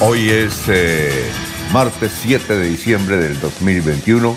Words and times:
Hoy 0.00 0.30
es 0.30 0.68
eh, 0.68 1.10
martes 1.72 2.12
7 2.22 2.56
de 2.56 2.68
diciembre 2.68 3.16
del 3.16 3.40
2021. 3.40 4.36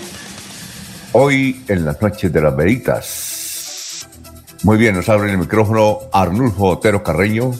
Hoy 1.12 1.62
en 1.68 1.84
las 1.84 2.02
noches 2.02 2.32
de 2.32 2.40
las 2.40 2.56
veritas. 2.56 4.08
Muy 4.64 4.76
bien, 4.76 4.96
nos 4.96 5.08
abre 5.08 5.30
el 5.30 5.38
micrófono 5.38 6.00
Arnulfo 6.12 6.64
Otero 6.64 7.04
Carreño 7.04 7.52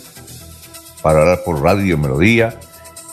para 1.00 1.20
hablar 1.20 1.42
por 1.44 1.62
Radio 1.62 1.96
Melodía 1.96 2.58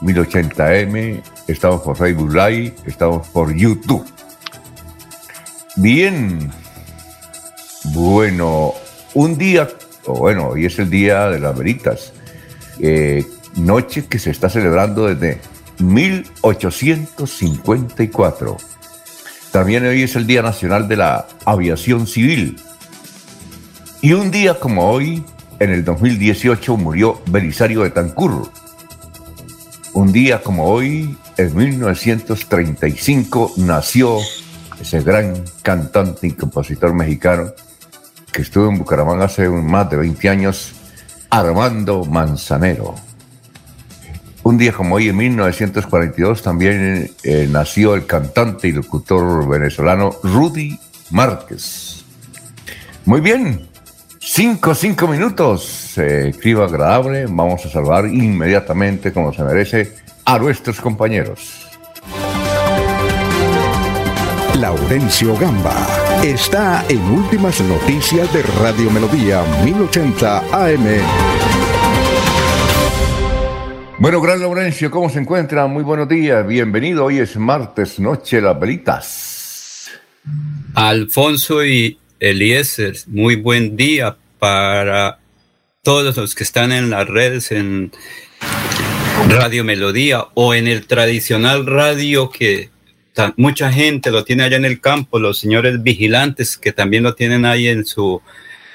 1080M. 0.01 1.21
Estamos 1.47 1.81
por 1.81 1.95
Facebook 1.95 2.33
Live, 2.33 2.73
estamos 2.87 3.27
por 3.27 3.53
YouTube. 3.53 4.03
Bien. 5.75 6.51
Bueno, 7.93 8.73
un 9.13 9.37
día, 9.37 9.69
bueno, 10.07 10.47
hoy 10.47 10.65
es 10.65 10.79
el 10.79 10.89
día 10.89 11.29
de 11.29 11.39
las 11.39 11.55
veritas. 11.55 12.11
Eh, 12.79 13.23
noche 13.55 14.05
que 14.05 14.19
se 14.19 14.31
está 14.31 14.49
celebrando 14.49 15.07
desde 15.07 15.39
1854. 15.79 18.57
También 19.51 19.85
hoy 19.85 20.03
es 20.03 20.15
el 20.15 20.27
Día 20.27 20.41
Nacional 20.41 20.87
de 20.87 20.95
la 20.97 21.27
Aviación 21.45 22.07
Civil. 22.07 22.57
Y 24.01 24.13
un 24.13 24.31
día 24.31 24.59
como 24.59 24.89
hoy, 24.89 25.23
en 25.59 25.71
el 25.71 25.83
2018, 25.83 26.77
murió 26.77 27.21
Belisario 27.29 27.83
de 27.83 27.89
Tancur. 27.89 28.49
Un 29.93 30.11
día 30.11 30.41
como 30.41 30.69
hoy, 30.69 31.17
en 31.37 31.55
1935, 31.55 33.53
nació 33.57 34.17
ese 34.79 35.01
gran 35.01 35.43
cantante 35.61 36.27
y 36.27 36.31
compositor 36.31 36.93
mexicano 36.93 37.51
que 38.31 38.43
estuvo 38.43 38.69
en 38.69 38.77
Bucaramanga 38.77 39.25
hace 39.25 39.49
más 39.49 39.89
de 39.89 39.97
20 39.97 40.29
años, 40.29 40.73
Armando 41.29 42.05
Manzanero. 42.05 43.08
Un 44.49 44.57
día 44.57 44.73
como 44.73 44.95
hoy, 44.95 45.09
en 45.09 45.15
1942, 45.15 46.41
también 46.41 47.11
eh, 47.21 47.47
nació 47.51 47.93
el 47.93 48.07
cantante 48.07 48.67
y 48.67 48.71
locutor 48.71 49.47
venezolano 49.47 50.09
Rudy 50.23 50.75
Márquez. 51.11 52.03
Muy 53.05 53.21
bien, 53.21 53.69
cinco, 54.19 54.73
cinco 54.73 55.07
minutos. 55.07 55.93
Eh, 55.97 56.33
agradable. 56.63 57.27
Vamos 57.27 57.63
a 57.63 57.69
saludar 57.69 58.07
inmediatamente, 58.07 59.13
como 59.13 59.31
se 59.31 59.43
merece, 59.43 59.93
a 60.25 60.39
nuestros 60.39 60.81
compañeros. 60.81 61.67
Laurencio 64.55 65.37
Gamba 65.37 65.87
está 66.23 66.83
en 66.89 66.99
Últimas 67.03 67.61
Noticias 67.61 68.33
de 68.33 68.41
Radio 68.41 68.89
Melodía 68.89 69.43
1080 69.63 70.39
AM. 70.51 71.58
Bueno, 73.99 74.21
Gran 74.21 74.39
Laurencio, 74.39 74.89
¿cómo 74.89 75.09
se 75.09 75.19
encuentra? 75.19 75.67
Muy 75.67 75.83
buenos 75.83 76.07
días, 76.07 76.47
bienvenido. 76.47 77.03
Hoy 77.03 77.19
es 77.19 77.35
martes, 77.35 77.99
noche 77.99 78.39
las 78.39 78.57
velitas. 78.57 79.91
Alfonso 80.73 81.65
y 81.65 81.99
Eliezer, 82.17 82.95
muy 83.07 83.35
buen 83.35 83.75
día 83.75 84.15
para 84.39 85.19
todos 85.83 86.15
los 86.15 86.33
que 86.33 86.45
están 86.45 86.71
en 86.71 86.91
las 86.91 87.09
redes, 87.09 87.51
en 87.51 87.91
Radio 89.27 89.65
Melodía 89.65 90.27
o 90.33 90.53
en 90.53 90.69
el 90.69 90.87
tradicional 90.87 91.65
radio 91.65 92.29
que 92.29 92.69
mucha 93.35 93.69
gente 93.69 94.11
lo 94.11 94.23
tiene 94.23 94.43
allá 94.43 94.55
en 94.55 94.63
el 94.63 94.79
campo, 94.79 95.19
los 95.19 95.39
señores 95.39 95.83
vigilantes 95.83 96.57
que 96.57 96.71
también 96.71 97.03
lo 97.03 97.15
tienen 97.15 97.43
ahí 97.43 97.67
en 97.67 97.85
su 97.85 98.21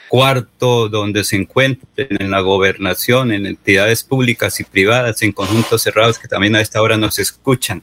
cuarto 0.09 0.89
donde 0.89 1.25
se 1.25 1.37
encuentren 1.37 2.09
en 2.21 2.31
la 2.31 2.41
gobernación, 2.41 3.33
en 3.33 3.47
entidades 3.47 4.03
públicas 4.03 4.61
y 4.61 4.65
privadas, 4.65 5.23
en 5.23 5.33
conjuntos 5.33 5.83
cerrados 5.83 6.19
que 6.19 6.29
también 6.29 6.57
a 6.57 6.61
esta 6.61 6.83
hora 6.83 6.97
nos 6.97 7.19
escuchan. 7.19 7.83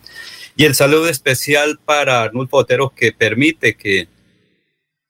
Y 0.55 0.65
el 0.65 0.75
saludo 0.75 1.07
especial 1.09 1.79
para 1.83 2.21
Arnulfo 2.21 2.57
Otero 2.57 2.93
que 2.95 3.11
permite 3.11 3.75
que 3.75 4.07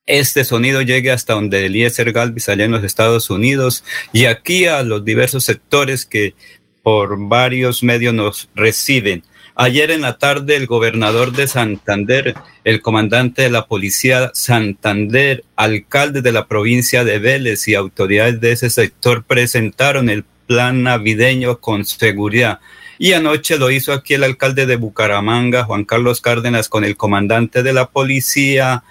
este 0.05 0.43
sonido 0.43 0.81
llegue 0.81 1.11
hasta 1.11 1.33
donde 1.33 1.65
Eliezer 1.65 2.11
Galvis 2.11 2.49
allá 2.49 2.65
en 2.65 2.71
los 2.71 2.83
Estados 2.83 3.29
Unidos 3.29 3.83
y 4.11 4.25
aquí 4.25 4.65
a 4.65 4.83
los 4.83 5.05
diversos 5.05 5.43
sectores 5.43 6.05
que 6.05 6.35
por 6.83 7.27
varios 7.27 7.83
medios 7.83 8.13
nos 8.13 8.49
reciben. 8.55 9.23
Ayer 9.55 9.91
en 9.91 10.01
la 10.01 10.17
tarde 10.17 10.55
el 10.55 10.65
gobernador 10.65 11.33
de 11.33 11.47
Santander, 11.47 12.35
el 12.63 12.81
comandante 12.81 13.41
de 13.41 13.49
la 13.49 13.67
policía 13.67 14.31
Santander, 14.33 15.43
alcalde 15.55 16.21
de 16.21 16.31
la 16.31 16.47
provincia 16.47 17.03
de 17.03 17.19
Vélez 17.19 17.67
y 17.67 17.75
autoridades 17.75 18.39
de 18.39 18.53
ese 18.53 18.69
sector 18.69 19.23
presentaron 19.23 20.09
el 20.09 20.23
plan 20.47 20.83
navideño 20.83 21.59
con 21.59 21.85
seguridad. 21.85 22.59
Y 22.97 23.13
anoche 23.13 23.57
lo 23.57 23.71
hizo 23.71 23.93
aquí 23.93 24.13
el 24.13 24.23
alcalde 24.23 24.65
de 24.65 24.77
Bucaramanga, 24.77 25.63
Juan 25.63 25.85
Carlos 25.85 26.21
Cárdenas, 26.21 26.69
con 26.69 26.85
el 26.85 26.95
comandante 26.95 27.63
de 27.63 27.73
la 27.73 27.89
policía, 27.89 28.83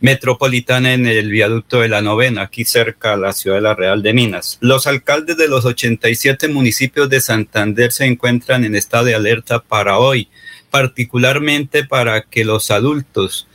metropolitana 0.00 0.94
en 0.94 1.06
el 1.06 1.30
viaducto 1.30 1.80
de 1.80 1.88
la 1.88 2.02
novena, 2.02 2.42
aquí 2.42 2.64
cerca 2.64 3.14
a 3.14 3.16
la 3.16 3.32
ciudad 3.32 3.56
de 3.56 3.62
la 3.62 3.74
Real 3.74 4.02
de 4.02 4.12
Minas. 4.12 4.58
Los 4.60 4.86
alcaldes 4.86 5.36
de 5.36 5.48
los 5.48 5.64
87 5.64 6.48
municipios 6.48 7.08
de 7.08 7.20
Santander 7.20 7.92
se 7.92 8.06
encuentran 8.06 8.64
en 8.64 8.74
estado 8.74 9.06
de 9.06 9.14
alerta 9.14 9.60
para 9.60 9.98
hoy, 9.98 10.28
particularmente 10.70 11.84
para 11.84 12.22
que 12.22 12.44
los 12.44 12.70
adultos 12.70 13.48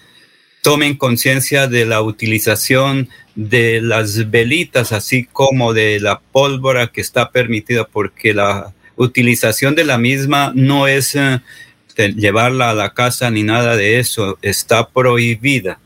tomen 0.61 0.95
conciencia 0.95 1.67
de 1.67 1.85
la 1.85 2.01
utilización 2.01 3.09
de 3.35 3.81
las 3.81 4.31
velitas, 4.31 4.91
así 4.91 5.25
como 5.25 5.73
de 5.73 5.99
la 5.99 6.19
pólvora 6.19 6.87
que 6.87 7.01
está 7.01 7.31
permitida, 7.31 7.85
porque 7.85 8.33
la 8.33 8.73
utilización 8.95 9.75
de 9.75 9.83
la 9.83 9.97
misma 9.97 10.51
no 10.55 10.87
es 10.87 11.15
eh, 11.15 11.41
llevarla 11.95 12.69
a 12.69 12.73
la 12.73 12.93
casa 12.93 13.29
ni 13.29 13.43
nada 13.43 13.75
de 13.75 13.99
eso, 13.99 14.37
está 14.41 14.89
prohibida. 14.89 15.79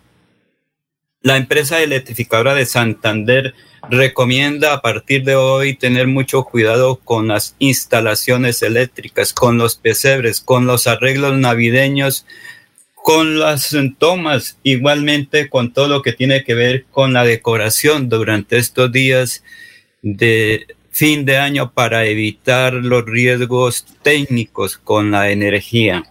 La 1.28 1.36
empresa 1.36 1.84
electrificadora 1.84 2.56
de 2.56 2.66
Santander 2.66 3.54
recomienda 3.90 4.72
a 4.72 4.82
partir 4.82 5.26
de 5.26 5.36
hoy 5.36 5.76
tener 5.76 6.08
mucho 6.08 6.46
cuidado 6.46 7.02
con 7.04 7.28
las 7.28 7.54
instalaciones 7.60 8.62
eléctricas, 8.62 9.34
con 9.34 9.58
los 9.58 9.76
pesebres, 9.76 10.40
con 10.40 10.66
los 10.68 10.88
arreglos 10.88 11.38
navideños, 11.38 12.26
con 12.96 13.40
las 13.40 13.76
tomas, 13.98 14.58
igualmente 14.64 15.50
con 15.50 15.74
todo 15.74 15.90
lo 15.90 16.02
que 16.02 16.14
tiene 16.14 16.46
que 16.46 16.54
ver 16.56 16.86
con 16.92 17.12
la 17.12 17.26
decoración 17.26 18.08
durante 18.08 18.58
estos 18.58 18.90
días 18.94 19.44
de 20.02 20.66
fin 20.92 21.26
de 21.26 21.40
año 21.40 21.74
para 21.74 22.06
evitar 22.06 22.74
los 22.74 23.04
riesgos 23.04 23.86
técnicos 24.02 24.78
con 24.78 25.12
la 25.12 25.30
energía. 25.30 26.06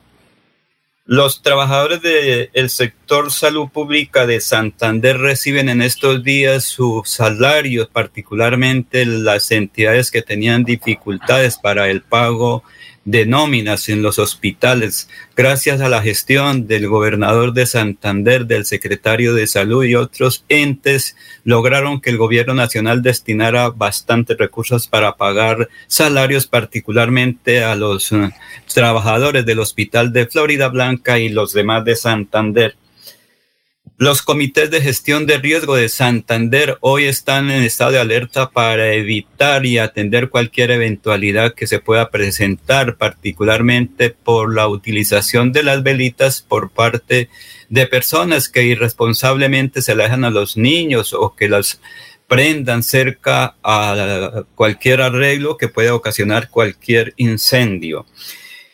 Los 1.08 1.40
trabajadores 1.40 2.02
del 2.02 2.68
sector 2.68 3.30
salud 3.30 3.68
pública 3.68 4.26
de 4.26 4.40
Santander 4.40 5.16
reciben 5.18 5.68
en 5.68 5.80
estos 5.80 6.24
días 6.24 6.64
sus 6.64 7.08
salarios, 7.08 7.86
particularmente 7.86 9.06
las 9.06 9.52
entidades 9.52 10.10
que 10.10 10.22
tenían 10.22 10.64
dificultades 10.64 11.58
para 11.58 11.88
el 11.90 12.02
pago 12.02 12.64
de 13.06 13.24
nóminas 13.24 13.88
en 13.88 14.02
los 14.02 14.18
hospitales, 14.18 15.08
gracias 15.36 15.80
a 15.80 15.88
la 15.88 16.02
gestión 16.02 16.66
del 16.66 16.88
gobernador 16.88 17.52
de 17.52 17.64
Santander, 17.64 18.46
del 18.46 18.66
secretario 18.66 19.32
de 19.32 19.46
salud 19.46 19.84
y 19.84 19.94
otros 19.94 20.44
entes, 20.48 21.16
lograron 21.44 22.00
que 22.00 22.10
el 22.10 22.18
gobierno 22.18 22.52
nacional 22.52 23.02
destinara 23.02 23.70
bastantes 23.70 24.36
recursos 24.36 24.88
para 24.88 25.16
pagar 25.16 25.68
salarios, 25.86 26.48
particularmente 26.48 27.62
a 27.62 27.76
los 27.76 28.10
eh, 28.10 28.30
trabajadores 28.74 29.46
del 29.46 29.60
hospital 29.60 30.12
de 30.12 30.26
Florida 30.26 30.68
Blanca 30.68 31.20
y 31.20 31.28
los 31.28 31.52
demás 31.52 31.84
de 31.84 31.94
Santander. 31.94 32.76
Los 33.98 34.20
comités 34.20 34.70
de 34.70 34.82
gestión 34.82 35.24
de 35.24 35.38
riesgo 35.38 35.74
de 35.74 35.88
Santander 35.88 36.76
hoy 36.80 37.04
están 37.04 37.50
en 37.50 37.62
estado 37.62 37.92
de 37.92 37.98
alerta 37.98 38.50
para 38.50 38.92
evitar 38.92 39.64
y 39.64 39.78
atender 39.78 40.28
cualquier 40.28 40.70
eventualidad 40.70 41.54
que 41.54 41.66
se 41.66 41.78
pueda 41.78 42.10
presentar, 42.10 42.98
particularmente 42.98 44.10
por 44.10 44.54
la 44.54 44.68
utilización 44.68 45.50
de 45.50 45.62
las 45.62 45.82
velitas 45.82 46.42
por 46.42 46.68
parte 46.68 47.30
de 47.70 47.86
personas 47.86 48.50
que 48.50 48.64
irresponsablemente 48.64 49.80
se 49.80 49.92
alejan 49.92 50.24
a 50.24 50.30
los 50.30 50.58
niños 50.58 51.14
o 51.14 51.34
que 51.34 51.48
las 51.48 51.80
prendan 52.28 52.82
cerca 52.82 53.54
a 53.62 54.42
cualquier 54.56 55.00
arreglo 55.00 55.56
que 55.56 55.68
pueda 55.68 55.94
ocasionar 55.94 56.50
cualquier 56.50 57.14
incendio 57.16 58.04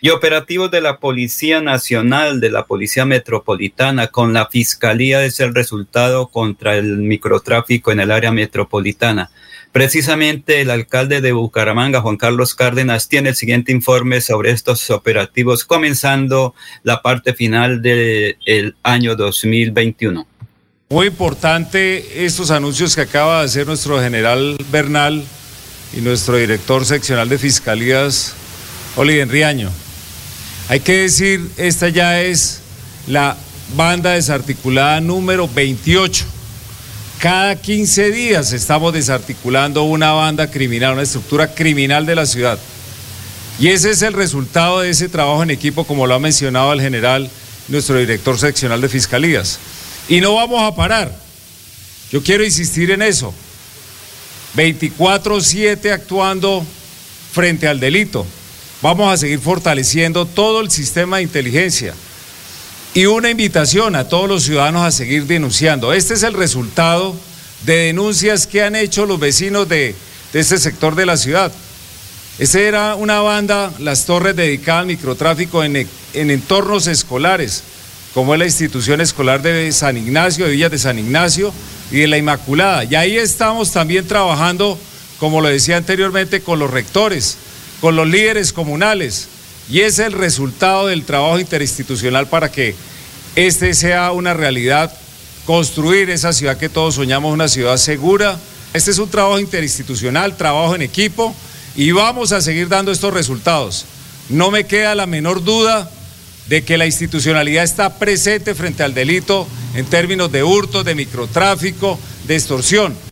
y 0.05 0.11
operativos 0.11 0.69
de 0.73 0.81
la 0.81 0.99
Policía 0.99 1.61
Nacional, 1.61 2.41
de 2.41 2.51
la 2.51 2.67
Policía 2.67 3.05
Metropolitana, 3.05 4.09
con 4.09 4.33
la 4.33 4.49
Fiscalía 4.49 5.25
es 5.25 5.39
el 5.39 5.55
resultado 5.55 6.27
contra 6.27 6.77
el 6.77 6.97
microtráfico 6.97 7.93
en 7.93 8.01
el 8.01 8.11
área 8.11 8.33
metropolitana. 8.33 9.31
Precisamente 9.71 10.61
el 10.61 10.71
alcalde 10.71 11.21
de 11.21 11.31
Bucaramanga, 11.31 12.01
Juan 12.01 12.17
Carlos 12.17 12.57
Cárdenas, 12.57 13.07
tiene 13.07 13.29
el 13.29 13.37
siguiente 13.37 13.71
informe 13.71 14.21
sobre 14.21 14.51
estos 14.51 14.91
operativos, 14.91 15.65
comenzando 15.65 16.53
la 16.83 17.01
parte 17.01 17.33
final 17.33 17.81
del 17.81 18.75
año 18.83 19.15
2021. 19.15 20.27
Muy 20.89 21.07
importante 21.07 22.27
estos 22.27 22.51
anuncios 22.51 22.97
que 22.97 23.03
acaba 23.03 23.39
de 23.39 23.45
hacer 23.45 23.69
nuestro 23.69 24.01
general 24.01 24.57
Bernal 24.73 25.23
y 25.97 26.01
nuestro 26.01 26.39
director 26.39 26.85
seccional 26.85 27.29
de 27.29 27.39
fiscalías, 27.39 28.35
Oliver 28.97 29.23
Enriaño. 29.23 29.71
Hay 30.73 30.81
que 30.81 31.03
decir, 31.03 31.51
esta 31.59 31.91
ya 31.91 32.23
es 32.23 32.61
la 33.07 33.37
banda 33.77 34.13
desarticulada 34.13 35.03
número 35.03 35.47
28. 35.47 36.25
Cada 37.19 37.57
15 37.57 38.11
días 38.11 38.55
estamos 38.55 38.95
desarticulando 38.95 39.83
una 39.83 40.13
banda 40.13 40.51
criminal, 40.51 40.95
una 40.95 41.03
estructura 41.03 41.55
criminal 41.55 42.07
de 42.07 42.15
la 42.15 42.25
ciudad. 42.25 42.59
Y 43.59 43.69
ese 43.69 43.91
es 43.91 44.01
el 44.01 44.15
resultado 44.15 44.81
de 44.81 44.89
ese 44.89 45.11
trabajo 45.11 45.43
en 45.43 45.51
equipo, 45.51 45.85
como 45.85 46.07
lo 46.07 46.15
ha 46.15 46.19
mencionado 46.19 46.73
el 46.73 46.81
general, 46.81 47.31
nuestro 47.69 47.99
director 47.99 48.39
seccional 48.39 48.81
de 48.81 48.89
fiscalías. 48.89 49.59
Y 50.09 50.23
no 50.23 50.37
vamos 50.37 50.63
a 50.63 50.75
parar. 50.75 51.15
Yo 52.11 52.23
quiero 52.23 52.47
insistir 52.47 52.91
en 52.93 53.03
eso. 53.03 53.35
24/7 54.57 55.93
actuando 55.93 56.65
frente 57.35 57.69
al 57.69 57.79
delito. 57.79 58.27
Vamos 58.83 59.15
a 59.15 59.17
seguir 59.17 59.39
fortaleciendo 59.39 60.27
todo 60.27 60.61
el 60.61 60.69
sistema 60.69 61.19
de 61.19 61.23
inteligencia. 61.23 61.95
Y 62.95 63.07
una 63.07 63.31
invitación 63.31 63.95
a 63.95 64.09
todos 64.09 64.29
los 64.29 64.43
ciudadanos 64.43 64.83
a 64.83 64.91
seguir 64.91 65.27
denunciando. 65.27 65.93
Este 65.93 66.15
es 66.15 66.25
el 66.25 66.35
resultado 66.35 67.15
de 67.65 67.77
denuncias 67.77 68.49
que 68.49 68.65
han 68.65 68.75
hecho 68.75 69.07
los 69.07 69.21
vecinos 69.21 69.69
de, 69.69 69.95
este 70.33 70.59
sector 70.59 70.97
de 70.97 71.07
la 71.07 71.17
ciudad. 71.17 71.53
Esa 72.41 72.59
era 72.59 72.95
una 72.97 73.21
banda, 73.21 73.73
las 73.79 74.05
torres 74.05 74.35
dedicadas 74.35 74.81
al 74.81 74.87
microtráfico 74.89 75.63
en, 75.63 75.77
en 75.77 76.31
entornos 76.33 76.89
escolares, 76.89 77.63
como 78.15 78.35
es 78.35 78.41
la 78.41 78.47
institución 78.47 79.01
escolar 79.01 79.43
de 79.43 79.71
San 79.71 79.97
Ignacio, 79.97 80.47
de 80.47 80.53
Villas 80.53 80.73
de 80.73 80.79
San 80.79 80.99
Ignacio 80.99 81.53
y 81.93 81.99
de 81.99 82.09
la 82.09 82.19
Inmaculada. 82.19 82.83
Y 82.83 82.97
ahí 82.97 83.17
estamos 83.17 83.71
también 83.71 84.09
trabajando, 84.09 84.77
como 85.21 85.41
lo 85.41 85.49
decía 85.49 85.77
anteriormente, 85.77 86.41
con 86.41 86.59
los 86.59 86.71
rectores 86.71 87.37
con 87.83 87.97
los 87.97 88.07
líderes 88.07 88.53
comunales 88.53 89.27
y 89.69 89.81
es 89.81 89.99
el 89.99 90.13
resultado 90.13 90.87
del 90.87 91.05
trabajo 91.05 91.41
interinstitucional 91.41 92.29
para 92.29 92.51
que 92.51 92.77
este 93.35 93.75
sea 93.75 94.13
una 94.13 94.35
realidad, 94.35 94.97
construir 95.47 96.09
esa 96.09 96.33
ciudad 96.33 96.57
que 96.57 96.69
todos 96.69 96.95
soñamos, 96.95 97.35
una 97.35 97.49
ciudad 97.49 97.77
segura. 97.79 98.39
Este 98.73 98.93
es 98.93 98.99
un 98.99 99.11
trabajo 99.11 99.41
interinstitucional, 99.41 100.37
trabajo 100.37 100.77
en 100.77 100.83
equipo 100.83 101.35
y 101.75 101.91
vamos 101.91 102.31
a 102.31 102.41
seguir 102.41 102.69
dando 102.69 102.93
estos 102.93 103.13
resultados. 103.13 103.85
No 104.29 104.53
me 104.53 104.65
queda 104.65 104.95
la 104.95 105.07
menor 105.07 105.43
duda 105.43 105.91
de 106.47 106.63
que 106.63 106.79
la 106.79 106.87
institucionalidad 106.87 107.65
está 107.65 107.99
presente 107.99 108.55
frente 108.55 108.85
al 108.85 108.95
delito 108.95 109.49
en 109.75 109.87
términos 109.87 110.31
de 110.31 110.45
hurto, 110.45 110.85
de 110.85 110.95
microtráfico, 110.95 111.99
de 112.29 112.37
extorsión. 112.37 113.12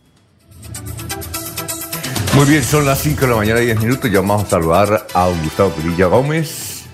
Muy 2.35 2.45
bien, 2.45 2.63
son 2.63 2.85
las 2.85 2.99
5 2.99 3.21
de 3.21 3.27
la 3.27 3.35
mañana 3.35 3.61
y 3.61 3.65
10 3.65 3.81
minutos. 3.81 4.09
Ya 4.09 4.21
vamos 4.21 4.43
a 4.43 4.47
saludar 4.47 5.05
a 5.13 5.27
Gustavo 5.27 5.71
Pirilla 5.71 6.05
Gómez. 6.05 6.85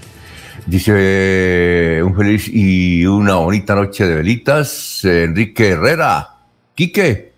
Dice 0.66 2.02
un 2.04 2.16
feliz 2.16 2.50
y 2.52 3.06
una 3.06 3.36
bonita 3.36 3.76
noche 3.76 4.08
de 4.08 4.16
velitas. 4.16 5.06
Enrique 5.06 5.70
Herrera, 5.70 6.40
Quique, 6.74 7.34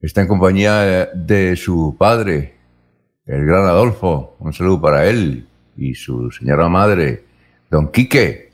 está 0.00 0.20
en 0.20 0.28
compañía 0.28 1.06
de 1.14 1.56
su 1.56 1.96
padre, 1.98 2.56
el 3.24 3.46
gran 3.46 3.64
Adolfo. 3.64 4.36
Un 4.38 4.52
saludo 4.52 4.82
para 4.82 5.06
él 5.06 5.48
y 5.76 5.94
su 5.94 6.30
señora 6.30 6.68
madre, 6.68 7.24
don 7.70 7.90
Quique. 7.90 8.51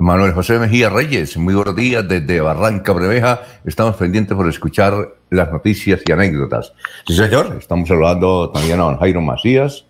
Manuel 0.00 0.32
José 0.32 0.58
Mejía 0.58 0.88
Reyes, 0.88 1.36
muy 1.36 1.54
buenos 1.54 1.76
días 1.76 2.08
desde 2.08 2.40
Barranca 2.40 2.92
Breveja. 2.92 3.42
Estamos 3.66 3.96
pendientes 3.96 4.34
por 4.34 4.48
escuchar 4.48 4.94
las 5.28 5.52
noticias 5.52 6.00
y 6.06 6.12
anécdotas. 6.12 6.72
Sí, 7.06 7.14
señor. 7.14 7.54
Estamos 7.58 7.86
saludando 7.86 8.48
también 8.48 8.80
a 8.80 8.84
don 8.84 8.96
Jairo 8.96 9.20
Macías, 9.20 9.84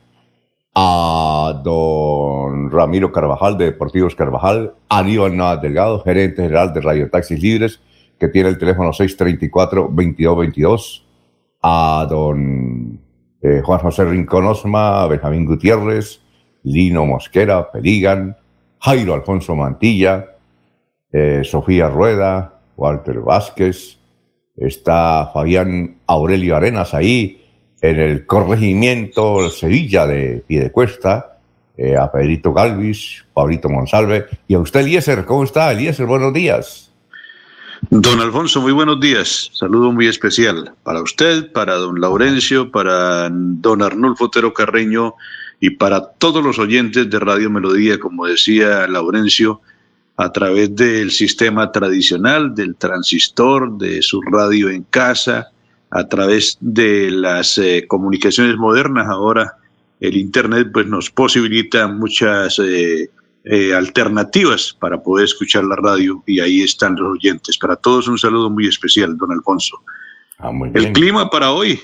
a 0.74 1.60
don 1.62 2.72
Ramiro 2.72 3.12
Carvajal 3.12 3.56
de 3.56 3.66
Deportivos 3.66 4.16
Carvajal, 4.16 4.74
a 4.88 5.04
Navas 5.04 5.62
Delgado, 5.62 6.02
gerente 6.02 6.42
general 6.42 6.72
de 6.72 6.80
Radio 6.80 7.08
Taxis 7.08 7.40
Libres, 7.40 7.80
que 8.18 8.26
tiene 8.26 8.48
el 8.48 8.58
teléfono 8.58 8.90
634-2222, 8.90 11.04
a 11.62 12.04
don 12.10 12.98
eh, 13.42 13.62
Juan 13.64 13.78
José 13.78 14.06
Rincón 14.06 14.44
Osma, 14.44 15.06
Benjamín 15.06 15.46
Gutiérrez, 15.46 16.20
Lino 16.64 17.06
Mosquera, 17.06 17.70
Peligan, 17.70 18.39
Jairo 18.80 19.14
Alfonso 19.14 19.54
Mantilla, 19.54 20.36
eh, 21.12 21.42
Sofía 21.44 21.88
Rueda, 21.88 22.60
Walter 22.76 23.20
Vázquez, 23.20 23.98
está 24.56 25.30
Fabián 25.32 25.98
Aurelio 26.06 26.56
Arenas 26.56 26.94
ahí 26.94 27.44
en 27.80 27.98
el 27.98 28.26
corregimiento 28.26 29.50
Sevilla 29.50 30.06
de 30.06 30.42
Piedecuesta, 30.46 31.38
eh, 31.76 31.96
a 31.96 32.10
Pedrito 32.12 32.52
Galvis, 32.52 33.24
Pablito 33.32 33.68
Monsalve 33.68 34.26
y 34.46 34.54
a 34.54 34.58
usted 34.58 34.80
Eliezer, 34.80 35.24
¿cómo 35.24 35.44
está 35.44 35.72
Eliezer? 35.72 36.06
Buenos 36.06 36.32
días. 36.32 36.90
Don 37.88 38.20
Alfonso, 38.20 38.60
muy 38.60 38.72
buenos 38.72 39.00
días. 39.00 39.50
Saludo 39.54 39.90
muy 39.90 40.06
especial 40.06 40.74
para 40.82 41.00
usted, 41.00 41.50
para 41.52 41.76
don 41.76 41.98
Laurencio, 41.98 42.70
para 42.70 43.30
don 43.30 43.80
Arnulfo 43.80 44.26
Otero 44.26 44.52
Carreño 44.52 45.14
y 45.60 45.70
para 45.70 46.04
todos 46.12 46.42
los 46.42 46.58
oyentes 46.58 47.08
de 47.10 47.18
Radio 47.18 47.50
Melodía, 47.50 48.00
como 48.00 48.26
decía 48.26 48.86
Laurencio, 48.88 49.60
a 50.16 50.32
través 50.32 50.74
del 50.74 51.10
sistema 51.10 51.70
tradicional, 51.70 52.54
del 52.54 52.76
transistor, 52.76 53.76
de 53.78 54.02
su 54.02 54.20
radio 54.22 54.70
en 54.70 54.82
casa, 54.84 55.48
a 55.90 56.08
través 56.08 56.56
de 56.60 57.10
las 57.10 57.58
eh, 57.58 57.84
comunicaciones 57.86 58.56
modernas. 58.56 59.06
Ahora 59.08 59.54
el 60.00 60.16
Internet 60.16 60.68
pues, 60.72 60.86
nos 60.86 61.10
posibilita 61.10 61.88
muchas 61.88 62.58
eh, 62.58 63.10
eh, 63.44 63.74
alternativas 63.74 64.76
para 64.78 65.02
poder 65.02 65.24
escuchar 65.24 65.64
la 65.64 65.76
radio 65.76 66.22
y 66.26 66.40
ahí 66.40 66.62
están 66.62 66.96
los 66.96 67.12
oyentes. 67.12 67.58
Para 67.58 67.76
todos 67.76 68.08
un 68.08 68.18
saludo 68.18 68.50
muy 68.50 68.66
especial, 68.66 69.16
don 69.16 69.32
Alfonso. 69.32 69.78
Ah, 70.38 70.52
el 70.74 70.92
clima 70.92 71.28
para 71.28 71.52
hoy, 71.52 71.80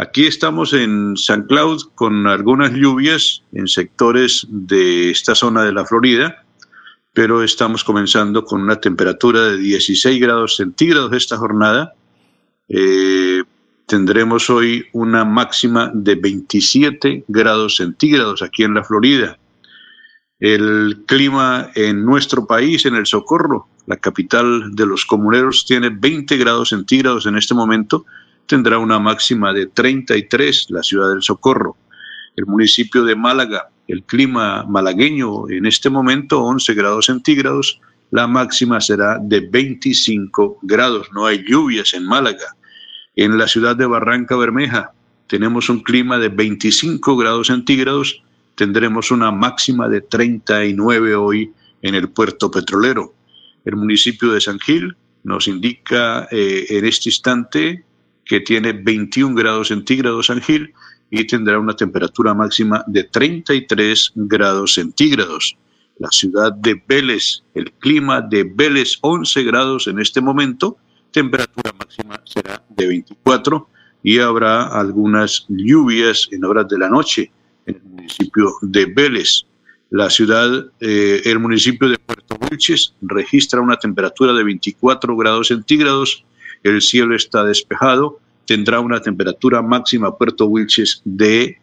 Aquí 0.00 0.26
estamos 0.26 0.72
en 0.72 1.14
San 1.18 1.42
Cloud 1.42 1.90
con 1.94 2.26
algunas 2.26 2.72
lluvias 2.72 3.42
en 3.52 3.68
sectores 3.68 4.46
de 4.48 5.10
esta 5.10 5.34
zona 5.34 5.62
de 5.62 5.72
la 5.74 5.84
Florida, 5.84 6.42
pero 7.12 7.42
estamos 7.42 7.84
comenzando 7.84 8.46
con 8.46 8.62
una 8.62 8.80
temperatura 8.80 9.42
de 9.42 9.58
16 9.58 10.18
grados 10.18 10.56
centígrados 10.56 11.12
esta 11.12 11.36
jornada. 11.36 11.92
Eh, 12.70 13.42
tendremos 13.84 14.48
hoy 14.48 14.86
una 14.94 15.26
máxima 15.26 15.90
de 15.92 16.14
27 16.14 17.24
grados 17.28 17.76
centígrados 17.76 18.40
aquí 18.40 18.62
en 18.62 18.72
la 18.72 18.84
Florida. 18.84 19.38
El 20.38 21.02
clima 21.06 21.72
en 21.74 22.06
nuestro 22.06 22.46
país, 22.46 22.86
en 22.86 22.94
el 22.94 23.04
Socorro, 23.04 23.68
la 23.84 23.98
capital 23.98 24.74
de 24.74 24.86
los 24.86 25.04
comuneros, 25.04 25.66
tiene 25.66 25.90
20 25.90 26.38
grados 26.38 26.70
centígrados 26.70 27.26
en 27.26 27.36
este 27.36 27.52
momento 27.52 28.06
tendrá 28.50 28.80
una 28.80 28.98
máxima 28.98 29.52
de 29.52 29.68
33 29.68 30.66
la 30.70 30.82
ciudad 30.82 31.10
del 31.10 31.22
Socorro. 31.22 31.76
El 32.34 32.46
municipio 32.46 33.04
de 33.04 33.14
Málaga, 33.14 33.68
el 33.86 34.02
clima 34.02 34.64
malagueño 34.64 35.48
en 35.48 35.66
este 35.66 35.88
momento 35.88 36.42
11 36.42 36.74
grados 36.74 37.06
centígrados, 37.06 37.80
la 38.10 38.26
máxima 38.26 38.80
será 38.80 39.18
de 39.22 39.38
25 39.38 40.58
grados. 40.62 41.12
No 41.12 41.26
hay 41.26 41.44
lluvias 41.46 41.94
en 41.94 42.04
Málaga. 42.04 42.56
En 43.14 43.38
la 43.38 43.46
ciudad 43.46 43.76
de 43.76 43.86
Barranca 43.86 44.34
Bermeja 44.34 44.90
tenemos 45.28 45.68
un 45.68 45.84
clima 45.84 46.18
de 46.18 46.28
25 46.28 47.16
grados 47.16 47.46
centígrados, 47.46 48.20
tendremos 48.56 49.12
una 49.12 49.30
máxima 49.30 49.88
de 49.88 50.00
39 50.00 51.14
hoy 51.14 51.52
en 51.82 51.94
el 51.94 52.08
puerto 52.08 52.50
petrolero. 52.50 53.14
El 53.64 53.76
municipio 53.76 54.32
de 54.32 54.40
San 54.40 54.58
Gil 54.58 54.96
nos 55.22 55.46
indica 55.46 56.26
eh, 56.32 56.66
en 56.68 56.84
este 56.84 57.10
instante 57.10 57.84
que 58.30 58.38
tiene 58.38 58.72
21 58.72 59.34
grados 59.34 59.68
centígrados 59.68 60.26
San 60.26 60.40
Gil 60.40 60.72
y 61.10 61.26
tendrá 61.26 61.58
una 61.58 61.74
temperatura 61.74 62.32
máxima 62.32 62.84
de 62.86 63.02
33 63.02 64.12
grados 64.14 64.74
centígrados. 64.74 65.56
La 65.98 66.10
ciudad 66.12 66.52
de 66.52 66.80
Vélez, 66.86 67.42
el 67.54 67.72
clima 67.72 68.20
de 68.20 68.44
Vélez 68.44 68.98
11 69.00 69.42
grados 69.42 69.88
en 69.88 69.98
este 69.98 70.20
momento, 70.20 70.76
temperatura 71.10 71.72
máxima 71.76 72.22
será 72.24 72.62
de 72.68 72.86
24 72.86 73.68
y 74.04 74.20
habrá 74.20 74.78
algunas 74.78 75.44
lluvias 75.48 76.28
en 76.30 76.44
horas 76.44 76.68
de 76.68 76.78
la 76.78 76.88
noche 76.88 77.32
en 77.66 77.74
el 77.74 77.82
municipio 77.82 78.52
de 78.62 78.86
Vélez. 78.86 79.44
La 79.90 80.08
ciudad, 80.08 80.70
eh, 80.78 81.20
el 81.24 81.40
municipio 81.40 81.88
de 81.88 81.98
Puerto 81.98 82.36
Wilches 82.40 82.94
registra 83.02 83.60
una 83.60 83.74
temperatura 83.74 84.32
de 84.34 84.44
24 84.44 85.16
grados 85.16 85.48
centígrados, 85.48 86.24
el 86.62 86.80
cielo 86.82 87.14
está 87.14 87.44
despejado, 87.44 88.20
tendrá 88.46 88.80
una 88.80 89.00
temperatura 89.00 89.62
máxima 89.62 90.16
Puerto 90.16 90.46
Wilches 90.46 91.02
de 91.04 91.58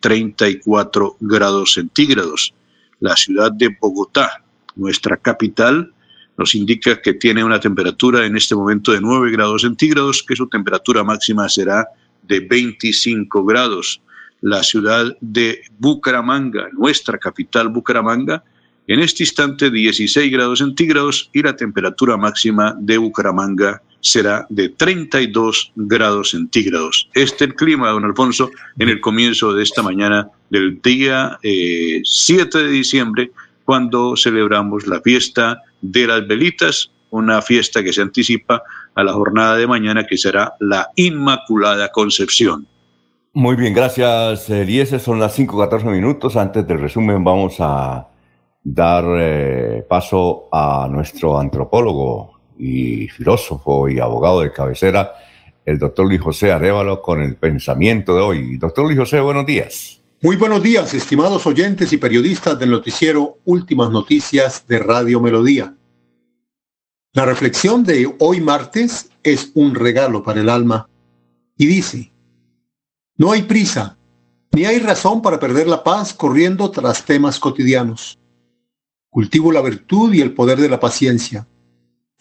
34 0.00 1.06
eh, 1.06 1.16
grados 1.20 1.74
centígrados. 1.74 2.54
La 3.00 3.16
ciudad 3.16 3.52
de 3.52 3.76
Bogotá, 3.80 4.42
nuestra 4.76 5.16
capital, 5.16 5.92
nos 6.38 6.54
indica 6.54 7.00
que 7.00 7.14
tiene 7.14 7.44
una 7.44 7.60
temperatura 7.60 8.24
en 8.24 8.36
este 8.36 8.54
momento 8.54 8.92
de 8.92 9.00
9 9.00 9.30
grados 9.30 9.62
centígrados, 9.62 10.22
que 10.22 10.34
su 10.34 10.48
temperatura 10.48 11.04
máxima 11.04 11.48
será 11.48 11.86
de 12.22 12.40
25 12.40 13.44
grados 13.44 14.00
la 14.42 14.62
ciudad 14.62 15.16
de 15.20 15.62
Bucaramanga, 15.78 16.68
nuestra 16.72 17.16
capital 17.16 17.68
Bucaramanga, 17.68 18.42
en 18.88 19.00
este 19.00 19.22
instante 19.22 19.70
16 19.70 20.30
grados 20.32 20.58
centígrados 20.58 21.30
y 21.32 21.42
la 21.42 21.54
temperatura 21.54 22.16
máxima 22.16 22.74
de 22.78 22.98
Bucaramanga 22.98 23.80
será 24.02 24.46
de 24.50 24.68
32 24.68 25.72
grados 25.76 26.30
centígrados. 26.30 27.08
Este 27.14 27.44
es 27.44 27.50
el 27.50 27.54
clima, 27.54 27.88
don 27.90 28.04
Alfonso, 28.04 28.50
en 28.78 28.88
el 28.88 29.00
comienzo 29.00 29.54
de 29.54 29.62
esta 29.62 29.82
mañana 29.82 30.28
del 30.50 30.82
día 30.82 31.38
7 31.40 32.58
eh, 32.58 32.62
de 32.62 32.68
diciembre, 32.68 33.30
cuando 33.64 34.16
celebramos 34.16 34.86
la 34.86 35.00
fiesta 35.00 35.62
de 35.80 36.06
las 36.06 36.26
velitas, 36.26 36.90
una 37.10 37.40
fiesta 37.40 37.82
que 37.82 37.92
se 37.92 38.02
anticipa 38.02 38.62
a 38.94 39.04
la 39.04 39.12
jornada 39.12 39.56
de 39.56 39.66
mañana 39.66 40.04
que 40.04 40.18
será 40.18 40.54
la 40.58 40.90
Inmaculada 40.96 41.90
Concepción. 41.90 42.66
Muy 43.34 43.56
bien, 43.56 43.72
gracias, 43.72 44.50
Eliezer. 44.50 45.00
Son 45.00 45.18
las 45.18 45.38
5.14 45.38 45.84
minutos. 45.90 46.36
Antes 46.36 46.66
del 46.66 46.80
resumen, 46.80 47.22
vamos 47.24 47.56
a 47.60 48.08
dar 48.64 49.04
eh, 49.18 49.86
paso 49.88 50.48
a 50.52 50.86
nuestro 50.90 51.38
antropólogo 51.38 52.31
y 52.58 53.08
filósofo 53.08 53.88
y 53.88 53.98
abogado 53.98 54.40
de 54.40 54.52
cabecera, 54.52 55.12
el 55.64 55.78
doctor 55.78 56.06
Luis 56.06 56.20
José 56.20 56.52
Arevalo, 56.52 57.00
con 57.00 57.22
el 57.22 57.36
pensamiento 57.36 58.14
de 58.14 58.22
hoy. 58.22 58.56
Doctor 58.56 58.84
Luis 58.86 58.98
José, 58.98 59.20
buenos 59.20 59.46
días. 59.46 60.00
Muy 60.20 60.36
buenos 60.36 60.62
días, 60.62 60.94
estimados 60.94 61.46
oyentes 61.46 61.92
y 61.92 61.96
periodistas 61.96 62.58
del 62.58 62.70
noticiero 62.70 63.38
Últimas 63.44 63.90
Noticias 63.90 64.64
de 64.68 64.78
Radio 64.78 65.20
Melodía. 65.20 65.74
La 67.12 67.24
reflexión 67.24 67.84
de 67.84 68.14
hoy 68.20 68.40
martes 68.40 69.10
es 69.22 69.50
un 69.54 69.74
regalo 69.74 70.22
para 70.22 70.40
el 70.40 70.48
alma 70.48 70.88
y 71.56 71.66
dice, 71.66 72.12
no 73.16 73.32
hay 73.32 73.42
prisa, 73.42 73.98
ni 74.52 74.64
hay 74.64 74.78
razón 74.78 75.22
para 75.22 75.38
perder 75.38 75.66
la 75.66 75.82
paz 75.82 76.14
corriendo 76.14 76.70
tras 76.70 77.04
temas 77.04 77.38
cotidianos. 77.38 78.18
Cultivo 79.10 79.52
la 79.52 79.60
virtud 79.60 80.12
y 80.14 80.20
el 80.20 80.34
poder 80.34 80.58
de 80.58 80.68
la 80.68 80.80
paciencia. 80.80 81.46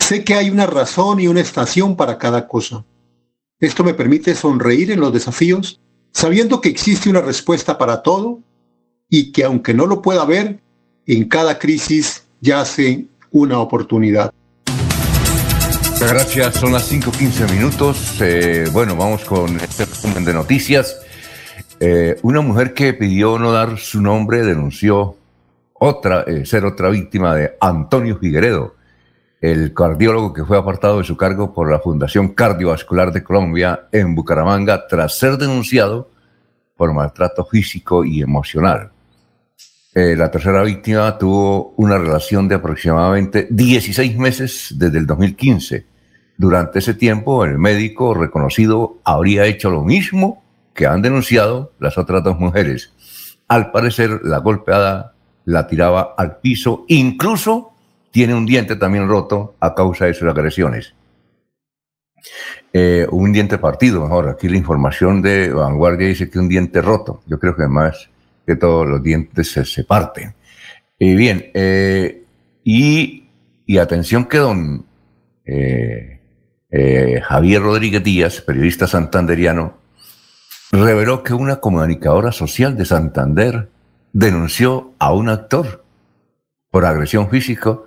Sé 0.02 0.26
que 0.26 0.34
hay 0.34 0.50
una 0.50 0.66
razón 0.66 1.22
y 1.22 1.28
una 1.28 1.40
estación 1.40 1.96
para 1.96 2.18
cada 2.18 2.48
cosa. 2.48 2.84
Esto 3.60 3.84
me 3.84 3.94
permite 3.94 4.36
sonreír 4.36 4.92
en 4.92 5.00
los 5.00 5.14
desafíos, 5.14 5.80
sabiendo 6.12 6.60
que 6.60 6.68
existe 6.68 7.10
una 7.10 7.22
respuesta 7.22 7.78
para 7.78 8.02
todo 8.02 8.40
y 9.10 9.32
que 9.32 9.46
aunque 9.46 9.74
no 9.74 9.86
lo 9.86 10.02
pueda 10.02 10.26
ver, 10.26 10.60
en 11.06 11.30
cada 11.30 11.58
crisis 11.58 12.26
yace 12.42 13.06
una 13.32 13.60
oportunidad. 13.60 14.34
Gracias, 16.00 16.56
son 16.56 16.74
las 16.74 16.92
5.15 16.92 17.52
minutos. 17.52 18.18
Eh, 18.20 18.66
bueno, 18.74 18.96
vamos 18.96 19.24
con 19.24 19.56
este 19.62 19.86
resumen 19.86 20.26
de 20.26 20.34
noticias. 20.34 21.00
Eh, 21.80 22.18
una 22.24 22.42
mujer 22.42 22.74
que 22.74 22.94
pidió 22.94 23.40
no 23.40 23.52
dar 23.52 23.78
su 23.78 24.02
nombre 24.02 24.44
denunció 24.44 25.16
eh, 26.28 26.46
ser 26.46 26.66
otra 26.66 26.90
víctima 26.90 27.36
de 27.36 27.56
Antonio 27.60 28.18
Figueredo, 28.20 28.76
el 29.42 29.74
cardiólogo 29.74 30.34
que 30.34 30.46
fue 30.46 30.58
apartado 30.58 31.00
de 31.00 31.04
su 31.04 31.18
cargo 31.18 31.54
por 31.54 31.70
la 31.70 31.80
Fundación 31.80 32.30
Cardiovascular 32.30 33.12
de 33.12 33.24
Colombia 33.24 33.88
en 33.92 34.16
Bucaramanga 34.16 34.88
tras 34.88 35.18
ser 35.18 35.38
denunciado 35.38 36.10
por 36.78 36.94
maltrato 36.94 37.44
físico 37.44 38.06
y 38.06 38.22
emocional. 38.22 38.92
la 39.94 40.32
tercera 40.32 40.64
víctima 40.64 41.18
tuvo 41.18 41.74
una 41.76 41.98
relación 41.98 42.48
de 42.48 42.56
aproximadamente 42.56 43.48
16 43.50 44.18
meses 44.18 44.74
desde 44.78 45.00
el 45.00 45.06
2015 45.06 45.92
durante 46.42 46.80
ese 46.80 46.96
tiempo, 46.96 47.46
el 47.46 47.60
médico 47.60 48.16
reconocido 48.16 48.98
habría 49.04 49.46
hecho 49.46 49.70
lo 49.70 49.84
mismo 49.84 50.44
que 50.74 50.88
han 50.88 51.04
denunciado 51.04 51.72
las 51.78 52.00
otras 52.00 52.24
dos 52.24 52.40
mujeres. 52.40 52.96
Al 53.48 53.70
parecer, 53.70 54.22
la 54.24 54.40
golpeada 54.40 55.14
la 55.46 55.68
tiraba 55.68 56.16
al 56.18 56.38
piso, 56.38 56.86
incluso 56.88 57.71
tiene 58.12 58.36
un 58.36 58.46
diente 58.46 58.76
también 58.76 59.08
roto 59.08 59.56
a 59.60 59.74
causa 59.74 60.06
de 60.06 60.14
sus 60.14 60.28
agresiones. 60.28 60.94
Eh, 62.74 63.08
un 63.12 63.32
diente 63.32 63.58
partido, 63.58 64.02
mejor. 64.02 64.30
Aquí 64.30 64.48
la 64.48 64.58
información 64.58 65.22
de 65.22 65.52
Vanguardia 65.52 66.08
dice 66.08 66.30
que 66.30 66.40
un 66.40 66.48
diente 66.48 66.82
roto. 66.82 67.22
Yo 67.26 67.40
creo 67.40 67.56
que 67.56 67.68
más 67.68 68.10
que 68.46 68.56
todos 68.56 68.88
los 68.88 69.02
dientes 69.02 69.52
se, 69.52 69.84
parten. 69.84 70.34
Y 71.00 71.16
bien, 71.16 71.50
eh, 71.54 72.24
y, 72.64 73.28
y, 73.66 73.78
atención 73.78 74.26
que 74.26 74.38
don 74.38 74.86
eh, 75.46 76.20
Javier 77.24 77.62
Rodríguez 77.62 78.04
Díaz, 78.04 78.42
periodista 78.42 78.88
santanderiano, 78.88 79.78
reveló 80.72 81.24
que 81.24 81.34
una 81.34 81.60
comunicadora 81.60 82.32
social 82.32 82.78
de 82.78 82.86
Santander 82.86 83.70
denunció 84.14 84.94
a 85.00 85.14
un 85.14 85.30
actor 85.30 85.84
por 86.70 86.86
agresión 86.86 87.30
física. 87.30 87.80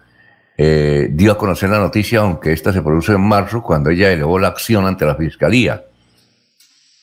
Eh, 0.57 1.09
dio 1.11 1.33
a 1.33 1.39
conocer 1.39 1.69
la 1.69 1.79
noticia, 1.79 2.21
aunque 2.21 2.53
esta 2.53 2.73
se 2.73 2.83
produce 2.83 3.13
en 3.13 3.21
marzo, 3.21 3.63
cuando 3.63 3.91
ella 3.91 4.13
elevó 4.13 4.39
la 4.39 4.49
acción 4.49 4.87
ante 4.87 5.05
la 5.05 5.17
fiscalía. 5.17 5.85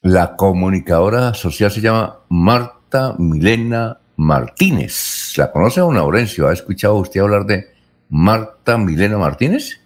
La 0.02 0.36
comunicadora 0.36 1.34
social 1.34 1.70
se 1.70 1.82
llama 1.82 2.22
Marta 2.30 3.16
Milena 3.20 4.00
Martínez. 4.16 5.34
¿La 5.38 5.52
conoce, 5.52 5.82
don 5.82 5.96
Laurencio? 5.96 6.48
¿Ha 6.48 6.54
escuchado 6.54 6.96
usted 6.96 7.20
hablar 7.20 7.46
de 7.46 7.68
Marta 8.10 8.78
Milena 8.78 9.18
Martínez? 9.18 9.82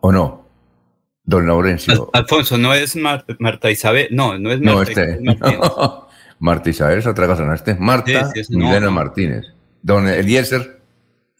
¿O 0.00 0.10
no? 0.10 0.48
Don 1.22 1.46
Laurencio. 1.46 2.10
Alfonso, 2.12 2.58
no 2.58 2.72
es 2.74 2.96
Marta 2.96 3.70
Isabel. 3.70 4.08
No, 4.10 4.38
no 4.38 4.50
es 4.50 4.60
Marta 4.60 4.72
no, 4.72 4.82
este, 4.82 5.18
Isabel. 5.22 5.60
Marta 6.40 6.70
Isabel 6.70 6.98
es 6.98 7.06
otra 7.06 7.26
cosa, 7.26 7.44
no, 7.44 7.54
este 7.54 7.72
es 7.72 7.78
Marta 7.78 8.32
Milena 8.48 8.90
Martínez. 8.90 9.46
Don 9.82 10.08
Eliezer. 10.08 10.79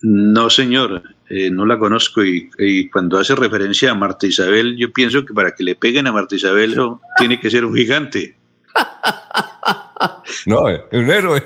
No, 0.03 0.49
señor, 0.49 1.03
eh, 1.29 1.51
no 1.51 1.67
la 1.67 1.79
conozco 1.79 2.25
y, 2.25 2.89
cuando 2.91 3.19
hace 3.19 3.35
referencia 3.35 3.91
a 3.91 3.95
Marta 3.95 4.27
Isabel, 4.27 4.77
yo 4.77 4.93
pienso 4.93 5.25
que 5.25 5.35
para 5.35 5.55
que 5.55 5.63
le 5.63 5.75
peguen 5.75 6.07
a 6.07 6.13
Marta 6.13 6.35
Isabel 6.35 6.75
tiene 7.19 7.39
que 7.39 7.51
ser 7.51 7.65
un 7.65 7.77
gigante. 7.77 8.37
no, 10.47 10.69
es 10.69 10.81
un 10.93 11.11
héroe. 11.11 11.43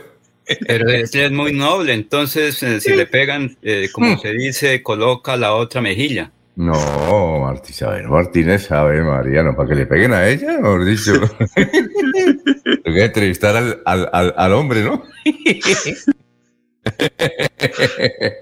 Pero 0.66 0.90
es 0.90 1.32
muy 1.32 1.52
noble, 1.52 1.94
entonces 1.94 2.62
eh, 2.62 2.80
si 2.80 2.94
le 2.94 3.06
pegan, 3.06 3.56
eh, 3.62 3.88
como 3.92 4.14
hmm. 4.14 4.18
se 4.18 4.32
dice, 4.32 4.82
coloca 4.82 5.36
la 5.36 5.54
otra 5.54 5.80
mejilla. 5.80 6.30
No, 6.56 7.40
Martí 7.40 7.72
Isabel 7.72 8.06
Martínez, 8.06 8.66
sabe, 8.66 9.02
Mariano, 9.02 9.56
para 9.56 9.68
que 9.68 9.74
le 9.74 9.86
peguen 9.86 10.12
a 10.12 10.28
ella, 10.28 10.52
mejor 10.58 10.84
dicho. 10.84 11.12
Tengo 11.54 12.96
que 12.96 13.04
entrevistar 13.04 13.56
al, 13.56 13.82
al, 13.84 14.34
al, 14.36 14.52
hombre, 14.52 14.84
¿no? 14.84 15.02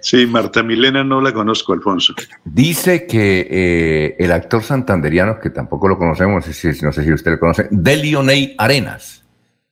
sí, 0.00 0.26
Marta 0.26 0.62
Milena 0.62 1.04
no 1.04 1.20
la 1.20 1.32
conozco, 1.32 1.72
Alfonso. 1.72 2.14
Dice 2.44 3.06
que 3.06 3.46
eh, 3.50 4.16
el 4.18 4.32
actor 4.32 4.62
santanderiano, 4.62 5.38
que 5.38 5.50
tampoco 5.50 5.88
lo 5.88 5.98
conocemos, 5.98 6.46
no 6.46 6.52
sé 6.52 6.74
si, 6.74 6.84
no 6.84 6.92
si 6.92 7.12
usted 7.12 7.32
lo 7.32 7.38
conoce, 7.38 7.68
Delioney 7.70 8.54
Arenas, 8.58 9.24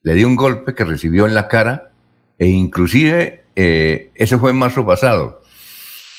le 0.03 0.15
dio 0.15 0.27
un 0.27 0.37
golpe 0.37 0.75
que 0.75 0.85
recibió 0.85 1.27
en 1.27 1.35
la 1.35 1.49
cara 1.49 1.91
e 2.39 2.47
inclusive 2.47 3.45
eh, 3.57 4.11
eso 4.15 4.39
fue 4.39 4.51
en 4.51 4.57
marzo 4.57 4.87
pasado 4.87 5.41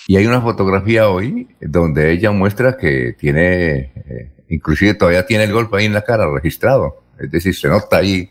y 0.07 0.17
hay 0.17 0.27
una 0.27 0.41
fotografía 0.41 1.09
hoy 1.09 1.47
donde 1.61 2.11
ella 2.11 2.31
muestra 2.31 2.75
que 2.75 3.15
tiene, 3.17 3.93
eh, 3.95 4.31
inclusive 4.49 4.93
todavía 4.95 5.25
tiene 5.25 5.45
el 5.45 5.53
golpe 5.53 5.77
ahí 5.77 5.85
en 5.85 5.93
la 5.93 6.03
cara 6.03 6.29
registrado. 6.29 7.03
Es 7.17 7.31
decir, 7.31 7.55
se 7.55 7.69
nota 7.69 7.97
ahí 7.97 8.29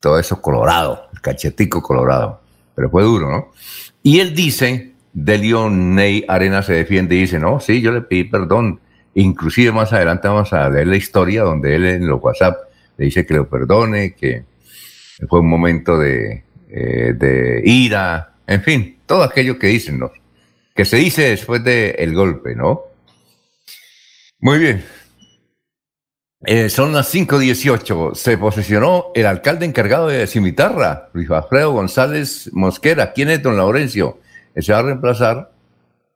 todo 0.00 0.18
eso 0.18 0.40
colorado, 0.40 1.08
el 1.12 1.20
cachetico 1.20 1.82
colorado. 1.82 2.40
Pero 2.74 2.90
fue 2.90 3.02
duro, 3.02 3.30
¿no? 3.30 3.52
Y 4.02 4.20
él 4.20 4.34
dice 4.34 4.92
Delio 5.12 5.70
Ney 5.70 6.24
Arena 6.28 6.62
se 6.62 6.72
defiende 6.72 7.14
y 7.14 7.20
dice, 7.20 7.38
no, 7.38 7.60
sí, 7.60 7.80
yo 7.80 7.92
le 7.92 8.02
pedí 8.02 8.24
perdón. 8.24 8.80
Inclusive 9.14 9.70
más 9.72 9.92
adelante 9.92 10.26
vamos 10.26 10.52
a 10.52 10.68
leer 10.68 10.88
la 10.88 10.96
historia 10.96 11.42
donde 11.42 11.76
él 11.76 11.84
en 11.84 12.06
los 12.06 12.20
WhatsApp 12.20 12.56
le 12.96 13.06
dice 13.06 13.24
que 13.24 13.34
lo 13.34 13.48
perdone, 13.48 14.14
que 14.14 14.44
fue 15.28 15.40
un 15.40 15.48
momento 15.48 15.98
de, 15.98 16.44
eh, 16.68 17.12
de 17.14 17.62
ira, 17.64 18.34
en 18.46 18.62
fin, 18.62 18.98
todo 19.06 19.22
aquello 19.22 19.58
que 19.58 19.68
dicen, 19.68 19.98
¿no? 19.98 20.10
Que 20.74 20.84
se 20.84 20.96
dice 20.96 21.30
después 21.30 21.62
del 21.62 22.14
golpe, 22.14 22.56
¿no? 22.56 22.82
Muy 24.40 24.58
bien. 24.58 24.84
Eh, 26.46 26.68
son 26.68 26.92
las 26.92 27.12
5.18. 27.14 28.14
Se 28.14 28.38
posicionó 28.38 29.06
el 29.14 29.26
alcalde 29.26 29.66
encargado 29.66 30.08
de 30.08 30.26
Cimitarra, 30.26 31.08
Luis 31.12 31.30
Alfredo 31.30 31.72
González 31.72 32.50
Mosquera. 32.52 33.12
¿Quién 33.12 33.30
es 33.30 33.42
don 33.42 33.56
Laurencio? 33.56 34.20
Se 34.56 34.72
va 34.72 34.80
a 34.80 34.82
reemplazar 34.82 35.50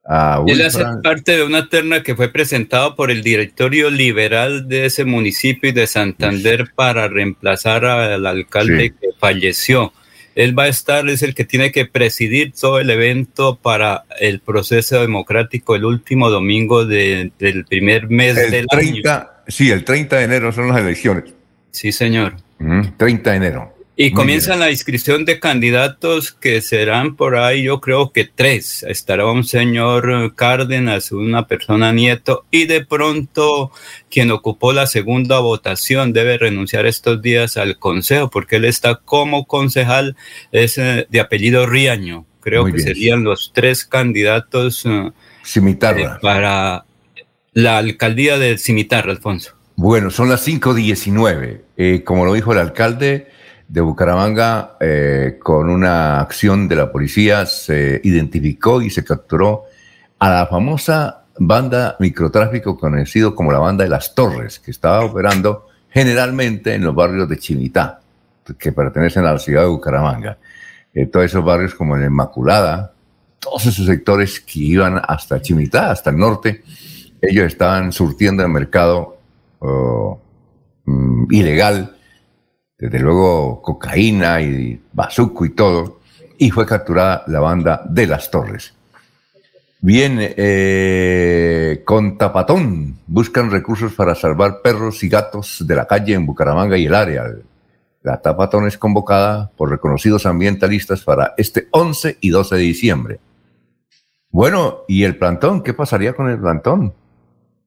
a 0.04 0.42
Él 0.46 0.62
hace 0.62 0.84
parte 1.02 1.36
de 1.36 1.42
una 1.42 1.68
terna 1.68 2.02
que 2.02 2.16
fue 2.16 2.28
presentado 2.30 2.96
por 2.96 3.10
el 3.10 3.22
directorio 3.22 3.90
liberal 3.90 4.66
de 4.66 4.86
ese 4.86 5.04
municipio 5.04 5.68
y 5.68 5.72
de 5.72 5.86
Santander 5.86 6.70
para 6.74 7.08
reemplazar 7.08 7.84
al 7.84 8.26
alcalde 8.26 8.94
que 8.98 9.08
falleció. 9.18 9.92
Él 10.34 10.56
va 10.56 10.62
a 10.62 10.68
estar, 10.68 11.08
es 11.08 11.22
el 11.22 11.34
que 11.34 11.44
tiene 11.44 11.72
que 11.72 11.84
presidir 11.84 12.52
todo 12.52 12.78
el 12.78 12.90
evento 12.90 13.58
para 13.60 14.04
el 14.20 14.40
proceso 14.40 15.00
democrático 15.00 15.74
el 15.74 15.84
último 15.84 16.30
domingo 16.30 16.86
del 16.86 17.32
primer 17.68 18.08
mes 18.08 18.36
del 18.36 18.66
30, 18.66 19.14
año. 19.14 19.28
Sí, 19.48 19.70
el 19.70 19.84
30 19.84 20.16
de 20.16 20.24
enero 20.24 20.52
son 20.52 20.68
las 20.68 20.78
elecciones. 20.78 21.24
Sí, 21.70 21.90
señor. 21.90 22.36
30 22.96 23.30
de 23.30 23.36
enero. 23.36 23.78
Y 24.00 24.12
comienza 24.12 24.54
la 24.54 24.70
inscripción 24.70 25.24
de 25.24 25.40
candidatos 25.40 26.30
que 26.30 26.60
serán 26.60 27.16
por 27.16 27.34
ahí, 27.34 27.64
yo 27.64 27.80
creo 27.80 28.12
que 28.12 28.30
tres. 28.32 28.84
Estará 28.84 29.26
un 29.26 29.42
señor 29.42 30.36
Cárdenas, 30.36 31.10
una 31.10 31.48
persona 31.48 31.92
nieto, 31.92 32.44
y 32.52 32.66
de 32.66 32.86
pronto 32.86 33.72
quien 34.08 34.30
ocupó 34.30 34.72
la 34.72 34.86
segunda 34.86 35.40
votación 35.40 36.12
debe 36.12 36.38
renunciar 36.38 36.86
estos 36.86 37.20
días 37.22 37.56
al 37.56 37.80
consejo, 37.80 38.30
porque 38.30 38.56
él 38.56 38.66
está 38.66 39.00
como 39.04 39.46
concejal, 39.46 40.14
es 40.52 40.78
eh, 40.78 41.08
de 41.10 41.18
apellido 41.18 41.66
Riaño. 41.66 42.24
Creo 42.40 42.66
que 42.66 42.78
serían 42.78 43.24
los 43.24 43.50
tres 43.52 43.84
candidatos 43.84 44.84
uh, 44.84 45.12
para 46.22 46.84
la 47.52 47.78
alcaldía 47.78 48.38
de 48.38 48.58
Cimitarra, 48.58 49.10
Alfonso. 49.10 49.54
Bueno, 49.76 50.10
son 50.10 50.28
las 50.28 50.46
5.19. 50.46 51.60
Eh, 51.76 52.02
como 52.04 52.24
lo 52.24 52.34
dijo 52.34 52.52
el 52.52 52.58
alcalde, 52.58 53.28
de 53.68 53.82
Bucaramanga, 53.82 54.76
eh, 54.80 55.38
con 55.42 55.68
una 55.68 56.20
acción 56.20 56.68
de 56.68 56.76
la 56.76 56.90
policía, 56.90 57.44
se 57.44 58.00
identificó 58.02 58.80
y 58.80 58.88
se 58.88 59.04
capturó 59.04 59.64
a 60.18 60.30
la 60.30 60.46
famosa 60.46 61.24
banda 61.38 61.96
microtráfico 62.00 62.78
conocido 62.78 63.34
como 63.34 63.52
la 63.52 63.58
banda 63.58 63.84
de 63.84 63.90
las 63.90 64.14
Torres, 64.14 64.58
que 64.58 64.70
estaba 64.70 65.04
operando 65.04 65.66
generalmente 65.90 66.74
en 66.74 66.82
los 66.82 66.94
barrios 66.94 67.28
de 67.28 67.38
Chimitá, 67.38 68.00
que 68.58 68.72
pertenecen 68.72 69.24
a 69.26 69.34
la 69.34 69.38
ciudad 69.38 69.62
de 69.62 69.68
Bucaramanga. 69.68 70.38
Eh, 70.94 71.06
todos 71.06 71.26
esos 71.26 71.44
barrios 71.44 71.74
como 71.74 71.96
en 71.96 72.04
Inmaculada, 72.04 72.92
todos 73.38 73.66
esos 73.66 73.86
sectores 73.86 74.40
que 74.40 74.60
iban 74.60 75.00
hasta 75.06 75.42
Chimitá, 75.42 75.90
hasta 75.90 76.10
el 76.10 76.16
norte, 76.16 76.62
ellos 77.20 77.46
estaban 77.46 77.92
surtiendo 77.92 78.42
el 78.42 78.48
mercado 78.48 79.18
oh, 79.60 80.20
mm, 80.84 81.32
ilegal 81.32 81.96
desde 82.78 83.00
luego 83.00 83.60
cocaína 83.60 84.40
y 84.40 84.80
bazuco 84.92 85.44
y 85.44 85.50
todo, 85.50 85.98
y 86.38 86.50
fue 86.50 86.64
capturada 86.64 87.24
la 87.26 87.40
banda 87.40 87.82
de 87.88 88.06
las 88.06 88.30
Torres. 88.30 88.72
Bien, 89.80 90.18
eh, 90.20 91.82
con 91.84 92.18
Tapatón 92.18 92.98
buscan 93.06 93.50
recursos 93.50 93.92
para 93.94 94.14
salvar 94.14 94.60
perros 94.62 95.02
y 95.02 95.08
gatos 95.08 95.64
de 95.66 95.74
la 95.74 95.86
calle 95.86 96.14
en 96.14 96.26
Bucaramanga 96.26 96.76
y 96.76 96.86
el 96.86 96.94
área. 96.94 97.24
La 98.02 98.20
Tapatón 98.20 98.66
es 98.66 98.78
convocada 98.78 99.50
por 99.56 99.70
reconocidos 99.70 100.26
ambientalistas 100.26 101.02
para 101.02 101.34
este 101.36 101.68
11 101.70 102.18
y 102.20 102.30
12 102.30 102.56
de 102.56 102.62
diciembre. 102.62 103.20
Bueno, 104.30 104.80
¿y 104.88 105.04
el 105.04 105.16
plantón? 105.16 105.62
¿Qué 105.62 105.74
pasaría 105.74 106.12
con 106.12 106.28
el 106.28 106.38
plantón? 106.38 106.92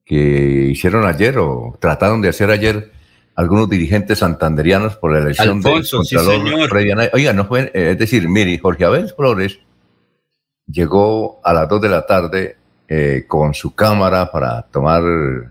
Que 0.04 0.68
hicieron 0.70 1.06
ayer 1.06 1.38
o 1.38 1.76
trataron 1.80 2.20
de 2.20 2.28
hacer 2.28 2.50
ayer 2.50 2.92
algunos 3.34 3.68
dirigentes 3.68 4.18
santanderianos 4.18 4.96
por 4.96 5.12
la 5.12 5.20
elección 5.20 5.60
de 5.60 5.82
Contralor 5.90 7.10
Oiga, 7.14 7.32
no 7.32 7.46
fue, 7.46 7.70
eh, 7.74 7.92
es 7.92 7.98
decir, 7.98 8.28
mire, 8.28 8.58
Jorge 8.58 8.84
Abel 8.84 9.08
Flores 9.14 9.58
llegó 10.66 11.40
a 11.44 11.52
las 11.52 11.68
2 11.68 11.80
de 11.80 11.88
la 11.88 12.06
tarde 12.06 12.56
eh, 12.88 13.24
con 13.26 13.54
su 13.54 13.74
cámara 13.74 14.30
para 14.30 14.62
tomar 14.62 15.02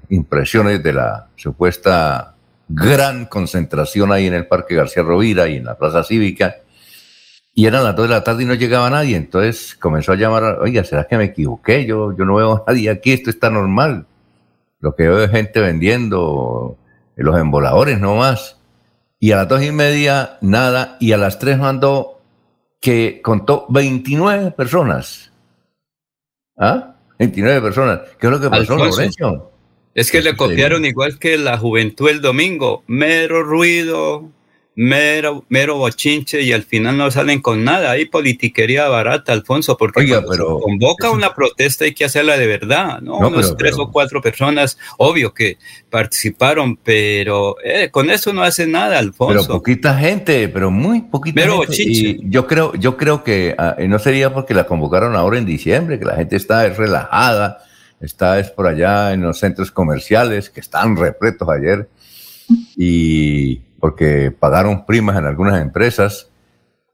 impresiones 0.10 0.84
de 0.84 0.94
la 0.94 1.28
supuesta 1.36 2.36
gran 2.68 3.26
concentración 3.26 4.12
ahí 4.12 4.28
en 4.28 4.34
el 4.34 4.48
Parque 4.48 4.76
García 4.76 5.04
Rovira 5.04 5.48
y 5.48 5.58
en 5.58 5.66
la 5.66 5.78
Plaza 5.78 6.04
Cívica. 6.04 6.58
Y 7.54 7.66
eran 7.66 7.84
las 7.84 7.96
2 7.96 8.08
de 8.08 8.14
la 8.14 8.24
tarde 8.24 8.44
y 8.44 8.46
no 8.46 8.54
llegaba 8.54 8.90
nadie. 8.90 9.18
Entonces 9.18 9.76
comenzó 9.76 10.14
a 10.14 10.16
llamar, 10.16 10.60
oiga, 10.62 10.84
¿será 10.84 11.06
que 11.06 11.18
me 11.18 11.26
equivoqué? 11.26 11.86
Yo, 11.86 12.16
yo 12.16 12.26
no 12.26 12.36
veo 12.36 12.54
a 12.54 12.64
nadie 12.72 12.90
aquí, 12.90 13.12
esto 13.12 13.30
está 13.30 13.50
normal. 13.50 14.06
Lo 14.82 14.96
que 14.96 15.04
veo 15.04 15.24
es 15.24 15.32
gente 15.32 15.62
vendiendo 15.62 16.78
los 17.16 17.40
emboladores 17.40 18.00
no 18.00 18.16
más. 18.16 18.58
Y 19.20 19.32
a 19.32 19.38
las 19.38 19.48
dos 19.48 19.64
y 19.64 19.72
media, 19.72 20.38
nada. 20.42 20.98
Y 21.00 21.12
a 21.12 21.18
las 21.18 21.40
tres 21.40 21.60
mandó 21.60 22.20
que 22.80 23.22
contó 23.24 23.68
29 23.70 24.52
personas. 24.52 25.32
¿Ah? 26.58 26.96
29 27.20 27.62
personas. 27.62 28.00
¿Qué 28.20 28.28
es 28.28 28.32
lo 28.32 28.42
que 28.42 28.50
pasó, 28.50 28.76
Lorenzo? 28.76 29.52
Es 29.94 30.12
que 30.12 30.22
le 30.22 30.36
copiaron 30.36 30.86
igual 30.86 31.20
que 31.20 31.38
la 31.38 31.58
juventud 31.58 32.10
el 32.10 32.22
domingo. 32.22 32.84
Mero 32.88 33.44
ruido, 33.44 34.30
mero, 34.76 35.46
mero 35.50 35.78
bochinche 35.78 36.42
y 36.42 36.54
al 36.54 36.64
final 36.64 36.98
no 36.98 37.12
salen 37.12 37.42
con 37.42 37.64
nada. 37.64 37.92
Hay 37.92 38.06
politiquería 38.06 38.88
barata, 38.88 39.34
Alfonso, 39.34 39.78
porque 39.78 40.00
Oiga, 40.02 40.24
pero, 40.30 40.60
convoca 40.60 41.10
una 41.12 41.34
protesta 41.34 41.86
hay 41.86 41.94
que 41.94 42.06
hacerla 42.06 42.38
de 42.38 42.48
verdad, 42.48 43.02
¿no? 43.02 43.18
Unos 43.18 43.56
tres 43.58 43.78
o 43.78 43.92
cuatro 43.92 44.22
personas, 44.22 44.78
obvio 44.98 45.34
que 45.34 45.58
participaron, 45.90 46.78
pero 46.78 47.58
eh, 47.64 47.90
con 47.92 48.10
eso 48.10 48.34
no 48.34 48.44
hace 48.44 48.66
nada, 48.66 48.98
Alfonso. 48.98 49.42
Pero 49.42 49.54
poquita 49.60 49.98
gente, 49.98 50.48
pero 50.48 50.72
muy 50.72 51.02
poquita 51.02 51.42
mero 51.42 51.60
gente. 51.60 51.68
Bochinche. 51.68 52.20
yo 52.24 52.48
creo, 52.48 52.74
yo 52.76 52.98
creo 52.98 53.24
que 53.24 53.56
ah, 53.58 53.76
no 53.80 54.00
sería 54.00 54.34
porque 54.34 54.54
la 54.54 54.66
convocaron 54.66 55.16
ahora 55.16 55.38
en 55.38 55.46
diciembre, 55.46 56.00
que 56.00 56.06
la 56.06 56.16
gente 56.16 56.38
está 56.38 56.68
relajada, 56.70 57.60
está 58.00 58.40
es 58.40 58.50
por 58.50 58.68
allá 58.68 59.12
en 59.14 59.22
los 59.22 59.40
centros 59.40 59.70
comerciales, 59.72 60.50
que 60.50 60.62
están 60.62 60.96
repletos 60.96 61.48
ayer. 61.50 61.90
Y 62.76 63.62
porque 63.82 64.32
pagaron 64.32 64.86
primas 64.86 65.18
en 65.18 65.26
algunas 65.26 65.62
empresas. 65.62 66.30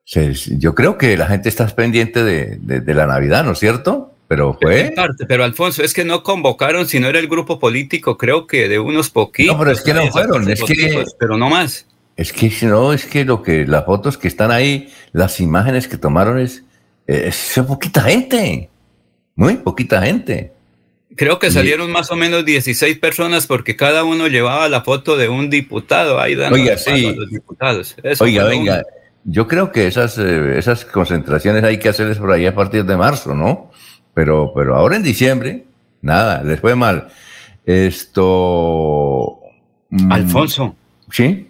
yo 0.06 0.74
creo 0.74 0.98
que 0.98 1.18
la 1.18 1.28
gente 1.28 1.50
está 1.50 1.68
pendiente 1.68 2.24
de, 2.24 2.94
la 2.96 3.06
Navidad, 3.06 3.44
¿no 3.44 3.52
es 3.52 3.60
cierto? 3.60 4.14
Pero 4.28 4.58
fue. 4.60 4.92
parte, 4.96 5.26
pero 5.26 5.44
Alfonso, 5.44 5.84
es 5.84 5.94
que 5.94 6.04
no 6.04 6.24
convocaron, 6.24 6.88
si 6.88 7.00
no 7.00 7.08
era 7.08 7.20
el 7.20 7.28
grupo 7.28 7.60
político, 7.60 8.18
creo 8.18 8.48
que 8.48 8.68
de 8.68 8.80
unos 8.80 9.10
poquitos. 9.10 9.54
No, 9.54 9.60
pero 9.60 9.72
es 9.72 9.82
que 9.82 9.94
no 9.94 10.08
fueron, 10.08 10.50
es 10.50 10.64
que. 10.64 11.06
Pero 11.20 11.38
no 11.38 11.50
más. 11.50 11.86
Es 12.18 12.34
que 12.34 12.52
no, 12.64 12.94
es 12.94 13.06
que 13.06 13.24
lo 13.24 13.44
que 13.44 13.68
las 13.68 13.86
fotos 13.86 14.18
que 14.18 14.28
están 14.28 14.50
ahí, 14.50 14.92
las 15.12 15.40
imágenes 15.40 15.88
que 15.88 15.98
tomaron 15.98 16.40
es, 16.40 16.64
es 17.06 17.62
poquita 17.68 18.02
gente, 18.02 18.70
muy 19.36 19.58
poquita 19.58 20.02
gente. 20.02 20.57
Creo 21.18 21.40
que 21.40 21.50
salieron 21.52 21.92
más 21.92 22.12
o 22.12 22.16
menos 22.16 22.46
16 22.46 23.00
personas 23.00 23.48
porque 23.48 23.76
cada 23.76 24.04
uno 24.04 24.28
llevaba 24.28 24.70
la 24.70 24.82
foto 24.82 25.18
de 25.18 25.28
un 25.28 25.50
diputado 25.50 26.20
ahí 26.20 26.36
dando 26.36 26.56
Oiga, 26.56 26.78
sí. 26.78 27.14
los 27.14 27.30
diputados. 27.30 27.96
Oiga, 28.20 28.46
venga, 28.46 28.84
yo 29.24 29.48
creo 29.48 29.72
que 29.72 29.88
esas, 29.88 30.18
eh, 30.20 30.58
esas 30.58 30.86
concentraciones 30.86 31.64
hay 31.64 31.80
que 31.80 31.90
hacerles 31.90 32.20
por 32.20 32.32
ahí 32.32 32.46
a 32.46 32.56
partir 32.56 32.86
de 32.86 32.96
marzo, 32.96 33.34
¿no? 33.34 33.72
Pero, 34.14 34.54
pero 34.56 34.76
ahora 34.76 34.96
en 34.96 35.04
diciembre, 35.04 35.66
nada, 36.02 36.44
les 36.44 36.60
fue 36.60 36.76
mal. 36.76 37.10
Esto. 37.66 39.40
Mm, 39.90 40.12
Alfonso. 40.12 40.76
Sí. 41.12 41.47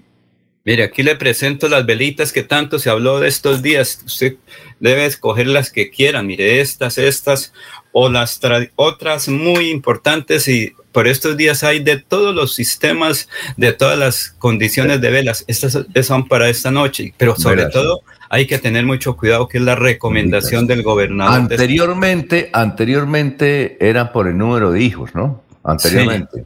Mire, 0.68 0.84
aquí 0.84 1.02
le 1.02 1.16
presento 1.16 1.70
las 1.70 1.86
velitas 1.86 2.34
que 2.34 2.44
tanto 2.44 2.78
se 2.78 2.90
habló 2.90 3.22
de 3.22 3.30
estos 3.30 3.62
días. 3.62 4.02
Usted 4.06 4.36
debe 4.82 5.06
escoger 5.06 5.48
las 5.48 5.72
que 5.72 5.90
quiera. 5.90 6.22
Mire, 6.24 6.60
estas, 6.60 6.98
estas 6.98 7.54
o 7.94 8.10
las 8.10 8.42
otras 8.76 9.30
muy 9.30 9.70
importantes 9.70 10.50
y 10.50 10.74
por 10.92 11.08
estos 11.08 11.38
días 11.38 11.64
hay 11.64 11.82
de 11.82 11.96
todos 11.96 12.36
los 12.36 12.54
sistemas, 12.54 13.30
de 13.56 13.72
todas 13.72 13.98
las 13.98 14.36
condiciones 14.40 15.00
de 15.00 15.10
velas. 15.10 15.46
Estas 15.48 15.86
son 16.06 16.28
para 16.28 16.50
esta 16.50 16.70
noche, 16.70 17.14
pero 17.16 17.38
sobre 17.38 17.68
todo 17.68 18.02
hay 18.28 18.46
que 18.46 18.58
tener 18.58 18.86
mucho 18.86 19.16
cuidado 19.16 19.48
que 19.48 19.60
es 19.60 19.64
la 19.64 19.76
recomendación 19.76 20.68
del 20.68 20.84
gobernador. 20.84 21.34
Anteriormente, 21.34 22.50
anteriormente 22.52 23.78
era 23.80 24.12
por 24.12 24.28
el 24.28 24.38
número 24.38 24.74
de 24.74 24.82
hijos, 24.82 25.16
¿no? 25.16 25.46
Anteriormente. 25.64 26.46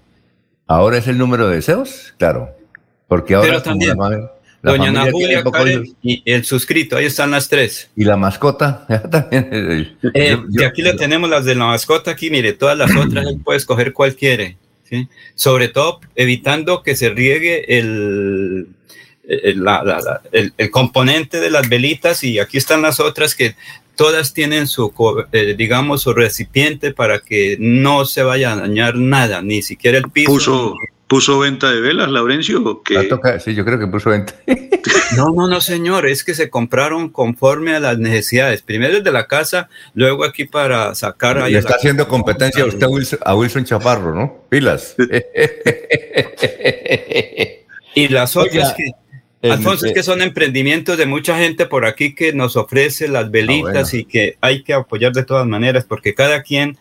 Ahora 0.68 1.00
es 1.00 1.08
el 1.08 1.18
número 1.18 1.48
de 1.48 1.56
deseos, 1.56 2.14
claro. 2.20 2.61
Porque 3.12 3.36
ahora, 3.36 3.62
también, 3.62 3.98
Doña 4.64 4.88
Ana 4.88 5.12
Julia, 5.12 5.44
Karen 5.44 5.84
y 6.02 6.24
el 6.24 6.46
suscrito, 6.46 6.96
ahí 6.96 7.08
están 7.08 7.32
las 7.32 7.50
tres. 7.50 7.90
Y 7.94 8.06
la 8.06 8.16
mascota, 8.16 8.88
también. 9.12 9.98
Eh, 10.14 10.38
y 10.50 10.64
aquí 10.64 10.82
le 10.82 10.94
tenemos 10.94 11.30
las 11.30 11.44
de 11.44 11.56
la 11.56 11.66
mascota, 11.66 12.12
aquí, 12.12 12.30
mire, 12.30 12.54
todas 12.54 12.78
las 12.78 12.96
otras, 12.96 13.28
él 13.28 13.42
puede 13.44 13.58
escoger 13.58 13.92
cuál 13.92 14.16
quiere. 14.16 14.56
¿sí? 14.90 15.10
Sobre 15.36 15.68
todo 15.68 16.00
evitando 16.16 16.84
que 16.84 16.96
se 16.96 17.10
riegue 17.10 17.78
el, 17.80 18.70
el, 19.28 19.62
el, 20.58 20.72
componente 20.72 21.42
de 21.42 21.50
las 21.50 21.68
velitas 21.68 22.24
y 22.24 22.40
aquí 22.40 22.58
están 22.58 22.82
las 22.82 23.02
otras 23.02 23.36
que 23.36 23.56
todas 23.98 24.34
tienen 24.34 24.68
su, 24.68 24.94
eh, 25.34 25.56
digamos, 25.58 26.04
su 26.04 26.14
recipiente 26.14 26.94
para 26.94 27.20
que 27.20 27.58
no 27.60 28.06
se 28.06 28.24
vaya 28.24 28.54
a 28.54 28.56
dañar 28.56 28.96
nada, 28.96 29.42
ni 29.42 29.62
siquiera 29.62 29.98
el 29.98 30.10
piso. 30.10 30.32
Puso, 30.32 30.76
puso 31.12 31.40
venta 31.40 31.70
de 31.70 31.82
velas, 31.82 32.10
Laurencio. 32.10 32.82
Que... 32.84 33.10
sí, 33.44 33.54
yo 33.54 33.66
creo 33.66 33.78
que 33.78 33.86
puso 33.86 34.12
venta. 34.12 34.34
no, 35.18 35.34
no, 35.36 35.46
no, 35.46 35.60
señor, 35.60 36.08
es 36.08 36.24
que 36.24 36.34
se 36.34 36.50
compraron 36.50 37.10
conforme 37.10 37.76
a 37.76 37.82
las 37.82 38.00
necesidades. 38.00 38.62
Primero 38.62 39.00
es 39.00 39.04
de 39.04 39.12
la 39.12 39.28
casa, 39.28 39.68
luego 39.94 40.24
aquí 40.24 40.46
para 40.46 40.96
sacar. 40.96 41.40
Ahí 41.40 41.56
está 41.56 41.76
haciendo 41.76 42.08
competencia 42.08 42.64
a 42.64 42.68
usted 42.68 42.88
a 43.26 43.36
Wilson 43.36 43.66
Chaparro, 43.66 44.16
¿no? 44.16 44.46
Pilas. 44.48 44.96
y 47.94 48.08
las 48.08 48.38
otras 48.38 48.74
que 48.74 48.94
Alfonso, 49.50 49.88
es 49.88 49.94
que 49.94 50.04
son 50.04 50.22
emprendimientos 50.22 50.98
de 50.98 51.08
mucha 51.08 51.38
gente 51.38 51.66
por 51.66 51.86
aquí 51.86 52.14
que 52.14 52.32
nos 52.32 52.56
ofrece 52.56 53.10
las 53.10 53.26
ah, 53.26 53.30
velitas 53.30 53.94
y 53.94 54.06
que 54.06 54.38
hay 54.40 54.64
que 54.64 54.74
apoyar 54.74 55.12
de 55.12 55.24
todas 55.24 55.48
maneras, 55.48 55.84
porque 55.84 56.14
cada 56.14 56.44
quien, 56.44 56.78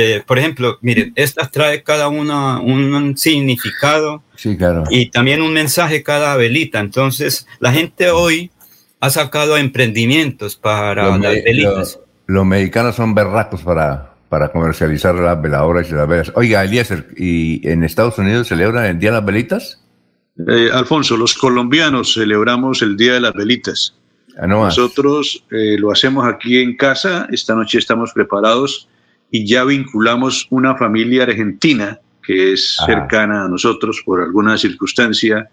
eh, 0.00 0.22
por 0.24 0.38
ejemplo, 0.38 0.78
miren, 0.80 1.12
esta 1.16 1.50
trae 1.50 1.82
cada 1.82 2.06
una 2.06 2.60
un 2.60 3.16
significado 3.16 4.22
sí, 4.36 4.56
claro. 4.56 4.84
y 4.90 5.10
también 5.10 5.42
un 5.42 5.52
mensaje 5.52 6.04
cada 6.04 6.36
velita. 6.36 6.78
Entonces, 6.78 7.48
la 7.58 7.72
gente 7.72 8.08
hoy 8.10 8.52
ha 9.00 9.10
sacado 9.10 9.56
emprendimientos 9.56 10.54
para 10.54 11.18
las 11.18 11.42
velitas. 11.42 11.98
los 12.28 12.46
mexicanos 12.46 12.94
son 12.94 13.12
berracos 13.12 13.62
para, 13.62 14.14
para 14.28 14.52
comercializar 14.52 15.16
las 15.16 15.42
veladoras 15.42 15.90
y 15.90 15.94
las 15.94 16.06
velas. 16.06 16.32
Oiga, 16.36 16.62
Eliezer, 16.62 17.08
¿y 17.16 17.68
en 17.68 17.82
Estados 17.82 18.18
Unidos 18.18 18.46
celebran 18.46 18.84
el 18.84 19.00
Día 19.00 19.10
de 19.10 19.16
las 19.16 19.26
Velitas? 19.26 19.82
Eh, 20.46 20.70
Alfonso, 20.72 21.16
los 21.16 21.34
colombianos 21.34 22.14
celebramos 22.14 22.82
el 22.82 22.96
Día 22.96 23.14
de 23.14 23.20
las 23.20 23.34
Velitas. 23.34 23.96
Ah, 24.38 24.46
Nosotros 24.46 25.44
eh, 25.50 25.76
lo 25.76 25.90
hacemos 25.90 26.24
aquí 26.24 26.62
en 26.62 26.76
casa, 26.76 27.26
esta 27.32 27.56
noche 27.56 27.78
estamos 27.78 28.12
preparados 28.12 28.88
y 29.30 29.46
ya 29.46 29.64
vinculamos 29.64 30.46
una 30.50 30.76
familia 30.76 31.24
argentina 31.24 31.98
que 32.22 32.52
es 32.52 32.76
cercana 32.84 33.44
a 33.44 33.48
nosotros 33.48 34.02
por 34.04 34.20
alguna 34.20 34.58
circunstancia 34.58 35.48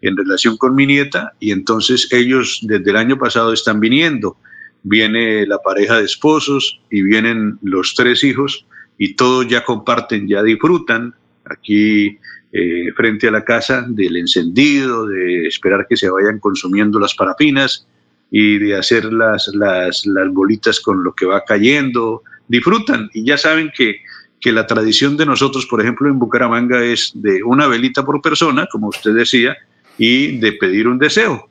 en 0.00 0.16
relación 0.16 0.56
con 0.56 0.74
mi 0.74 0.86
nieta 0.86 1.32
y 1.40 1.52
entonces 1.52 2.08
ellos 2.12 2.60
desde 2.62 2.90
el 2.90 2.96
año 2.96 3.18
pasado 3.18 3.52
están 3.52 3.80
viniendo. 3.80 4.36
Viene 4.82 5.46
la 5.46 5.58
pareja 5.58 5.98
de 5.98 6.04
esposos 6.04 6.80
y 6.90 7.02
vienen 7.02 7.58
los 7.62 7.94
tres 7.94 8.22
hijos 8.24 8.66
y 8.98 9.14
todos 9.14 9.48
ya 9.48 9.64
comparten, 9.64 10.28
ya 10.28 10.42
disfrutan. 10.42 11.14
Aquí 11.44 12.18
eh, 12.52 12.92
frente 12.94 13.28
a 13.28 13.30
la 13.30 13.44
casa 13.44 13.84
del 13.88 14.16
encendido, 14.16 15.06
de 15.06 15.46
esperar 15.46 15.86
que 15.88 15.96
se 15.96 16.10
vayan 16.10 16.38
consumiendo 16.38 16.98
las 17.00 17.14
parafinas 17.14 17.86
y 18.30 18.58
de 18.58 18.76
hacer 18.76 19.12
las, 19.12 19.48
las, 19.54 20.04
las 20.06 20.32
bolitas 20.32 20.80
con 20.80 21.02
lo 21.02 21.14
que 21.14 21.26
va 21.26 21.44
cayendo. 21.44 22.22
Disfrutan 22.48 23.10
y 23.12 23.24
ya 23.24 23.36
saben 23.36 23.70
que, 23.76 24.00
que 24.40 24.52
la 24.52 24.66
tradición 24.66 25.16
de 25.16 25.26
nosotros, 25.26 25.66
por 25.66 25.80
ejemplo, 25.80 26.08
en 26.08 26.18
Bucaramanga 26.18 26.82
es 26.82 27.12
de 27.14 27.42
una 27.42 27.66
velita 27.66 28.04
por 28.04 28.20
persona, 28.20 28.66
como 28.70 28.88
usted 28.88 29.14
decía, 29.14 29.56
y 29.96 30.38
de 30.38 30.52
pedir 30.52 30.88
un 30.88 30.98
deseo. 30.98 31.48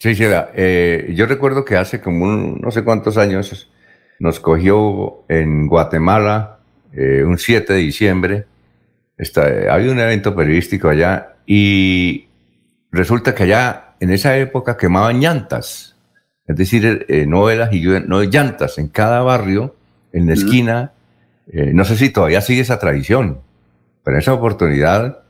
Sí, 0.00 0.14
sí, 0.14 0.24
eh, 0.26 1.12
yo 1.14 1.26
recuerdo 1.26 1.64
que 1.64 1.76
hace 1.76 2.00
como 2.00 2.56
no 2.60 2.70
sé 2.70 2.84
cuántos 2.84 3.16
años 3.16 3.68
nos 4.20 4.38
cogió 4.40 5.24
en 5.28 5.66
Guatemala 5.66 6.60
eh, 6.92 7.24
un 7.24 7.36
7 7.36 7.72
de 7.72 7.78
diciembre 7.80 8.46
Está, 9.18 9.74
había 9.74 9.90
un 9.90 9.98
evento 9.98 10.34
periodístico 10.34 10.88
allá 10.88 11.34
y 11.44 12.28
resulta 12.92 13.34
que 13.34 13.42
allá 13.42 13.96
en 13.98 14.10
esa 14.10 14.38
época 14.38 14.76
quemaban 14.76 15.20
llantas, 15.20 15.96
es 16.46 16.56
decir, 16.56 17.04
eh, 17.08 17.26
y 17.26 17.26
no 17.26 18.22
llantas 18.22 18.78
en 18.78 18.88
cada 18.88 19.22
barrio, 19.22 19.74
en 20.12 20.26
la 20.26 20.34
esquina. 20.34 20.92
Eh, 21.50 21.72
no 21.74 21.84
sé 21.84 21.96
si 21.96 22.10
todavía 22.10 22.40
sigue 22.40 22.62
esa 22.62 22.78
tradición, 22.78 23.40
pero 24.02 24.16
en 24.16 24.22
esa 24.22 24.34
oportunidad 24.34 25.20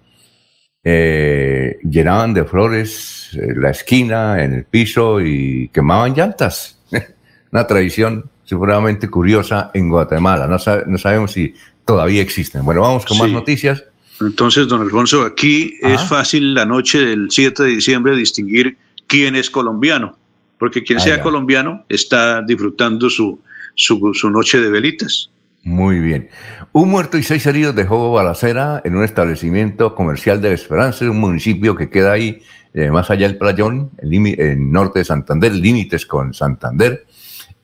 eh, 0.84 1.78
llenaban 1.82 2.34
de 2.34 2.44
flores 2.44 3.30
la 3.32 3.70
esquina, 3.70 4.42
en 4.42 4.54
el 4.54 4.64
piso 4.64 5.20
y 5.20 5.68
quemaban 5.72 6.14
llantas. 6.14 6.80
Una 7.52 7.66
tradición 7.66 8.30
seguramente 8.44 9.08
curiosa 9.08 9.70
en 9.74 9.88
Guatemala. 9.88 10.46
No, 10.46 10.56
no 10.86 10.98
sabemos 10.98 11.32
si 11.32 11.54
todavía 11.84 12.22
existen. 12.22 12.64
Bueno, 12.64 12.82
vamos 12.82 13.04
con 13.04 13.18
más 13.18 13.30
noticias. 13.30 13.84
Entonces, 14.20 14.66
don 14.66 14.80
Alfonso, 14.80 15.22
aquí 15.22 15.74
es 15.80 16.02
fácil 16.02 16.54
la 16.54 16.64
noche 16.64 16.98
del 16.98 17.30
7 17.30 17.62
de 17.62 17.68
diciembre 17.70 18.16
distinguir 18.16 18.76
quién 19.06 19.36
es 19.36 19.48
colombiano, 19.48 20.16
porque 20.58 20.82
quien 20.82 20.98
ah, 20.98 21.02
sea 21.02 21.22
colombiano 21.22 21.84
está 21.88 22.42
disfrutando 22.42 23.08
su, 23.08 23.40
su, 23.78 24.30
noche 24.30 24.60
de 24.60 24.70
velitas. 24.70 25.30
Muy 25.62 25.98
bien. 25.98 26.28
Un 26.72 26.90
muerto 26.90 27.18
y 27.18 27.22
seis 27.22 27.46
heridos 27.46 27.74
dejó 27.74 28.12
balacera 28.12 28.80
en 28.84 28.96
un 28.96 29.04
establecimiento 29.04 29.94
comercial 29.94 30.40
de 30.40 30.52
Esperanza, 30.52 31.10
un 31.10 31.20
municipio 31.20 31.74
que 31.74 31.90
queda 31.90 32.12
ahí 32.12 32.42
eh, 32.74 32.90
más 32.90 33.10
allá 33.10 33.26
del 33.26 33.38
playón, 33.38 33.90
en 33.98 34.26
el 34.26 34.70
norte 34.70 35.00
de 35.00 35.04
Santander, 35.04 35.54
límites 35.54 36.06
con 36.06 36.34
Santander. 36.34 37.06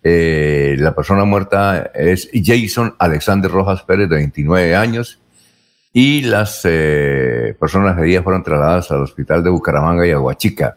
Eh, 0.03 0.77
la 0.79 0.95
persona 0.95 1.25
muerta 1.25 1.91
es 1.95 2.31
Jason 2.33 2.95
Alexander 2.99 3.51
Rojas 3.51 3.83
Pérez, 3.83 4.09
de 4.09 4.17
29 4.17 4.75
años, 4.75 5.21
y 5.93 6.23
las 6.23 6.63
eh, 6.65 7.57
personas 7.59 7.99
heridas 7.99 8.25
fueron 8.25 8.43
trasladadas 8.43 8.91
al 8.91 9.03
hospital 9.03 9.43
de 9.43 9.51
Bucaramanga 9.51 10.07
y 10.07 10.11
Aguachica. 10.11 10.77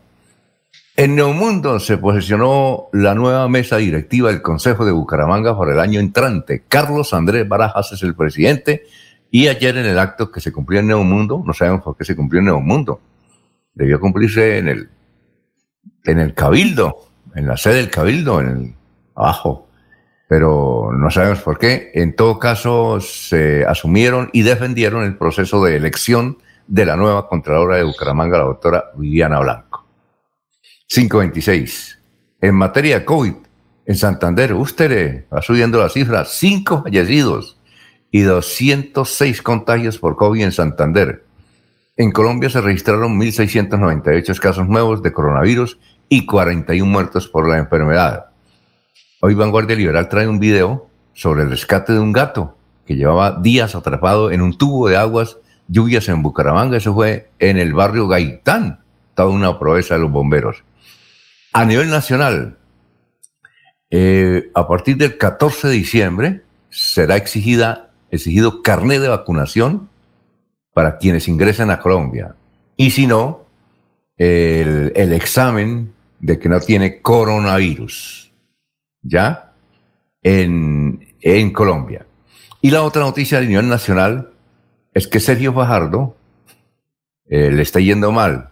En 1.00 1.14
Neomundo 1.14 1.80
se 1.80 2.00
posicionó 2.00 2.88
la 2.92 3.14
nueva 3.14 3.48
mesa 3.48 3.78
directiva 3.78 4.32
del 4.32 4.42
Consejo 4.42 4.84
de 4.84 4.92
Bucaramanga 4.92 5.56
por 5.56 5.72
el 5.72 5.80
año 5.80 6.00
entrante. 6.00 6.64
Carlos 6.68 7.14
Andrés 7.14 7.48
Barajas 7.48 7.92
es 7.92 8.02
el 8.02 8.16
presidente 8.16 8.82
y 9.30 9.48
ayer 9.48 9.78
en 9.78 9.86
el 9.86 10.00
acto 10.00 10.32
que 10.32 10.42
se 10.42 10.52
cumplió 10.52 10.80
en 10.80 10.88
Neomundo, 10.88 11.44
no 11.46 11.54
sabemos 11.54 11.84
por 11.84 11.96
qué 11.96 12.04
se 12.04 12.16
cumplió 12.16 12.40
en 12.40 12.46
Neomundo, 12.46 13.00
debió 13.76 14.00
cumplirse 14.00 14.58
en 14.58 14.70
el, 14.70 14.90
en 16.04 16.20
el 16.20 16.34
Cabildo, 16.34 16.98
en 17.36 17.46
la 17.46 17.58
sede 17.58 17.76
del 17.76 17.92
Cabildo, 17.92 18.42
en 18.42 18.48
el 18.48 18.76
abajo, 19.14 19.68
pero 20.28 20.90
no 20.94 21.12
sabemos 21.12 21.42
por 21.42 21.60
qué. 21.60 21.92
En 21.94 22.16
todo 22.16 22.40
caso, 22.40 23.02
se 23.02 23.68
asumieron 23.68 24.32
y 24.34 24.42
defendieron 24.42 25.04
el 25.04 25.16
proceso 25.16 25.64
de 25.64 25.76
elección 25.76 26.40
de 26.66 26.88
la 26.88 26.96
nueva 26.96 27.30
Contralora 27.30 27.78
de 27.78 27.84
Bucaramanga, 27.84 28.40
la 28.40 28.46
doctora 28.46 28.86
Viviana 28.96 29.40
Blanco. 29.42 29.87
526. 30.88 32.00
En 32.42 32.56
materia 32.56 33.00
de 33.00 33.06
COVID, 33.06 33.34
en 33.86 33.96
Santander, 33.96 34.54
usted 34.54 35.26
va 35.34 35.42
subiendo 35.42 35.80
la 35.80 35.90
cifra, 35.90 36.24
cinco 36.26 36.84
fallecidos 36.84 37.58
y 38.10 38.22
206 38.22 39.42
contagios 39.42 39.98
por 39.98 40.16
COVID 40.16 40.44
en 40.44 40.52
Santander. 40.52 41.26
En 41.98 42.12
Colombia 42.12 42.50
se 42.50 42.62
registraron 42.62 43.20
1.698 43.20 44.40
casos 44.40 44.68
nuevos 44.68 45.04
de 45.04 45.12
coronavirus 45.12 45.78
y 46.10 46.26
41 46.26 46.90
muertos 46.90 47.28
por 47.28 47.50
la 47.50 47.58
enfermedad. 47.58 48.28
Hoy 49.20 49.34
Vanguardia 49.34 49.76
Liberal 49.76 50.08
trae 50.08 50.28
un 50.28 50.40
video 50.40 50.88
sobre 51.14 51.44
el 51.44 51.50
rescate 51.50 51.94
de 51.94 52.00
un 52.00 52.14
gato 52.14 52.56
que 52.86 52.96
llevaba 52.96 53.40
días 53.42 53.76
atrapado 53.76 54.32
en 54.32 54.42
un 54.42 54.58
tubo 54.58 54.88
de 54.88 54.96
aguas 54.96 55.38
lluvias 55.68 56.08
en 56.08 56.22
Bucaramanga. 56.22 56.78
Eso 56.78 56.94
fue 56.94 57.30
en 57.40 57.58
el 57.58 57.74
barrio 57.74 58.08
Gaitán. 58.08 58.80
Toda 59.16 59.30
una 59.30 59.58
proeza 59.58 59.96
de 59.96 60.02
los 60.02 60.12
bomberos. 60.12 60.64
A 61.58 61.66
nivel 61.66 61.90
nacional, 61.90 62.56
eh, 63.90 64.52
a 64.54 64.68
partir 64.68 64.96
del 64.96 65.18
14 65.18 65.70
de 65.70 65.74
diciembre 65.74 66.44
será 66.70 67.16
exigida, 67.16 67.90
exigido 68.12 68.62
carnet 68.62 69.02
de 69.02 69.08
vacunación 69.08 69.90
para 70.76 71.00
quienes 71.00 71.28
ingresen 71.28 71.72
a 71.72 71.80
Colombia. 71.80 72.36
Y 72.76 72.92
si 72.92 73.08
no, 73.08 73.48
el, 74.18 74.92
el 74.96 75.14
examen 75.14 75.96
de 76.20 76.38
que 76.38 76.48
no 76.48 76.60
tiene 76.60 77.02
coronavirus 77.02 78.32
ya 79.02 79.52
en, 80.22 81.16
en 81.22 81.54
Colombia. 81.54 82.06
Y 82.62 82.70
la 82.70 82.84
otra 82.84 83.02
noticia 83.02 83.40
de 83.40 83.48
nivel 83.48 83.68
nacional 83.68 84.30
es 84.94 85.08
que 85.08 85.20
Sergio 85.20 85.54
Fajardo 85.54 86.18
eh, 87.26 87.50
le 87.50 87.64
está 87.64 87.80
yendo 87.80 88.12
mal. 88.12 88.52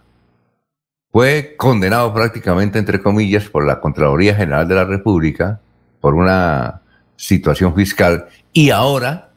Fue 1.16 1.54
condenado 1.56 2.12
prácticamente, 2.12 2.78
entre 2.78 3.00
comillas, 3.00 3.48
por 3.48 3.64
la 3.64 3.80
Contraloría 3.80 4.34
General 4.34 4.68
de 4.68 4.74
la 4.74 4.84
República 4.84 5.62
por 5.98 6.12
una 6.12 6.82
situación 7.16 7.74
fiscal 7.74 8.26
y 8.52 8.68
ahora 8.68 9.30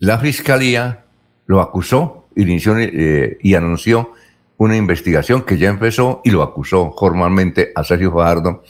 la 0.00 0.18
Fiscalía 0.18 1.04
lo 1.46 1.60
acusó 1.60 2.26
inició, 2.34 2.76
eh, 2.76 3.38
y 3.40 3.54
anunció 3.54 4.14
una 4.56 4.76
investigación 4.76 5.42
que 5.42 5.58
ya 5.58 5.68
empezó 5.68 6.20
y 6.24 6.32
lo 6.32 6.42
acusó 6.42 6.92
formalmente 6.98 7.70
a 7.76 7.84
Sergio 7.84 8.10
Fajardo 8.10 8.64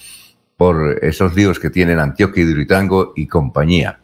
por 0.59 1.03
esos 1.03 1.35
líos 1.35 1.59
que 1.59 1.71
tienen 1.71 2.01
Antioquia, 2.01 2.43
Hidroitango 2.43 3.15
y 3.17 3.27
compañía. 3.27 3.99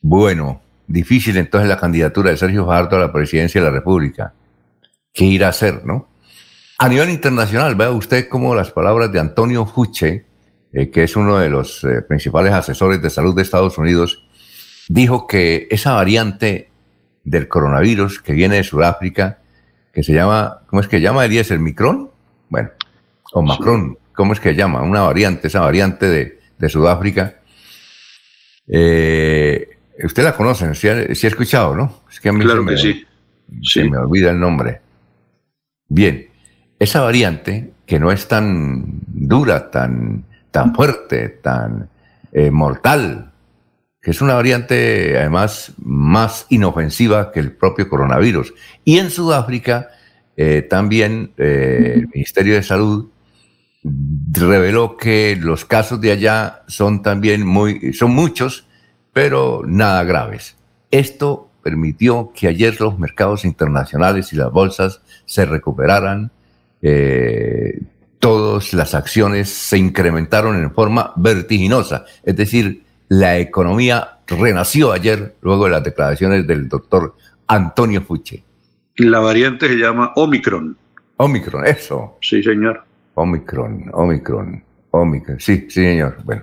Bueno, 0.00 0.62
difícil 0.86 1.36
entonces 1.36 1.68
la 1.68 1.78
candidatura 1.78 2.30
de 2.30 2.36
Sergio 2.36 2.64
Fajardo 2.64 2.94
a 2.94 3.00
la 3.00 3.12
presidencia 3.12 3.60
de 3.60 3.66
la 3.66 3.72
República. 3.72 4.32
¿Qué 5.12 5.24
irá 5.24 5.48
a 5.48 5.50
hacer, 5.50 5.84
no? 5.84 6.07
A 6.80 6.88
nivel 6.88 7.10
internacional, 7.10 7.74
vea 7.74 7.90
usted 7.90 8.28
cómo 8.28 8.54
las 8.54 8.70
palabras 8.70 9.10
de 9.10 9.18
Antonio 9.18 9.66
Fuche, 9.66 10.26
eh, 10.72 10.90
que 10.90 11.02
es 11.02 11.16
uno 11.16 11.38
de 11.38 11.50
los 11.50 11.82
eh, 11.82 12.02
principales 12.02 12.52
asesores 12.52 13.02
de 13.02 13.10
salud 13.10 13.34
de 13.34 13.42
Estados 13.42 13.78
Unidos, 13.78 14.28
dijo 14.88 15.26
que 15.26 15.66
esa 15.70 15.94
variante 15.94 16.70
del 17.24 17.48
coronavirus 17.48 18.22
que 18.22 18.32
viene 18.32 18.56
de 18.56 18.62
Sudáfrica, 18.62 19.40
que 19.92 20.04
se 20.04 20.12
llama, 20.12 20.60
¿cómo 20.68 20.80
es 20.80 20.86
que 20.86 21.00
llama 21.00 21.24
Elías? 21.24 21.50
¿El 21.50 21.58
Micron? 21.58 22.12
Bueno, 22.48 22.70
o 23.32 23.42
Macron, 23.42 23.98
¿cómo 24.14 24.32
es 24.32 24.38
que 24.38 24.54
llama? 24.54 24.82
Una 24.82 25.02
variante, 25.02 25.48
esa 25.48 25.60
variante 25.60 26.06
de, 26.06 26.68
Sudáfrica. 26.68 27.40
Eh, 28.68 29.78
usted 30.04 30.22
la 30.22 30.36
conoce, 30.36 30.72
si 30.76 30.88
ha, 30.88 31.00
escuchado, 31.02 31.74
¿no? 31.74 32.02
Es 32.08 32.20
que 32.20 32.28
a 32.28 32.32
mí 32.32 32.44
claro 32.44 32.64
que 32.64 32.76
sí. 32.76 33.04
Se 33.62 33.82
me 33.82 33.96
olvida 33.96 34.30
el 34.30 34.38
nombre. 34.38 34.80
Bien, 35.88 36.28
esa 36.78 37.00
variante 37.00 37.72
que 37.86 37.98
no 37.98 38.12
es 38.12 38.28
tan 38.28 39.00
dura, 39.06 39.70
tan, 39.70 40.24
tan 40.50 40.74
fuerte, 40.74 41.28
tan 41.28 41.88
eh, 42.32 42.50
mortal, 42.50 43.32
que 44.00 44.10
es 44.12 44.20
una 44.20 44.34
variante 44.34 45.18
además 45.18 45.72
más 45.78 46.46
inofensiva 46.50 47.32
que 47.32 47.40
el 47.40 47.52
propio 47.52 47.88
coronavirus. 47.88 48.54
Y 48.84 48.98
en 48.98 49.10
Sudáfrica 49.10 49.88
eh, 50.36 50.62
también 50.62 51.32
eh, 51.36 51.94
el 51.96 52.08
Ministerio 52.14 52.54
de 52.54 52.62
Salud 52.62 53.08
reveló 53.82 54.96
que 54.96 55.36
los 55.40 55.64
casos 55.64 56.00
de 56.00 56.12
allá 56.12 56.62
son 56.68 57.02
también 57.02 57.46
muy, 57.46 57.92
son 57.92 58.12
muchos, 58.12 58.66
pero 59.12 59.62
nada 59.66 60.04
graves. 60.04 60.56
Esto 60.90 61.50
permitió 61.62 62.32
que 62.34 62.48
ayer 62.48 62.80
los 62.80 62.98
mercados 62.98 63.44
internacionales 63.44 64.32
y 64.32 64.36
las 64.36 64.50
bolsas 64.50 65.02
se 65.26 65.44
recuperaran. 65.44 66.30
Eh, 66.82 67.80
todas 68.18 68.72
las 68.72 68.94
acciones 68.94 69.48
se 69.48 69.78
incrementaron 69.78 70.56
en 70.56 70.72
forma 70.72 71.12
vertiginosa. 71.16 72.04
Es 72.24 72.36
decir, 72.36 72.84
la 73.08 73.38
economía 73.38 74.18
renació 74.26 74.92
ayer 74.92 75.36
luego 75.40 75.64
de 75.64 75.70
las 75.70 75.84
declaraciones 75.84 76.46
del 76.46 76.68
doctor 76.68 77.14
Antonio 77.46 78.02
Fuche. 78.02 78.44
La 78.96 79.20
variante 79.20 79.68
se 79.68 79.76
llama 79.76 80.12
Omicron. 80.16 80.76
Omicron, 81.16 81.66
eso. 81.66 82.18
Sí, 82.20 82.42
señor. 82.42 82.84
Omicron, 83.14 83.90
Omicron, 83.92 84.62
Omicron. 84.90 85.40
Sí, 85.40 85.66
sí, 85.68 85.82
señor. 85.82 86.18
Bueno, 86.24 86.42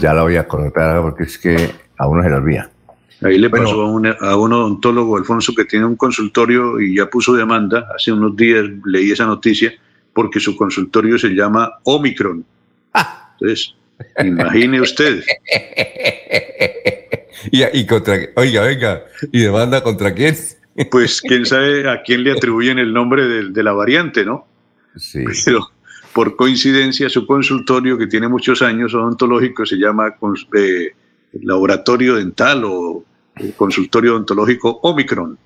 ya 0.00 0.14
la 0.14 0.22
voy 0.22 0.36
a 0.36 0.46
cortar 0.46 1.02
porque 1.02 1.24
es 1.24 1.38
que 1.38 1.70
a 1.98 2.06
uno 2.06 2.22
se 2.22 2.30
la 2.30 2.36
olvida. 2.36 2.70
Ahí 3.24 3.38
le 3.38 3.50
pasó 3.50 3.82
a, 3.82 3.90
un, 3.90 4.06
a 4.06 4.36
un 4.36 4.52
odontólogo, 4.52 5.16
Alfonso, 5.16 5.54
que 5.54 5.64
tiene 5.64 5.86
un 5.86 5.96
consultorio 5.96 6.80
y 6.80 6.96
ya 6.96 7.08
puso 7.08 7.34
demanda. 7.34 7.88
Hace 7.94 8.12
unos 8.12 8.36
días 8.36 8.64
leí 8.84 9.10
esa 9.10 9.26
noticia 9.26 9.72
porque 10.12 10.40
su 10.40 10.56
consultorio 10.56 11.18
se 11.18 11.28
llama 11.28 11.72
Omicron. 11.84 12.44
Ah. 12.94 13.34
Entonces, 13.40 13.74
Imagine 14.18 14.80
usted. 14.80 15.22
y, 17.50 17.86
contra, 17.86 18.18
oiga, 18.36 18.62
venga, 18.62 19.04
¿y 19.30 19.40
demanda 19.40 19.82
contra 19.82 20.14
quién? 20.14 20.36
pues 20.90 21.20
quién 21.20 21.44
sabe 21.44 21.88
a 21.88 22.02
quién 22.02 22.24
le 22.24 22.32
atribuyen 22.32 22.78
el 22.78 22.94
nombre 22.94 23.26
de, 23.26 23.62
la 23.62 23.72
variante, 23.72 24.24
¿no? 24.24 24.46
Sí. 24.96 25.22
Pero 25.44 25.70
por 26.12 26.36
coincidencia, 26.36 27.08
su 27.08 27.26
consultorio, 27.26 27.98
que 27.98 28.06
tiene 28.06 28.28
muchos 28.28 28.62
años 28.62 28.94
odontológico, 28.94 29.66
se 29.66 29.76
llama 29.76 30.16
eh, 30.54 30.92
Laboratorio 31.42 32.16
Dental 32.16 32.62
o 32.64 33.04
Consultorio 33.56 34.12
Odontológico 34.12 34.80
Omicron. 34.82 35.38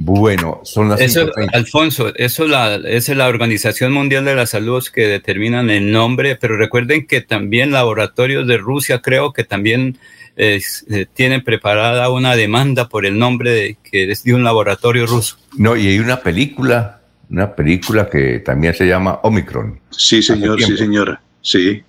Bueno, 0.00 0.60
son 0.62 0.90
las 0.90 1.00
eso, 1.00 1.28
Alfonso, 1.52 2.14
eso 2.14 2.46
la, 2.46 2.76
es 2.76 3.08
la 3.08 3.26
Organización 3.26 3.92
Mundial 3.92 4.24
de 4.24 4.36
la 4.36 4.46
Salud 4.46 4.84
que 4.94 5.08
determinan 5.08 5.70
el 5.70 5.90
nombre, 5.90 6.36
pero 6.36 6.56
recuerden 6.56 7.04
que 7.04 7.20
también 7.20 7.72
laboratorios 7.72 8.46
de 8.46 8.58
Rusia 8.58 9.02
creo 9.02 9.32
que 9.32 9.42
también 9.42 9.98
eh, 10.36 10.60
tienen 11.14 11.42
preparada 11.42 12.10
una 12.10 12.36
demanda 12.36 12.88
por 12.88 13.06
el 13.06 13.18
nombre 13.18 13.50
de, 13.50 13.76
que 13.82 14.12
es 14.12 14.22
de 14.22 14.34
un 14.34 14.44
laboratorio 14.44 15.04
ruso. 15.04 15.36
No, 15.56 15.76
y 15.76 15.88
hay 15.88 15.98
una 15.98 16.20
película, 16.20 17.00
una 17.28 17.56
película 17.56 18.08
que 18.08 18.38
también 18.38 18.74
se 18.74 18.86
llama 18.86 19.18
Omicron. 19.24 19.80
Sí, 19.90 20.22
señor, 20.22 20.62
sí, 20.62 20.76
señora, 20.76 21.20
sí. 21.42 21.82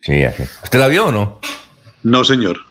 Sí, 0.00 0.22
¿usted 0.64 0.78
la 0.78 0.88
vio 0.88 1.08
o 1.08 1.12
no? 1.12 1.40
No, 2.04 2.24
señor. 2.24 2.69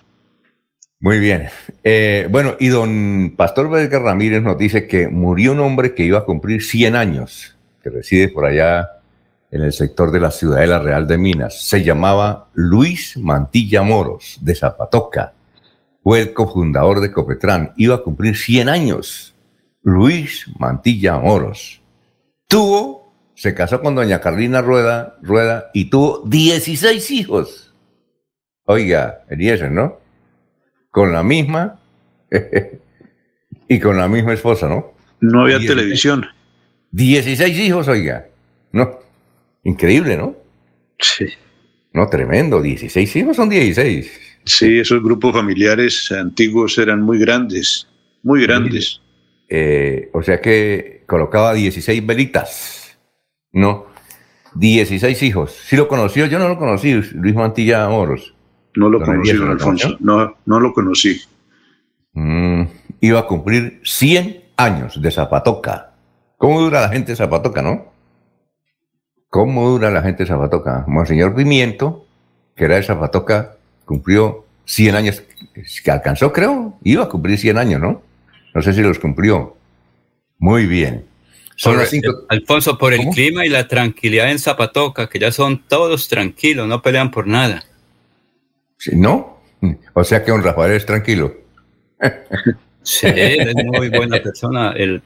Muy 1.02 1.20
bien. 1.20 1.48
Eh, 1.86 2.28
bueno, 2.30 2.58
y 2.60 2.68
don 2.68 3.34
Pastor 3.38 3.70
Vélez 3.70 3.90
Ramírez 3.90 4.44
nos 4.44 4.58
dice 4.58 4.86
que 4.86 5.08
murió 5.08 5.54
un 5.54 5.62
hombre 5.62 5.96
que 5.96 6.04
iba 6.04 6.20
a 6.20 6.26
cumplir 6.26 6.62
100 6.62 6.98
años, 6.98 7.58
que 7.82 7.90
reside 7.90 8.28
por 8.28 8.46
allá 8.46 9.00
en 9.50 9.62
el 9.62 9.72
sector 9.72 10.12
de 10.12 10.20
la 10.20 10.30
Ciudadela 10.30 10.80
Real 10.80 11.08
de 11.08 11.18
Minas. 11.18 11.62
Se 11.62 11.86
llamaba 11.86 12.50
Luis 12.54 13.16
Mantilla 13.18 13.82
Moros, 13.82 14.40
de 14.42 14.56
Zapatoca. 14.56 15.34
Fue 16.04 16.20
el 16.20 16.34
cofundador 16.34 17.00
de 17.00 17.14
Copetrán. 17.14 17.72
Iba 17.78 17.96
a 17.96 18.04
cumplir 18.04 18.36
100 18.36 18.68
años. 18.68 19.36
Luis 19.82 20.48
Mantilla 20.60 21.18
Moros. 21.18 21.82
Tuvo, 22.50 23.14
se 23.36 23.56
casó 23.56 23.80
con 23.80 23.96
doña 23.96 24.20
Carlina 24.20 24.62
Rueda, 24.62 25.16
Rueda 25.22 25.72
y 25.74 25.90
tuvo 25.90 26.24
16 26.26 27.10
hijos. 27.12 27.74
Oiga, 28.66 29.24
Eliezer, 29.30 29.72
¿no? 29.72 30.09
Con 30.92 31.12
la 31.12 31.24
misma 31.24 31.80
y 33.68 33.80
con 33.80 33.98
la 33.98 34.08
misma 34.08 34.34
esposa, 34.34 34.68
¿no? 34.68 34.94
No 35.22 35.42
había 35.42 35.60
televisión. 35.60 36.26
16 36.92 37.60
hijos, 37.60 37.88
oiga. 37.88 38.28
No, 38.72 39.00
increíble, 39.64 40.18
¿no? 40.18 40.36
Sí. 40.98 41.26
No, 41.94 42.08
tremendo. 42.08 42.62
16 42.62 43.16
hijos 43.16 43.36
son 43.36 43.50
16. 43.50 44.12
Sí, 44.46 44.80
esos 44.80 45.04
grupos 45.04 45.34
familiares 45.34 46.12
antiguos 46.12 46.78
eran 46.78 47.02
muy 47.02 47.20
grandes, 47.20 47.88
muy 48.24 48.42
grandes. 48.44 49.02
Eh, 49.50 50.10
o 50.14 50.24
sea 50.24 50.40
que 50.40 51.04
colocaba 51.08 51.54
16 51.54 52.06
velitas, 52.06 52.98
¿no? 53.52 53.88
16 54.56 55.22
hijos. 55.24 55.56
Sí 55.66 55.76
lo 55.76 55.88
conoció, 55.88 56.26
yo 56.26 56.40
no 56.40 56.48
lo 56.48 56.58
conocí, 56.58 56.94
Luis 57.14 57.36
Mantilla 57.36 57.88
Moros. 57.90 58.34
No 58.76 58.90
lo 58.90 59.02
conocí, 59.02 59.34
don 59.34 59.50
Alfonso. 59.50 59.98
No, 60.00 60.36
no 60.46 60.60
lo 60.60 60.74
conocí. 60.74 61.22
Mm, 62.14 62.64
iba 63.02 63.20
a 63.20 63.28
cumplir 63.28 63.82
100 63.84 64.44
años 64.58 65.02
de 65.02 65.12
Zapatoca. 65.12 65.92
¿Cómo 66.38 66.62
dura 66.62 66.82
la 66.82 66.90
gente 66.90 67.12
de 67.12 67.16
Zapatoca, 67.16 67.62
no? 67.62 67.86
¿Cómo 69.30 69.70
dura 69.70 69.92
la 69.92 70.02
gente 70.02 70.24
de 70.24 70.30
Zapatoca? 70.30 70.86
Monseñor 70.88 71.36
Pimiento, 71.36 72.06
que 72.56 72.66
era 72.66 72.76
de 72.76 72.84
Zapatoca, 72.84 73.58
cumplió 73.86 74.46
100 74.66 74.96
años, 74.96 75.24
que 75.84 75.92
alcanzó, 75.92 76.32
creo, 76.32 76.78
iba 76.84 77.04
a 77.04 77.10
cumplir 77.10 77.38
100 77.38 77.58
años, 77.58 77.82
¿no? 77.82 78.02
No 78.54 78.62
sé 78.62 78.74
si 78.74 78.82
los 78.82 79.00
cumplió. 79.00 79.56
Muy 80.38 80.66
bien. 80.66 81.06
Son 81.56 81.78
Alfonso, 82.30 82.78
por 82.78 82.94
el 82.94 83.06
clima 83.10 83.46
y 83.46 83.50
la 83.50 83.68
tranquilidad 83.68 84.32
en 84.32 84.40
Zapatoca, 84.40 85.10
que 85.10 85.20
ya 85.20 85.30
son 85.32 85.62
todos 85.68 86.08
tranquilos, 86.08 86.68
no 86.70 86.82
pelean 86.82 87.12
por 87.12 87.28
nada. 87.28 87.66
¿No? 88.94 89.42
O 89.94 90.04
sea 90.04 90.24
que 90.24 90.32
don 90.32 90.44
Rafael 90.44 90.74
es 90.74 90.86
tranquilo. 90.86 91.36
Sí, 92.82 93.08
es 93.08 93.54
muy 93.66 93.90
buena 93.90 94.22
persona. 94.22 94.72
El, 94.72 95.02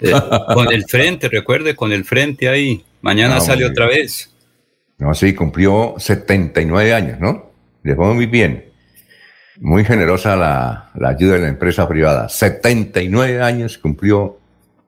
eh, 0.00 0.12
con 0.54 0.72
el 0.72 0.84
frente, 0.84 1.28
recuerde, 1.28 1.74
con 1.74 1.92
el 1.92 2.04
frente 2.04 2.48
ahí. 2.48 2.84
Mañana 3.02 3.36
ah, 3.36 3.40
sale 3.40 3.66
otra 3.66 3.86
vez. 3.86 4.32
No, 4.98 5.12
sí, 5.14 5.34
cumplió 5.34 5.94
79 5.98 6.94
años, 6.94 7.20
¿no? 7.20 7.50
Le 7.82 7.96
fue 7.96 8.14
muy 8.14 8.26
bien. 8.26 8.66
Muy 9.60 9.84
generosa 9.84 10.36
la, 10.36 10.90
la 10.94 11.08
ayuda 11.10 11.34
de 11.34 11.40
la 11.40 11.48
empresa 11.48 11.88
privada. 11.88 12.28
79 12.28 13.42
años 13.42 13.76
cumplió 13.78 14.38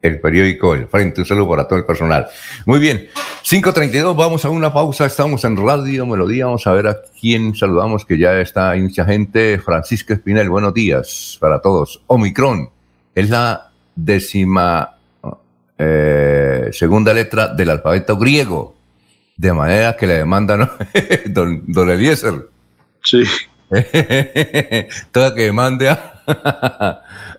el 0.05 0.21
periódico 0.21 0.75
El 0.75 0.87
Frente. 0.87 1.23
Un 1.23 1.27
saludo 1.27 1.49
para 1.49 1.67
todo 1.67 1.79
el 1.79 1.87
personal. 1.87 2.27
Muy 2.67 2.79
bien, 2.79 3.09
5.32, 3.43 4.15
vamos 4.15 4.45
a 4.45 4.51
una 4.51 4.71
pausa. 4.71 5.07
Estamos 5.07 5.43
en 5.45 5.57
Radio 5.57 6.05
Melodía. 6.05 6.45
Vamos 6.45 6.67
a 6.67 6.73
ver 6.73 6.89
a 6.89 6.99
quién 7.19 7.55
saludamos, 7.55 8.05
que 8.05 8.19
ya 8.19 8.39
está, 8.39 8.71
hay 8.71 8.83
mucha 8.83 9.07
gente. 9.07 9.59
Francisco 9.59 10.13
Espinel, 10.13 10.51
buenos 10.51 10.75
días 10.75 11.39
para 11.41 11.61
todos. 11.63 12.03
Omicron 12.07 12.69
es 13.15 13.31
la 13.31 13.71
décima 13.97 14.95
eh, 15.79 16.69
segunda 16.73 17.15
letra 17.15 17.49
del 17.49 17.71
alfabeto 17.71 18.19
griego. 18.19 18.75
De 19.39 19.55
manera 19.55 19.97
que 19.97 20.07
le 20.07 20.15
demandan 20.19 20.71
don, 21.27 21.65
don 21.67 21.89
Eliezer. 21.89 22.51
Sí. 23.03 23.25
Toda 25.11 25.35
que 25.35 25.43
demande 25.45 25.89
a, 25.89 25.99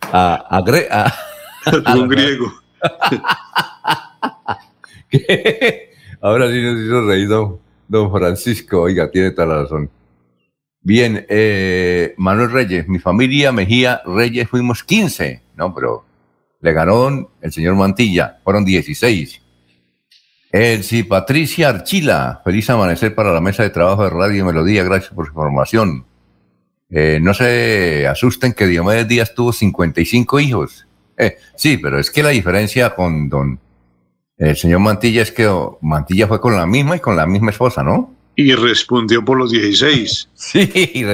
a, 0.01 0.47
a, 0.49 1.13
un 1.95 2.08
griego. 2.08 2.51
Ahora 6.21 6.51
sí 6.51 6.62
nos 6.62 6.82
hizo 6.82 7.08
reír 7.08 7.30
don, 7.30 7.60
Francisco. 8.12 8.82
Oiga, 8.82 9.10
tiene 9.12 9.32
toda 9.32 9.47
la 9.47 9.63
razón. 9.63 9.89
Bien, 10.82 11.25
eh, 11.30 12.13
Manuel 12.17 12.51
Reyes, 12.51 12.88
mi 12.88 12.99
familia 12.99 13.51
Mejía 13.51 14.01
Reyes 14.06 14.49
fuimos 14.49 14.84
15, 14.84 15.41
¿no? 15.56 15.73
Pero 15.73 16.06
le 16.62 16.73
ganó 16.73 17.32
el 17.41 17.51
señor 17.51 17.75
Mantilla, 17.75 18.39
fueron 18.43 18.65
16. 18.65 19.41
Elsie 20.51 21.04
Patricia 21.04 21.69
Archila, 21.69 22.41
feliz 22.43 22.69
amanecer 22.69 23.13
para 23.13 23.34
la 23.34 23.41
mesa 23.41 23.63
de 23.63 23.71
trabajo 23.71 24.04
de 24.04 24.10
Radio 24.10 24.45
Melodía, 24.45 24.84
gracias 24.84 25.13
por 25.13 25.25
su 25.25 25.32
información. 25.32 26.06
Eh, 26.89 27.19
no 27.21 27.34
se 27.34 28.08
asusten 28.08 28.54
que 28.54 28.67
Diomedes 28.67 29.08
Díaz 29.08 29.34
tuvo 29.34 29.51
55 29.51 30.39
hijos. 30.39 30.88
Eh, 31.17 31.38
sí, 31.56 31.78
pero 31.78 31.99
es 31.99 32.12
que 32.12 32.23
la 32.23 32.30
diferencia 32.30 32.93
con 32.93 33.30
don 33.30 33.60
el 34.38 34.58
señor 34.58 34.82
Mantilla 34.82 35.21
es 35.21 35.32
que 35.32 35.49
Mantilla 35.82 36.28
fue 36.28 36.41
con 36.41 36.56
la 36.56 36.65
misma 36.65 36.97
y 36.97 36.99
con 36.99 37.15
la 37.15 37.25
misma 37.25 37.51
esposa, 37.51 37.84
¿no? 37.84 38.13
Y 38.36 38.54
respondió 38.54 39.23
por 39.23 39.38
los 39.38 39.51
16. 39.51 40.30
Sí, 40.36 41.06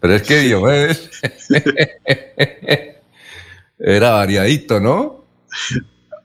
pero 0.00 0.14
es 0.14 0.22
que 0.22 0.40
Diomedes 0.40 1.10
era 3.78 4.10
variadito, 4.10 4.80
¿no? 4.80 5.24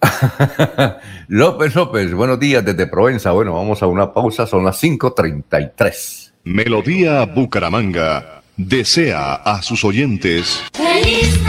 López 1.27 1.75
López, 1.75 2.13
buenos 2.13 2.39
días 2.39 2.65
desde 2.65 2.87
Provenza. 2.87 3.31
Bueno, 3.31 3.53
vamos 3.53 3.81
a 3.81 3.87
una 3.87 4.13
pausa, 4.13 4.45
son 4.47 4.65
las 4.65 4.81
5.33. 4.83 6.31
Melodía 6.43 7.25
Bucaramanga 7.25 8.43
desea 8.57 9.35
a 9.35 9.61
sus 9.61 9.83
oyentes. 9.83 10.63
¡Feliz 10.73 11.39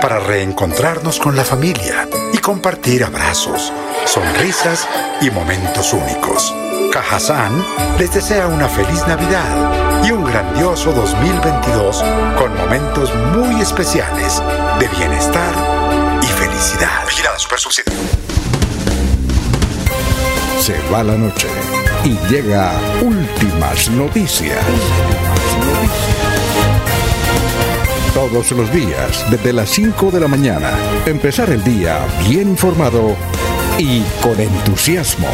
para 0.00 0.18
reencontrarnos 0.18 1.18
con 1.18 1.36
la 1.36 1.44
familia 1.44 2.08
y 2.32 2.38
compartir 2.38 3.04
abrazos, 3.04 3.72
sonrisas 4.06 4.88
y 5.20 5.30
momentos 5.30 5.92
únicos. 5.92 6.54
Cajazán 6.92 7.64
les 7.98 8.12
desea 8.12 8.46
una 8.46 8.68
feliz 8.68 9.06
Navidad 9.06 10.04
y 10.04 10.10
un 10.10 10.24
grandioso 10.24 10.92
2022 10.92 12.04
con 12.38 12.56
momentos 12.56 13.14
muy 13.36 13.60
especiales 13.60 14.42
de 14.78 14.88
bienestar 14.88 15.52
y 16.22 16.26
felicidad. 16.26 17.06
Vigilada 17.06 17.38
Super 17.38 17.58
Se 20.60 20.78
va 20.92 21.02
la 21.02 21.16
noche 21.16 21.48
y 22.04 22.16
llega 22.28 22.72
últimas 23.02 23.90
noticias. 23.90 24.64
Todos 28.14 28.50
los 28.50 28.72
días, 28.72 29.24
desde 29.30 29.52
las 29.52 29.70
5 29.70 30.10
de 30.10 30.18
la 30.20 30.26
mañana, 30.26 30.72
empezar 31.06 31.48
el 31.50 31.62
día 31.62 32.00
bien 32.28 32.48
informado 32.48 33.14
y 33.78 34.02
con 34.20 34.38
entusiasmo. 34.40 35.28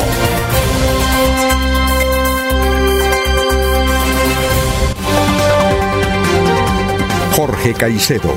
Jorge 7.35 7.73
Caicedo 7.73 8.35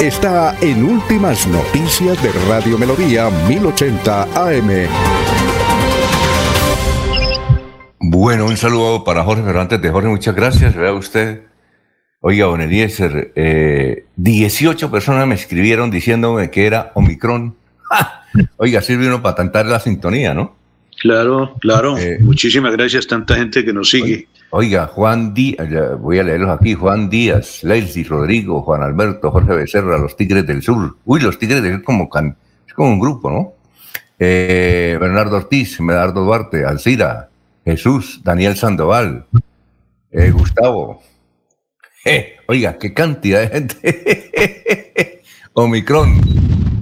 está 0.00 0.56
en 0.62 0.82
Últimas 0.82 1.46
Noticias 1.46 2.20
de 2.22 2.32
Radio 2.48 2.78
Melodía 2.78 3.28
1080 3.46 4.22
AM. 4.22 4.88
Bueno, 8.00 8.46
un 8.46 8.56
saludo 8.56 9.04
para 9.04 9.22
Jorge, 9.22 9.58
antes 9.58 9.82
de 9.82 9.90
Jorge, 9.90 10.08
muchas 10.08 10.34
gracias. 10.34 10.74
Vea 10.74 10.94
usted. 10.94 11.55
Oiga, 12.28 12.46
don 12.46 12.60
Eliezer, 12.60 13.30
eh, 13.36 14.06
18 14.16 14.90
personas 14.90 15.28
me 15.28 15.36
escribieron 15.36 15.92
diciéndome 15.92 16.50
que 16.50 16.66
era 16.66 16.90
Omicron. 16.94 17.54
Oiga, 18.56 18.82
sirve 18.82 19.06
uno 19.06 19.22
para 19.22 19.36
cantar 19.36 19.66
la 19.66 19.78
sintonía, 19.78 20.34
¿no? 20.34 20.56
Claro, 21.00 21.54
claro. 21.60 21.96
Eh, 21.96 22.18
Muchísimas 22.18 22.72
gracias, 22.72 23.06
tanta 23.06 23.36
gente 23.36 23.64
que 23.64 23.72
nos 23.72 23.90
sigue. 23.90 24.26
Oiga, 24.50 24.88
Juan 24.88 25.34
Díaz, 25.34 25.68
voy 26.00 26.18
a 26.18 26.24
leerlos 26.24 26.50
aquí, 26.50 26.74
Juan 26.74 27.08
Díaz, 27.08 27.62
Leilsi, 27.62 28.02
Rodrigo, 28.02 28.60
Juan 28.62 28.82
Alberto, 28.82 29.30
Jorge 29.30 29.54
Becerra, 29.54 29.96
los 29.96 30.16
Tigres 30.16 30.44
del 30.48 30.62
Sur. 30.62 30.96
Uy, 31.04 31.20
los 31.20 31.38
Tigres 31.38 31.62
del 31.62 31.74
Sur 31.74 31.84
como 31.84 32.10
can, 32.10 32.36
es 32.66 32.74
como 32.74 32.88
un 32.88 32.98
grupo, 32.98 33.30
¿no? 33.30 33.52
Eh, 34.18 34.98
Bernardo 35.00 35.36
Ortiz, 35.36 35.80
Medardo 35.80 36.24
Duarte, 36.24 36.64
Alcira, 36.64 37.28
Jesús, 37.64 38.20
Daniel 38.24 38.56
Sandoval, 38.56 39.26
eh, 40.10 40.32
Gustavo. 40.32 41.00
Eh, 42.08 42.36
oiga, 42.46 42.78
qué 42.78 42.94
cantidad 42.94 43.40
de 43.40 43.48
gente. 43.48 45.22
Omicron. 45.54 46.20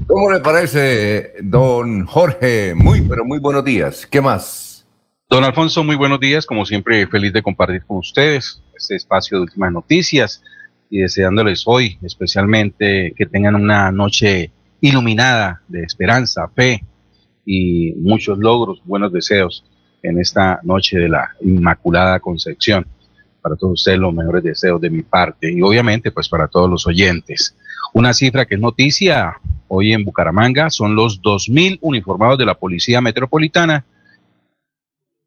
¿Cómo 0.07 0.31
le 0.31 0.41
parece, 0.41 1.33
don 1.43 2.05
Jorge? 2.05 2.75
Muy, 2.75 3.01
pero 3.01 3.25
muy 3.25 3.39
buenos 3.39 3.64
días. 3.64 4.07
¿Qué 4.07 4.20
más? 4.20 4.87
Don 5.31 5.43
Alfonso, 5.43 5.83
muy 5.83 5.97
buenos 5.97 6.20
días. 6.20 6.45
Como 6.45 6.66
siempre, 6.66 7.07
feliz 7.07 7.33
de 7.33 7.43
compartir 7.43 7.85
con 7.87 7.97
ustedes 7.99 8.62
este 8.77 8.97
espacio 8.97 9.39
de 9.39 9.45
últimas 9.45 9.72
noticias 9.72 10.43
y 10.91 10.99
deseándoles 10.99 11.62
hoy 11.64 11.99
especialmente 12.03 13.14
que 13.16 13.25
tengan 13.25 13.55
una 13.55 13.91
noche 13.91 14.51
iluminada 14.83 15.62
de 15.68 15.85
esperanza, 15.85 16.49
fe 16.55 16.85
y 17.47 17.95
muchos 17.95 18.37
logros, 18.37 18.83
buenos 18.85 19.11
deseos. 19.11 19.64
en 20.03 20.20
esta 20.20 20.61
noche 20.64 20.99
de 20.99 21.09
la 21.09 21.31
Inmaculada 21.41 22.20
Concepción. 22.20 22.87
Para 23.45 23.57
todos 23.57 23.75
ustedes 23.75 23.99
los 23.99 24.15
mejores 24.15 24.43
deseos 24.43 24.81
de 24.81 24.89
mi 24.89 25.03
parte 25.03 25.53
y 25.53 25.61
obviamente 25.61 26.11
pues 26.11 26.31
para 26.31 26.49
todos 26.49 26.71
los 26.71 26.87
oyentes. 26.87 27.55
Una 27.93 28.15
cifra 28.15 28.47
que 28.47 28.55
es 28.55 28.61
noticia 28.61 29.35
hoy 29.69 29.93
en 29.93 30.03
Bucaramanga 30.03 30.71
son 30.71 30.97
los 30.97 31.21
2.000 31.21 31.77
uniformados 31.83 32.39
de 32.39 32.47
la 32.47 32.55
Policía 32.55 33.03
Metropolitana 33.03 33.85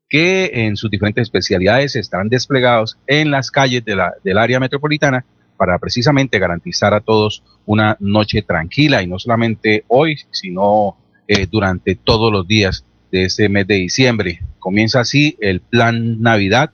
que 0.10 0.50
en 0.52 0.78
sus 0.78 0.90
diferentes 0.90 1.22
especialidades 1.22 1.96
están 1.96 2.28
desplegados 2.28 2.98
en 3.06 3.30
las 3.30 3.52
calles 3.52 3.86
de 3.86 3.96
la, 3.96 4.14
del 4.24 4.40
área 4.40 4.60
metropolitana 4.60 5.24
para 5.56 5.78
precisamente 5.78 6.40
garantizar 6.40 6.96
a 6.96 7.02
todos 7.02 7.44
una 7.68 7.98
noche 8.00 8.42
tranquila 8.42 9.04
y 9.04 9.08
no 9.08 9.20
solamente 9.20 9.84
hoy, 9.90 10.18
sino 10.32 10.98
eh, 11.28 11.46
durante 11.46 11.94
todos 11.94 12.32
los 12.32 12.48
días 12.48 12.84
de 13.12 13.26
este 13.26 13.48
mes 13.48 13.68
de 13.68 13.76
diciembre. 13.76 14.40
Comienza 14.58 15.02
así 15.02 15.38
el 15.40 15.62
plan 15.62 16.20
Navidad 16.20 16.72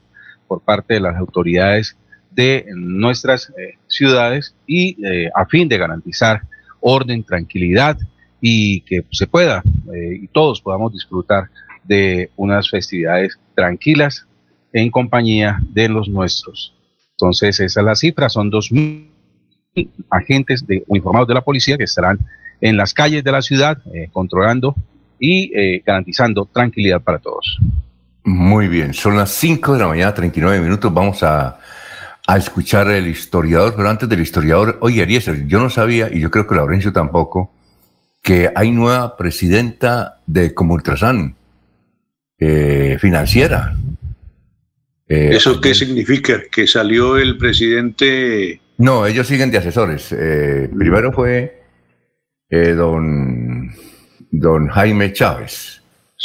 por 0.54 0.62
parte 0.62 0.94
de 0.94 1.00
las 1.00 1.16
autoridades 1.16 1.96
de 2.30 2.64
nuestras 2.76 3.50
eh, 3.50 3.74
ciudades 3.88 4.54
y 4.68 5.04
eh, 5.04 5.30
a 5.34 5.46
fin 5.46 5.68
de 5.68 5.78
garantizar 5.78 6.42
orden, 6.80 7.24
tranquilidad 7.24 7.98
y 8.40 8.82
que 8.82 9.04
se 9.10 9.26
pueda 9.26 9.62
eh, 9.92 10.20
y 10.22 10.28
todos 10.28 10.60
podamos 10.60 10.92
disfrutar 10.92 11.48
de 11.82 12.30
unas 12.36 12.70
festividades 12.70 13.36
tranquilas 13.56 14.26
en 14.72 14.90
compañía 14.90 15.58
de 15.70 15.88
los 15.88 16.08
nuestros. 16.08 16.72
Entonces, 17.12 17.58
esa 17.58 17.80
es 17.80 17.84
la 17.84 17.96
cifra, 17.96 18.28
son 18.28 18.50
dos 18.50 18.70
mil 18.70 19.10
agentes 20.08 20.64
de, 20.66 20.84
uniformados 20.86 21.26
de 21.26 21.34
la 21.34 21.42
policía 21.42 21.76
que 21.76 21.84
estarán 21.84 22.20
en 22.60 22.76
las 22.76 22.94
calles 22.94 23.24
de 23.24 23.32
la 23.32 23.42
ciudad 23.42 23.78
controlando 24.12 24.74
y 25.18 25.80
garantizando 25.80 26.48
tranquilidad 26.52 27.00
para 27.02 27.18
todos. 27.18 27.58
Muy 28.24 28.68
bien, 28.68 28.94
son 28.94 29.16
las 29.16 29.30
5 29.32 29.74
de 29.74 29.78
la 29.80 29.88
mañana, 29.88 30.14
39 30.14 30.60
minutos. 30.60 30.92
Vamos 30.92 31.22
a, 31.22 31.58
a 32.26 32.36
escuchar 32.36 32.90
el 32.90 33.06
historiador, 33.06 33.74
pero 33.76 33.88
antes 33.88 34.08
del 34.08 34.20
historiador, 34.20 34.78
oye, 34.80 35.02
Eliezer, 35.02 35.46
yo 35.46 35.60
no 35.60 35.68
sabía, 35.68 36.08
y 36.10 36.20
yo 36.20 36.30
creo 36.30 36.46
que 36.46 36.54
Laurencio 36.54 36.92
tampoco, 36.92 37.52
que 38.22 38.50
hay 38.54 38.70
nueva 38.70 39.16
presidenta 39.16 40.20
de 40.26 40.54
Comultrasan 40.54 41.36
eh, 42.38 42.96
financiera. 42.98 43.76
Eh, 45.06 45.30
¿Eso 45.32 45.60
qué 45.60 45.74
significa? 45.74 46.40
¿Que 46.50 46.66
salió 46.66 47.18
el 47.18 47.36
presidente? 47.36 48.60
No, 48.78 49.06
ellos 49.06 49.26
siguen 49.26 49.50
de 49.50 49.58
asesores. 49.58 50.10
Eh, 50.12 50.70
primero 50.74 51.12
fue 51.12 51.62
eh, 52.48 52.72
don, 52.72 53.70
don 54.30 54.68
Jaime 54.68 55.12
Chávez. 55.12 55.82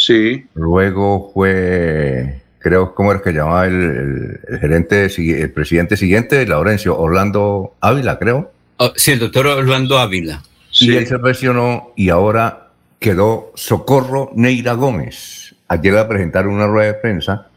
Sí. 0.10 0.43
Luego 0.55 1.30
fue, 1.32 2.41
creo, 2.57 2.95
¿cómo 2.95 3.12
era 3.12 3.22
que 3.22 3.32
llamaba 3.32 3.68
el, 3.68 4.39
el, 4.47 4.60
gerente, 4.60 5.05
el 5.05 5.51
presidente 5.51 5.97
siguiente, 5.97 6.47
Laurencio? 6.47 6.97
Orlando 6.97 7.76
Ávila, 7.80 8.18
creo. 8.18 8.51
Oh, 8.78 8.91
sí, 8.95 9.12
el 9.12 9.20
doctor 9.20 9.45
Orlando 9.45 9.99
Ávila. 9.99 10.41
Sí. 10.72 10.89
Y 10.89 10.95
él 10.97 11.05
se 11.05 11.20
presionó 11.20 11.93
y 11.95 12.10
ahora 12.10 12.72
quedó 12.97 13.51
Socorro 13.53 14.32
Neira 14.34 14.74
Gómez. 14.74 15.53
Ayer 15.68 15.95
a 15.95 16.07
presentar 16.07 16.47
una 16.47 16.66
rueda 16.66 16.88
de 16.88 16.93
prensa. 16.95 17.47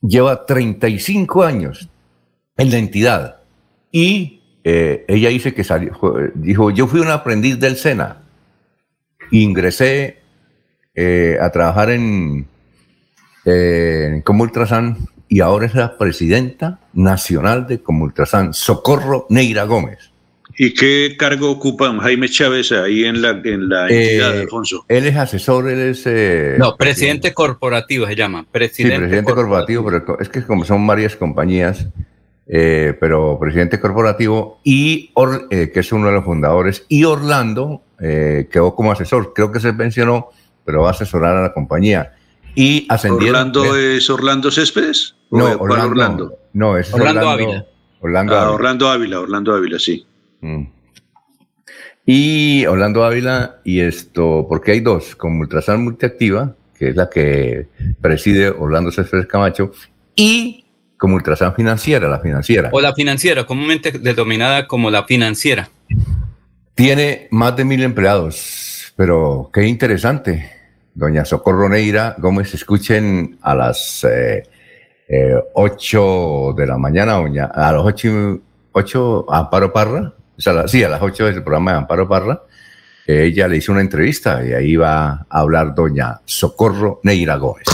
Lleva 0.00 0.46
35 0.46 1.42
años 1.42 1.90
en 2.56 2.70
la 2.70 2.78
entidad. 2.78 3.36
Y 3.92 4.40
eh, 4.64 5.04
ella 5.08 5.28
dice 5.28 5.52
que 5.52 5.62
salió, 5.62 5.92
dijo, 6.34 6.70
yo 6.70 6.86
fui 6.86 7.00
un 7.00 7.10
aprendiz 7.10 7.60
del 7.60 7.76
SENA. 7.76 8.22
Ingresé 9.30 10.22
eh, 10.96 11.36
a 11.40 11.50
trabajar 11.50 11.90
en, 11.90 12.46
eh, 13.44 14.22
Comultrasan 14.24 14.96
y 15.28 15.40
ahora 15.40 15.66
es 15.66 15.74
la 15.74 15.96
presidenta 15.98 16.80
nacional 16.94 17.66
de 17.66 17.80
Comultrasan, 17.82 18.54
Socorro 18.54 19.26
Neira 19.28 19.64
Gómez. 19.64 20.10
¿Y 20.58 20.72
qué 20.72 21.16
cargo 21.18 21.50
ocupa 21.50 21.92
Jaime 22.00 22.30
Chávez 22.30 22.72
ahí 22.72 23.04
en 23.04 23.20
la, 23.20 23.30
en 23.44 23.68
la 23.68 23.88
entidad, 23.90 24.36
Eh, 24.36 24.40
Alfonso? 24.42 24.86
Él 24.88 25.06
es 25.06 25.16
asesor, 25.16 25.68
él 25.68 25.80
es... 25.80 26.04
eh, 26.06 26.56
No, 26.58 26.76
presidente 26.76 27.34
corporativo 27.34 28.06
se 28.06 28.16
llama. 28.16 28.40
Sí, 28.42 28.46
Presidente, 28.52 28.98
presidente 29.00 29.34
corporativo, 29.34 29.84
pero 29.84 30.18
es 30.18 30.28
que 30.30 30.42
como 30.44 30.64
son 30.64 30.86
varias 30.86 31.14
compañías, 31.14 31.86
eh, 32.46 32.96
pero 32.98 33.38
presidente 33.38 33.78
corporativo 33.78 34.60
y 34.64 35.10
Or- 35.14 35.46
eh, 35.50 35.70
que 35.74 35.80
es 35.80 35.92
uno 35.92 36.06
de 36.06 36.14
los 36.14 36.24
fundadores, 36.24 36.86
y 36.88 37.04
Orlando 37.04 37.82
eh, 38.00 38.48
quedó 38.50 38.74
como 38.74 38.92
asesor, 38.92 39.34
creo 39.34 39.52
que 39.52 39.60
se 39.60 39.74
pensionó, 39.74 40.28
pero 40.66 40.82
va 40.82 40.88
a 40.88 40.90
asesorar 40.90 41.36
a 41.36 41.42
la 41.42 41.52
compañía. 41.54 42.12
Y 42.54 42.86
ascendieron... 42.90 43.36
¿Orlando 43.36 43.76
es 43.76 44.10
Orlando 44.10 44.50
Céspedes? 44.50 45.14
¿O 45.30 45.38
No, 45.38 45.46
Orlando? 45.52 46.38
No, 46.52 46.76
es 46.76 46.92
Orlando 46.92 47.20
Orlando, 47.20 47.30
Ávila. 47.30 47.66
Orlando 48.00 48.34
Ah, 48.34 48.38
Ávila. 48.40 48.54
Orlando 48.54 48.88
Ávila, 48.90 49.20
Orlando 49.20 49.54
Ávila, 49.54 49.78
sí. 49.78 50.06
Mm. 50.40 50.62
Y 52.06 52.66
Orlando 52.66 53.04
Ávila, 53.04 53.56
y 53.64 53.80
esto, 53.80 54.46
porque 54.48 54.72
hay 54.72 54.80
dos, 54.80 55.16
como 55.16 55.40
Ultrasan 55.40 55.82
Multiactiva, 55.82 56.54
que 56.78 56.90
es 56.90 56.96
la 56.96 57.10
que 57.10 57.66
preside 58.00 58.48
Orlando 58.50 58.92
Céspedes 58.92 59.26
Camacho, 59.26 59.72
y 60.14 60.64
como 60.98 61.16
Ultrasan 61.16 61.54
Financiera, 61.54 62.08
la 62.08 62.20
financiera. 62.20 62.70
o 62.72 62.80
la 62.80 62.94
financiera, 62.94 63.44
comúnmente 63.44 63.90
denominada 63.92 64.66
como 64.66 64.90
la 64.90 65.04
financiera. 65.04 65.68
Tiene 66.74 67.26
más 67.30 67.56
de 67.56 67.64
mil 67.64 67.82
empleados, 67.82 68.34
pero 68.96 69.50
qué 69.52 69.64
interesante. 69.66 70.50
Doña 70.94 71.24
Socorro 71.26 71.68
Neira 71.68 72.14
Gómez, 72.18 72.54
escuchen 72.54 73.38
a 73.42 73.54
las 73.54 74.02
eh, 74.04 74.42
eh, 75.08 75.34
8 75.54 76.54
de 76.56 76.66
la 76.66 76.78
mañana, 76.78 77.14
doña, 77.14 77.44
a 77.46 77.72
las 77.72 77.82
8, 77.84 78.40
8 78.72 79.26
Amparo 79.28 79.72
Parra, 79.72 80.12
o 80.36 80.40
sea, 80.40 80.52
la- 80.54 80.68
sí, 80.68 80.82
a 80.82 80.88
las 80.88 81.02
8 81.02 81.26
del 81.26 81.42
programa 81.42 81.72
de 81.72 81.78
Amparo 81.78 82.08
Parra, 82.08 82.42
eh, 83.06 83.24
ella 83.26 83.46
le 83.46 83.58
hizo 83.58 83.72
una 83.72 83.82
entrevista 83.82 84.44
y 84.46 84.52
ahí 84.54 84.76
va 84.76 85.26
a 85.28 85.40
hablar 85.40 85.74
doña 85.74 86.20
Socorro 86.24 87.00
Neira 87.02 87.36
Gómez. 87.36 87.66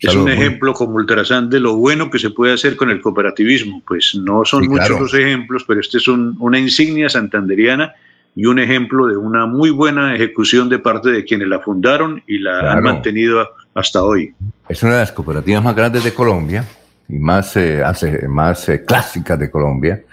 Es 0.00 0.14
un 0.14 0.22
muy- 0.22 0.32
ejemplo 0.32 0.72
como 0.74 0.94
Ultrasan 0.94 1.50
de 1.50 1.60
lo 1.60 1.76
bueno 1.76 2.08
que 2.08 2.18
se 2.20 2.30
puede 2.30 2.54
hacer 2.54 2.76
con 2.76 2.88
el 2.88 3.00
cooperativismo. 3.00 3.82
Pues 3.86 4.14
no 4.14 4.44
son 4.44 4.62
Sí, 4.62 4.68
muchos 4.68 4.86
claro. 4.86 5.02
los 5.02 5.12
ejemplos, 5.14 5.64
pero 5.66 5.80
este 5.80 5.98
es 5.98 6.06
un- 6.08 6.36
una 6.38 6.58
insignia 6.58 7.08
santanderiana 7.08 7.92
y 8.38 8.46
un 8.46 8.60
ejemplo 8.60 9.08
de 9.08 9.16
una 9.16 9.46
muy 9.46 9.70
buena 9.70 10.14
ejecución 10.14 10.68
de 10.68 10.78
parte 10.78 11.10
de 11.10 11.24
quienes 11.24 11.48
la 11.48 11.58
fundaron 11.58 12.22
y 12.28 12.38
la 12.38 12.60
Claro. 12.60 12.78
han 12.78 12.84
mantenido 12.84 13.48
hasta 13.74 14.04
hoy. 14.04 14.32
Es 14.68 14.80
una 14.84 14.92
de 14.92 14.98
las 15.00 15.10
cooperativas 15.10 15.60
más 15.60 15.74
grandes 15.74 16.04
de 16.04 16.14
Colombia 16.14 16.64
y 17.08 17.18
más, 17.18 17.56
eh, 17.56 17.82
más 18.28 18.68
eh, 18.68 18.84
clásicas 18.84 19.40
de 19.40 19.50
Colombia. 19.50 20.04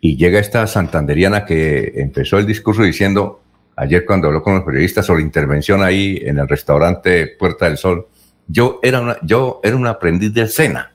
Y 0.00 0.16
llega 0.16 0.40
esta 0.40 0.66
santanderiana 0.66 1.44
que 1.44 1.92
empezó 1.94 2.38
el 2.38 2.46
discurso 2.46 2.82
diciendo, 2.82 3.42
ayer 3.76 4.04
cuando 4.04 4.26
habló 4.26 4.42
con 4.42 4.56
los 4.56 4.64
periodistas 4.64 5.06
sobre 5.06 5.22
intervención 5.22 5.80
ahí 5.80 6.20
en 6.24 6.40
el 6.40 6.48
restaurante 6.48 7.28
Puerta 7.38 7.66
del 7.66 7.76
Sol, 7.78 8.08
yo 8.48 8.80
era, 8.82 9.00
una, 9.00 9.18
yo 9.22 9.60
era 9.62 9.76
un 9.76 9.86
aprendiz 9.86 10.34
del 10.34 10.48
SENA. 10.48 10.90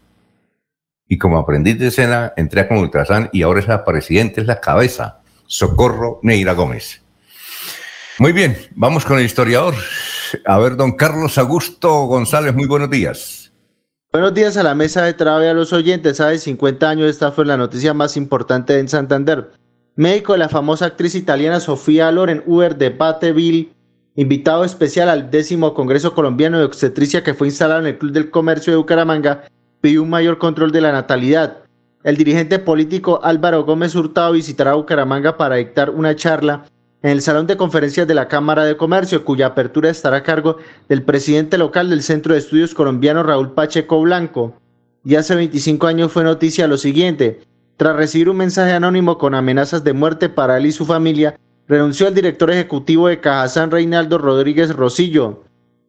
Y 1.08 1.18
como 1.18 1.38
aprendiz 1.40 1.80
del 1.80 1.94
SENA 1.94 2.34
entré 2.36 2.68
a 2.70 2.78
Ultrasan 2.78 3.30
y 3.32 3.42
ahora 3.44 3.62
es 3.62 3.70
la 3.70 3.86
presidenta, 3.86 4.42
es 4.42 4.48
la 4.48 4.60
cabeza, 4.60 5.23
Socorro 5.48 6.20
Neira 6.24 6.54
Gómez. 6.54 7.02
Muy 8.20 8.32
bien, 8.32 8.58
vamos 8.76 9.06
con 9.06 9.20
el 9.20 9.26
historiador. 9.26 9.74
A 10.46 10.58
ver, 10.60 10.76
don 10.76 10.94
Carlos 10.94 11.38
Augusto 11.38 12.06
González, 12.06 12.54
muy 12.54 12.66
buenos 12.66 12.90
días. 12.90 13.52
Buenos 14.12 14.36
días 14.36 14.58
a 14.58 14.64
la 14.64 14.76
mesa 14.76 15.04
de 15.04 15.14
trabajo 15.14 15.44
y 15.44 15.48
a 15.48 15.54
los 15.56 15.74
oyentes. 15.74 16.22
Hace 16.22 16.38
50 16.38 16.88
años 16.88 17.10
esta 17.10 17.32
fue 17.32 17.46
la 17.46 17.58
noticia 17.58 17.96
más 17.96 18.16
importante 18.16 18.78
en 18.78 18.88
Santander. 18.88 19.52
Médico 19.96 20.34
de 20.34 20.40
la 20.40 20.50
famosa 20.50 20.86
actriz 20.86 21.16
italiana 21.16 21.60
Sofía 21.60 22.12
Loren 22.12 22.44
Uber 22.46 22.76
de 22.76 22.92
Bateville, 22.92 23.74
invitado 24.16 24.64
especial 24.64 25.10
al 25.10 25.32
décimo 25.32 25.74
Congreso 25.74 26.14
Colombiano 26.14 26.60
de 26.60 26.66
Obstetricia 26.66 27.24
que 27.24 27.34
fue 27.34 27.48
instalado 27.48 27.80
en 27.80 27.88
el 27.88 27.98
Club 27.98 28.12
del 28.12 28.30
Comercio 28.30 28.74
de 28.74 28.78
Bucaramanga, 28.78 29.46
pidió 29.82 30.04
un 30.04 30.12
mayor 30.12 30.38
control 30.38 30.72
de 30.72 30.82
la 30.82 30.92
natalidad. 30.92 31.63
El 32.04 32.18
dirigente 32.18 32.60
político 32.60 33.22
Álvaro 33.24 33.64
Gómez 33.64 33.96
Hurtado 33.96 34.34
visitará 34.34 34.74
Bucaramanga 34.74 35.38
para 35.38 35.56
dictar 35.56 35.90
una 35.90 36.18
charla 36.18 36.66
en 37.02 37.12
el 37.12 37.22
Salón 37.22 37.48
de 37.48 37.56
Conferencias 37.56 38.06
de 38.06 38.14
la 38.14 38.28
Cámara 38.28 38.66
de 38.66 38.76
Comercio, 38.76 39.24
cuya 39.24 39.48
apertura 39.48 39.90
estará 39.90 40.18
a 40.18 40.24
cargo 40.24 40.58
del 40.90 41.04
presidente 41.04 41.58
local 41.58 41.90
del 41.90 42.04
Centro 42.04 42.34
de 42.34 42.40
Estudios 42.40 42.74
Colombiano 42.74 43.24
Raúl 43.24 43.54
Pacheco 43.54 44.02
Blanco. 44.02 44.54
Y 45.06 45.16
hace 45.16 45.34
25 45.36 45.88
años 45.88 46.12
fue 46.12 46.26
noticia 46.26 46.68
lo 46.68 46.76
siguiente. 46.76 47.40
Tras 47.78 47.96
recibir 47.96 48.30
un 48.30 48.38
mensaje 48.38 48.74
anónimo 48.74 49.18
con 49.18 49.34
amenazas 49.34 49.86
de 49.86 49.94
muerte 49.94 50.28
para 50.28 50.58
él 50.58 50.66
y 50.66 50.74
su 50.74 50.86
familia, 50.86 51.40
renunció 51.70 52.10
el 52.10 52.16
director 52.16 52.52
ejecutivo 52.52 53.08
de 53.08 53.22
Cajazán 53.22 53.72
Reinaldo 53.72 54.18
Rodríguez 54.18 54.76
Rosillo. 54.76 55.44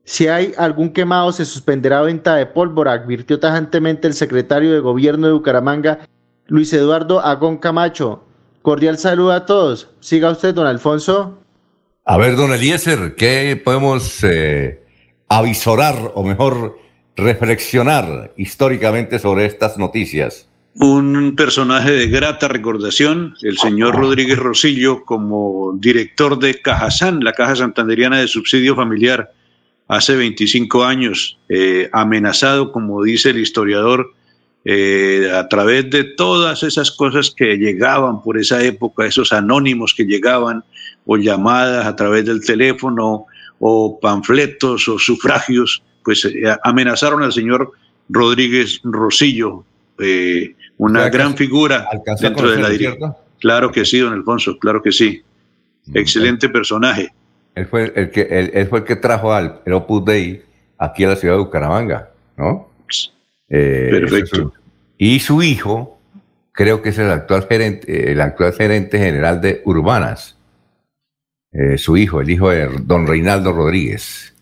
Si 0.04 0.28
hay 0.28 0.52
algún 0.58 0.92
quemado, 0.92 1.32
se 1.32 1.46
suspenderá 1.46 2.02
venta 2.02 2.36
de 2.36 2.44
pólvora, 2.44 2.92
advirtió 2.92 3.40
tajantemente 3.40 4.06
el 4.06 4.14
secretario 4.14 4.72
de 4.72 4.80
Gobierno 4.80 5.26
de 5.26 5.32
Bucaramanga, 5.32 6.00
Luis 6.46 6.72
Eduardo 6.74 7.20
Agón 7.20 7.56
Camacho. 7.56 8.22
Cordial 8.60 8.98
saludo 8.98 9.32
a 9.32 9.46
todos. 9.46 9.88
Siga 10.00 10.30
usted, 10.30 10.54
don 10.54 10.66
Alfonso. 10.66 11.38
A 12.04 12.18
ver, 12.18 12.36
don 12.36 12.52
Eliezer, 12.52 13.14
¿qué 13.16 13.60
podemos 13.62 14.22
eh, 14.24 14.82
avisorar 15.28 16.12
o 16.14 16.22
mejor 16.22 16.78
reflexionar 17.16 18.32
históricamente 18.36 19.18
sobre 19.18 19.46
estas 19.46 19.78
noticias? 19.78 20.48
Un 20.74 21.34
personaje 21.36 21.92
de 21.92 22.08
grata 22.08 22.48
recordación, 22.48 23.34
el 23.42 23.56
señor 23.56 23.94
Rodríguez 23.94 24.38
Rosillo, 24.38 25.04
como 25.04 25.72
director 25.78 26.38
de 26.38 26.60
Cajazán, 26.60 27.20
la 27.20 27.32
Caja 27.32 27.56
Santanderiana 27.56 28.18
de 28.18 28.28
Subsidio 28.28 28.74
Familiar, 28.74 29.32
hace 29.88 30.16
25 30.16 30.84
años, 30.84 31.38
eh, 31.48 31.88
amenazado, 31.92 32.72
como 32.72 33.02
dice 33.02 33.30
el 33.30 33.38
historiador, 33.38 34.14
eh, 34.66 35.30
a 35.34 35.46
través 35.46 35.90
de 35.90 36.04
todas 36.04 36.62
esas 36.62 36.90
cosas 36.90 37.30
que 37.36 37.56
llegaban 37.56 38.22
por 38.22 38.38
esa 38.38 38.62
época, 38.62 39.04
esos 39.04 39.32
anónimos 39.32 39.92
que 39.92 40.04
llegaban, 40.04 40.64
o 41.04 41.18
llamadas 41.18 41.84
a 41.86 41.94
través 41.94 42.24
del 42.24 42.44
teléfono, 42.44 43.26
o 43.58 44.00
panfletos, 44.00 44.88
o 44.88 44.98
sufragios, 44.98 45.82
pues 46.02 46.24
eh, 46.24 46.44
amenazaron 46.62 47.22
al 47.22 47.32
señor 47.32 47.72
Rodríguez 48.08 48.80
Rosillo, 48.84 49.64
eh, 49.98 50.54
una 50.78 51.08
gran 51.08 51.36
figura 51.36 51.86
dentro 52.20 52.50
de 52.50 52.62
la 52.62 52.70
dirección. 52.70 53.14
Claro 53.40 53.70
que 53.70 53.84
sí, 53.84 53.98
don 53.98 54.14
Alfonso, 54.14 54.58
claro 54.58 54.82
que 54.82 54.92
sí. 54.92 55.22
Mm, 55.86 55.98
Excelente 55.98 56.48
personaje. 56.48 57.12
Él 57.54 57.66
fue 57.66 57.92
el 57.94 58.10
que, 58.10 58.22
él, 58.22 58.50
él 58.54 58.66
fue 58.66 58.80
el 58.80 58.84
que 58.84 58.96
trajo 58.96 59.32
al 59.32 59.60
el 59.64 59.72
Opus 59.74 60.04
Dei 60.04 60.42
aquí 60.78 61.04
a 61.04 61.08
la 61.08 61.16
ciudad 61.16 61.34
de 61.34 61.40
Bucaramanga, 61.40 62.10
¿no? 62.36 62.68
Eh, 63.48 63.88
Perfecto. 63.90 64.52
Y 64.98 65.20
su 65.20 65.42
hijo, 65.42 65.98
creo 66.52 66.82
que 66.82 66.88
es 66.90 66.98
el 66.98 67.10
actual 67.10 67.46
gerente, 67.48 68.12
el 68.12 68.20
actual 68.20 68.52
gerente 68.54 68.98
general 68.98 69.40
de 69.40 69.62
Urbanas. 69.64 70.36
Eh, 71.52 71.78
su 71.78 71.96
hijo, 71.96 72.20
el 72.20 72.30
hijo 72.30 72.50
de 72.50 72.68
don 72.82 73.06
Reinaldo 73.06 73.52
Rodríguez. 73.52 74.34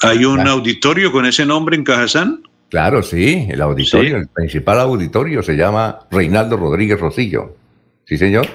¿Hay 0.00 0.24
un 0.24 0.40
auditorio 0.46 1.10
con 1.10 1.26
ese 1.26 1.44
nombre 1.46 1.74
en 1.76 1.84
Cajazán? 1.84 2.42
Claro, 2.68 3.02
sí, 3.02 3.46
el 3.50 3.60
auditorio, 3.60 4.16
el 4.16 4.28
principal 4.28 4.80
auditorio 4.80 5.42
se 5.42 5.54
llama 5.56 6.00
Reinaldo 6.10 6.56
Rodríguez 6.56 6.98
Rosillo. 6.98 7.56
Sí, 8.04 8.16
señor. 8.16 8.46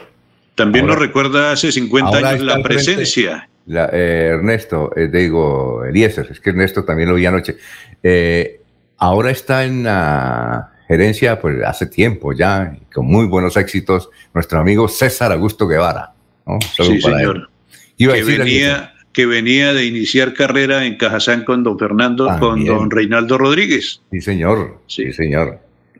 También 0.55 0.85
Ahora- 0.85 0.95
nos 0.95 1.05
recuerda 1.05 1.51
hace 1.51 1.71
50 1.71 2.09
ahora 2.17 2.29
años 2.29 2.43
la 2.43 2.53
frente- 2.53 2.69
presencia. 2.69 3.49
La- 3.67 3.89
eh, 3.91 4.29
Ernesto, 4.33 4.91
eh, 4.95 5.09
digo, 5.11 5.83
Eliezer, 5.85 6.27
es 6.31 6.39
que 6.39 6.49
Ernesto 6.51 6.83
también 6.83 7.09
lo 7.09 7.15
vi 7.15 7.25
anoche. 7.25 7.57
Eh, 8.01 8.61
ahora 8.97 9.29
está 9.31 9.65
en 9.65 9.83
la 9.83 10.71
gerencia, 10.87 11.39
pues 11.39 11.61
hace 11.65 11.85
tiempo 11.87 12.31
ya, 12.33 12.77
con 12.93 13.05
muy 13.05 13.25
buenos 13.25 13.57
éxitos, 13.57 14.09
nuestro 14.33 14.59
amigo 14.59 14.87
César 14.87 15.31
Augusto 15.31 15.67
Guevara. 15.67 16.13
¿no? 16.45 16.59
Sí, 16.61 17.01
señor. 17.01 17.49
Iba 17.97 18.13
a 18.13 18.15
que, 18.15 18.23
decir, 18.23 18.39
venía, 18.39 18.93
que 19.11 19.25
venía 19.25 19.73
de 19.73 19.85
iniciar 19.85 20.33
carrera 20.33 20.85
en 20.85 20.95
Cajazán 20.95 21.43
con 21.43 21.63
don 21.63 21.77
Fernando, 21.77 22.33
con 22.39 22.63
don 22.63 22.89
Reinaldo 22.89 23.37
Rodríguez. 23.37 24.01
Sí, 24.11 24.21
señor. 24.21 24.79
Sí, 24.87 25.11
señor. 25.11 25.59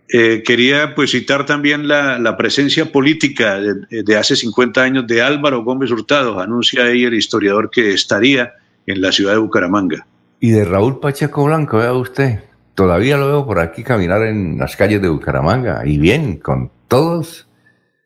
Eh, 0.10 0.41
quería 0.45 0.95
pues 0.95 1.12
citar 1.12 1.45
también 1.45 1.88
la, 1.88 2.18
la 2.18 2.38
presencia 2.38 2.91
política 2.91 3.60
de, 3.60 4.16
hace 4.16 4.38
50 4.38 4.82
años 4.82 5.08
de 5.08 5.22
Álvaro 5.22 5.64
Gómez 5.64 5.91
Hurtado. 5.91 6.39
Anuncia 6.39 6.86
ahí 6.86 7.03
el 7.03 7.14
historiador 7.14 7.70
que 7.70 7.93
estaría 7.93 8.53
en 8.86 9.01
la 9.01 9.12
ciudad 9.12 9.34
de 9.34 9.39
Bucaramanga. 9.39 10.08
Y 10.39 10.51
de 10.51 10.64
Raúl 10.64 10.99
Pacheco 10.99 11.45
Blanco, 11.45 11.78
vea 11.78 11.93
usted, 11.93 12.39
todavía 12.74 13.18
lo 13.18 13.28
veo 13.28 13.45
por 13.45 13.60
aquí 13.60 13.84
caminar 13.84 14.22
en 14.24 14.58
las 14.58 14.76
calles 14.76 15.01
de 15.01 15.10
Bucaramanga, 15.10 15.82
y 15.86 15.97
bien, 15.97 16.38
con 16.38 16.72
todos 16.88 17.47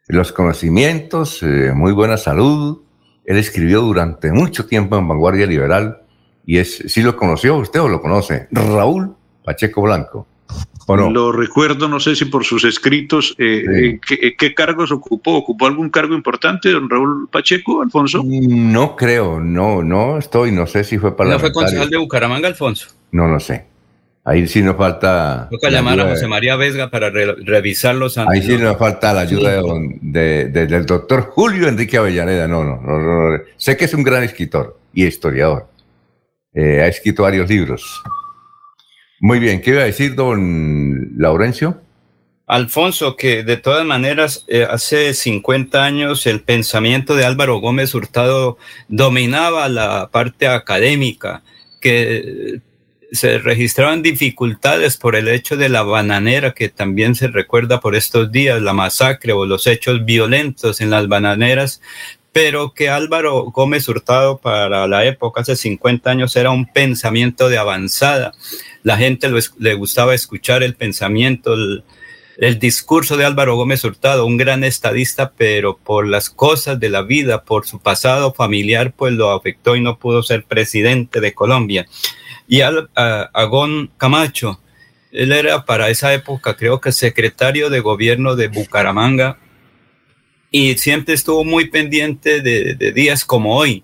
los 0.08 0.32
conocimientos, 0.32 1.43
eh, 1.43 1.72
muy 1.76 1.91
buena 1.91 2.18
salud. 2.18 2.82
Él 3.26 3.38
escribió 3.38 3.82
durante 3.82 4.32
mucho 4.32 4.66
tiempo 4.66 4.97
en 4.97 5.08
Vanguardia 5.08 5.45
Liberal, 5.45 6.02
y 6.45 6.58
es, 6.58 6.84
¿sí 6.88 7.04
lo 7.04 7.16
conoció 7.16 7.58
usted 7.58 7.82
o 7.82 7.89
lo 7.89 8.02
conoce? 8.02 8.47
Raúl 8.52 9.16
Pacheco 9.43 9.82
Blanco. 9.82 10.28
¿O 10.88 10.97
no? 10.97 11.10
Lo 11.12 11.32
recuerdo, 11.32 11.88
no 11.88 11.99
sé 11.99 12.16
si 12.16 12.26
por 12.26 12.43
sus 12.43 12.64
escritos, 12.66 13.36
eh, 13.38 13.64
eh, 13.72 13.99
¿qué, 14.06 14.16
eh, 14.16 14.36
qué 14.38 14.54
cargos 14.54 14.91
ocupó? 14.91 15.36
¿Ocupó 15.36 15.68
algún 15.68 15.89
cargo 15.89 16.16
importante, 16.16 16.70
don 16.72 16.89
Raúl 16.89 17.30
Pacheco, 17.32 17.82
Alfonso? 17.82 18.24
No 18.26 18.95
creo, 18.95 19.39
no, 19.39 19.84
no 19.84 20.18
estoy, 20.18 20.52
no 20.52 20.66
sé 20.68 20.84
si 20.84 20.97
fue 20.97 21.12
¿No 21.12 21.16
para 21.16 21.39
fue 21.39 21.54
concejal 21.54 21.89
de 21.89 21.97
Bucaramanga, 21.97 22.47
Alfonso? 22.47 22.88
No 23.12 23.28
lo 23.28 23.39
sé. 23.39 23.66
Ahí 24.24 24.47
sí 24.47 24.62
nos 24.62 24.76
falta. 24.76 25.47
Toca 25.49 25.70
la 25.70 25.78
llamar 25.78 25.99
a 26.02 26.10
José 26.10 26.28
María 26.28 26.56
Vesga 26.56 26.91
para 26.91 27.10
re- 27.10 27.36
revisar 27.43 27.95
los 27.95 28.18
Ahí 28.20 28.41
sí 28.43 28.56
nos 28.58 28.78
falta 28.78 29.14
la 29.14 29.22
ayuda 29.22 29.49
de 29.52 29.58
don- 29.58 29.97
de- 29.99 30.45
de- 30.49 30.68
del 30.68 30.86
doctor 30.86 31.22
Julio 31.32 31.68
Enrique 31.68 31.97
Avellaneda. 31.97 32.47
No, 32.47 32.64
no, 32.64 32.80
no, 32.82 32.99
no, 32.99 33.30
no. 33.32 33.39
Sé 33.58 33.76
que 33.78 33.86
es 33.86 33.93
un 33.95 34.04
gran 34.04 34.22
escritor 34.24 34.78
y 34.93 35.06
historiador. 35.06 35.68
Eh, 36.54 36.82
ha 36.82 36.88
escrito 36.88 37.24
varios 37.24 37.49
libros. 37.49 38.04
Muy 39.24 39.38
bien, 39.38 39.61
¿qué 39.61 39.69
iba 39.69 39.84
a 39.84 39.86
decir 39.86 40.15
don 40.15 41.11
Laurencio? 41.15 41.80
Alfonso, 42.47 43.15
que 43.15 43.43
de 43.43 43.55
todas 43.55 43.86
maneras 43.86 44.43
eh, 44.47 44.65
hace 44.67 45.13
50 45.13 45.84
años 45.84 46.26
el 46.26 46.41
pensamiento 46.41 47.15
de 47.15 47.24
Álvaro 47.24 47.59
Gómez 47.59 47.93
Hurtado 47.93 48.57
dominaba 48.88 49.69
la 49.69 50.09
parte 50.11 50.47
académica, 50.47 51.43
que 51.80 52.61
se 53.11 53.38
registraban 53.38 54.01
dificultades 54.01 54.97
por 54.97 55.15
el 55.15 55.28
hecho 55.28 55.55
de 55.55 55.69
la 55.69 55.84
bananera, 55.84 56.55
que 56.55 56.69
también 56.69 57.13
se 57.13 57.28
recuerda 57.28 57.80
por 57.80 57.95
estos 57.95 58.32
días, 58.32 58.59
la 58.59 58.74
masacre 58.74 59.34
o 59.34 59.45
los 59.45 59.67
hechos 59.67 60.03
violentos 60.03 60.82
en 60.82 60.89
las 60.89 61.07
bananeras, 61.07 61.80
pero 62.32 62.74
que 62.74 62.89
Álvaro 62.89 63.43
Gómez 63.51 63.88
Hurtado 63.88 64.39
para 64.39 64.88
la 64.88 65.05
época, 65.05 65.41
hace 65.41 65.55
50 65.55 66.09
años, 66.09 66.36
era 66.36 66.49
un 66.49 66.65
pensamiento 66.65 67.49
de 67.49 67.59
avanzada. 67.59 68.32
La 68.84 68.97
gente 68.97 69.29
le 69.59 69.73
gustaba 69.75 70.15
escuchar 70.15 70.63
el 70.63 70.75
pensamiento, 70.75 71.53
el, 71.53 71.84
discurso 72.59 73.17
de 73.17 73.25
Álvaro 73.25 73.55
Gómez 73.55 73.84
Hurtado, 73.84 74.25
un 74.25 74.38
gran 74.38 74.63
estadista, 74.63 75.32
pero 75.38 75.77
por 75.77 76.07
las 76.07 76.29
cosas 76.32 76.79
de 76.79 76.89
la 76.89 77.03
vida, 77.03 77.43
por 77.43 77.67
su 77.67 77.79
pasado 77.79 78.34
familiar, 78.34 78.93
pues 78.95 79.13
lo 79.13 79.32
afectó 79.32 79.75
y 79.75 79.82
no 79.82 79.99
pudo 79.99 80.23
ser 80.23 80.43
presidente 80.45 81.19
de 81.21 81.34
Colombia. 81.34 81.86
Y 82.47 82.61
Al- 82.61 82.89
a- 82.95 83.29
Agón 83.34 83.91
Camacho, 83.97 84.59
él 85.11 85.32
era 85.34 85.65
para 85.65 85.89
esa 85.89 86.13
época, 86.13 86.55
creo 86.55 86.82
que 86.82 86.91
secretario 86.91 87.69
de 87.69 87.82
gobierno 87.82 88.36
de 88.36 88.47
Bucaramanga, 88.47 89.38
y 90.49 90.75
siempre 90.79 91.13
estuvo 91.13 91.43
muy 91.45 91.69
pendiente 91.69 92.41
de, 92.41 92.73
de 92.75 92.91
días 92.91 93.23
como 93.23 93.55
hoy, 93.55 93.84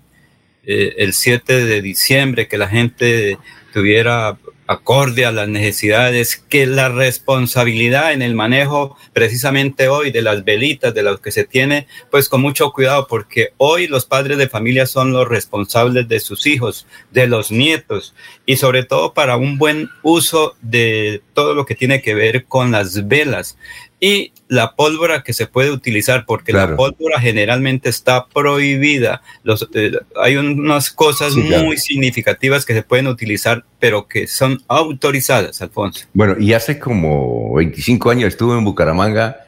eh, 0.64 0.94
el 0.98 1.12
7 1.14 1.64
de 1.64 1.80
diciembre, 1.80 2.48
que 2.48 2.58
la 2.58 2.68
gente 2.68 3.38
tuviera 3.72 4.36
acorde 4.68 5.24
a 5.24 5.32
las 5.32 5.48
necesidades, 5.48 6.36
que 6.36 6.66
la 6.66 6.90
responsabilidad 6.90 8.12
en 8.12 8.20
el 8.20 8.34
manejo 8.34 8.96
precisamente 9.14 9.88
hoy 9.88 10.10
de 10.10 10.20
las 10.20 10.44
velitas, 10.44 10.92
de 10.92 11.02
lo 11.02 11.18
que 11.20 11.32
se 11.32 11.44
tiene, 11.44 11.86
pues 12.10 12.28
con 12.28 12.42
mucho 12.42 12.70
cuidado, 12.72 13.06
porque 13.08 13.54
hoy 13.56 13.86
los 13.88 14.04
padres 14.04 14.36
de 14.36 14.48
familia 14.48 14.86
son 14.86 15.12
los 15.12 15.26
responsables 15.26 16.06
de 16.06 16.20
sus 16.20 16.46
hijos, 16.46 16.86
de 17.10 17.26
los 17.26 17.50
nietos, 17.50 18.14
y 18.44 18.58
sobre 18.58 18.84
todo 18.84 19.14
para 19.14 19.38
un 19.38 19.56
buen 19.56 19.88
uso 20.02 20.54
de 20.60 21.22
todo 21.32 21.54
lo 21.54 21.64
que 21.64 21.74
tiene 21.74 22.02
que 22.02 22.14
ver 22.14 22.44
con 22.44 22.70
las 22.70 23.08
velas 23.08 23.56
y 24.00 24.32
la 24.48 24.74
pólvora 24.76 25.22
que 25.22 25.32
se 25.32 25.46
puede 25.46 25.70
utilizar, 25.70 26.24
porque 26.24 26.52
la 26.52 26.76
pólvora 26.76 27.20
generalmente 27.20 27.88
está 27.88 28.26
prohibida. 28.28 29.22
Los, 29.42 29.68
eh, 29.74 29.92
hay 30.16 30.36
unas 30.36 30.90
cosas 30.90 31.34
Sí, 31.34 31.42
claro. 31.42 31.64
muy 31.64 31.76
significativas 31.76 32.64
que 32.64 32.74
se 32.74 32.82
pueden 32.82 33.08
utilizar, 33.08 33.64
pero 33.80 34.06
que 34.06 34.26
son 34.26 34.62
autorizadas, 34.68 35.60
Alfonso. 35.62 36.06
Bueno, 36.14 36.36
y 36.38 36.52
hace 36.52 36.78
como 36.78 37.54
25 37.54 38.10
años 38.10 38.28
estuvo 38.28 38.56
en 38.56 38.64
Bucaramanga 38.64 39.44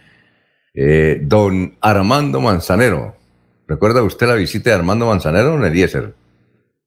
eh, 0.74 1.18
don 1.22 1.76
Armando 1.80 2.40
Manzanero. 2.40 3.16
¿Recuerda 3.68 4.03
usted 4.03 4.26
la 4.26 4.34
visita 4.34 4.70
de 4.70 4.76
Armando 4.76 5.07
Manzanero 5.07 5.55
en 5.57 5.64
Eliezer? 5.64 6.14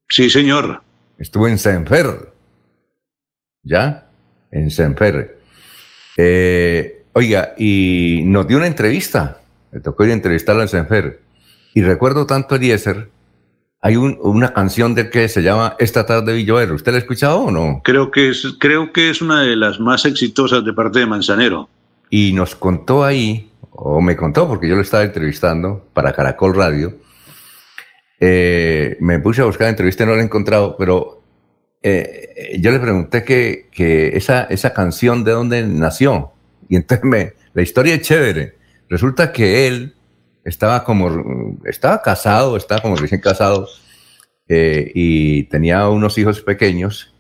Sí, 0.10 0.30
señor. 0.30 0.84
Estuvo 1.18 1.48
en 1.48 1.58
Senfer. 1.58 2.34
¿Ya? 3.64 4.10
En 4.52 4.70
Senfer. 4.70 5.40
Eh, 6.18 7.03
oiga, 7.14 7.54
y 7.58 8.22
nos 8.26 8.48
dio 8.48 8.58
una 8.58 8.68
entrevista. 8.68 9.40
Me 9.72 9.80
tocó 9.80 10.04
ir 10.06 10.12
a 10.12 10.14
entrevistarlo 10.14 10.62
en 10.62 10.68
Senfer. 10.68 11.22
Y 11.74 11.82
recuerdo 11.82 12.26
tanto 12.28 12.56
Eliezer. 12.56 13.10
Hay 13.82 13.96
un- 13.98 14.18
una 14.22 14.54
canción 14.54 14.96
de 14.96 15.10
que 15.10 15.28
se 15.28 15.42
llama 15.44 15.76
Esta 15.80 16.06
tarde 16.06 16.34
Villoero. 16.34 16.76
¿Usted 16.76 16.92
la 16.92 16.98
ha 16.98 17.02
escuchado 17.02 17.42
o 17.42 17.52
no? 17.52 17.82
Creo 17.84 18.12
que 18.12 18.30
es, 18.30 18.48
creo 18.60 18.94
que 18.94 19.10
es 19.10 19.22
una 19.22 19.42
de 19.42 19.56
las 19.56 19.80
más 19.80 20.06
exitosas 20.06 20.64
de 20.64 20.74
parte 20.74 21.00
de 21.00 21.06
Manzanero. 21.06 21.70
y 22.10 22.32
nos 22.34 22.56
contó 22.56 23.04
ahí, 23.04 23.50
o 23.72 24.00
me 24.00 24.16
contó 24.16 24.48
porque 24.48 24.68
yo 24.70 24.76
lo 24.76 24.82
estaba 24.84 25.04
entrevistando 25.04 25.84
para 25.94 26.14
Caracol 26.14 26.56
Radio. 26.56 26.94
Eh, 28.20 28.98
me 29.00 29.18
puse 29.20 29.42
a 29.42 29.46
buscar 29.46 29.66
la 29.66 29.70
entrevista 29.72 30.04
y 30.04 30.06
no 30.08 30.14
la 30.16 30.22
he 30.22 30.26
encontrado, 30.26 30.76
pero 30.78 31.24
eh, 31.82 32.56
yo 32.60 32.70
le 32.72 32.80
pregunté 32.80 33.24
que, 33.24 33.68
que 33.72 34.16
esa, 34.16 34.44
esa 34.44 34.74
canción 34.74 35.24
de 35.24 35.32
dónde 35.32 35.66
nació. 35.66 36.33
Y 36.74 36.76
entonces 36.76 37.06
me, 37.06 37.34
la 37.54 37.62
historia 37.62 37.94
es 37.94 38.02
chévere. 38.02 38.56
Resulta 38.90 39.32
que 39.32 39.68
él 39.68 39.94
estaba 40.44 40.84
como, 40.84 41.56
estaba 41.66 42.02
casado, 42.02 42.58
estaba 42.58 42.82
como 42.82 42.96
recién 42.96 43.22
casado, 43.22 43.68
eh, 44.48 44.92
y 44.96 45.44
tenía 45.44 45.88
unos 45.88 46.18
hijos 46.18 46.42
pequeños. 46.42 47.14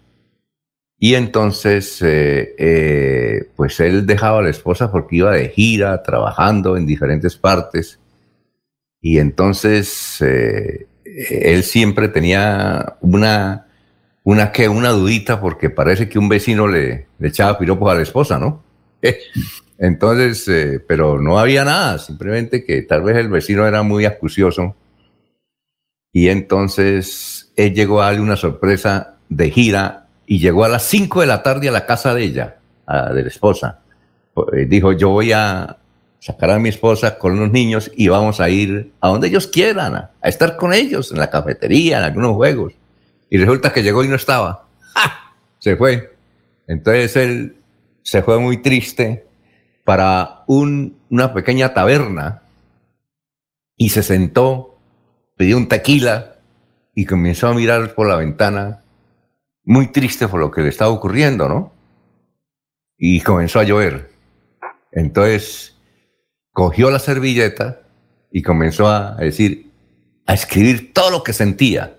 Y 0.98 1.14
entonces, 1.14 2.02
eh, 2.02 2.56
eh, 2.58 3.52
pues 3.56 3.80
él 3.80 4.08
dejaba 4.08 4.40
a 4.40 4.42
la 4.42 4.50
esposa 4.50 4.92
porque 4.92 5.18
iba 5.18 5.34
de 5.34 5.50
gira, 5.50 6.02
trabajando 6.02 6.76
en 6.76 6.88
diferentes 6.88 7.38
partes. 7.38 8.00
Y 9.02 9.20
entonces 9.20 10.20
él 10.20 11.64
siempre 11.64 12.08
tenía 12.08 12.98
una, 13.02 13.68
una, 14.24 14.52
¿qué? 14.52 14.68
una 14.68 14.90
dudita 14.90 15.40
porque 15.40 15.70
parece 15.70 16.10
que 16.10 16.18
un 16.18 16.28
vecino 16.28 16.68
le, 16.68 17.06
le 17.20 17.28
echaba 17.28 17.60
piropos 17.60 17.92
a 17.92 17.96
la 17.96 18.02
esposa, 18.02 18.40
¿no? 18.40 18.63
Entonces, 19.78 20.48
eh, 20.48 20.80
pero 20.88 21.20
no 21.20 21.40
había 21.40 21.66
nada, 21.66 21.98
simplemente 22.00 22.64
que 22.64 22.84
tal 22.84 23.04
vez 23.04 23.18
el 23.18 23.28
vecino 23.30 23.68
era 23.68 23.84
muy 23.84 24.06
acucioso. 24.06 24.76
Y 26.12 26.30
entonces 26.30 27.52
él 27.56 27.74
llegó 27.74 28.02
a 28.02 28.06
darle 28.06 28.22
una 28.22 28.38
sorpresa 28.38 29.16
de 29.30 29.50
gira 29.50 30.08
y 30.28 30.40
llegó 30.40 30.64
a 30.64 30.70
las 30.70 30.84
5 30.84 31.22
de 31.22 31.28
la 31.28 31.42
tarde 31.44 31.70
a 31.70 31.72
la 31.72 31.86
casa 31.86 32.14
de 32.14 32.24
ella, 32.24 32.58
a- 32.86 33.12
de 33.12 33.24
la 33.24 33.28
esposa. 33.30 33.80
Eh, 34.54 34.66
Dijo, 34.68 34.94
yo 34.94 35.10
voy 35.10 35.32
a 35.32 35.78
sacar 36.20 36.52
a 36.52 36.60
mi 36.60 36.70
esposa 36.70 37.18
con 37.18 37.38
los 37.38 37.52
niños 37.52 37.92
y 37.96 38.08
vamos 38.08 38.40
a 38.40 38.50
ir 38.50 38.92
a 39.02 39.10
donde 39.10 39.28
ellos 39.28 39.48
quieran, 39.48 39.96
a, 39.96 40.12
a 40.22 40.30
estar 40.30 40.56
con 40.56 40.72
ellos, 40.74 41.12
en 41.12 41.18
la 41.18 41.30
cafetería, 41.30 41.98
en 41.98 42.04
algunos 42.06 42.36
juegos. 42.36 42.74
Y 43.30 43.38
resulta 43.38 43.74
que 43.74 43.82
llegó 43.84 44.04
y 44.04 44.08
no 44.08 44.16
estaba. 44.16 44.68
¡Ja! 44.94 45.34
Se 45.60 45.76
fue. 45.76 46.16
Entonces 46.68 47.16
él 47.18 47.56
se 48.04 48.22
fue 48.22 48.40
muy 48.40 48.58
triste 48.58 49.26
para 49.84 50.44
un- 50.48 50.98
una 51.10 51.34
pequeña 51.34 51.74
taberna 51.74 52.44
y 53.76 53.90
se 53.90 54.04
sentó, 54.04 54.78
pidió 55.36 55.58
un 55.58 55.68
tequila 55.68 56.36
y 56.96 57.06
comenzó 57.06 57.48
a 57.48 57.54
mirar 57.54 57.96
por 57.96 58.08
la 58.08 58.16
ventana, 58.18 58.84
muy 59.66 59.88
triste 59.88 60.28
por 60.28 60.40
lo 60.40 60.52
que 60.52 60.62
le 60.62 60.70
estaba 60.70 60.92
ocurriendo, 60.92 61.48
¿no? 61.50 61.74
Y 62.98 63.22
comenzó 63.22 63.60
a 63.60 63.64
llover. 63.64 64.12
Entonces 64.92 65.76
cogió 66.52 66.92
la 66.92 67.00
servilleta 67.00 67.82
y 68.32 68.42
comenzó 68.44 68.88
a 68.88 69.16
decir, 69.16 69.72
a 70.26 70.34
escribir 70.34 70.94
todo 70.94 71.10
lo 71.10 71.24
que 71.24 71.34
sentía. 71.34 71.98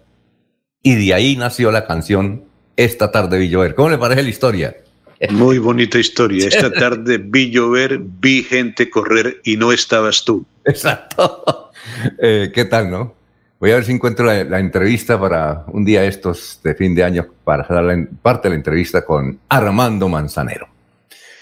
Y 0.83 0.95
de 0.95 1.15
ahí 1.15 1.37
nació 1.37 1.71
la 1.73 1.87
canción 1.87 2.45
Esta 2.77 3.13
tarde 3.13 3.39
vi 3.39 3.49
llover. 3.51 3.75
¿Cómo 3.77 3.89
le 3.89 3.99
parece 3.99 4.23
la 4.25 4.29
historia? 4.31 4.77
Muy 5.31 5.59
bonita 5.59 5.99
historia. 5.99 6.49
Esta 6.53 6.73
tarde 6.73 7.19
vi 7.19 7.51
llover, 7.51 7.99
vi 8.01 8.43
gente 8.43 8.91
correr 8.91 9.41
y 9.45 9.57
no 9.57 9.73
estabas 9.73 10.25
tú. 10.25 10.45
Exacto. 10.65 11.71
Eh, 12.19 12.51
¿Qué 12.55 12.65
tal, 12.65 12.91
no? 12.91 13.15
Voy 13.61 13.71
a 13.71 13.77
ver 13.77 13.85
si 13.85 13.93
encuentro 13.93 14.27
la, 14.27 14.45
la 14.45 14.59
entrevista 14.59 15.19
para 15.19 15.65
un 15.69 15.85
día 15.85 16.05
estos 16.05 16.61
de 16.63 16.75
fin 16.75 16.95
de 16.95 17.05
año 17.05 17.27
para 17.45 17.83
la 17.83 17.93
en- 17.95 18.07
parte 18.21 18.49
de 18.49 18.51
la 18.51 18.57
entrevista 18.57 19.05
con 19.05 19.39
Armando 19.49 20.09
Manzanero. 20.09 20.69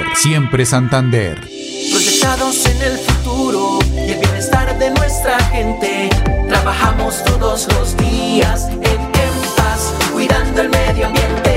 siempre 0.15 0.65
Santander. 0.65 1.39
Proyectados 1.91 2.65
en 2.65 2.81
el 2.81 2.97
futuro 2.97 3.79
y 3.93 4.11
el 4.11 4.19
bienestar 4.19 4.77
de 4.77 4.91
nuestra 4.91 5.39
gente. 5.45 6.09
Trabajamos 6.47 7.23
todos 7.23 7.67
los 7.73 7.97
días 7.97 8.67
en, 8.69 9.11
paz, 9.55 9.93
cuidando 10.13 10.61
el 10.61 10.69
medio 10.69 11.07
ambiente. 11.07 11.50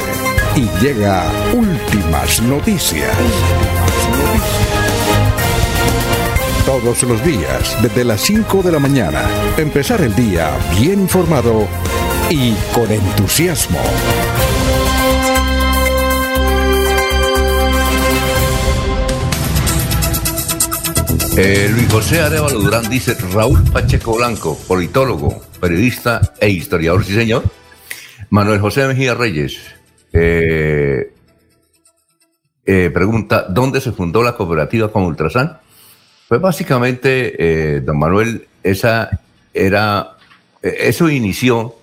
Y 0.56 0.68
llega 0.84 1.24
Últimas 1.54 2.42
Noticias. 2.42 3.16
Todos 6.66 7.04
los 7.04 7.24
días, 7.24 7.78
desde 7.82 8.04
las 8.04 8.22
5 8.22 8.64
de 8.64 8.72
la 8.72 8.80
mañana, 8.80 9.22
empezar 9.58 10.02
el 10.02 10.16
día 10.16 10.50
bien 10.80 11.02
informado 11.02 11.68
y 12.30 12.54
con 12.74 12.92
entusiasmo. 12.92 13.80
Eh, 21.38 21.70
Luis 21.74 21.88
José 21.90 22.20
Arevalo 22.20 22.60
Durán 22.60 22.90
dice, 22.90 23.16
Raúl 23.34 23.64
Pacheco 23.72 24.18
Blanco, 24.18 24.58
politólogo, 24.68 25.42
periodista 25.62 26.34
e 26.42 26.50
historiador, 26.50 27.06
sí 27.06 27.14
señor. 27.14 27.44
Manuel 28.30 28.60
José 28.60 28.86
Mejía 28.86 29.14
Reyes 29.14 29.58
eh, 30.12 31.14
eh, 32.66 32.90
pregunta, 32.94 33.46
¿dónde 33.48 33.80
se 33.80 33.94
fundó 33.94 34.24
la 34.24 34.36
cooperativa 34.36 34.92
con 34.92 35.04
Ultrasan? 35.04 35.58
Pues 36.28 36.42
básicamente, 36.42 37.82
don 37.82 37.98
Manuel, 37.98 38.48
esa 38.62 39.10
era, 39.54 40.18
eso 40.62 41.10
inició, 41.10 41.76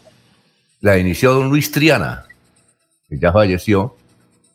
la 0.81 0.99
inició 0.99 1.33
don 1.33 1.49
Luis 1.49 1.71
Triana, 1.71 2.27
que 3.09 3.19
ya 3.19 3.33
falleció. 3.33 3.97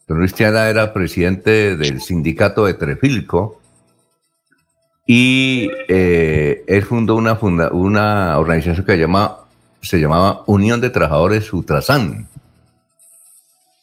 Don 0.07 0.19
Luis 0.19 0.33
Triana 0.33 0.69
era 0.69 0.93
presidente 0.93 1.77
del 1.77 2.01
sindicato 2.01 2.65
de 2.65 2.73
Trefilco, 2.75 3.62
y 5.05 5.69
eh, 5.89 6.63
él 6.67 6.83
fundó 6.83 7.15
una, 7.15 7.33
una 7.71 8.39
organización 8.39 8.85
que 8.85 9.07
se 9.81 9.99
llamaba 9.99 10.43
Unión 10.47 10.79
de 10.79 10.89
Trabajadores 10.89 11.51
Ultrasan. 11.51 12.27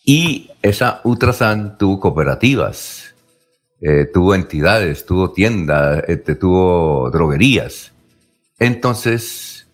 Y 0.05 0.51
esa 0.63 1.03
Ultrasan 1.05 1.77
tuvo 1.77 2.01
cooperativas, 2.01 3.15
eh, 3.83 4.07
tuvo 4.13 4.35
entidades, 4.35 5.05
tuvo 5.05 5.31
tiendas, 5.31 6.05
este, 6.09 6.35
tuvo 6.37 7.11
droguerías. 7.11 7.93
Entonces, 8.59 9.69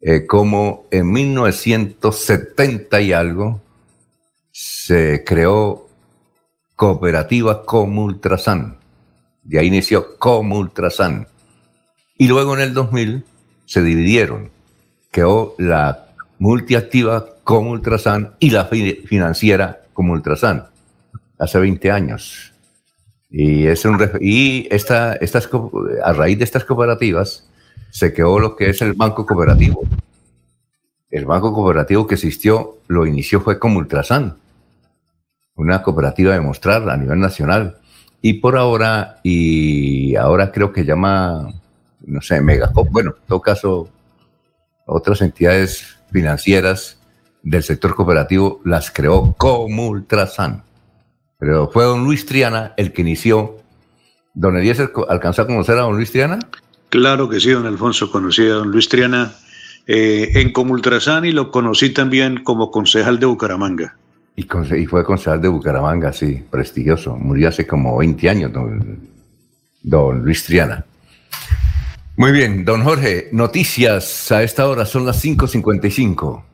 eh, 0.00 0.26
como 0.26 0.86
en 0.90 1.10
1970 1.12 3.00
y 3.00 3.12
algo, 3.12 3.60
se 4.50 5.22
creó 5.24 5.86
cooperativa 6.74 7.64
como 7.64 8.04
Ultrasan 8.04 8.79
de 9.50 9.58
ahí 9.58 9.66
inició 9.66 10.16
como 10.16 10.58
Ultrasan. 10.58 11.26
Y 12.16 12.28
luego 12.28 12.54
en 12.54 12.60
el 12.60 12.72
2000 12.72 13.24
se 13.66 13.82
dividieron. 13.82 14.50
Quedó 15.10 15.56
la 15.58 16.06
multiactiva 16.38 17.26
como 17.42 17.72
Ultrasan 17.72 18.34
y 18.38 18.50
la 18.50 18.66
financiera 18.66 19.80
como 19.92 20.12
Ultrasan. 20.12 20.66
Hace 21.36 21.58
20 21.58 21.90
años. 21.90 22.52
Y, 23.28 23.66
es 23.66 23.84
un, 23.84 23.98
y 24.20 24.68
esta, 24.70 25.14
estas, 25.14 25.48
a 26.04 26.12
raíz 26.12 26.38
de 26.38 26.44
estas 26.44 26.64
cooperativas 26.64 27.50
se 27.90 28.12
quedó 28.12 28.38
lo 28.38 28.54
que 28.54 28.70
es 28.70 28.80
el 28.82 28.92
banco 28.92 29.26
cooperativo. 29.26 29.82
El 31.10 31.24
banco 31.26 31.52
cooperativo 31.52 32.06
que 32.06 32.14
existió, 32.14 32.78
lo 32.86 33.04
inició 33.04 33.40
fue 33.40 33.58
como 33.58 33.78
Ultrasan, 33.78 34.36
una 35.56 35.82
cooperativa 35.82 36.34
de 36.34 36.40
mostrar 36.40 36.88
a 36.88 36.96
nivel 36.96 37.18
nacional 37.18 37.79
y 38.22 38.34
por 38.34 38.56
ahora, 38.56 39.20
y 39.22 40.14
ahora 40.16 40.52
creo 40.52 40.72
que 40.72 40.84
llama, 40.84 41.48
no 42.06 42.20
sé, 42.20 42.40
Megacop, 42.40 42.90
bueno, 42.90 43.14
en 43.16 43.26
todo 43.26 43.40
caso, 43.40 43.88
otras 44.86 45.22
entidades 45.22 45.98
financieras 46.10 46.98
del 47.42 47.62
sector 47.62 47.94
cooperativo 47.94 48.60
las 48.64 48.90
creó 48.90 49.34
como 49.38 49.88
Ultrasan. 49.88 50.62
Pero 51.38 51.70
fue 51.70 51.84
don 51.84 52.04
Luis 52.04 52.26
Triana 52.26 52.74
el 52.76 52.92
que 52.92 53.00
inició. 53.00 53.56
¿Don 54.34 54.56
Eliezer 54.56 54.92
alcanzó 55.08 55.42
a 55.42 55.46
conocer 55.46 55.78
a 55.78 55.82
don 55.82 55.96
Luis 55.96 56.12
Triana? 56.12 56.38
Claro 56.90 57.28
que 57.28 57.40
sí, 57.40 57.50
don 57.50 57.66
Alfonso, 57.66 58.10
conocí 58.10 58.42
a 58.42 58.54
don 58.54 58.70
Luis 58.70 58.88
Triana 58.88 59.32
eh, 59.86 60.30
en 60.34 60.52
Comultrasan 60.52 61.24
y 61.24 61.32
lo 61.32 61.50
conocí 61.50 61.90
también 61.90 62.44
como 62.44 62.70
concejal 62.70 63.18
de 63.18 63.26
Bucaramanga. 63.26 63.96
Y, 64.36 64.44
fue 64.86 65.04
concejal 65.04 65.40
de 65.40 65.48
Bucaramanga, 65.48 66.12
sí, 66.12 66.42
prestigioso. 66.50 67.16
Murió 67.16 67.48
hace 67.48 67.66
como 67.66 67.98
20 67.98 68.30
años, 68.30 68.52
don, 69.82 70.24
Luis 70.24 70.44
Triana. 70.44 70.84
Muy 72.16 72.32
bien, 72.32 72.64
don 72.64 72.82
Jorge, 72.82 73.28
noticias 73.32 74.30
a 74.32 74.42
esta 74.42 74.68
hora 74.68 74.84
son 74.84 75.06
las 75.06 75.22
5.55. 75.24 76.44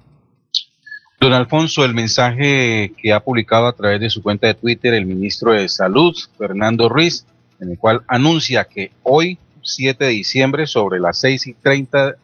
Don 1.20 1.32
Alfonso, 1.32 1.84
el 1.84 1.94
mensaje 1.94 2.92
que 3.00 3.12
ha 3.12 3.20
publicado 3.20 3.66
a 3.66 3.72
través 3.72 4.00
de 4.00 4.10
su 4.10 4.22
cuenta 4.22 4.46
de 4.46 4.54
Twitter 4.54 4.94
el 4.94 5.06
ministro 5.06 5.52
de 5.52 5.68
Salud, 5.68 6.14
Fernando 6.36 6.88
Ruiz, 6.88 7.24
en 7.60 7.70
el 7.70 7.78
cual 7.78 8.02
anuncia 8.06 8.64
que 8.64 8.92
hoy, 9.02 9.38
7 9.62 10.04
de 10.04 10.10
diciembre, 10.10 10.66
sobre 10.66 11.00
las 11.00 11.18
6 11.18 11.46
y 11.46 11.54
30 11.54 12.16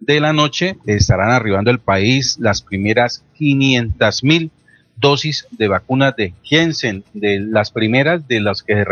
de 0.00 0.20
la 0.20 0.32
noche, 0.32 0.78
estarán 0.86 1.30
arribando 1.30 1.70
al 1.70 1.80
país 1.80 2.38
las 2.40 2.62
primeras 2.62 3.22
500 3.36 4.24
mil 4.24 4.50
dosis 5.00 5.46
de 5.50 5.68
vacunas 5.68 6.14
de 6.16 6.34
Jensen, 6.42 7.04
de 7.14 7.40
las 7.40 7.70
primeras 7.70 8.26
de 8.28 8.40
las 8.40 8.62
que 8.62 8.84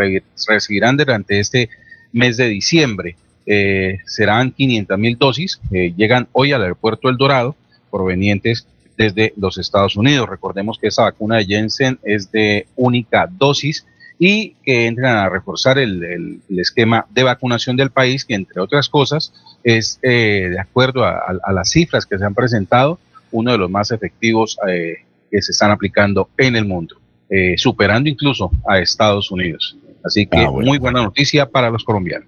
recibirán 0.47 0.97
durante 0.97 1.39
este 1.39 1.69
mes 2.11 2.37
de 2.37 2.47
diciembre. 2.47 3.15
Eh, 3.45 3.99
serán 4.05 4.51
500 4.51 4.99
mil 4.99 5.17
dosis 5.17 5.59
que 5.71 5.93
llegan 5.95 6.27
hoy 6.33 6.51
al 6.51 6.61
aeropuerto 6.61 7.09
El 7.09 7.17
Dorado, 7.17 7.55
provenientes 7.89 8.67
desde 8.97 9.33
los 9.37 9.57
Estados 9.57 9.95
Unidos. 9.95 10.29
Recordemos 10.29 10.77
que 10.77 10.87
esa 10.87 11.03
vacuna 11.03 11.37
de 11.37 11.45
Jensen 11.45 11.99
es 12.03 12.31
de 12.31 12.67
única 12.75 13.27
dosis 13.31 13.85
y 14.19 14.55
que 14.65 14.85
entran 14.85 15.15
a 15.15 15.29
reforzar 15.29 15.79
el, 15.79 16.41
esquema 16.49 17.05
de 17.09 17.23
vacunación 17.23 17.77
del 17.77 17.89
país, 17.89 18.25
que 18.25 18.35
entre 18.35 18.61
otras 18.61 18.89
cosas 18.89 19.33
es, 19.63 19.97
eh, 20.01 20.49
de 20.51 20.59
acuerdo 20.59 21.05
a, 21.05 21.39
las 21.53 21.71
cifras 21.71 22.05
que 22.05 22.17
se 22.17 22.25
han 22.25 22.35
presentado, 22.35 22.99
uno 23.31 23.53
de 23.53 23.57
los 23.57 23.71
más 23.71 23.91
efectivos 23.91 24.57
eh, 24.67 24.97
que 25.29 25.41
se 25.41 25.51
están 25.51 25.71
aplicando 25.71 26.29
en 26.37 26.55
el 26.55 26.65
mundo, 26.65 26.95
eh, 27.29 27.55
superando 27.57 28.09
incluso 28.09 28.51
a 28.67 28.79
Estados 28.79 29.31
Unidos. 29.31 29.77
Así 30.03 30.25
que 30.25 30.39
ah, 30.39 30.51
muy 30.51 30.77
buena 30.77 31.01
noticia 31.01 31.49
para 31.49 31.69
los 31.69 31.83
colombianos. 31.83 32.27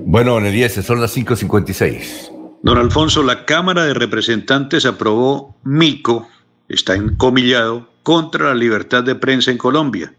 Bueno, 0.00 0.34
don 0.34 0.46
Eliezer, 0.46 0.84
son 0.84 1.00
las 1.00 1.16
5.56. 1.16 2.58
Don 2.62 2.78
Alfonso, 2.78 3.22
la 3.22 3.44
Cámara 3.44 3.84
de 3.84 3.94
Representantes 3.94 4.84
aprobó 4.86 5.56
MICO, 5.64 6.28
está 6.68 6.94
encomillado, 6.94 7.88
contra 8.02 8.46
la 8.46 8.54
libertad 8.54 9.02
de 9.02 9.14
prensa 9.14 9.50
en 9.50 9.58
Colombia. 9.58 10.14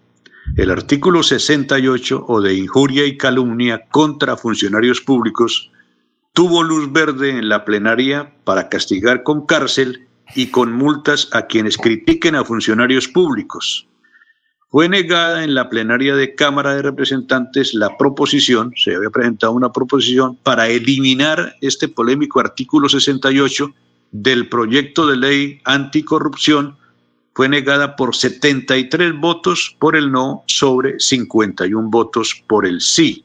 El 0.55 0.71
artículo 0.71 1.23
68 1.23 2.25
o 2.27 2.41
de 2.41 2.53
injuria 2.53 3.05
y 3.05 3.17
calumnia 3.17 3.85
contra 3.89 4.37
funcionarios 4.37 5.01
públicos 5.01 5.71
tuvo 6.33 6.63
luz 6.63 6.91
verde 6.91 7.31
en 7.31 7.49
la 7.49 7.65
plenaria 7.65 8.33
para 8.43 8.69
castigar 8.69 9.23
con 9.23 9.45
cárcel 9.45 10.07
y 10.35 10.47
con 10.47 10.71
multas 10.71 11.29
a 11.33 11.47
quienes 11.47 11.77
critiquen 11.77 12.35
a 12.35 12.43
funcionarios 12.43 13.07
públicos. 13.07 13.87
Fue 14.69 14.89
negada 14.89 15.45
en 15.45 15.55
la 15.55 15.69
plenaria 15.69 16.15
de 16.15 16.35
Cámara 16.35 16.75
de 16.75 16.81
Representantes 16.81 17.73
la 17.73 17.95
proposición, 17.97 18.73
se 18.75 18.95
había 18.95 19.09
presentado 19.09 19.53
una 19.53 19.71
proposición 19.71 20.35
para 20.43 20.67
eliminar 20.67 21.55
este 21.61 21.87
polémico 21.87 22.41
artículo 22.41 22.89
68 22.89 23.73
del 24.11 24.49
proyecto 24.49 25.07
de 25.07 25.15
ley 25.15 25.61
anticorrupción, 25.63 26.77
fue 27.33 27.47
negada 27.47 27.95
por 27.95 28.15
73 28.15 29.13
votos 29.17 29.75
por 29.79 29.95
el 29.95 30.11
no 30.11 30.43
sobre 30.47 30.99
51 30.99 31.89
votos 31.89 32.43
por 32.47 32.65
el 32.65 32.81
sí. 32.81 33.23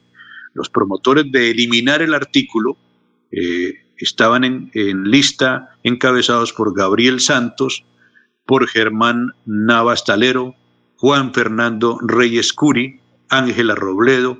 Los 0.54 0.68
promotores 0.68 1.32
de 1.32 1.50
eliminar 1.50 2.02
el 2.02 2.14
artículo 2.14 2.76
eh, 3.30 3.86
estaban 4.02 4.44
en, 4.44 5.04
lista 5.04 5.70
encabezados 5.82 6.52
por 6.52 6.74
Gabriel 6.74 7.20
Santos, 7.20 7.84
por 8.46 8.66
Germán 8.68 9.32
Navas 9.46 10.04
Talero, 10.04 10.54
Juan 10.96 11.32
Fernando 11.32 11.98
Reyes 12.00 12.52
Curi, 12.52 13.00
Ángela 13.28 13.74
Robledo, 13.74 14.38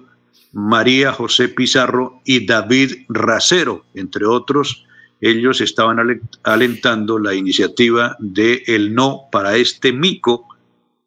María 0.52 1.12
José 1.12 1.48
Pizarro 1.48 2.20
y 2.24 2.46
David 2.46 3.06
Racero, 3.08 3.84
entre 3.94 4.26
otros. 4.26 4.84
Ellos 5.20 5.60
estaban 5.60 5.98
alentando 6.42 7.18
la 7.18 7.34
iniciativa 7.34 8.16
de 8.18 8.64
el 8.66 8.94
no 8.94 9.22
para 9.30 9.56
este 9.56 9.92
mico 9.92 10.48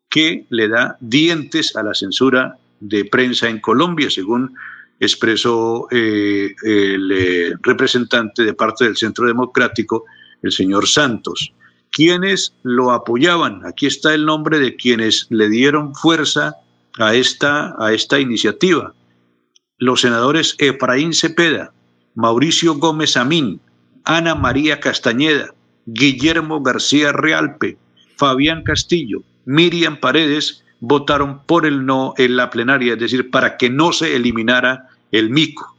que 0.09 0.45
le 0.49 0.69
da 0.69 0.97
dientes 1.01 1.75
a 1.75 1.83
la 1.83 1.93
censura 1.93 2.57
de 2.79 3.05
prensa 3.05 3.49
en 3.49 3.59
Colombia, 3.59 4.09
según 4.09 4.55
expresó 4.99 5.87
eh, 5.91 6.53
el 6.63 7.11
eh, 7.11 7.53
representante 7.61 8.43
de 8.43 8.53
parte 8.53 8.85
del 8.85 8.97
Centro 8.97 9.27
Democrático, 9.27 10.05
el 10.41 10.51
señor 10.51 10.87
Santos. 10.87 11.53
¿Quiénes 11.91 12.53
lo 12.63 12.91
apoyaban? 12.91 13.65
Aquí 13.65 13.85
está 13.85 14.13
el 14.13 14.25
nombre 14.25 14.59
de 14.59 14.75
quienes 14.75 15.27
le 15.29 15.49
dieron 15.49 15.95
fuerza 15.95 16.55
a 16.99 17.15
esta, 17.15 17.73
a 17.79 17.93
esta 17.93 18.19
iniciativa. 18.19 18.93
Los 19.77 20.01
senadores 20.01 20.55
Efraín 20.57 21.13
Cepeda, 21.13 21.73
Mauricio 22.13 22.75
Gómez 22.75 23.17
Amín, 23.17 23.59
Ana 24.03 24.35
María 24.35 24.79
Castañeda, 24.79 25.53
Guillermo 25.85 26.61
García 26.61 27.11
Realpe, 27.11 27.77
Fabián 28.17 28.63
Castillo, 28.63 29.23
Miriam 29.45 29.99
Paredes 29.99 30.64
votaron 30.79 31.43
por 31.45 31.65
el 31.65 31.85
no 31.85 32.13
en 32.17 32.35
la 32.35 32.49
plenaria, 32.49 32.93
es 32.93 32.99
decir, 32.99 33.29
para 33.29 33.57
que 33.57 33.69
no 33.69 33.91
se 33.91 34.15
eliminara 34.15 34.89
el 35.11 35.29
mico. 35.29 35.75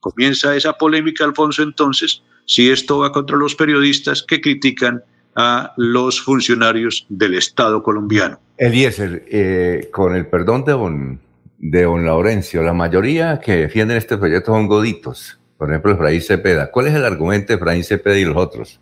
Comienza 0.00 0.54
esa 0.54 0.74
polémica, 0.74 1.24
Alfonso, 1.24 1.62
entonces, 1.62 2.22
si 2.46 2.70
esto 2.70 2.98
va 2.98 3.12
contra 3.12 3.36
los 3.36 3.54
periodistas 3.54 4.22
que 4.22 4.40
critican 4.40 5.02
a 5.34 5.74
los 5.76 6.20
funcionarios 6.20 7.06
del 7.08 7.34
Estado 7.34 7.82
colombiano. 7.82 8.40
Eliezer, 8.56 9.24
eh, 9.30 9.88
con 9.92 10.16
el 10.16 10.26
perdón 10.26 10.64
de 10.64 10.72
don, 10.72 11.20
de 11.58 11.82
don 11.82 12.06
Laurencio, 12.06 12.62
la 12.62 12.72
mayoría 12.72 13.38
que 13.38 13.56
defienden 13.56 13.98
este 13.98 14.16
proyecto 14.16 14.52
son 14.52 14.66
goditos. 14.66 15.38
Por 15.58 15.70
ejemplo, 15.70 15.92
Efraín 15.92 16.22
Cepeda. 16.22 16.70
¿Cuál 16.70 16.86
es 16.86 16.94
el 16.94 17.04
argumento 17.04 17.48
de 17.48 17.58
Efraín 17.58 17.84
Cepeda 17.84 18.18
y 18.18 18.24
los 18.24 18.36
otros? 18.36 18.80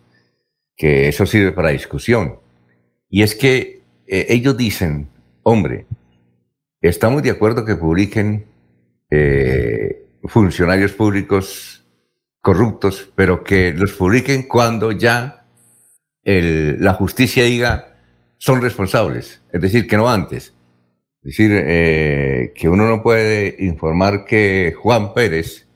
Que 0.77 1.07
eso 1.07 1.25
sirve 1.25 1.51
para 1.51 1.69
discusión. 1.69 2.37
Y 3.09 3.21
es 3.21 3.35
que 3.35 3.81
eh, 4.07 4.25
ellos 4.29 4.55
dicen, 4.57 5.09
hombre, 5.47 5.85
estamos 6.81 7.21
de 7.21 7.29
acuerdo 7.29 7.65
que 7.65 7.75
publiquen 7.75 8.47
eh, 9.11 10.07
funcionarios 10.23 10.91
públicos 10.93 11.85
corruptos, 12.41 13.11
pero 13.15 13.43
que 13.43 13.71
los 13.71 13.93
publiquen 13.93 14.47
cuando 14.47 14.91
ya 14.91 15.45
la 16.23 16.93
justicia 16.95 17.43
diga 17.43 17.99
son 18.39 18.59
responsables, 18.59 19.43
es 19.53 19.61
decir, 19.61 19.87
que 19.87 19.97
no 19.97 20.09
antes. 20.09 20.55
Es 21.23 21.37
decir, 21.37 21.51
eh, 21.53 22.51
que 22.55 22.67
uno 22.67 22.87
no 22.87 23.03
puede 23.03 23.55
informar 23.59 24.25
que 24.25 24.73
Juan 24.75 25.13
Pérez 25.13 25.67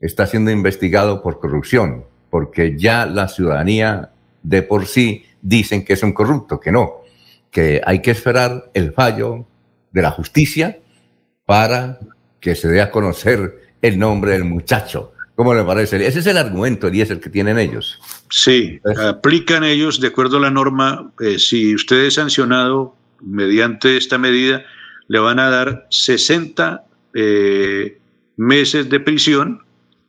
está 0.00 0.26
siendo 0.26 0.50
investigado 0.50 1.22
por 1.22 1.38
corrupción, 1.38 2.06
porque 2.30 2.78
ya 2.78 3.04
la 3.04 3.28
ciudadanía 3.28 4.12
de 4.42 4.62
por 4.62 4.86
sí 4.86 5.26
dicen 5.42 5.84
que 5.84 5.92
es 5.92 6.02
un 6.02 6.12
corrupto, 6.12 6.58
que 6.58 6.72
no, 6.72 7.01
que 7.52 7.80
hay 7.84 8.02
que 8.02 8.10
esperar 8.10 8.70
el 8.74 8.92
fallo 8.92 9.46
de 9.92 10.02
la 10.02 10.10
justicia 10.10 10.78
para 11.46 12.00
que 12.40 12.56
se 12.56 12.66
dé 12.66 12.80
a 12.80 12.90
conocer 12.90 13.60
el 13.82 13.98
nombre 13.98 14.32
del 14.32 14.44
muchacho. 14.44 15.12
¿Cómo 15.36 15.54
le 15.54 15.62
parece? 15.62 16.04
Ese 16.04 16.20
es 16.20 16.26
el 16.26 16.38
argumento, 16.38 16.88
y 16.88 17.00
es 17.00 17.10
el 17.10 17.20
que 17.20 17.30
tienen 17.30 17.58
ellos. 17.58 18.00
Sí, 18.30 18.80
aplican 18.98 19.64
ellos, 19.64 20.00
de 20.00 20.08
acuerdo 20.08 20.38
a 20.38 20.40
la 20.40 20.50
norma, 20.50 21.12
eh, 21.20 21.38
si 21.38 21.74
usted 21.74 22.04
es 22.06 22.14
sancionado 22.14 22.96
mediante 23.20 23.96
esta 23.96 24.18
medida, 24.18 24.64
le 25.08 25.18
van 25.18 25.38
a 25.38 25.50
dar 25.50 25.86
60 25.90 26.84
eh, 27.14 27.98
meses 28.36 28.88
de 28.88 29.00
prisión, 29.00 29.62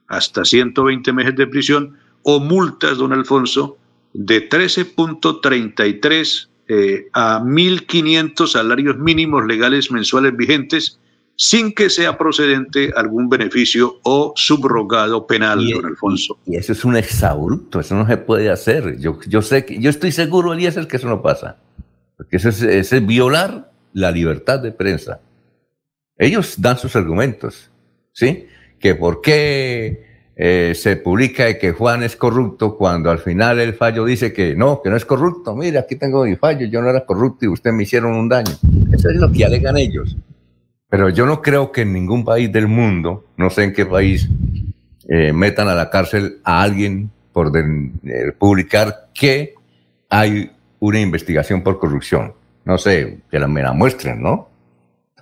hasta 0.07 0.45
120 0.45 1.11
meses 1.13 1.35
de 1.35 1.47
prisión, 1.47 1.97
o 2.23 2.39
multas, 2.39 2.97
don 2.97 3.11
Alfonso, 3.11 3.77
de 4.13 4.49
13.33 4.49 6.47
eh, 6.67 7.07
a 7.13 7.41
1.500 7.41 8.47
salarios 8.47 8.97
mínimos 8.97 9.45
legales 9.45 9.91
mensuales 9.91 10.35
vigentes 10.35 10.99
sin 11.35 11.73
que 11.73 11.89
sea 11.89 12.17
procedente 12.17 12.91
algún 12.95 13.27
beneficio 13.27 13.99
o 14.03 14.33
subrogado 14.35 15.25
penal, 15.25 15.67
don 15.67 15.85
Alfonso. 15.85 16.37
Y 16.45 16.55
eso 16.55 16.73
es 16.73 16.85
un 16.85 16.95
exabrupto, 16.95 17.79
eso 17.79 17.95
no 17.95 18.07
se 18.07 18.17
puede 18.17 18.49
hacer. 18.49 18.99
Yo, 18.99 19.19
yo 19.27 19.41
sé 19.41 19.65
que, 19.65 19.79
yo 19.79 19.89
estoy 19.89 20.11
seguro, 20.11 20.53
Eliezer, 20.53 20.87
que 20.87 20.97
eso 20.97 21.07
no 21.07 21.21
pasa. 21.21 21.57
Porque 22.17 22.37
eso 22.37 22.49
es, 22.49 23.05
violar 23.05 23.71
la 23.93 24.11
libertad 24.11 24.59
de 24.59 24.71
prensa. 24.71 25.19
Ellos 26.17 26.55
dan 26.59 26.77
sus 26.77 26.95
argumentos, 26.95 27.71
¿sí? 28.11 28.47
Que 28.79 28.95
por 28.95 29.21
qué 29.21 30.12
eh, 30.45 30.75
se 30.75 30.97
publica 30.97 31.57
que 31.57 31.71
Juan 31.71 32.03
es 32.03 32.17
corrupto 32.17 32.75
cuando 32.75 33.09
al 33.09 33.19
final 33.19 33.61
el 33.61 33.75
fallo 33.75 34.03
dice 34.03 34.33
que 34.33 34.57
no, 34.57 34.81
que 34.83 34.89
no 34.89 34.97
es 34.97 35.05
corrupto. 35.05 35.55
Mira, 35.55 35.79
aquí 35.79 35.95
tengo 35.95 36.25
mi 36.25 36.35
fallo, 36.35 36.67
yo 36.67 36.81
no 36.81 36.89
era 36.89 37.05
corrupto 37.05 37.45
y 37.45 37.47
ustedes 37.47 37.73
me 37.73 37.83
hicieron 37.83 38.13
un 38.13 38.27
daño. 38.27 38.51
Eso 38.91 39.09
es 39.09 39.15
lo 39.15 39.31
que 39.31 39.45
alegan 39.45 39.77
ellos. 39.77 40.17
Pero 40.89 41.07
yo 41.07 41.25
no 41.25 41.41
creo 41.41 41.71
que 41.71 41.83
en 41.83 41.93
ningún 41.93 42.25
país 42.25 42.51
del 42.51 42.67
mundo, 42.67 43.27
no 43.37 43.49
sé 43.49 43.63
en 43.63 43.71
qué 43.71 43.85
país, 43.85 44.27
eh, 45.07 45.31
metan 45.31 45.69
a 45.69 45.75
la 45.75 45.89
cárcel 45.89 46.39
a 46.43 46.61
alguien 46.61 47.09
por 47.31 47.49
eh, 47.55 48.33
publicar 48.37 49.11
que 49.13 49.53
hay 50.09 50.51
una 50.79 50.99
investigación 50.99 51.63
por 51.63 51.79
corrupción. 51.79 52.33
No 52.65 52.77
sé, 52.77 53.19
que 53.31 53.39
la, 53.39 53.47
me 53.47 53.61
la 53.61 53.71
muestren, 53.71 54.21
¿no? 54.21 54.49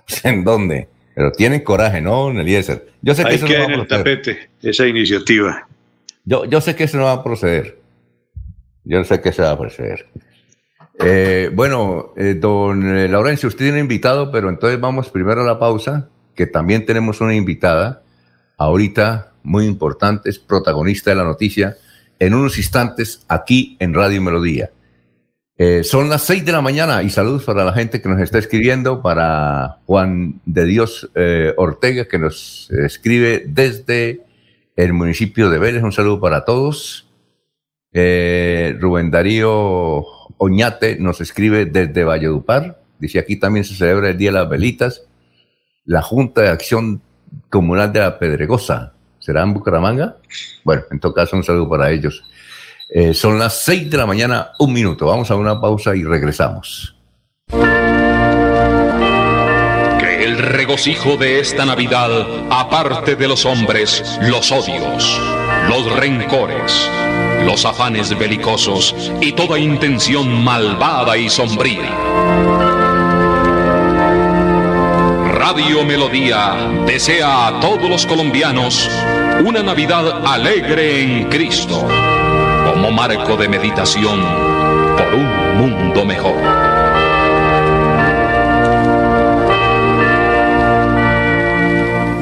En 0.24 0.42
dónde. 0.42 0.88
Pero 1.14 1.32
tienen 1.32 1.60
coraje, 1.60 2.00
¿no, 2.00 2.30
Eliezer? 2.30 2.88
Yo 3.02 3.14
sé 3.14 3.24
que 3.24 3.34
eso 3.34 3.46
no 3.46 3.54
va 3.54 3.64
a 3.64 3.66
proceder. 3.66 3.80
el 3.80 3.88
tapete 3.88 4.50
esa 4.62 4.86
iniciativa. 4.86 5.68
Yo, 6.24 6.44
yo 6.44 6.60
sé 6.60 6.74
que 6.74 6.84
eso 6.84 6.98
no 6.98 7.04
va 7.04 7.12
a 7.12 7.24
proceder. 7.24 7.78
Yo 8.84 9.04
sé 9.04 9.20
que 9.20 9.28
eso 9.28 9.42
va 9.42 9.52
a 9.52 9.58
proceder. 9.58 10.06
Eh, 10.98 11.50
bueno, 11.52 12.12
eh, 12.16 12.34
don 12.38 12.96
eh, 12.96 13.08
Laurencio, 13.08 13.48
usted 13.48 13.66
tiene 13.66 13.80
invitado, 13.80 14.30
pero 14.30 14.48
entonces 14.48 14.80
vamos 14.80 15.10
primero 15.10 15.42
a 15.42 15.44
la 15.44 15.58
pausa, 15.58 16.08
que 16.34 16.46
también 16.46 16.86
tenemos 16.86 17.20
una 17.20 17.34
invitada, 17.34 18.02
ahorita 18.56 19.32
muy 19.42 19.66
importante, 19.66 20.30
es 20.30 20.38
protagonista 20.38 21.10
de 21.10 21.16
la 21.16 21.24
noticia, 21.24 21.76
en 22.18 22.34
unos 22.34 22.56
instantes 22.58 23.24
aquí 23.28 23.76
en 23.80 23.94
Radio 23.94 24.22
Melodía. 24.22 24.70
Son 25.84 26.08
las 26.08 26.22
seis 26.22 26.44
de 26.44 26.52
la 26.52 26.60
mañana 26.60 27.02
y 27.02 27.10
saludos 27.10 27.44
para 27.44 27.64
la 27.64 27.72
gente 27.72 28.02
que 28.02 28.08
nos 28.08 28.20
está 28.20 28.38
escribiendo, 28.38 29.00
para 29.02 29.78
Juan 29.86 30.40
de 30.44 30.64
Dios 30.64 31.10
Ortega, 31.56 32.06
que 32.06 32.18
nos 32.18 32.70
escribe 32.70 33.44
desde 33.46 34.22
el 34.76 34.92
municipio 34.92 35.50
de 35.50 35.58
Vélez. 35.58 35.82
Un 35.82 35.92
saludo 35.92 36.20
para 36.20 36.44
todos. 36.44 37.08
Rubén 37.92 39.10
Darío 39.10 40.04
Oñate 40.38 40.96
nos 40.98 41.20
escribe 41.20 41.66
desde 41.66 42.04
Valledupar. 42.04 42.80
Dice, 42.98 43.18
aquí 43.18 43.36
también 43.36 43.64
se 43.64 43.74
celebra 43.74 44.10
el 44.10 44.18
Día 44.18 44.30
de 44.30 44.38
las 44.38 44.48
Velitas. 44.48 45.06
La 45.84 46.02
Junta 46.02 46.40
de 46.42 46.48
Acción 46.48 47.02
Comunal 47.50 47.92
de 47.92 48.00
la 48.00 48.18
Pedregosa. 48.18 48.94
¿Será 49.18 49.42
en 49.42 49.54
Bucaramanga? 49.54 50.16
Bueno, 50.64 50.82
en 50.90 50.98
todo 50.98 51.14
caso, 51.14 51.36
un 51.36 51.44
saludo 51.44 51.68
para 51.68 51.90
ellos. 51.90 52.24
Eh, 52.94 53.14
son 53.14 53.38
las 53.38 53.62
seis 53.64 53.90
de 53.90 53.96
la 53.96 54.06
mañana, 54.06 54.52
un 54.58 54.72
minuto. 54.72 55.06
Vamos 55.06 55.30
a 55.30 55.36
una 55.36 55.60
pausa 55.60 55.96
y 55.96 56.04
regresamos. 56.04 56.94
Que 59.98 60.24
el 60.24 60.38
regocijo 60.38 61.16
de 61.16 61.40
esta 61.40 61.64
Navidad 61.64 62.10
aparte 62.50 63.16
de 63.16 63.28
los 63.28 63.46
hombres 63.46 64.18
los 64.20 64.52
odios, 64.52 65.20
los 65.68 65.90
rencores 65.96 66.90
los 67.44 67.64
afanes 67.64 68.16
belicosos 68.16 68.94
y 69.20 69.32
toda 69.32 69.58
intención 69.58 70.44
malvada 70.44 71.16
y 71.16 71.28
sombría. 71.28 71.90
Radio 75.32 75.84
Melodía 75.84 76.54
desea 76.86 77.48
a 77.48 77.60
todos 77.60 77.88
los 77.88 78.06
colombianos 78.06 78.88
una 79.44 79.62
Navidad 79.62 80.24
alegre 80.26 81.02
en 81.02 81.28
Cristo, 81.28 81.86
marco 82.92 83.36
de 83.36 83.48
meditación 83.48 84.20
por 84.96 85.14
un 85.14 85.58
mundo 85.58 86.04
mejor. 86.04 86.36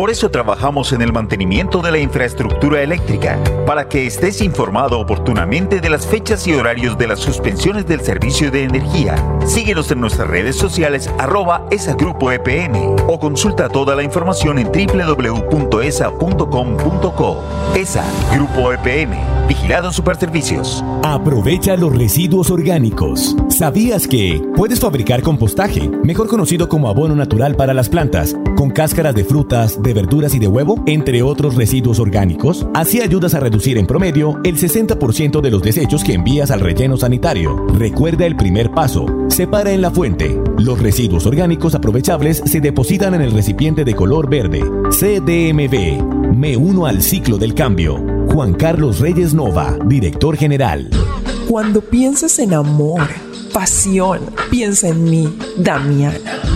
Por 0.00 0.08
eso 0.10 0.30
trabajamos 0.30 0.94
en 0.94 1.02
el 1.02 1.12
mantenimiento 1.12 1.82
de 1.82 1.92
la 1.92 1.98
infraestructura 1.98 2.80
eléctrica, 2.80 3.38
para 3.66 3.86
que 3.86 4.06
estés 4.06 4.40
informado 4.40 4.98
oportunamente 4.98 5.82
de 5.82 5.90
las 5.90 6.06
fechas 6.06 6.46
y 6.46 6.54
horarios 6.54 6.96
de 6.96 7.06
las 7.06 7.18
suspensiones 7.20 7.86
del 7.86 8.00
servicio 8.00 8.50
de 8.50 8.64
energía. 8.64 9.14
Síguenos 9.44 9.90
en 9.90 10.00
nuestras 10.00 10.26
redes 10.26 10.56
sociales 10.56 11.10
arroba 11.18 11.66
esa 11.70 11.92
grupo 11.92 12.32
EPN 12.32 12.96
o 13.08 13.20
consulta 13.20 13.68
toda 13.68 13.94
la 13.94 14.02
información 14.02 14.58
en 14.58 14.68
www.esa.com.co. 14.72 15.60
ESA 17.74 18.04
Grupo 18.32 18.72
EPN, 18.72 19.18
Vigilado 19.48 19.92
Superservicios. 19.92 20.82
Aprovecha 21.02 21.76
los 21.76 21.94
residuos 21.94 22.50
orgánicos. 22.50 23.36
¿Sabías 23.50 24.08
que 24.08 24.42
puedes 24.56 24.80
fabricar 24.80 25.20
compostaje, 25.22 25.90
mejor 26.02 26.26
conocido 26.26 26.70
como 26.70 26.88
abono 26.88 27.14
natural 27.14 27.54
para 27.54 27.74
las 27.74 27.90
plantas, 27.90 28.34
con 28.60 28.68
cáscaras 28.68 29.14
de 29.14 29.24
frutas, 29.24 29.82
de 29.82 29.94
verduras 29.94 30.34
y 30.34 30.38
de 30.38 30.46
huevo, 30.46 30.82
entre 30.84 31.22
otros 31.22 31.54
residuos 31.54 31.98
orgánicos? 31.98 32.66
Así 32.74 33.00
ayudas 33.00 33.32
a 33.32 33.40
reducir 33.40 33.78
en 33.78 33.86
promedio 33.86 34.38
el 34.44 34.58
60% 34.58 35.40
de 35.40 35.50
los 35.50 35.62
desechos 35.62 36.04
que 36.04 36.12
envías 36.12 36.50
al 36.50 36.60
relleno 36.60 36.98
sanitario. 36.98 37.56
Recuerda 37.68 38.26
el 38.26 38.36
primer 38.36 38.70
paso. 38.70 39.06
Separa 39.28 39.72
en 39.72 39.80
la 39.80 39.90
fuente. 39.90 40.38
Los 40.58 40.78
residuos 40.78 41.24
orgánicos 41.24 41.74
aprovechables 41.74 42.42
se 42.44 42.60
depositan 42.60 43.14
en 43.14 43.22
el 43.22 43.32
recipiente 43.32 43.82
de 43.82 43.94
color 43.94 44.28
verde. 44.28 44.60
CDMV. 44.90 46.34
Me 46.36 46.54
uno 46.58 46.84
al 46.84 47.00
ciclo 47.00 47.38
del 47.38 47.54
cambio. 47.54 47.96
Juan 48.28 48.52
Carlos 48.52 49.00
Reyes 49.00 49.32
Nova, 49.32 49.78
director 49.86 50.36
general. 50.36 50.90
Cuando 51.48 51.80
pienses 51.80 52.38
en 52.38 52.52
amor, 52.52 53.08
pasión, 53.54 54.20
piensa 54.50 54.88
en 54.88 55.04
mí, 55.04 55.34
Damiana. 55.56 56.49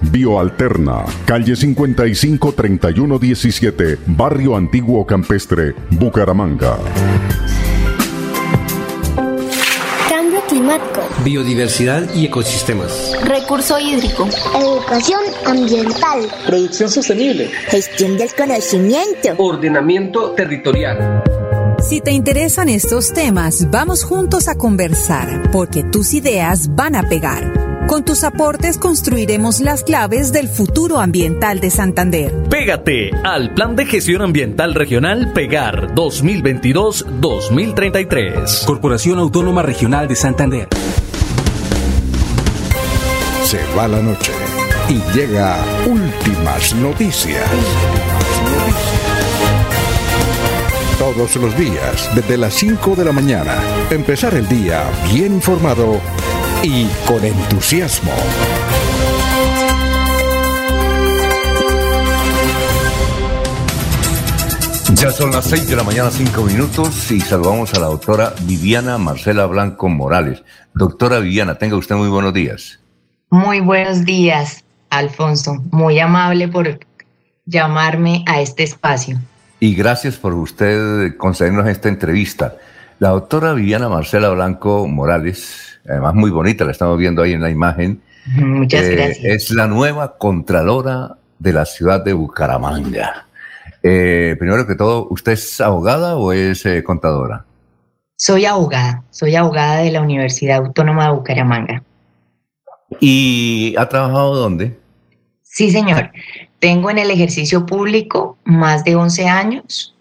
Bioalterna, 0.00 1.04
calle 1.24 1.56
55 1.56 2.52
3117, 2.52 3.98
Barrio 4.06 4.56
Antiguo 4.56 5.04
Campestre, 5.04 5.74
Bucaramanga. 5.90 6.78
Cambio 10.08 10.40
climático. 10.48 11.00
Biodiversidad 11.24 12.14
y 12.14 12.26
ecosistemas. 12.26 13.16
Recurso 13.24 13.78
hídrico. 13.78 14.28
Educación 14.54 15.20
ambiental. 15.46 16.20
Producción 16.46 16.88
sostenible. 16.88 17.50
Gestión 17.68 18.16
del 18.16 18.32
conocimiento. 18.34 19.34
Ordenamiento 19.36 20.32
territorial. 20.32 21.22
Si 21.80 22.00
te 22.00 22.10
interesan 22.10 22.68
estos 22.68 23.12
temas, 23.12 23.70
vamos 23.70 24.02
juntos 24.02 24.48
a 24.48 24.56
conversar, 24.56 25.50
porque 25.52 25.84
tus 25.84 26.12
ideas 26.12 26.74
van 26.74 26.96
a 26.96 27.08
pegar. 27.08 27.77
Con 27.88 28.04
tus 28.04 28.22
aportes 28.22 28.76
construiremos 28.76 29.60
las 29.60 29.82
claves 29.82 30.30
del 30.30 30.46
futuro 30.46 31.00
ambiental 31.00 31.58
de 31.58 31.70
Santander. 31.70 32.34
Pégate 32.50 33.10
al 33.24 33.54
Plan 33.54 33.76
de 33.76 33.86
Gestión 33.86 34.20
Ambiental 34.20 34.74
Regional 34.74 35.32
Pegar 35.32 35.94
2022-2033. 35.94 38.66
Corporación 38.66 39.18
Autónoma 39.18 39.62
Regional 39.62 40.06
de 40.06 40.16
Santander. 40.16 40.68
Se 43.42 43.60
va 43.74 43.88
la 43.88 44.02
noche 44.02 44.32
y 44.90 45.00
llega 45.16 45.56
últimas 45.86 46.74
noticias. 46.74 47.48
Todos 50.98 51.36
los 51.36 51.56
días, 51.56 52.10
desde 52.14 52.36
las 52.36 52.52
5 52.52 52.96
de 52.96 53.06
la 53.06 53.12
mañana, 53.12 53.54
empezar 53.90 54.34
el 54.34 54.46
día 54.46 54.84
bien 55.10 55.32
informado 55.32 55.98
y 56.62 56.86
con 57.06 57.24
entusiasmo. 57.24 58.12
Ya 64.94 65.12
son 65.12 65.30
las 65.30 65.44
6 65.44 65.68
de 65.68 65.76
la 65.76 65.84
mañana, 65.84 66.10
5 66.10 66.42
minutos, 66.42 67.10
y 67.12 67.20
saludamos 67.20 67.72
a 67.74 67.80
la 67.80 67.86
doctora 67.86 68.32
Viviana 68.42 68.98
Marcela 68.98 69.46
Blanco 69.46 69.88
Morales. 69.88 70.42
Doctora 70.74 71.20
Viviana, 71.20 71.56
tenga 71.56 71.76
usted 71.76 71.94
muy 71.94 72.08
buenos 72.08 72.34
días. 72.34 72.80
Muy 73.30 73.60
buenos 73.60 74.04
días, 74.04 74.64
Alfonso. 74.90 75.62
Muy 75.70 76.00
amable 76.00 76.48
por 76.48 76.80
llamarme 77.46 78.24
a 78.26 78.40
este 78.40 78.64
espacio. 78.64 79.18
Y 79.60 79.74
gracias 79.74 80.16
por 80.16 80.34
usted 80.34 81.16
concedernos 81.16 81.68
esta 81.68 81.88
entrevista. 81.88 82.56
La 82.98 83.10
doctora 83.10 83.52
Viviana 83.52 83.88
Marcela 83.88 84.30
Blanco 84.30 84.88
Morales, 84.88 85.67
además 85.88 86.14
muy 86.14 86.30
bonita, 86.30 86.64
la 86.64 86.72
estamos 86.72 86.98
viendo 86.98 87.22
ahí 87.22 87.32
en 87.32 87.42
la 87.42 87.50
imagen. 87.50 88.00
Muchas 88.36 88.84
eh, 88.84 88.94
gracias. 88.94 89.24
Es 89.24 89.50
la 89.50 89.66
nueva 89.66 90.18
Contralora 90.18 91.16
de 91.38 91.52
la 91.52 91.64
ciudad 91.64 92.04
de 92.04 92.12
Bucaramanga. 92.12 93.26
Eh, 93.82 94.36
primero 94.38 94.66
que 94.66 94.74
todo, 94.74 95.06
¿usted 95.10 95.32
es 95.32 95.60
abogada 95.60 96.16
o 96.16 96.32
es 96.32 96.66
eh, 96.66 96.82
contadora? 96.82 97.44
Soy 98.16 98.44
abogada, 98.44 99.04
soy 99.10 99.36
abogada 99.36 99.78
de 99.78 99.92
la 99.92 100.02
Universidad 100.02 100.58
Autónoma 100.58 101.04
de 101.04 101.12
Bucaramanga. 101.12 101.82
¿Y 103.00 103.74
ha 103.78 103.88
trabajado 103.88 104.34
dónde? 104.34 104.78
Sí, 105.42 105.70
señor. 105.70 106.10
Tengo 106.58 106.90
en 106.90 106.98
el 106.98 107.10
ejercicio 107.10 107.64
público 107.64 108.36
más 108.44 108.84
de 108.84 108.96
11 108.96 109.28
años. 109.28 109.96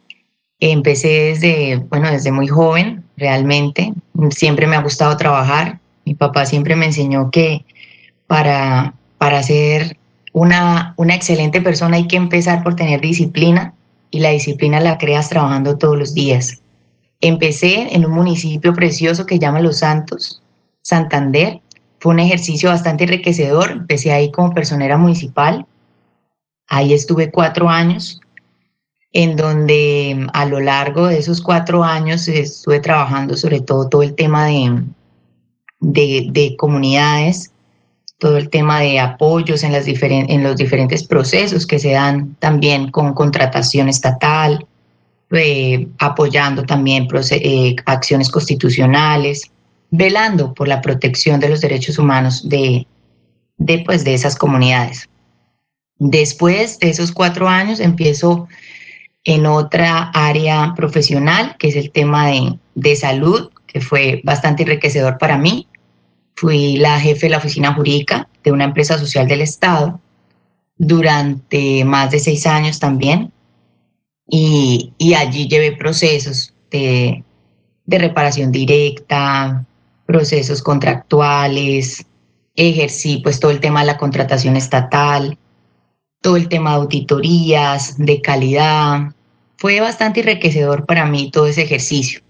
Empecé 0.59 1.07
desde, 1.07 1.77
bueno, 1.89 2.09
desde 2.09 2.31
muy 2.31 2.47
joven, 2.47 3.03
realmente. 3.18 3.93
Siempre 4.30 4.68
me 4.68 4.76
ha 4.76 4.82
gustado 4.82 5.18
trabajar. 5.18 5.80
Mi 6.05 6.13
papá 6.13 6.45
siempre 6.45 6.76
me 6.76 6.86
enseñó 6.86 7.32
que 7.32 7.65
para, 8.28 8.93
para 9.18 9.43
ser 9.43 9.97
una, 10.34 10.93
una 10.97 11.15
excelente 11.15 11.61
persona 11.61 11.97
hay 11.97 12.07
que 12.07 12.15
empezar 12.15 12.63
por 12.63 12.76
tener 12.76 13.01
disciplina 13.01 13.74
y 14.11 14.20
la 14.20 14.30
disciplina 14.30 14.80
la 14.80 14.97
creas 14.97 15.30
trabajando 15.30 15.78
todos 15.78 15.97
los 15.97 16.13
días. 16.13 16.61
Empecé 17.20 17.95
en 17.95 18.05
un 18.05 18.11
municipio 18.11 18.74
precioso 18.74 19.26
que 19.26 19.36
se 19.36 19.39
llama 19.39 19.59
Los 19.59 19.80
Santos, 19.80 20.41
Santander. 20.82 21.61
Fue 21.99 22.13
un 22.13 22.20
ejercicio 22.20 22.70
bastante 22.70 23.05
enriquecedor. 23.05 23.72
Empecé 23.72 24.11
ahí 24.11 24.32
como 24.32 24.53
personera 24.53 24.97
municipal. 24.97 25.65
Ahí 26.68 26.93
estuve 26.93 27.32
cuatro 27.32 27.70
años, 27.70 28.22
en 29.18 29.36
donde 29.36 30.28
a 30.32 30.45
lo 30.45 30.59
largo 30.59 31.07
de 31.07 31.18
esos 31.18 31.41
cuatro 31.41 31.84
años 31.84 32.28
estuve 32.28 32.80
trabajando 32.80 33.36
sobre 33.36 33.61
todo 33.61 33.89
todo 33.89 34.03
el 34.03 34.13
tema 34.13 34.45
de, 34.45 34.84
de, 35.80 36.28
de 36.30 36.55
comunidades, 36.55 37.51
todo 38.20 38.38
el 38.38 38.51
tema 38.51 38.82
de 38.82 38.99
apoyos 38.99 39.63
en, 39.63 39.72
las 39.72 39.86
diferen 39.86 40.30
en 40.30 40.43
los 40.43 40.55
diferentes 40.55 41.03
procesos 41.03 41.65
que 41.65 41.80
se 41.80 41.93
dan 41.93 42.36
también 42.36 42.91
con 42.91 43.15
contratación 43.15 43.89
estatal, 43.89 44.68
eh, 45.32 45.88
apoyando 45.97 46.61
también 46.61 47.07
eh, 47.32 47.76
acciones 47.88 48.30
constitucionales, 48.30 49.49
velando 49.89 50.53
por 50.53 50.68
la 50.68 50.80
protección 50.80 51.39
de 51.39 51.49
los 51.49 51.61
derechos 51.61 51.97
humanos 51.97 52.47
de, 52.47 52.86
de, 53.57 53.80
pues, 53.80 54.03
de 54.03 54.13
esas 54.13 54.36
comunidades. 54.36 55.09
Después 55.97 56.78
de 56.78 56.91
esos 56.91 57.11
cuatro 57.11 57.49
años 57.49 57.80
empiezo 57.80 58.47
en 59.28 59.45
otra 59.45 60.09
área 60.13 60.73
profesional, 60.73 61.57
que 61.59 61.67
es 61.67 61.75
el 61.75 61.91
tema 61.91 62.28
de, 62.28 62.57
de 62.75 62.95
salud, 62.95 63.51
que 63.67 63.82
fue 63.82 64.21
bastante 64.23 64.63
enriquecedor 64.63 65.17
para 65.17 65.38
mí. 65.38 65.67
Fui 66.38 66.78
la 66.78 66.97
jefe 66.97 67.25
de 67.25 67.32
la 67.32 67.39
oficina 67.39 67.73
jurídica 67.73 68.30
de 68.41 68.53
una 68.53 68.63
empresa 68.63 68.97
social 68.97 69.28
del 69.28 69.41
Estado 69.41 69.99
durante 70.78 71.84
más 71.84 72.11
de 72.11 72.19
seis 72.19 72.47
años 72.47 72.80
también. 72.80 73.34
Y, 74.30 74.93
y 74.97 75.13
allí 75.13 75.49
llevé 75.49 75.73
procesos 75.73 76.53
de, 76.71 77.21
de 77.86 77.99
reparación 77.99 78.53
directa, 78.53 79.65
procesos 80.05 80.63
contractuales, 80.63 82.05
ejercí 82.55 83.17
pues 83.17 83.41
todo 83.41 83.51
el 83.51 83.59
tema 83.59 83.82
de 83.82 83.88
la 83.88 83.97
contratación 83.97 84.55
estatal, 84.55 85.38
todo 86.21 86.38
el 86.38 86.47
tema 86.47 86.69
de 86.69 86.75
auditorías, 86.78 87.97
de 87.97 88.21
calidad. 88.21 89.11
Fue 89.58 89.80
bastante 89.80 90.22
enriquecedor 90.22 90.86
para 90.86 91.05
mí 91.05 91.32
todo 91.32 91.47
ese 91.47 91.64
ejercicio. 91.64 92.22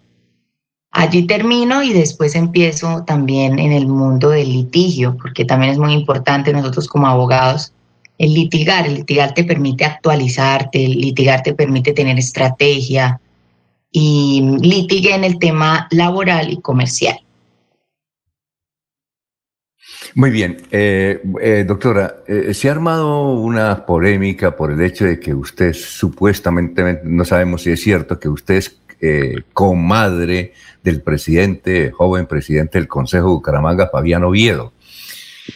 Allí 0.91 1.27
termino 1.27 1.83
y 1.83 1.93
después 1.93 2.35
empiezo 2.35 3.03
también 3.05 3.59
en 3.59 3.71
el 3.71 3.87
mundo 3.87 4.29
del 4.29 4.51
litigio, 4.51 5.15
porque 5.21 5.45
también 5.45 5.73
es 5.73 5.77
muy 5.77 5.93
importante 5.93 6.53
nosotros 6.53 6.87
como 6.87 7.07
abogados 7.07 7.73
el 8.17 8.33
litigar. 8.33 8.87
El 8.87 8.95
litigar 8.95 9.33
te 9.33 9.43
permite 9.43 9.85
actualizarte, 9.85 10.83
el 10.83 10.93
litigar 10.99 11.43
te 11.43 11.53
permite 11.53 11.93
tener 11.93 12.17
estrategia, 12.17 13.19
y 13.91 14.41
litigué 14.61 15.15
en 15.15 15.23
el 15.23 15.39
tema 15.39 15.87
laboral 15.91 16.51
y 16.51 16.61
comercial. 16.61 17.19
Muy 20.17 20.31
bien, 20.31 20.57
eh, 20.71 21.21
eh, 21.39 21.63
doctora, 21.67 22.23
eh, 22.25 22.51
se 22.55 22.69
ha 22.69 22.71
armado 22.71 23.33
una 23.33 23.85
polémica 23.85 24.55
por 24.55 24.71
el 24.71 24.81
hecho 24.81 25.05
de 25.05 25.19
que 25.19 25.31
usted 25.31 25.73
supuestamente, 25.73 27.01
no 27.03 27.23
sabemos 27.23 27.61
si 27.61 27.69
es 27.69 27.81
cierto, 27.81 28.19
que 28.19 28.27
usted 28.27 28.55
es 28.55 28.79
comadre 29.53 30.53
del 30.81 31.03
presidente, 31.03 31.91
joven 31.91 32.25
presidente 32.25 32.79
del 32.79 32.87
Consejo 32.87 33.27
de 33.27 33.33
Bucaramanga, 33.33 33.89
Fabián 33.91 34.23
Oviedo. 34.23 34.73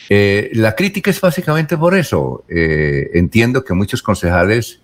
la 0.09 0.75
crítica 0.75 1.09
es 1.09 1.19
básicamente 1.19 1.75
por 1.75 1.97
eso. 1.97 2.43
entiendo 2.47 3.65
que 3.65 3.73
muchos 3.73 4.03
concejales 4.03 4.79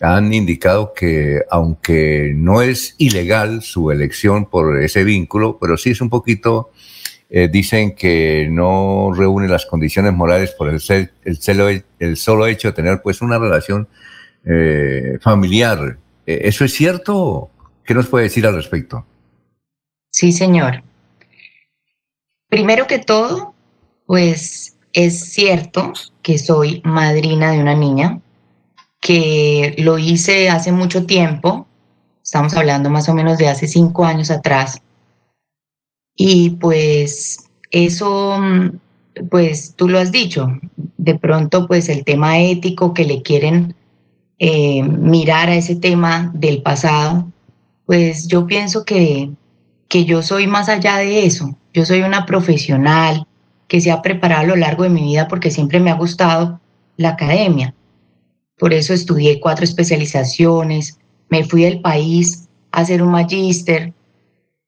han 0.00 0.34
indicado 0.34 0.92
que 0.92 1.42
aunque 1.48 2.32
no 2.34 2.60
es 2.60 2.96
ilegal 2.98 3.62
su 3.62 3.92
elección 3.92 4.46
por 4.46 4.82
ese 4.82 5.04
vínculo, 5.04 5.58
pero 5.60 5.76
sí 5.76 5.90
es 5.90 6.00
un 6.00 6.10
poquito 6.10 6.72
eh, 7.28 7.48
dicen 7.48 7.94
que 7.96 8.46
no 8.50 9.12
reúne 9.12 9.48
las 9.48 9.66
condiciones 9.66 10.12
morales 10.12 10.52
por 10.52 10.68
el, 10.68 10.80
el, 11.98 12.16
solo 12.16 12.46
hecho 12.46 12.68
de 12.68 12.72
tener 12.72 13.02
pues 13.02 13.20
una 13.20 13.38
relación 13.38 13.88
eh, 14.44 15.18
familiar. 15.20 15.98
Eh, 16.24 16.40
¿Eso 16.44 16.64
es 16.64 16.72
cierto? 16.72 17.50
¿Qué 17.84 17.94
nos 17.94 18.06
puede 18.06 18.24
decir 18.24 18.46
al 18.46 18.54
respecto? 18.54 19.04
Sí, 20.10 20.32
señor. 20.32 20.82
Primero 22.48 22.86
que 22.86 23.00
todo, 23.00 23.54
pues 24.06 24.76
es 24.92 25.32
cierto 25.32 25.92
que 26.22 26.38
soy 26.38 26.80
madrina 26.84 27.50
de 27.50 27.58
una 27.58 27.74
niña, 27.74 28.20
que 29.00 29.74
lo 29.78 29.98
hice 29.98 30.48
hace 30.48 30.72
mucho 30.72 31.06
tiempo, 31.06 31.66
estamos 32.22 32.54
hablando 32.54 32.88
más 32.88 33.08
o 33.08 33.14
menos 33.14 33.36
de 33.36 33.48
hace 33.48 33.66
cinco 33.66 34.04
años 34.04 34.30
atrás, 34.30 34.80
y 36.16 36.50
pues 36.50 37.48
eso, 37.70 38.38
pues 39.30 39.74
tú 39.76 39.88
lo 39.88 39.98
has 39.98 40.10
dicho, 40.10 40.48
de 40.96 41.14
pronto 41.18 41.66
pues 41.66 41.88
el 41.88 42.04
tema 42.04 42.40
ético 42.40 42.94
que 42.94 43.04
le 43.04 43.22
quieren 43.22 43.74
eh, 44.38 44.82
mirar 44.82 45.48
a 45.48 45.56
ese 45.56 45.76
tema 45.76 46.30
del 46.34 46.62
pasado, 46.62 47.30
pues 47.86 48.26
yo 48.26 48.46
pienso 48.46 48.84
que, 48.84 49.30
que 49.88 50.04
yo 50.04 50.22
soy 50.22 50.46
más 50.46 50.68
allá 50.68 50.96
de 50.96 51.24
eso. 51.24 51.56
Yo 51.72 51.84
soy 51.84 52.00
una 52.02 52.26
profesional 52.26 53.26
que 53.68 53.80
se 53.80 53.90
ha 53.90 54.02
preparado 54.02 54.42
a 54.42 54.46
lo 54.46 54.56
largo 54.56 54.82
de 54.82 54.90
mi 54.90 55.02
vida 55.02 55.28
porque 55.28 55.50
siempre 55.50 55.80
me 55.80 55.90
ha 55.90 55.94
gustado 55.94 56.60
la 56.96 57.10
academia. 57.10 57.74
Por 58.58 58.72
eso 58.72 58.94
estudié 58.94 59.40
cuatro 59.40 59.64
especializaciones, 59.64 60.98
me 61.28 61.44
fui 61.44 61.62
del 61.64 61.80
país 61.80 62.48
a 62.72 62.80
hacer 62.80 63.02
un 63.02 63.10
magíster, 63.10 63.92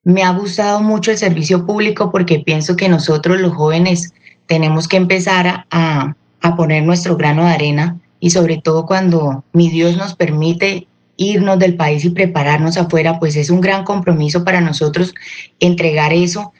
me 0.03 0.23
ha 0.23 0.31
gustado 0.31 0.81
mucho 0.81 1.11
el 1.11 1.17
servicio 1.17 1.65
público 1.65 2.11
porque 2.11 2.39
pienso 2.39 2.75
que 2.75 2.89
nosotros 2.89 3.39
los 3.39 3.53
jóvenes 3.53 4.13
tenemos 4.45 4.87
que 4.87 4.97
empezar 4.97 5.65
a, 5.69 6.15
poner 6.55 6.83
nuestro 6.83 7.15
grano 7.15 7.45
de 7.45 7.51
arena 7.51 7.99
y 8.19 8.31
sobre 8.31 8.57
todo 8.57 8.85
cuando 8.85 9.43
mi 9.53 9.69
Dios 9.69 9.97
nos 9.97 10.15
permite 10.15 10.87
irnos 11.15 11.59
del 11.59 11.75
país 11.75 12.05
y 12.05 12.09
prepararnos 12.09 12.77
afuera, 12.77 13.19
pues 13.19 13.35
es 13.35 13.49
un 13.49 13.61
gran 13.61 13.83
compromiso 13.83 14.43
para 14.43 14.61
nosotros 14.61 15.13
entregar 15.59 16.13
eso 16.13 16.53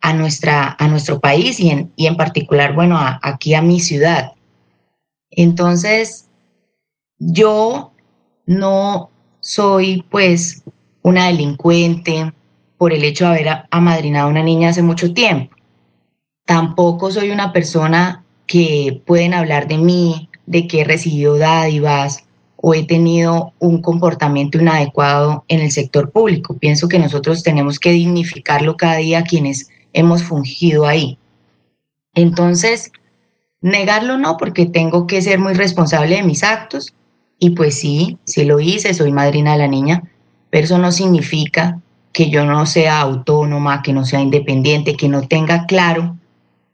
a, 0.00 0.12
nuestra, 0.12 0.76
a 0.78 0.88
nuestro 0.88 1.20
país 1.20 1.60
y 1.60 1.70
en, 1.70 1.92
y 1.96 2.06
en 2.06 2.16
particular, 2.16 2.74
bueno, 2.74 2.98
aquí 3.22 3.54
a 3.54 3.62
mi 3.62 3.80
ciudad. 3.80 4.32
Entonces, 5.30 6.26
yo 7.18 7.92
no 8.46 9.10
soy 9.40 10.04
pues 10.10 10.64
una 11.02 11.28
delincuente, 11.28 12.32
por 12.80 12.94
el 12.94 13.04
hecho 13.04 13.26
de 13.26 13.30
haber 13.32 13.48
amadrinado 13.70 14.26
a 14.26 14.30
una 14.30 14.42
niña 14.42 14.70
hace 14.70 14.80
mucho 14.80 15.12
tiempo. 15.12 15.54
Tampoco 16.46 17.10
soy 17.10 17.30
una 17.30 17.52
persona 17.52 18.24
que 18.46 19.02
pueden 19.04 19.34
hablar 19.34 19.68
de 19.68 19.76
mí, 19.76 20.30
de 20.46 20.66
que 20.66 20.80
he 20.80 20.84
recibido 20.84 21.36
dádivas 21.36 22.24
o 22.56 22.72
he 22.72 22.84
tenido 22.84 23.52
un 23.58 23.82
comportamiento 23.82 24.56
inadecuado 24.56 25.44
en 25.48 25.60
el 25.60 25.70
sector 25.72 26.10
público. 26.10 26.56
Pienso 26.56 26.88
que 26.88 26.98
nosotros 26.98 27.42
tenemos 27.42 27.78
que 27.78 27.90
dignificarlo 27.90 28.78
cada 28.78 28.96
día 28.96 29.24
quienes 29.24 29.68
hemos 29.92 30.22
fungido 30.22 30.86
ahí. 30.86 31.18
Entonces, 32.14 32.92
negarlo 33.60 34.16
no, 34.16 34.38
porque 34.38 34.64
tengo 34.64 35.06
que 35.06 35.20
ser 35.20 35.38
muy 35.38 35.52
responsable 35.52 36.16
de 36.16 36.22
mis 36.22 36.42
actos. 36.42 36.94
Y 37.38 37.50
pues 37.50 37.78
sí, 37.78 38.16
sí 38.24 38.44
lo 38.44 38.58
hice, 38.58 38.94
soy 38.94 39.12
madrina 39.12 39.52
de 39.52 39.58
la 39.58 39.68
niña, 39.68 40.02
pero 40.48 40.64
eso 40.64 40.78
no 40.78 40.90
significa 40.92 41.78
que 42.12 42.30
yo 42.30 42.44
no 42.44 42.66
sea 42.66 43.00
autónoma, 43.00 43.82
que 43.82 43.92
no 43.92 44.04
sea 44.04 44.20
independiente, 44.20 44.96
que 44.96 45.08
no 45.08 45.22
tenga 45.22 45.66
claro 45.66 46.16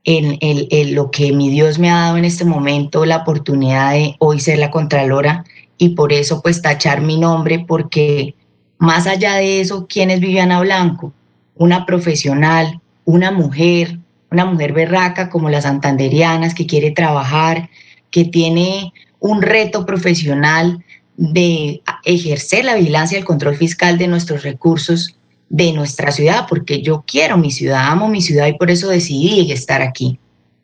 en, 0.05 0.95
lo 0.95 1.11
que 1.11 1.33
mi 1.33 1.51
Dios 1.51 1.79
me 1.79 1.91
ha 1.91 1.97
dado 1.97 2.17
en 2.17 2.25
este 2.25 2.45
momento, 2.45 3.05
la 3.05 3.19
oportunidad 3.19 3.93
de 3.93 4.15
hoy 4.19 4.39
ser 4.41 4.59
la 4.59 4.71
Contralora 4.71 5.45
y 5.79 5.91
por 5.91 6.13
eso 6.13 6.41
pues 6.43 6.63
tachar 6.63 7.01
mi 7.01 7.19
nombre, 7.19 7.65
porque 7.67 8.35
más 8.79 9.07
allá 9.07 9.35
de 9.35 9.61
eso, 9.61 9.87
¿quién 9.89 10.11
es 10.11 10.21
Viviana 10.21 10.61
Blanco? 10.61 11.13
Una 11.57 11.85
profesional, 11.87 12.81
una 13.05 13.31
mujer, 13.31 13.99
una 14.31 14.45
mujer 14.45 14.73
berraca 14.73 15.29
como 15.29 15.51
las 15.51 15.65
santanderianas 15.65 16.55
que 16.55 16.67
quiere 16.67 16.93
trabajar, 16.93 17.69
que 18.11 18.25
tiene 18.25 18.93
un 19.19 19.43
reto 19.43 19.85
profesional 19.85 20.85
de 21.17 21.83
ejercer 22.05 22.65
la 22.65 22.77
vigilancia 22.77 23.17
y 23.17 23.21
el 23.21 23.27
control 23.27 23.57
fiscal 23.57 23.99
de 23.99 24.07
nuestros 24.07 24.43
recursos 24.43 25.16
de 25.49 25.73
nuestra 25.73 26.13
ciudad, 26.13 26.47
porque 26.49 26.83
yo 26.83 27.05
quiero 27.07 27.39
mi 27.39 27.51
ciudad, 27.51 27.87
amo 27.87 28.09
mi 28.09 28.21
ciudad 28.21 28.47
y 28.47 28.55
por 28.55 28.71
eso 28.71 28.89
decidí 28.89 29.51
estar 29.53 29.83
aquí. 29.83 30.19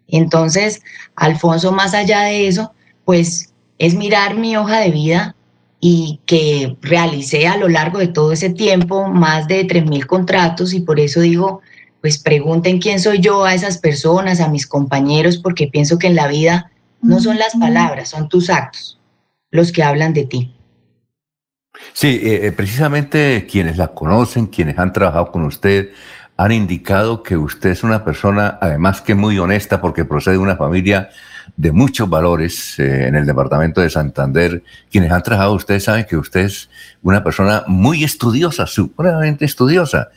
Entonces, 0.08 0.82
Alfonso, 1.16 1.72
más 1.72 1.94
allá 1.94 2.22
de 2.22 2.48
eso, 2.48 2.72
pues 3.04 3.52
es 3.78 3.94
mirar 3.94 4.36
mi 4.36 4.56
hoja 4.56 4.80
de 4.80 4.90
vida 4.90 5.36
y 5.80 6.20
que 6.26 6.76
realicé 6.80 7.48
a 7.48 7.56
lo 7.56 7.68
largo 7.68 7.98
de 7.98 8.08
todo 8.08 8.32
ese 8.32 8.50
tiempo 8.50 9.08
más 9.08 9.48
de 9.48 9.66
3.000 9.66 10.06
contratos 10.06 10.74
y 10.74 10.80
por 10.80 11.00
eso 11.00 11.20
digo, 11.20 11.60
pues 12.00 12.18
pregunten 12.18 12.78
quién 12.78 13.00
soy 13.00 13.20
yo 13.20 13.44
a 13.44 13.54
esas 13.54 13.78
personas, 13.78 14.40
a 14.40 14.48
mis 14.48 14.66
compañeros, 14.66 15.38
porque 15.38 15.66
pienso 15.66 15.98
que 15.98 16.08
en 16.08 16.16
la 16.16 16.28
vida 16.28 16.70
no 17.00 17.20
son 17.20 17.38
las 17.38 17.54
palabras, 17.54 18.10
son 18.10 18.28
tus 18.28 18.50
actos 18.50 18.98
los 19.52 19.70
que 19.70 19.82
hablan 19.82 20.12
de 20.14 20.24
ti. 20.24 20.52
Sí, 21.92 22.20
eh, 22.22 22.46
eh, 22.46 22.52
precisamente 22.52 23.46
quienes 23.50 23.76
la 23.76 23.88
conocen, 23.88 24.46
quienes 24.46 24.78
han 24.78 24.92
trabajado 24.92 25.30
con 25.30 25.44
usted, 25.44 25.90
han 26.36 26.52
indicado 26.52 27.22
que 27.22 27.36
usted 27.36 27.70
es 27.70 27.82
una 27.82 28.04
persona, 28.04 28.58
además 28.60 29.00
que 29.00 29.14
muy 29.14 29.38
honesta, 29.38 29.80
porque 29.80 30.04
procede 30.04 30.34
de 30.34 30.40
una 30.40 30.56
familia 30.56 31.10
de 31.56 31.72
muchos 31.72 32.08
valores 32.08 32.78
eh, 32.78 33.06
en 33.06 33.14
el 33.14 33.26
departamento 33.26 33.80
de 33.80 33.90
Santander. 33.90 34.62
Quienes 34.90 35.12
han 35.12 35.22
trabajado, 35.22 35.54
ustedes 35.54 35.84
saben 35.84 36.06
que 36.06 36.16
usted 36.16 36.40
es 36.40 36.70
una 37.02 37.22
persona 37.22 37.64
muy 37.66 38.04
estudiosa, 38.04 38.66
supremamente 38.66 39.44
estudiosa, 39.44 40.08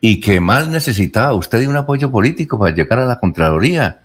y 0.00 0.20
que 0.20 0.40
más 0.40 0.68
necesitaba 0.68 1.32
usted 1.34 1.60
de 1.60 1.68
un 1.68 1.76
apoyo 1.76 2.10
político 2.10 2.58
para 2.58 2.74
llegar 2.74 3.00
a 3.00 3.06
la 3.06 3.18
Contraloría. 3.18 4.02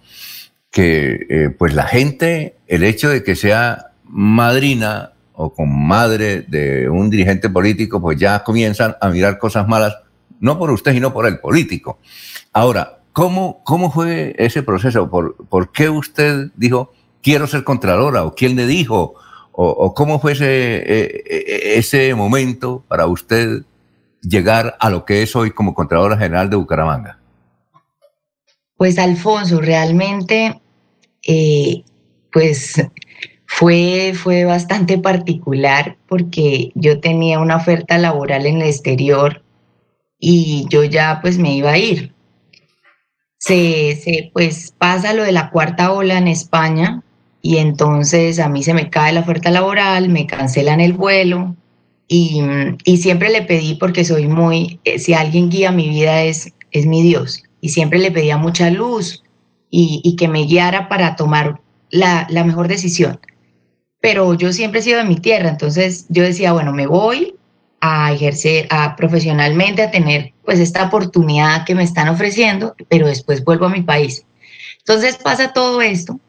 Que 0.71 1.53
pues 1.59 1.75
la 1.75 1.83
gente, 1.83 2.57
el 2.65 2.83
hecho 2.83 3.09
de 3.09 3.23
que 3.23 3.35
sea 3.35 3.91
madrina 4.05 5.12
o 5.33 5.53
con 5.53 5.87
madre 5.87 6.41
de 6.41 6.89
un 6.89 7.09
dirigente 7.09 7.49
político, 7.49 8.01
pues 8.01 8.17
ya 8.19 8.43
comienzan 8.43 8.95
a 9.01 9.09
mirar 9.09 9.37
cosas 9.37 9.67
malas, 9.67 9.97
no 10.39 10.57
por 10.57 10.71
usted, 10.71 10.93
sino 10.93 11.13
por 11.13 11.25
el 11.25 11.39
político. 11.39 11.99
Ahora, 12.51 12.99
¿cómo, 13.11 13.63
cómo 13.63 13.91
fue 13.91 14.35
ese 14.37 14.63
proceso? 14.63 15.09
¿Por, 15.09 15.35
¿Por 15.47 15.71
qué 15.71 15.89
usted 15.89 16.51
dijo, 16.55 16.93
quiero 17.21 17.47
ser 17.47 17.63
contralora? 17.63 18.23
¿O 18.23 18.35
quién 18.35 18.55
le 18.55 18.67
dijo? 18.67 19.15
¿O, 19.51 19.93
cómo 19.93 20.19
fue 20.19 20.31
ese, 20.31 20.45
e, 20.45 21.23
e, 21.29 21.77
ese 21.77 22.15
momento 22.15 22.83
para 22.87 23.05
usted 23.05 23.63
llegar 24.23 24.75
a 24.79 24.89
lo 24.89 25.05
que 25.05 25.21
es 25.21 25.35
hoy 25.35 25.51
como 25.51 25.75
Contralora 25.75 26.17
General 26.17 26.49
de 26.49 26.55
Bucaramanga? 26.55 27.19
Pues 28.77 28.97
Alfonso, 28.97 29.61
realmente, 29.61 30.59
eh, 31.21 31.83
pues 32.31 32.81
fue, 33.63 34.11
fue 34.13 34.43
bastante 34.43 34.97
particular 34.97 35.95
porque 36.09 36.73
yo 36.75 36.99
tenía 36.99 37.39
una 37.39 37.55
oferta 37.55 37.97
laboral 37.97 38.45
en 38.45 38.57
el 38.57 38.67
exterior 38.67 39.41
y 40.19 40.65
yo 40.69 40.83
ya 40.83 41.19
pues 41.21 41.37
me 41.37 41.55
iba 41.55 41.71
a 41.71 41.77
ir. 41.77 42.13
Se, 43.37 43.95
se, 43.95 44.31
pues 44.33 44.73
pasa 44.77 45.13
lo 45.13 45.23
de 45.23 45.31
la 45.31 45.49
cuarta 45.49 45.93
ola 45.93 46.17
en 46.17 46.27
España 46.27 47.03
y 47.41 47.55
entonces 47.55 48.39
a 48.39 48.49
mí 48.49 48.63
se 48.63 48.73
me 48.73 48.89
cae 48.89 49.13
la 49.13 49.21
oferta 49.21 49.49
laboral, 49.49 50.09
me 50.09 50.27
cancelan 50.27 50.81
el 50.81 50.91
vuelo 50.91 51.55
y, 52.09 52.41
y 52.83 52.97
siempre 52.97 53.29
le 53.29 53.43
pedí 53.43 53.75
porque 53.75 54.03
soy 54.03 54.27
muy, 54.27 54.81
eh, 54.83 54.99
si 54.99 55.13
alguien 55.13 55.49
guía 55.49 55.71
mi 55.71 55.87
vida 55.87 56.23
es, 56.23 56.51
es 56.71 56.85
mi 56.85 57.01
Dios 57.01 57.43
y 57.61 57.69
siempre 57.69 57.99
le 57.99 58.11
pedía 58.11 58.35
mucha 58.35 58.69
luz 58.69 59.23
y, 59.69 60.01
y 60.03 60.17
que 60.17 60.27
me 60.27 60.43
guiara 60.43 60.89
para 60.89 61.15
tomar 61.15 61.61
la, 61.91 62.27
la 62.29 62.43
mejor 62.43 62.67
decisión 62.67 63.21
pero 64.03 64.33
yo 64.33 64.51
siempre 64.51 64.81
he 64.81 64.83
sido 64.83 64.97
de 64.97 65.05
mi 65.05 65.15
tierra, 65.15 65.47
entonces 65.47 66.07
yo 66.09 66.23
decía, 66.23 66.51
bueno, 66.51 66.73
me 66.73 66.87
voy 66.87 67.35
a 67.79 68.11
ejercer 68.11 68.67
a, 68.69 68.97
profesionalmente, 68.97 69.81
a 69.81 69.91
tener 69.91 70.33
pues 70.43 70.59
esta 70.59 70.83
oportunidad 70.83 71.63
que 71.63 71.73
me 71.73 71.83
están 71.83 72.09
ofreciendo, 72.09 72.75
pero 72.89 73.07
después 73.07 73.45
vuelvo 73.45 73.67
a 73.67 73.69
mi 73.69 73.81
país. 73.81 74.25
Entonces 74.79 75.15
pasa 75.15 75.53
todo 75.53 75.81
esto 75.81 76.19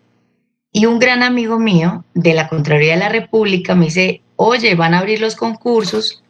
y 0.70 0.86
un 0.86 1.01
gran 1.01 1.24
amigo 1.24 1.59
mío 1.59 2.05
de 2.14 2.34
la 2.34 2.48
Contraloría 2.48 2.92
de 2.92 3.01
la 3.01 3.09
República 3.09 3.74
me 3.74 3.86
dice, 3.86 4.22
oye, 4.36 4.76
van 4.76 4.94
a 4.94 5.01
abrir 5.01 5.20
los 5.20 5.34
concursos 5.34 6.22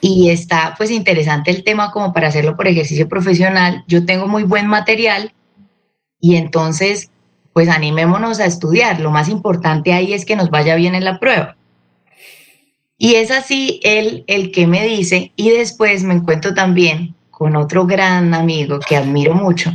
y 0.00 0.30
está 0.30 0.74
pues 0.76 0.90
interesante 0.90 1.52
el 1.52 1.62
tema 1.62 1.92
como 1.92 2.12
para 2.12 2.26
hacerlo 2.26 2.56
por 2.56 2.66
ejercicio 2.66 3.08
profesional. 3.08 3.84
Yo 3.86 4.04
tengo 4.04 4.26
muy 4.26 4.42
buen 4.42 4.66
material 4.66 5.32
y 6.18 6.34
entonces 6.34 7.12
pues 7.58 7.70
animémonos 7.70 8.38
a 8.38 8.44
estudiar. 8.44 9.00
Lo 9.00 9.10
más 9.10 9.28
importante 9.28 9.92
ahí 9.92 10.12
es 10.12 10.24
que 10.24 10.36
nos 10.36 10.48
vaya 10.48 10.76
bien 10.76 10.94
en 10.94 11.04
la 11.04 11.18
prueba. 11.18 11.56
Y 12.96 13.16
es 13.16 13.32
así 13.32 13.80
él 13.82 14.22
el 14.28 14.52
que 14.52 14.68
me 14.68 14.86
dice, 14.86 15.32
y 15.34 15.50
después 15.50 16.04
me 16.04 16.14
encuentro 16.14 16.54
también 16.54 17.16
con 17.32 17.56
otro 17.56 17.84
gran 17.84 18.32
amigo 18.32 18.78
que 18.78 18.96
admiro 18.96 19.34
mucho 19.34 19.72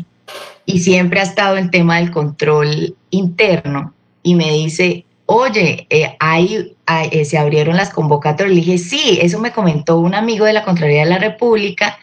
y 0.66 0.80
siempre 0.80 1.20
ha 1.20 1.24
estado 1.24 1.58
en 1.58 1.72
tema 1.72 1.98
del 1.98 2.10
control 2.10 2.96
interno 3.10 3.94
y 4.24 4.36
me 4.36 4.50
dice, 4.54 5.04
oye, 5.26 5.86
eh, 5.90 6.16
ahí, 6.22 6.78
eh, 7.12 7.26
se 7.26 7.38
abrieron 7.38 7.76
las 7.76 7.90
convocatorias. 7.90 8.56
Le 8.56 8.62
dije, 8.62 8.78
sí, 8.78 9.20
eso 9.22 9.42
me 9.42 9.52
comentó 9.52 10.00
un 10.00 10.16
amigo 10.16 10.46
de 10.46 10.54
la 10.54 10.64
Contraloría 10.64 11.04
de 11.04 11.10
la 11.10 11.20
República 11.20 11.98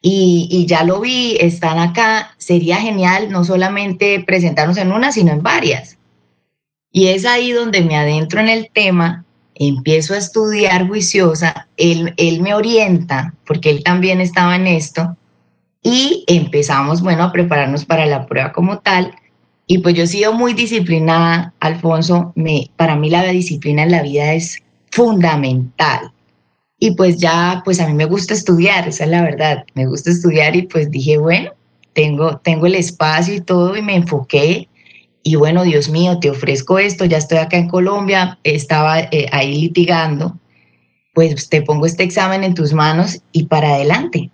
y, 0.00 0.66
ya 0.68 0.84
lo 0.84 1.00
vi, 1.00 1.36
están 1.40 1.78
acá. 1.78 2.34
Sería 2.38 2.76
genial 2.76 3.30
no 3.30 3.44
solamente 3.44 4.22
presentarnos 4.26 4.76
en 4.76 4.92
una, 4.92 5.12
sino 5.12 5.32
en 5.32 5.42
varias. 5.42 5.98
Y 6.92 7.08
es 7.08 7.26
ahí 7.26 7.52
donde 7.52 7.82
me 7.82 7.96
adentro 7.96 8.40
en 8.40 8.48
el 8.48 8.70
tema, 8.72 9.24
empiezo 9.54 10.14
a 10.14 10.18
estudiar 10.18 10.86
juiciosa, 10.86 11.68
él, 11.76 12.14
él 12.16 12.40
me 12.40 12.54
orienta, 12.54 13.34
porque 13.44 13.70
él 13.70 13.82
también 13.82 14.20
estaba 14.20 14.56
en 14.56 14.66
esto, 14.66 15.16
y 15.82 16.24
empezamos, 16.26 17.02
bueno, 17.02 17.24
a 17.24 17.32
prepararnos 17.32 17.84
para 17.84 18.06
la 18.06 18.26
prueba 18.26 18.52
como 18.52 18.78
tal. 18.78 19.14
Y 19.66 19.78
pues 19.78 19.94
yo 19.94 20.04
he 20.04 20.06
sido 20.06 20.32
muy 20.32 20.54
disciplinada, 20.54 21.52
Alfonso, 21.60 22.32
me, 22.36 22.70
para 22.76 22.96
mí 22.96 23.10
la 23.10 23.24
disciplina 23.24 23.82
en 23.82 23.90
la 23.90 24.02
vida 24.02 24.32
es 24.32 24.62
fundamental. 24.90 26.12
Y 26.78 26.92
pues 26.92 27.18
ya, 27.18 27.62
pues 27.64 27.80
a 27.80 27.86
mí 27.86 27.94
me 27.94 28.04
gusta 28.04 28.34
estudiar, 28.34 28.86
esa 28.86 29.04
es 29.04 29.10
la 29.10 29.22
verdad, 29.22 29.64
me 29.74 29.86
gusta 29.86 30.10
estudiar 30.10 30.54
y 30.54 30.62
pues 30.62 30.90
dije, 30.90 31.18
bueno, 31.18 31.50
tengo, 31.92 32.38
tengo 32.38 32.66
el 32.66 32.76
espacio 32.76 33.34
y 33.34 33.40
todo 33.40 33.76
y 33.76 33.82
me 33.82 33.96
enfoqué. 33.96 34.68
Y 35.24 35.34
bueno, 35.34 35.64
Dios 35.64 35.88
mío, 35.88 36.20
te 36.20 36.30
ofrezco 36.30 36.78
esto, 36.78 37.04
ya 37.04 37.18
estoy 37.18 37.38
acá 37.38 37.56
en 37.56 37.68
Colombia, 37.68 38.38
estaba 38.44 39.00
eh, 39.00 39.26
ahí 39.32 39.60
litigando, 39.60 40.38
pues 41.14 41.48
te 41.48 41.62
pongo 41.62 41.86
este 41.86 42.04
examen 42.04 42.44
en 42.44 42.54
tus 42.54 42.72
manos 42.72 43.20
y 43.32 43.44
para 43.44 43.74
adelante. 43.74 44.30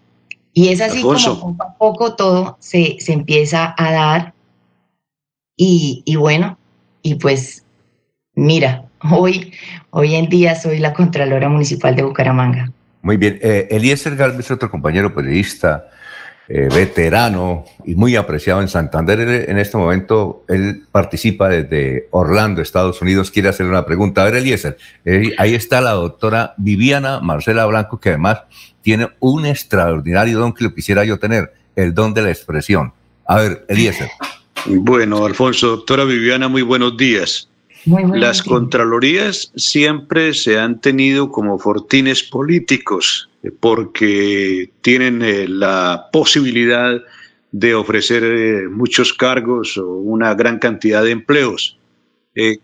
Y 0.52 0.68
es 0.68 0.80
así 0.80 1.02
como 1.02 1.16
poco 1.16 1.62
a 1.62 1.78
poco 1.78 2.14
todo 2.14 2.56
se, 2.60 2.96
se 3.00 3.12
empieza 3.12 3.74
a 3.76 3.90
dar 3.90 4.34
y, 5.56 6.16
bueno, 6.16 6.58
y 7.02 7.14
pues 7.16 7.64
mira, 8.34 8.83
hoy, 9.10 9.52
hoy 9.90 10.14
en 10.14 10.28
día 10.28 10.54
soy 10.54 10.78
la 10.78 10.92
Contralora 10.92 11.48
Municipal 11.48 11.94
de 11.94 12.02
Bucaramanga. 12.02 12.70
Muy 13.02 13.16
bien. 13.16 13.38
Eh, 13.42 13.68
Eliezer 13.70 14.16
Galvez, 14.16 14.50
otro 14.50 14.70
compañero 14.70 15.14
periodista, 15.14 15.88
eh, 16.48 16.68
veterano 16.74 17.64
y 17.84 17.94
muy 17.94 18.16
apreciado 18.16 18.62
en 18.62 18.68
Santander. 18.68 19.20
En 19.48 19.58
este 19.58 19.76
momento, 19.76 20.44
él 20.48 20.84
participa 20.90 21.48
desde 21.48 22.08
Orlando, 22.12 22.62
Estados 22.62 23.02
Unidos. 23.02 23.30
Quiere 23.30 23.50
hacer 23.50 23.66
una 23.66 23.84
pregunta. 23.84 24.22
A 24.22 24.24
ver, 24.24 24.36
Eliezer, 24.36 24.78
eh, 25.04 25.34
ahí 25.36 25.54
está 25.54 25.82
la 25.82 25.90
doctora 25.90 26.54
Viviana 26.56 27.20
Marcela 27.20 27.66
Blanco, 27.66 28.00
que 28.00 28.10
además 28.10 28.42
tiene 28.80 29.08
un 29.20 29.44
extraordinario 29.44 30.38
don 30.38 30.54
que 30.54 30.64
lo 30.64 30.74
quisiera 30.74 31.04
yo 31.04 31.18
tener, 31.18 31.52
el 31.76 31.92
don 31.92 32.14
de 32.14 32.22
la 32.22 32.30
expresión. 32.30 32.92
A 33.26 33.36
ver, 33.36 33.66
Eliezer. 33.68 34.08
Bueno, 34.66 35.26
Alfonso, 35.26 35.68
doctora 35.68 36.04
Viviana, 36.04 36.48
muy 36.48 36.62
buenos 36.62 36.96
días. 36.96 37.48
Las 37.86 38.42
Contralorías 38.42 39.52
siempre 39.56 40.32
se 40.32 40.58
han 40.58 40.80
tenido 40.80 41.30
como 41.30 41.58
fortines 41.58 42.22
políticos 42.22 43.28
eh, 43.42 43.50
porque 43.50 44.70
tienen 44.80 45.22
eh, 45.22 45.46
la 45.48 46.08
posibilidad 46.12 47.02
de 47.52 47.74
ofrecer 47.74 48.24
eh, 48.24 48.68
muchos 48.68 49.12
cargos 49.12 49.76
o 49.76 49.96
una 49.96 50.34
gran 50.34 50.58
cantidad 50.58 51.02
de 51.02 51.10
empleos. 51.10 51.78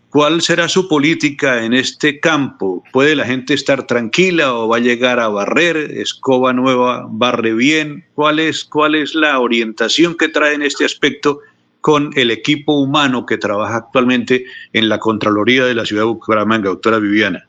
¿Cuál 0.08 0.42
será 0.42 0.68
su 0.68 0.88
política 0.88 1.64
en 1.64 1.74
este 1.74 2.18
campo? 2.18 2.82
¿Puede 2.92 3.14
la 3.14 3.24
gente 3.24 3.54
estar 3.54 3.86
tranquila 3.86 4.52
o 4.52 4.66
va 4.66 4.78
a 4.78 4.80
llegar 4.80 5.20
a 5.20 5.28
barrer? 5.28 5.76
¿Escoba 5.76 6.52
nueva 6.52 7.06
barre 7.08 7.54
bien? 7.54 8.04
¿Cuál 8.16 8.40
es, 8.40 8.64
cuál 8.64 8.96
es 8.96 9.14
la 9.14 9.38
orientación 9.38 10.16
que 10.16 10.26
trae 10.26 10.54
en 10.54 10.62
este 10.62 10.84
aspecto 10.84 11.38
con 11.80 12.10
el 12.16 12.30
equipo 12.30 12.74
humano 12.74 13.26
que 13.26 13.38
trabaja 13.38 13.76
actualmente 13.76 14.44
en 14.72 14.88
la 14.88 14.98
Contraloría 14.98 15.64
de 15.64 15.74
la 15.74 15.84
Ciudad 15.84 16.02
de 16.02 16.08
Bucaramanga, 16.08 16.68
doctora 16.68 16.98
Viviana. 16.98 17.46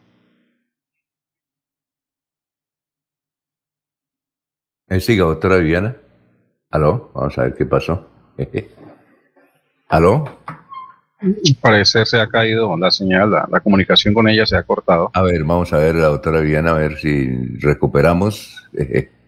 Siga, 4.99 5.23
doctora 5.23 5.57
Viviana. 5.57 5.95
¿Aló? 6.69 7.11
Vamos 7.13 7.37
a 7.37 7.43
ver 7.43 7.55
qué 7.55 7.65
pasó. 7.65 8.07
¿Aló? 9.87 10.25
Parece 11.61 12.05
se 12.05 12.19
ha 12.19 12.27
caído 12.27 12.75
la 12.77 12.89
señal, 12.89 13.29
la, 13.29 13.59
comunicación 13.59 14.13
con 14.13 14.27
ella 14.27 14.45
se 14.45 14.57
ha 14.57 14.63
cortado. 14.63 15.11
A 15.13 15.21
ver, 15.21 15.43
vamos 15.43 15.71
a 15.71 15.77
ver, 15.77 15.95
la 15.95 16.07
doctora 16.07 16.41
Viviana, 16.41 16.71
a 16.71 16.79
ver 16.79 16.97
si 16.97 17.27
recuperamos. 17.59 18.67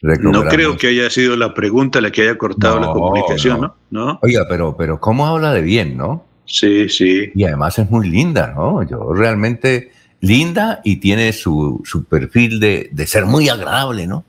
No 0.00 0.44
creo 0.44 0.76
que 0.76 0.88
haya 0.88 1.10
sido 1.10 1.36
la 1.36 1.54
pregunta 1.54 2.00
la 2.00 2.12
que 2.12 2.22
haya 2.22 2.38
cortado 2.38 2.78
la 2.78 2.88
comunicación, 2.88 3.72
no. 3.90 4.18
Oiga, 4.22 4.46
pero, 4.48 4.76
pero 4.76 5.00
¿cómo 5.00 5.26
habla 5.26 5.52
de 5.52 5.62
bien, 5.62 5.96
no? 5.96 6.24
Sí, 6.44 6.88
sí. 6.88 7.30
Y 7.34 7.44
además 7.44 7.78
es 7.78 7.90
muy 7.90 8.08
linda, 8.08 8.52
¿no? 8.56 8.82
Yo 8.82 9.12
realmente 9.12 9.90
linda 10.20 10.80
y 10.84 10.96
tiene 10.96 11.32
su, 11.32 11.82
su 11.84 12.04
perfil 12.04 12.60
de, 12.60 12.88
de, 12.92 13.06
ser 13.06 13.26
muy 13.26 13.48
agradable, 13.48 14.06
¿no? 14.06 14.24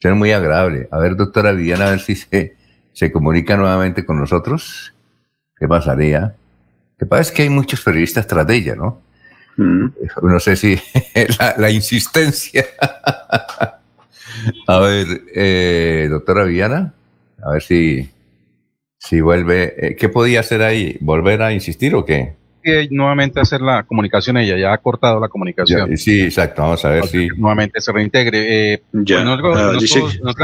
Ser 0.00 0.14
muy 0.14 0.32
agradable. 0.32 0.88
A 0.90 0.98
ver, 0.98 1.14
doctora 1.14 1.52
Viviana, 1.52 1.86
a 1.86 1.90
ver 1.90 2.00
si 2.00 2.16
se, 2.16 2.56
se 2.92 3.12
comunica 3.12 3.56
nuevamente 3.56 4.04
con 4.04 4.18
nosotros. 4.18 4.94
¿Qué 5.56 5.68
pasaría? 5.68 6.34
Que 6.98 7.06
pasa 7.06 7.22
es 7.22 7.32
que 7.32 7.42
hay 7.42 7.50
muchos 7.50 7.82
periodistas 7.82 8.26
tras 8.26 8.46
de 8.46 8.56
ella, 8.56 8.74
¿no? 8.74 9.00
Mm. 9.56 9.86
No 10.22 10.40
sé 10.40 10.56
si 10.56 10.80
la, 11.38 11.54
la 11.58 11.70
insistencia. 11.70 12.64
A 14.66 14.78
ver, 14.80 15.06
eh, 15.34 16.08
doctora 16.10 16.44
Viana, 16.44 16.94
a 17.42 17.52
ver 17.52 17.62
si, 17.62 18.10
si 18.98 19.20
vuelve. 19.20 19.74
Eh, 19.76 19.96
¿Qué 19.96 20.08
podía 20.08 20.40
hacer 20.40 20.62
ahí? 20.62 20.96
¿Volver 21.00 21.42
a 21.42 21.52
insistir 21.52 21.94
o 21.94 22.04
qué? 22.04 22.38
nuevamente 22.90 23.40
hacer 23.40 23.62
la 23.62 23.84
comunicación, 23.84 24.36
ella 24.36 24.56
ya 24.58 24.72
ha 24.72 24.78
cortado 24.78 25.18
la 25.18 25.28
comunicación. 25.28 25.96
sí, 25.96 26.22
exacto, 26.22 26.62
vamos 26.62 26.84
a 26.84 26.90
ver 26.90 27.06
si. 27.06 27.28
Nuevamente 27.28 27.80
se 27.80 27.90
reintegre. 27.90 28.74
Eh, 28.74 28.82
ya. 28.92 29.24
Bueno, 29.24 29.72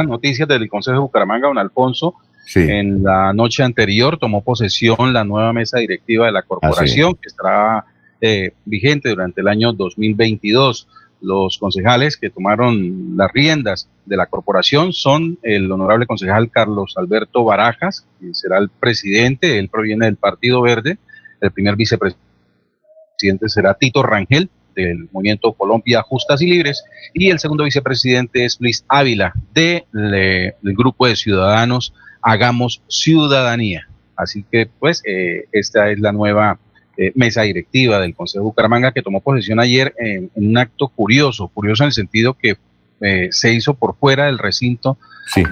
noticias 0.04 0.48
del 0.48 0.68
Consejo 0.68 0.94
de 0.94 1.00
Bucaramanga, 1.00 1.48
don 1.48 1.58
Alfonso. 1.58 2.14
En 2.54 3.02
la 3.02 3.32
noche 3.32 3.64
anterior 3.64 4.18
tomó 4.18 4.42
posesión 4.42 5.12
la 5.12 5.24
nueva 5.24 5.52
mesa 5.52 5.78
directiva 5.78 6.26
de 6.26 6.32
la 6.32 6.42
corporación, 6.42 7.14
que 7.16 7.26
estará 7.26 7.84
eh, 8.20 8.52
vigente 8.64 9.08
durante 9.08 9.40
el 9.40 9.48
año 9.48 9.72
2022 9.72 10.86
los 11.20 11.58
concejales 11.58 12.16
que 12.16 12.30
tomaron 12.30 13.16
las 13.16 13.32
riendas 13.32 13.88
de 14.04 14.16
la 14.16 14.26
corporación 14.26 14.92
son 14.92 15.38
el 15.42 15.70
honorable 15.70 16.06
concejal 16.06 16.50
Carlos 16.50 16.94
Alberto 16.96 17.44
Barajas, 17.44 18.06
quien 18.18 18.34
será 18.34 18.58
el 18.58 18.68
presidente, 18.68 19.58
él 19.58 19.68
proviene 19.68 20.06
del 20.06 20.16
Partido 20.16 20.62
Verde, 20.62 20.98
el 21.40 21.50
primer 21.50 21.76
vicepresidente 21.76 23.48
será 23.48 23.74
Tito 23.74 24.02
Rangel, 24.02 24.50
del 24.74 25.08
Movimiento 25.10 25.52
Colombia 25.54 26.02
Justas 26.02 26.42
y 26.42 26.46
Libres, 26.46 26.84
y 27.14 27.30
el 27.30 27.38
segundo 27.38 27.64
vicepresidente 27.64 28.44
es 28.44 28.58
Luis 28.60 28.84
Ávila, 28.88 29.32
de 29.54 29.86
del 29.92 30.76
grupo 30.76 31.06
de 31.06 31.16
ciudadanos 31.16 31.94
Hagamos 32.20 32.82
Ciudadanía. 32.88 33.88
Así 34.16 34.44
que, 34.50 34.66
pues, 34.66 35.02
eh, 35.06 35.46
esta 35.52 35.90
es 35.90 35.98
la 36.00 36.12
nueva 36.12 36.58
eh, 36.96 37.12
mesa 37.14 37.42
directiva 37.42 38.00
del 38.00 38.14
Consejo 38.14 38.44
de 38.44 38.48
Bucaramanga 38.48 38.92
que 38.92 39.02
tomó 39.02 39.20
posesión 39.20 39.60
ayer 39.60 39.94
en, 39.98 40.30
un 40.34 40.58
acto 40.58 40.88
curioso, 40.88 41.48
curioso 41.48 41.84
en 41.84 41.88
el 41.88 41.92
sentido 41.92 42.34
que 42.34 42.56
eh, 43.00 43.28
se 43.30 43.52
hizo 43.52 43.74
por 43.74 43.96
fuera 43.96 44.26
del 44.26 44.38
recinto 44.38 44.98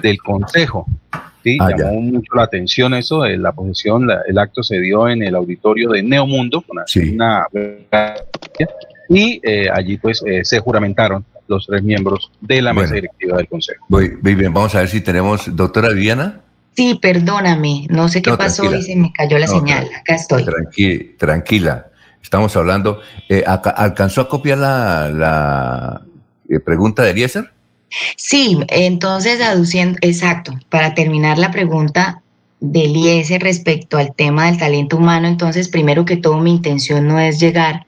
del 0.01 0.17
Consejo. 0.19 0.85
¿sí? 1.43 1.57
Ah, 1.59 1.71
Llamó 1.77 2.01
mucho 2.01 2.33
la 2.35 2.43
atención 2.43 2.93
eso, 2.93 3.21
de 3.21 3.37
la 3.37 3.51
posesión, 3.51 4.07
el 4.27 4.37
acto 4.37 4.63
se 4.63 4.79
dio 4.79 5.07
en 5.07 5.21
el 5.23 5.35
auditorio 5.35 5.89
de 5.89 6.01
Neomundo, 6.01 6.61
con 6.61 6.77
una 7.13 7.47
y 9.07 9.39
eh, 9.43 9.67
allí 9.71 9.97
pues 9.97 10.23
se 10.41 10.59
juramentaron 10.59 11.23
los 11.47 11.67
tres 11.67 11.83
miembros 11.83 12.31
de 12.41 12.61
la 12.61 12.73
mesa 12.73 12.95
directiva 12.95 13.37
del 13.37 13.47
Consejo. 13.47 13.85
Muy, 13.89 14.09
bien, 14.21 14.53
vamos 14.53 14.73
a 14.75 14.79
ver 14.79 14.87
si 14.87 15.01
tenemos, 15.01 15.55
doctora 15.55 15.89
Viviana. 15.89 16.41
Sí, 16.75 16.99
perdóname, 17.01 17.87
no 17.89 18.09
sé 18.09 18.21
qué 18.21 18.35
pasó 18.35 18.73
y 18.73 18.83
se 18.83 18.95
me 18.95 19.11
cayó 19.13 19.37
la 19.37 19.47
señal. 19.47 19.89
Acá 19.97 20.15
estoy. 20.15 20.45
tranquila. 21.17 21.87
Estamos 22.21 22.55
hablando. 22.57 23.01
Eh, 23.29 23.43
¿Alcanzó 23.45 24.21
a 24.21 24.27
copiar 24.27 24.57
la, 24.57 26.01
eh, 26.49 26.59
pregunta 26.59 27.03
de 27.03 27.11
Eliezer? 27.11 27.51
Sí, 28.17 28.59
entonces 28.69 29.39
aduciendo, 29.41 29.99
exacto, 30.01 30.53
para 30.69 30.95
terminar 30.95 31.37
la 31.37 31.51
pregunta 31.51 32.21
de 32.59 32.85
Eliezer 32.85 33.41
respecto 33.41 33.97
al 33.97 34.13
tema 34.15 34.47
del 34.47 34.57
talento 34.57 34.97
humano, 34.97 35.27
entonces 35.27 35.69
primero 35.69 36.03
que 36.03 36.17
todo 36.17 36.39
mi 36.39 36.51
intención 36.51 37.07
no 37.07 37.19
es 37.19 37.39
llegar 37.39 37.85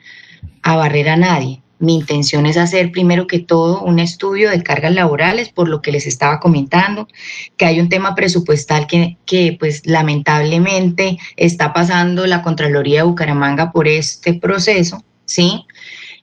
a 0.61 0.75
barrer 0.75 1.09
a 1.09 1.17
nadie. 1.17 1.61
Mi 1.79 1.95
intención 1.95 2.45
es 2.45 2.57
hacer 2.57 2.91
primero 2.91 3.27
que 3.27 3.39
todo 3.39 3.81
un 3.81 3.99
estudio 3.99 4.49
de 4.49 4.63
cargas 4.63 4.93
laborales, 4.93 5.49
por 5.49 5.69
lo 5.69 5.81
que 5.81 5.91
les 5.91 6.07
estaba 6.07 6.39
comentando, 6.39 7.07
que 7.55 7.65
hay 7.65 7.79
un 7.79 7.89
tema 7.89 8.15
presupuestal 8.15 8.87
que, 8.87 9.17
que 9.25 9.55
pues 9.59 9.85
lamentablemente 9.85 11.19
está 11.35 11.73
pasando 11.73 12.25
la 12.25 12.41
Contraloría 12.41 13.01
de 13.01 13.07
Bucaramanga 13.07 13.71
por 13.71 13.87
este 13.87 14.33
proceso, 14.33 15.03
¿sí? 15.25 15.65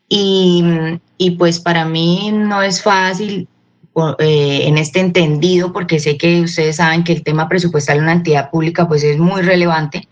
Y, 0.08 0.64
y 1.18 1.32
pues 1.32 1.60
para 1.60 1.84
mí 1.84 2.30
no 2.32 2.62
es 2.62 2.82
fácil 2.82 3.48
eh, 4.18 4.62
en 4.66 4.76
este 4.76 4.98
entendido, 4.98 5.72
porque 5.72 6.00
sé 6.00 6.18
que 6.18 6.40
ustedes 6.40 6.76
saben 6.76 7.04
que 7.04 7.12
el 7.12 7.22
tema 7.22 7.48
presupuestal 7.48 7.98
en 7.98 8.02
una 8.02 8.12
entidad 8.12 8.50
pública 8.50 8.88
pues 8.88 9.04
es 9.04 9.18
muy 9.18 9.42
relevante, 9.42 10.08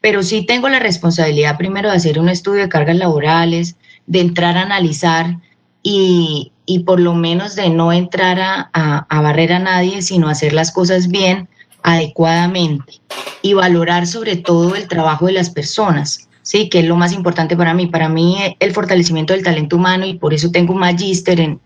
pero 0.00 0.22
sí 0.22 0.46
tengo 0.46 0.68
la 0.68 0.78
responsabilidad 0.78 1.58
primero 1.58 1.90
de 1.90 1.96
hacer 1.96 2.20
un 2.20 2.28
estudio 2.28 2.62
de 2.62 2.68
cargas 2.68 2.96
laborales, 2.96 3.74
de 4.06 4.20
entrar 4.20 4.56
a 4.56 4.62
analizar 4.62 5.38
y, 5.82 6.52
y 6.66 6.80
por 6.80 7.00
lo 7.00 7.14
menos 7.14 7.54
de 7.54 7.70
no 7.70 7.92
entrar 7.92 8.40
a, 8.40 8.70
a, 8.72 9.20
barrer 9.20 9.52
a 9.52 9.58
nadie, 9.58 10.02
sino 10.02 10.28
hacer 10.28 10.52
las 10.52 10.72
cosas 10.72 11.08
bien, 11.08 11.48
adecuadamente 11.82 13.00
y 13.42 13.54
valorar 13.54 14.08
sobre 14.08 14.36
todo 14.36 14.74
el 14.74 14.88
trabajo 14.88 15.26
de 15.26 15.32
las 15.32 15.50
personas, 15.50 16.28
sí, 16.42 16.68
que 16.68 16.80
es 16.80 16.86
lo 16.86 16.96
más 16.96 17.12
importante 17.12 17.56
para 17.56 17.74
mí. 17.74 17.86
Para 17.86 18.08
mí 18.08 18.36
el 18.58 18.72
fortalecimiento 18.72 19.32
del 19.32 19.44
talento 19.44 19.76
humano 19.76 20.04
y 20.06 20.14
por 20.14 20.34
eso 20.34 20.50
tengo 20.50 20.74
un 20.74 20.80
magíster 20.80 21.38
en, 21.38 21.60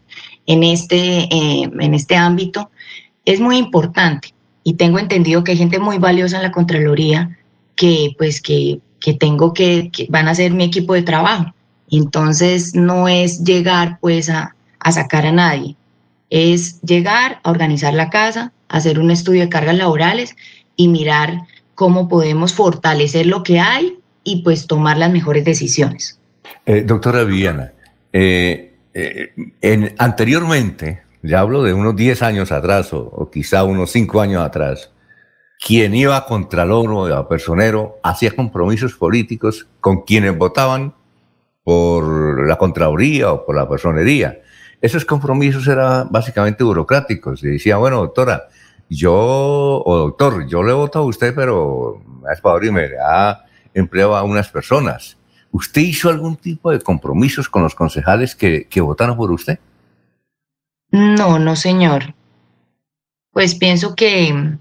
en 0.47 0.63
este, 0.63 1.23
eh, 1.35 1.71
en 1.81 1.95
este 1.95 2.17
ámbito 2.17 2.71
es 3.25 3.41
muy 3.41 3.57
importante. 3.57 4.35
Y 4.63 4.75
tengo 4.75 4.99
entendido 4.99 5.43
que 5.43 5.53
hay 5.53 5.59
gente 5.59 5.79
muy 5.79 5.97
valiosa 5.97 6.37
en 6.37 6.43
la 6.43 6.53
Contraloría 6.53 7.39
que, 7.75 8.15
pues, 8.19 8.43
que, 8.43 8.81
que 9.01 9.15
tengo 9.15 9.55
que 9.55 9.91
van 10.11 10.29
a 10.29 10.35
ser 10.35 10.53
mi 10.53 10.65
equipo 10.65 10.93
de 10.93 11.03
trabajo. 11.03 11.55
Entonces, 11.91 12.75
no 12.75 13.09
es 13.09 13.45
llegar, 13.45 13.99
pues, 14.01 14.31
a, 14.31 14.55
a 14.79 14.93
sacar 14.93 15.27
a 15.27 15.33
nadie. 15.33 15.77
Es 16.31 16.81
llegar 16.83 17.41
a 17.43 17.51
organizar 17.51 17.95
la 17.95 18.11
casa, 18.11 18.53
hacer 18.69 18.99
un 18.99 19.11
estudio 19.11 19.43
de 19.43 19.49
cargas 19.49 19.77
laborales 19.77 20.37
y 20.77 20.89
mirar 20.89 21.43
cómo 21.75 22.09
podemos 22.09 22.55
fortalecer 22.55 23.27
lo 23.27 23.43
que 23.43 23.59
hay 23.59 23.99
y 24.23 24.43
pues 24.43 24.67
tomar 24.67 24.99
las 24.99 25.11
mejores 25.11 25.45
decisiones. 25.45 26.19
Eh, 26.67 26.83
doctora 26.87 27.25
Viviana, 27.25 27.73
eh, 28.13 28.75
eh, 28.93 29.33
en, 29.61 29.95
anteriormente, 29.99 31.03
ya 31.23 31.41
hablo 31.41 31.63
de 31.63 31.73
unos 31.73 31.97
10 31.97 32.23
años 32.23 32.53
atrás 32.53 32.93
o, 32.93 33.01
o, 33.01 33.31
quizá 33.31 33.65
unos 33.65 33.91
5 33.93 34.21
años 34.21 34.43
atrás, 34.43 34.91
quien 35.65 35.95
iba 35.95 36.17
a 36.17 36.27
Contralor 36.27 36.91
o 36.93 37.17
a 37.17 37.29
Personero 37.29 37.99
hacía 38.03 38.31
compromisos 38.33 38.95
políticos 38.95 39.67
con 39.81 40.03
quienes 40.03 40.37
votaban 40.37 40.95
por 41.63 42.47
la 42.47 42.57
Contraloría 42.57 43.33
o 43.33 43.45
por 43.45 43.57
la 43.57 43.69
Personería. 43.69 44.41
Esos 44.81 45.05
compromisos 45.05 45.67
eran 45.69 46.09
básicamente 46.11 46.65
burocráticos. 46.65 47.43
Y 47.43 47.49
decía, 47.49 47.77
bueno, 47.77 47.99
doctora, 47.99 48.49
yo, 48.89 49.83
o 49.85 49.97
doctor, 49.99 50.47
yo 50.49 50.63
le 50.63 50.73
voto 50.73 50.99
a 50.99 51.03
usted, 51.03 51.35
pero 51.35 52.03
es 52.33 52.41
favor 52.41 52.65
y 52.65 52.71
me 52.71 52.89
da 52.89 53.45
empleo 53.75 54.17
a 54.17 54.23
unas 54.23 54.49
personas. 54.49 55.17
¿Usted 55.53 55.83
hizo 55.83 56.09
algún 56.09 56.37
tipo 56.37 56.71
de 56.71 56.81
compromisos 56.81 57.49
con 57.49 57.63
los 57.63 57.75
concejales 57.75 58.35
que, 58.35 58.67
que 58.69 58.81
votaron 58.81 59.17
por 59.17 59.31
usted? 59.31 59.59
No, 60.91 61.39
no, 61.39 61.57
señor. 61.57 62.15
Pues 63.33 63.55
pienso 63.55 63.95
que, 63.95 64.57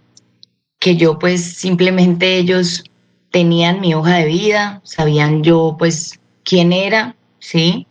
que 0.80 0.96
yo 0.96 1.18
pues 1.18 1.58
simplemente 1.58 2.38
ellos 2.38 2.84
tenían 3.32 3.82
mi 3.82 3.94
hoja 3.94 4.18
de 4.18 4.26
vida, 4.26 4.82
sabían 4.84 5.44
yo 5.44 5.76
pues 5.78 6.20
quién 6.50 6.74
era, 6.74 7.16
¿sí? 7.40 7.86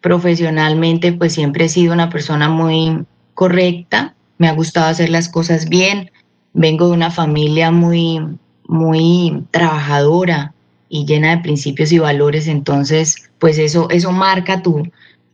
Profesionalmente 0.00 1.12
pues 1.12 1.32
siempre 1.32 1.66
he 1.66 1.68
sido 1.68 1.92
una 1.92 2.10
persona 2.10 2.48
muy 2.48 3.04
correcta, 3.34 4.14
me 4.38 4.48
ha 4.48 4.52
gustado 4.52 4.88
hacer 4.88 5.10
las 5.10 5.28
cosas 5.28 5.68
bien, 5.68 6.10
vengo 6.52 6.86
de 6.88 6.92
una 6.92 7.10
familia 7.10 7.70
muy, 7.70 8.20
muy 8.66 9.44
trabajadora, 9.52 10.52
y 10.92 11.06
llena 11.06 11.30
de 11.30 11.42
principios 11.42 11.92
y 11.92 12.00
valores, 12.00 12.48
entonces, 12.48 13.30
pues 13.38 13.58
eso, 13.58 13.88
eso 13.90 14.10
marca 14.10 14.60
tu, 14.60 14.82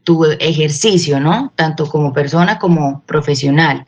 tu 0.04 0.24
ejercicio, 0.38 1.18
¿no? 1.18 1.50
Tanto 1.56 1.88
como 1.88 2.12
persona 2.12 2.58
como 2.58 3.02
profesional. 3.06 3.86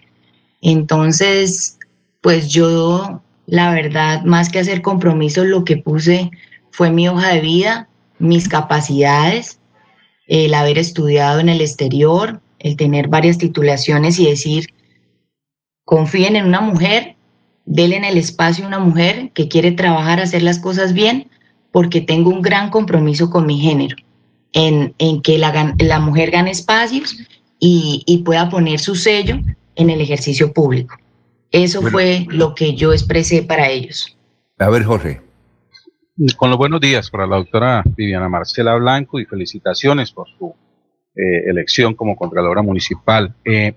Entonces, 0.63 1.79
pues 2.23 2.49
yo, 2.49 3.21
la 3.47 3.71
verdad, 3.71 4.25
más 4.25 4.49
que 4.49 4.61
hacer 4.61 4.81
compromisos, 4.81 5.47
lo 5.47 5.63
que 5.65 5.77
puse 5.77 6.31
fue 6.71 6.91
mi 6.91 7.07
hoja 7.07 7.35
de 7.35 7.41
vida, 7.43 7.89
mis 8.19 8.49
capacidades, 8.49 9.59
el 10.27 10.55
haber 10.55 10.79
estudiado 10.79 11.41
en 11.41 11.49
el 11.49 11.61
exterior, 11.61 12.41
el 12.59 12.77
tener 12.77 13.09
varias 13.09 13.39
titulaciones 13.39 14.19
y 14.19 14.29
decir, 14.29 14.67
confíen 15.85 16.37
en 16.37 16.47
una 16.47 16.61
mujer, 16.61 17.17
denle 17.65 17.97
en 17.97 18.05
el 18.05 18.19
espacio 18.19 18.65
a 18.65 18.69
una 18.69 18.79
mujer 18.79 19.31
que 19.35 19.49
quiere 19.49 19.73
trabajar, 19.73 20.21
hacer 20.21 20.43
las 20.43 20.59
cosas 20.59 20.93
bien, 20.93 21.31
porque 21.73 22.01
tengo 22.01 22.31
un 22.31 22.43
gran 22.43 22.71
compromiso 22.71 23.31
con 23.31 23.47
mi 23.47 23.59
género, 23.59 23.97
en, 24.53 24.95
en 24.99 25.23
que 25.23 25.39
la, 25.39 25.75
la, 25.79 25.99
mujer 25.99 26.31
gane 26.31 26.51
espacios 26.51 27.17
y, 27.59 28.03
y, 28.07 28.19
pueda 28.19 28.49
poner 28.49 28.81
su 28.81 28.95
sello 28.95 29.39
en 29.77 29.91
el 29.91 30.01
ejercicio 30.01 30.53
público. 30.53 30.97
Eso 31.51 31.81
bueno, 31.81 31.95
fue 31.95 32.27
lo 32.29 32.55
que 32.55 32.75
yo 32.75 32.93
expresé 32.93 33.43
para 33.43 33.69
ellos. 33.69 34.17
A 34.59 34.69
ver, 34.69 34.85
Jorge. 34.85 35.28
Con 36.37 36.51
los 36.51 36.59
buenos 36.59 36.81
días 36.81 37.11
para 37.11 37.29
la 37.29 37.37
doctora 37.37 37.85
Viviana 37.97 38.29
Marcela 38.29 38.75
Blanco 38.75 39.21
y 39.21 39.25
felicitaciones 39.25 40.11
por 40.11 40.27
su 40.37 40.53
eh, 41.15 41.45
elección 41.47 41.95
como 41.95 42.17
Contralora 42.17 42.61
Municipal. 42.61 43.37
Eh, 43.45 43.75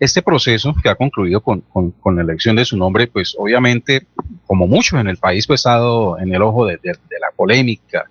este 0.00 0.20
proceso 0.20 0.74
que 0.82 0.88
ha 0.88 0.96
concluido 0.96 1.40
con, 1.42 1.60
con, 1.60 2.16
la 2.16 2.22
elección 2.22 2.56
de 2.56 2.64
su 2.64 2.76
nombre, 2.76 3.06
pues 3.06 3.36
obviamente, 3.38 4.04
como 4.46 4.66
muchos 4.66 4.98
en 4.98 5.06
el 5.06 5.16
país, 5.18 5.46
pues 5.46 5.64
ha 5.64 5.70
estado 5.74 6.18
en 6.18 6.34
el 6.34 6.42
ojo 6.42 6.66
de, 6.66 6.80
la 6.82 7.30
polémica 7.36 8.10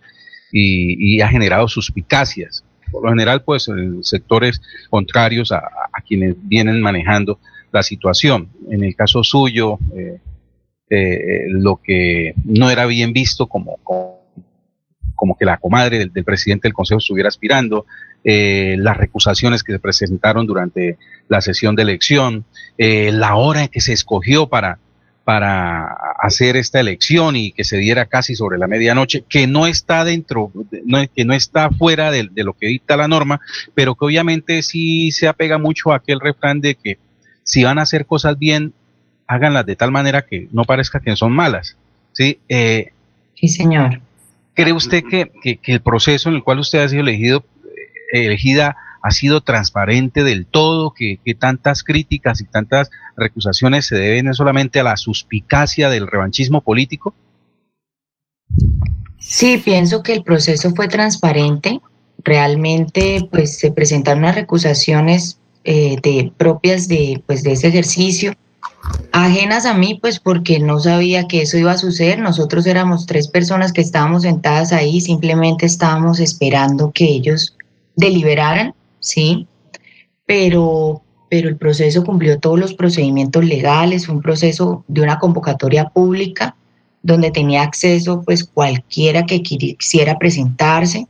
y, 0.53 1.19
ha 1.19 1.27
generado 1.27 1.67
suspicacias. 1.67 2.63
Por 2.89 3.03
lo 3.03 3.09
general, 3.09 3.43
pues 3.43 3.69
sectores 4.03 4.61
contrarios 4.89 5.51
a, 5.51 5.57
a, 5.57 6.01
quienes 6.01 6.35
vienen 6.47 6.81
manejando 6.81 7.39
la 7.73 7.83
situación. 7.83 8.47
En 8.71 8.85
el 8.85 8.95
caso 8.95 9.21
suyo, 9.21 9.79
eh, 9.97 10.21
eh, 10.89 11.45
lo 11.49 11.79
que 11.83 12.35
no 12.43 12.69
era 12.69 12.85
bien 12.85 13.13
visto 13.13 13.47
como, 13.47 13.77
como, 13.83 15.37
que 15.37 15.45
la 15.45 15.57
comadre 15.57 15.97
del, 15.97 16.23
presidente 16.23 16.67
del 16.67 16.73
Consejo 16.73 16.99
estuviera 16.99 17.29
aspirando, 17.29 17.85
eh, 18.23 18.75
las 18.77 18.97
recusaciones 18.97 19.63
que 19.63 19.73
se 19.73 19.79
presentaron 19.79 20.45
durante 20.45 20.97
la 21.27 21.41
sesión 21.41 21.75
de 21.75 21.83
elección, 21.83 22.45
eh, 22.77 23.11
la 23.11 23.35
hora 23.35 23.63
en 23.63 23.67
que 23.69 23.81
se 23.81 23.93
escogió 23.93 24.47
para, 24.47 24.79
para 25.25 25.87
hacer 26.19 26.55
esta 26.55 26.79
elección 26.79 27.35
y 27.35 27.51
que 27.51 27.63
se 27.63 27.77
diera 27.77 28.05
casi 28.05 28.35
sobre 28.35 28.59
la 28.59 28.67
medianoche, 28.67 29.25
que 29.27 29.47
no 29.47 29.65
está 29.65 30.05
dentro, 30.05 30.51
que 31.15 31.25
no 31.25 31.33
está 31.33 31.71
fuera 31.71 32.11
de, 32.11 32.29
lo 32.35 32.53
que 32.53 32.67
dicta 32.67 32.95
la 32.95 33.07
norma, 33.07 33.41
pero 33.73 33.95
que 33.95 34.05
obviamente 34.05 34.61
sí 34.61 35.11
se 35.11 35.27
apega 35.27 35.57
mucho 35.57 35.91
a 35.91 35.97
aquel 35.97 36.19
refrán 36.19 36.61
de 36.61 36.75
que 36.75 36.99
si 37.43 37.63
van 37.63 37.79
a 37.79 37.81
hacer 37.81 38.05
cosas 38.05 38.37
bien, 38.37 38.73
háganlas 39.27 39.65
de 39.65 39.75
tal 39.75 39.91
manera 39.91 40.25
que 40.25 40.47
no 40.51 40.63
parezca 40.63 40.99
que 40.99 41.15
son 41.15 41.33
malas. 41.33 41.77
Sí, 42.13 42.39
eh, 42.49 42.91
sí 43.35 43.47
señor. 43.47 44.01
¿Cree 44.53 44.73
usted 44.73 45.03
que, 45.03 45.31
que, 45.41 45.57
que, 45.57 45.73
el 45.73 45.81
proceso 45.81 46.29
en 46.29 46.35
el 46.35 46.43
cual 46.43 46.59
usted 46.59 46.79
ha 46.79 46.87
sido 46.87 47.01
elegido, 47.01 47.43
eh, 48.13 48.25
elegida 48.25 48.77
ha 49.01 49.11
sido 49.11 49.41
transparente 49.41 50.23
del 50.23 50.45
todo, 50.45 50.93
que, 50.93 51.19
que, 51.23 51.35
tantas 51.35 51.83
críticas 51.83 52.41
y 52.41 52.45
tantas 52.45 52.89
recusaciones 53.17 53.85
se 53.85 53.95
deben 53.95 54.33
solamente 54.33 54.79
a 54.79 54.83
la 54.83 54.97
suspicacia 54.97 55.89
del 55.89 56.07
revanchismo 56.07 56.61
político? 56.61 57.13
Sí, 59.19 59.61
pienso 59.63 60.01
que 60.01 60.13
el 60.13 60.23
proceso 60.23 60.71
fue 60.73 60.87
transparente. 60.87 61.81
Realmente, 62.23 63.27
pues 63.29 63.59
se 63.59 63.71
presentaron 63.71 64.23
unas 64.23 64.35
recusaciones 64.35 65.37
eh, 65.65 65.97
de, 66.01 66.31
propias 66.35 66.87
de, 66.87 67.21
pues, 67.27 67.43
de 67.43 67.51
ese 67.51 67.67
ejercicio 67.67 68.33
ajenas 69.11 69.65
a 69.65 69.73
mí, 69.73 69.97
pues 70.01 70.19
porque 70.19 70.59
no 70.59 70.79
sabía 70.79 71.27
que 71.27 71.41
eso 71.41 71.57
iba 71.57 71.71
a 71.71 71.77
suceder. 71.77 72.19
Nosotros 72.19 72.65
éramos 72.65 73.05
tres 73.05 73.27
personas 73.27 73.71
que 73.71 73.81
estábamos 73.81 74.23
sentadas 74.23 74.71
ahí, 74.71 75.01
simplemente 75.01 75.65
estábamos 75.65 76.19
esperando 76.19 76.91
que 76.91 77.05
ellos 77.05 77.55
deliberaran, 77.95 78.73
¿sí? 78.99 79.47
Pero, 80.25 81.01
pero 81.29 81.49
el 81.49 81.57
proceso 81.57 82.03
cumplió 82.03 82.39
todos 82.39 82.59
los 82.59 82.73
procedimientos 82.73 83.45
legales, 83.45 84.05
fue 84.05 84.15
un 84.15 84.21
proceso 84.21 84.83
de 84.87 85.01
una 85.01 85.19
convocatoria 85.19 85.89
pública 85.89 86.55
donde 87.01 87.29
tenía 87.29 87.61
acceso 87.61 88.23
pues 88.25 88.43
cualquiera 88.43 89.25
que 89.25 89.43
quisiera 89.43 90.17
presentarse. 90.17 91.07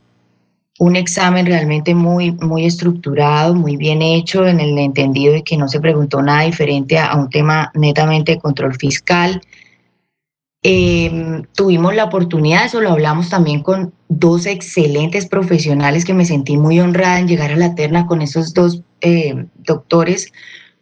Un 0.78 0.96
examen 0.96 1.46
realmente 1.46 1.94
muy, 1.94 2.32
muy 2.32 2.66
estructurado, 2.66 3.54
muy 3.54 3.76
bien 3.76 4.02
hecho, 4.02 4.46
en 4.46 4.60
el 4.60 4.76
entendido 4.78 5.32
de 5.32 5.42
que 5.42 5.56
no 5.56 5.68
se 5.68 5.80
preguntó 5.80 6.20
nada 6.22 6.42
diferente 6.42 6.98
a, 6.98 7.16
un 7.16 7.30
tema 7.30 7.70
netamente 7.74 8.32
de 8.32 8.40
control 8.40 8.74
fiscal. 8.76 9.40
Em, 10.62 11.44
tuvimos 11.54 11.94
la 11.94 12.04
oportunidad, 12.04 12.66
eso 12.66 12.80
lo 12.80 12.90
hablamos 12.90 13.28
también 13.30 13.62
con 13.62 13.94
dos 14.08 14.46
excelentes 14.46 15.26
profesionales 15.26 16.04
que 16.04 16.14
me 16.14 16.24
sentí 16.24 16.56
muy 16.56 16.80
honrada 16.80 17.20
en 17.20 17.28
llegar 17.28 17.52
a 17.52 17.56
la 17.56 17.74
terna 17.74 18.06
con 18.06 18.20
esos 18.20 18.52
dos 18.52 18.82
eh, 19.00 19.46
doctores 19.58 20.32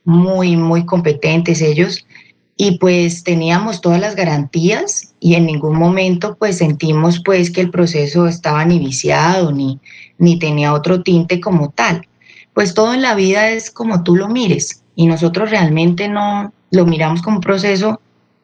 muy, 0.05 0.57
muy 0.57 0.85
competentes 0.87 1.61
ellos 1.61 2.07
y 2.57 2.79
pues 2.79 3.25
teníamos 3.25 3.81
todas 3.81 4.01
las 4.01 4.15
garantías 4.15 5.15
y 5.19 5.35
en 5.35 5.47
ningún 5.47 5.77
momento 5.77 6.37
pues 6.39 6.59
sentimos 6.59 7.21
pues 7.25 7.51
que 7.51 7.61
el 7.61 7.71
proceso 7.71 8.27
estaba 8.27 8.65
ni 8.65 8.79
viciado 8.79 9.51
ni, 9.51 9.81
ni 10.19 10.39
tenía 10.39 10.73
otro 10.73 11.03
tinte 11.03 11.41
como 11.41 11.71
tal. 11.71 12.07
Pues 12.53 12.75
todo 12.75 12.95
en 12.95 13.03
la 13.03 13.15
vida 13.15 13.51
es 13.51 13.71
como 13.71 14.05
tú 14.05 14.15
lo 14.15 14.29
mires 14.29 14.83
y 14.95 15.07
nosotros 15.07 15.51
realmente 15.51 16.09
no 16.09 16.53
lo 16.71 16.87
miramos 16.87 17.23
como 17.23 17.39
un 17.39 17.43
proceso 17.43 18.01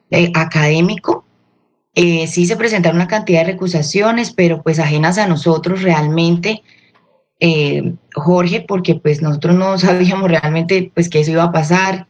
eh, 0.09 0.31
académico. 0.35 1.23
Eh, 1.95 2.27
sí 2.27 2.45
se 2.45 2.57
presentaron 2.57 2.97
una 2.97 3.07
cantidad 3.07 3.45
de 3.45 3.53
recusaciones, 3.53 4.31
pero 4.31 4.61
pues 4.61 4.79
ajenas 4.79 5.17
a 5.17 5.27
nosotros 5.27 5.81
realmente, 5.81 6.63
eh, 7.39 7.93
Jorge, 8.13 8.65
porque 8.67 8.95
pues 8.95 9.21
nosotros 9.21 9.55
no 9.55 9.77
sabíamos 9.77 10.29
realmente 10.29 10.91
pues 10.93 11.07
que 11.09 11.21
eso 11.21 11.31
iba 11.31 11.43
a 11.43 11.51
pasar 11.53 12.07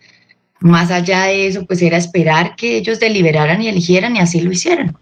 más 0.61 0.91
allá 0.91 1.23
de 1.23 1.47
eso, 1.47 1.65
pues 1.65 1.81
era 1.81 1.97
esperar 1.97 2.55
que 2.55 2.77
ellos 2.77 2.99
deliberaran 2.99 3.61
y 3.61 3.67
eligieran 3.67 4.15
y 4.15 4.19
así 4.19 4.41
lo 4.41 4.51
hicieran. 4.51 4.95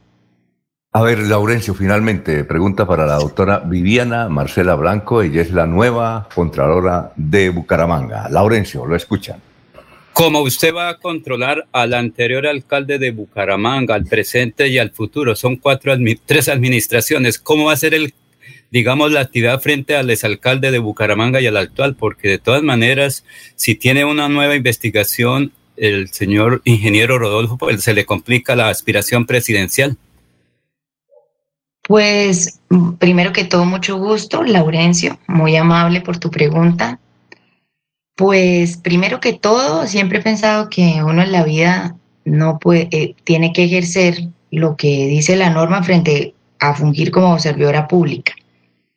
A 0.91 1.03
ver, 1.03 1.19
Laurencio, 1.19 1.75
finalmente, 1.75 2.43
pregunta 2.45 2.87
para 2.87 3.05
la 3.05 3.15
doctora 3.15 3.59
Viviana 3.59 4.27
Marcela 4.27 4.73
Blanco, 4.73 5.21
ella 5.21 5.41
es 5.41 5.51
la 5.51 5.67
nueva 5.67 6.27
Contralora 6.33 7.11
de 7.15 7.49
Bucaramanga. 7.51 8.27
Laurencio, 8.29 8.85
lo 8.85 8.95
escuchan. 8.95 9.39
¿Cómo 10.13 10.41
usted 10.41 10.73
va 10.73 10.89
a 10.89 10.97
controlar 10.97 11.67
al 11.71 11.93
anterior 11.93 12.47
alcalde 12.47 12.97
de 12.97 13.11
Bucaramanga, 13.11 13.95
al 13.95 14.05
presente 14.05 14.67
y 14.67 14.77
al 14.77 14.89
futuro? 14.89 15.35
Son 15.35 15.57
cuatro, 15.57 15.93
tres 16.25 16.49
administraciones. 16.49 17.37
¿Cómo 17.37 17.65
va 17.65 17.73
a 17.73 17.77
ser 17.77 17.93
el 17.93 18.13
digamos, 18.71 19.11
la 19.11 19.21
actividad 19.21 19.61
frente 19.61 19.95
al 19.95 20.09
exalcalde 20.09 20.71
de 20.71 20.79
Bucaramanga 20.79 21.41
y 21.41 21.47
al 21.47 21.57
actual, 21.57 21.95
porque 21.95 22.29
de 22.29 22.37
todas 22.37 22.63
maneras, 22.63 23.25
si 23.55 23.75
tiene 23.75 24.05
una 24.05 24.29
nueva 24.29 24.55
investigación, 24.55 25.51
el 25.75 26.09
señor 26.09 26.61
ingeniero 26.65 27.17
Rodolfo, 27.17 27.57
pues 27.57 27.83
se 27.83 27.93
le 27.93 28.05
complica 28.05 28.55
la 28.55 28.69
aspiración 28.69 29.25
presidencial. 29.25 29.97
Pues 31.83 32.59
primero 32.99 33.33
que 33.33 33.45
todo, 33.45 33.65
mucho 33.65 33.97
gusto, 33.97 34.43
Laurencio, 34.43 35.17
muy 35.27 35.55
amable 35.55 36.01
por 36.01 36.19
tu 36.19 36.29
pregunta. 36.29 36.99
Pues 38.15 38.77
primero 38.77 39.19
que 39.19 39.33
todo, 39.33 39.87
siempre 39.87 40.19
he 40.19 40.21
pensado 40.21 40.69
que 40.69 41.01
uno 41.03 41.23
en 41.23 41.31
la 41.31 41.43
vida 41.43 41.95
no 42.25 42.59
puede, 42.59 42.89
eh, 42.91 43.15
tiene 43.23 43.53
que 43.53 43.63
ejercer 43.63 44.27
lo 44.51 44.75
que 44.75 45.07
dice 45.07 45.35
la 45.35 45.49
norma 45.49 45.81
frente 45.81 46.35
a 46.59 46.75
fungir 46.75 47.09
como 47.11 47.39
servidora 47.39 47.87
pública 47.87 48.33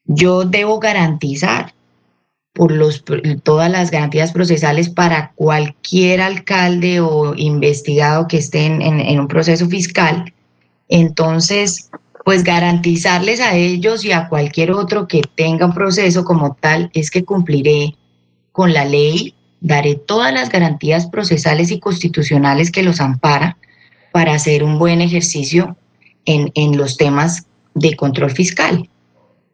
yo 0.04 0.44
debo 0.44 0.80
garantizar 0.80 1.74
por 2.54 2.70
los, 2.70 3.04
todas 3.42 3.70
las 3.70 3.90
garantías 3.90 4.32
procesales 4.32 4.90
para 4.90 5.32
cualquier 5.34 6.20
alcalde 6.20 7.00
o 7.00 7.34
investigado 7.34 8.28
que 8.28 8.38
esté 8.38 8.66
en, 8.66 9.20
un 9.20 9.28
proceso 9.28 9.66
fiscal. 9.68 10.32
Entonces, 10.88 11.90
pues 12.24 12.44
garantizarles 12.44 13.40
a 13.40 13.56
ellos 13.56 14.04
y 14.04 14.12
a 14.12 14.28
cualquier 14.28 14.72
otro 14.72 15.08
que 15.08 15.22
tenga 15.34 15.66
un 15.66 15.72
proceso 15.72 16.24
como 16.24 16.54
tal 16.60 16.90
es 16.92 17.10
que 17.10 17.24
cumpliré 17.24 17.96
con 18.52 18.74
la 18.74 18.84
ley, 18.84 19.34
daré 19.60 19.94
todas 19.94 20.34
las 20.34 20.50
garantías 20.50 21.06
procesales 21.06 21.70
y 21.70 21.80
constitucionales 21.80 22.70
que 22.70 22.82
los 22.82 23.00
ampara 23.00 23.56
para 24.12 24.34
hacer 24.34 24.62
un 24.62 24.78
buen 24.78 25.00
ejercicio 25.00 25.74
en, 26.26 26.52
en 26.54 26.76
los 26.76 26.98
temas 26.98 27.46
de 27.74 27.96
control 27.96 28.30
fiscal 28.30 28.90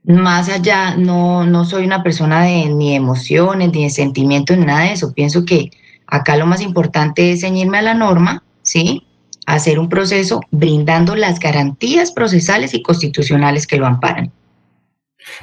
más 0.09 0.49
allá, 0.49 0.97
no, 0.97 1.45
no 1.45 1.67
soy 1.67 1.85
una 1.85 2.03
persona 2.03 2.43
de 2.45 2.67
ni 2.71 2.95
emociones, 2.95 3.71
ni 3.73 3.85
de 3.85 3.91
sentimientos, 3.91 4.57
ni 4.57 4.65
nada 4.65 4.85
de 4.85 4.93
eso. 4.93 5.13
Pienso 5.13 5.45
que 5.45 5.71
acá 6.07 6.37
lo 6.37 6.47
más 6.47 6.63
importante 6.63 7.33
es 7.33 7.43
ceñirme 7.43 7.79
a 7.79 7.83
la 7.83 7.95
norma, 7.95 8.43
¿sí? 8.63 9.07
Hacer 9.47 9.79
un 9.79 9.91
proceso 9.91 10.41
brindando 10.51 11.15
las 11.15 11.39
garantías 11.39 12.11
procesales 12.11 12.73
y 12.73 12.83
constitucionales 12.83 13.67
que 13.67 13.77
lo 13.77 13.87
amparan. 13.87 14.33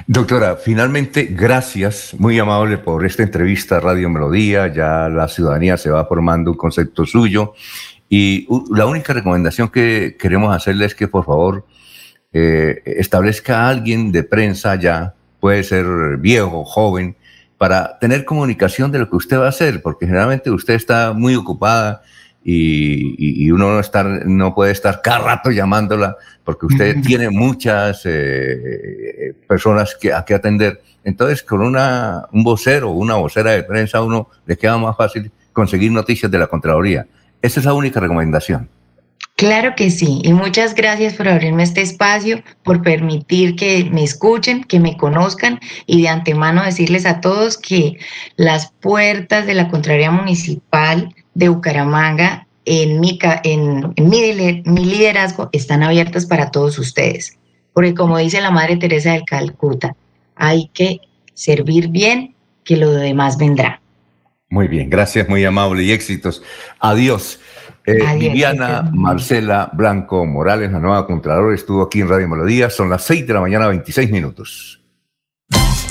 Doctora, 0.08 0.56
finalmente, 0.56 1.28
gracias, 1.30 2.14
muy 2.18 2.36
amable 2.38 2.76
por 2.76 3.06
esta 3.06 3.22
entrevista 3.22 3.78
Radio 3.78 4.10
Melodía. 4.10 4.72
Ya 4.72 5.08
la 5.08 5.28
ciudadanía 5.28 5.76
se 5.76 5.90
va 5.90 6.06
formando 6.06 6.50
un 6.50 6.56
concepto 6.56 7.06
suyo. 7.06 7.54
Y 8.08 8.48
la 8.74 8.86
única 8.86 9.12
recomendación 9.12 9.68
que 9.68 10.16
queremos 10.18 10.54
hacerle 10.54 10.86
es 10.86 10.94
que, 10.96 11.06
por 11.06 11.24
favor, 11.24 11.64
eh, 12.32 12.82
establezca 12.84 13.60
a 13.60 13.68
alguien 13.68 14.12
de 14.12 14.22
prensa 14.22 14.74
ya, 14.76 15.14
puede 15.40 15.62
ser 15.62 15.86
viejo, 16.18 16.64
joven, 16.64 17.16
para 17.58 17.98
tener 17.98 18.24
comunicación 18.24 18.92
de 18.92 18.98
lo 18.98 19.08
que 19.08 19.16
usted 19.16 19.38
va 19.38 19.46
a 19.46 19.50
hacer, 19.50 19.80
porque 19.82 20.06
generalmente 20.06 20.50
usted 20.50 20.74
está 20.74 21.12
muy 21.12 21.34
ocupada 21.34 22.02
y, 22.48 23.50
uno 23.50 23.72
no, 23.72 23.80
estar, 23.80 24.06
no 24.26 24.54
puede 24.54 24.70
estar 24.72 25.00
cada 25.02 25.18
rato 25.18 25.50
llamándola, 25.50 26.16
porque 26.44 26.66
usted 26.66 27.00
tiene 27.06 27.30
muchas 27.30 28.02
eh, 28.04 29.34
personas 29.48 29.96
que, 30.00 30.12
a 30.12 30.24
que 30.24 30.34
atender. 30.34 30.80
Entonces, 31.02 31.42
con 31.42 31.60
una, 31.62 32.26
un 32.32 32.44
vocero 32.44 32.90
o 32.90 32.94
una 32.94 33.16
vocera 33.16 33.52
de 33.52 33.64
prensa, 33.64 34.02
uno 34.02 34.28
le 34.44 34.56
queda 34.56 34.76
más 34.78 34.96
fácil 34.96 35.30
conseguir 35.52 35.90
noticias 35.90 36.30
de 36.30 36.38
la 36.38 36.46
Contraloría. 36.46 37.06
Esa 37.40 37.60
es 37.60 37.66
la 37.66 37.72
única 37.72 37.98
recomendación. 37.98 38.68
Claro 39.36 39.74
que 39.76 39.90
sí, 39.90 40.22
y 40.24 40.32
muchas 40.32 40.74
gracias 40.74 41.12
por 41.12 41.28
abrirme 41.28 41.62
este 41.62 41.82
espacio, 41.82 42.42
por 42.62 42.80
permitir 42.80 43.54
que 43.54 43.84
me 43.84 44.02
escuchen, 44.02 44.64
que 44.64 44.80
me 44.80 44.96
conozcan 44.96 45.60
y 45.84 46.00
de 46.00 46.08
antemano 46.08 46.64
decirles 46.64 47.04
a 47.04 47.20
todos 47.20 47.58
que 47.58 47.98
las 48.36 48.72
puertas 48.80 49.46
de 49.46 49.52
la 49.52 49.68
Contraria 49.68 50.10
Municipal 50.10 51.14
de 51.34 51.50
Bucaramanga 51.50 52.46
en 52.64 52.98
mi, 52.98 53.18
en, 53.44 53.92
mi, 53.98 54.62
mi 54.64 54.84
liderazgo 54.86 55.50
están 55.52 55.82
abiertas 55.82 56.24
para 56.24 56.50
todos 56.50 56.78
ustedes. 56.78 57.36
Porque 57.74 57.94
como 57.94 58.16
dice 58.16 58.40
la 58.40 58.50
Madre 58.50 58.78
Teresa 58.78 59.12
de 59.12 59.24
Calcuta, 59.26 59.94
hay 60.34 60.70
que 60.72 61.00
servir 61.34 61.88
bien, 61.88 62.34
que 62.64 62.78
lo 62.78 62.90
demás 62.90 63.36
vendrá. 63.36 63.82
Muy 64.48 64.66
bien, 64.66 64.88
gracias, 64.88 65.28
muy 65.28 65.44
amable 65.44 65.82
y 65.82 65.92
éxitos. 65.92 66.42
Adiós. 66.80 67.38
Eh, 67.86 68.16
Viviana 68.18 68.90
Marcela 68.92 69.70
Blanco 69.72 70.26
Morales, 70.26 70.72
la 70.72 70.80
nueva 70.80 71.06
Contralor, 71.06 71.54
estuvo 71.54 71.82
aquí 71.82 72.00
en 72.00 72.08
Radio 72.08 72.28
Melodía. 72.28 72.68
Son 72.68 72.90
las 72.90 73.04
6 73.04 73.26
de 73.26 73.32
la 73.32 73.40
mañana, 73.40 73.68
26 73.68 74.10
minutos. 74.10 74.80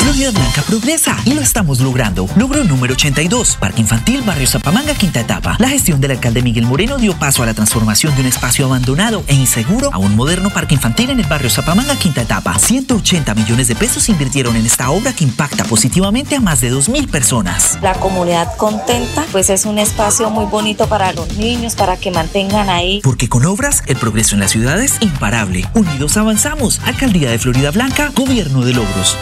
Florida 0.06 0.30
Blanca 0.30 0.62
progresa 0.62 1.18
y 1.26 1.34
lo 1.34 1.42
estamos 1.42 1.80
logrando. 1.80 2.30
Logro 2.36 2.64
número 2.64 2.94
82, 2.94 3.56
Parque 3.56 3.82
Infantil 3.82 4.22
Barrio 4.22 4.46
Zapamanga, 4.46 4.94
quinta 4.94 5.20
etapa. 5.20 5.56
La 5.58 5.68
gestión 5.68 6.00
del 6.00 6.12
alcalde 6.12 6.44
Miguel 6.44 6.68
Moreno 6.68 7.00
dio 7.00 7.18
paso 7.18 7.42
a 7.42 7.48
la 7.48 7.56
transformación 7.56 8.14
de 8.14 8.22
un 8.22 8.28
espacio 8.28 8.68
abandonado 8.68 9.24
e 9.26 9.34
inseguro 9.34 9.90
a 9.92 9.98
un 9.98 10.16
moderno 10.16 10.52
parque 10.52 10.76
infantil 10.76 11.10
en 11.10 11.20
el 11.20 11.26
barrio 11.26 11.50
Zapamanga, 11.50 11.96
quinta 11.96 12.22
etapa. 12.22 12.60
180 12.60 13.34
millones 13.34 13.68
de 13.68 13.76
pesos 13.76 14.08
invirtieron 14.08 14.56
en 14.56 14.68
esta 14.68 14.92
obra 14.92 15.12
que 15.12 15.24
impacta 15.24 15.64
positivamente 15.64 16.36
a 16.36 16.40
más 16.40 16.62
de 16.62 16.72
2.000 16.72 17.10
personas. 17.10 17.80
La 17.82 17.96
comunidad 17.96 18.56
contenta, 18.58 19.26
pues 19.32 19.50
es 19.50 19.66
un 19.66 19.80
espacio 19.80 20.30
muy 20.30 20.46
bonito 20.46 20.88
para 20.88 21.14
los 21.14 21.36
niños, 21.38 21.74
para 21.74 21.98
que 21.98 22.12
mantengan 22.12 22.70
ahí. 22.70 23.02
Porque 23.04 23.28
con 23.28 23.44
obras, 23.44 23.82
el 23.88 23.98
progreso 23.98 24.36
en 24.36 24.42
la 24.42 24.50
ciudad 24.50 24.80
es 24.80 25.02
imparable. 25.02 25.66
Unidos 25.74 26.16
avanzamos. 26.16 26.80
Alcaldía 26.86 27.32
de 27.32 27.40
Florida 27.40 27.72
Blanca, 27.72 28.12
Gobierno 28.14 28.62
de 28.62 28.74
Logros. 28.74 29.18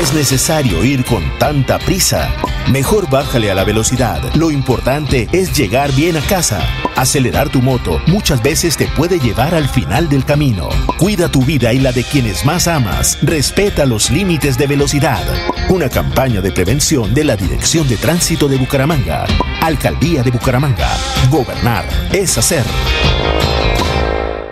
Es 0.00 0.14
necesario 0.14 0.82
ir 0.82 1.04
con 1.04 1.22
tanta 1.38 1.78
prisa. 1.78 2.34
Mejor 2.72 3.10
bájale 3.10 3.50
a 3.50 3.54
la 3.54 3.64
velocidad. 3.64 4.22
Lo 4.34 4.50
importante 4.50 5.28
es 5.30 5.54
llegar 5.54 5.92
bien 5.92 6.16
a 6.16 6.22
casa. 6.22 6.66
Acelerar 6.96 7.50
tu 7.50 7.60
moto 7.60 8.00
muchas 8.06 8.42
veces 8.42 8.78
te 8.78 8.86
puede 8.86 9.18
llevar 9.18 9.54
al 9.54 9.68
final 9.68 10.08
del 10.08 10.24
camino. 10.24 10.70
Cuida 10.96 11.30
tu 11.30 11.44
vida 11.44 11.74
y 11.74 11.80
la 11.80 11.92
de 11.92 12.02
quienes 12.02 12.46
más 12.46 12.66
amas. 12.66 13.18
Respeta 13.20 13.84
los 13.84 14.10
límites 14.10 14.56
de 14.56 14.68
velocidad. 14.68 15.22
Una 15.68 15.90
campaña 15.90 16.40
de 16.40 16.50
prevención 16.50 17.12
de 17.12 17.24
la 17.24 17.36
Dirección 17.36 17.86
de 17.86 17.98
Tránsito 17.98 18.48
de 18.48 18.56
Bucaramanga. 18.56 19.26
Alcaldía 19.60 20.22
de 20.22 20.30
Bucaramanga. 20.30 20.88
Gobernar 21.28 21.84
es 22.10 22.38
hacer. 22.38 22.64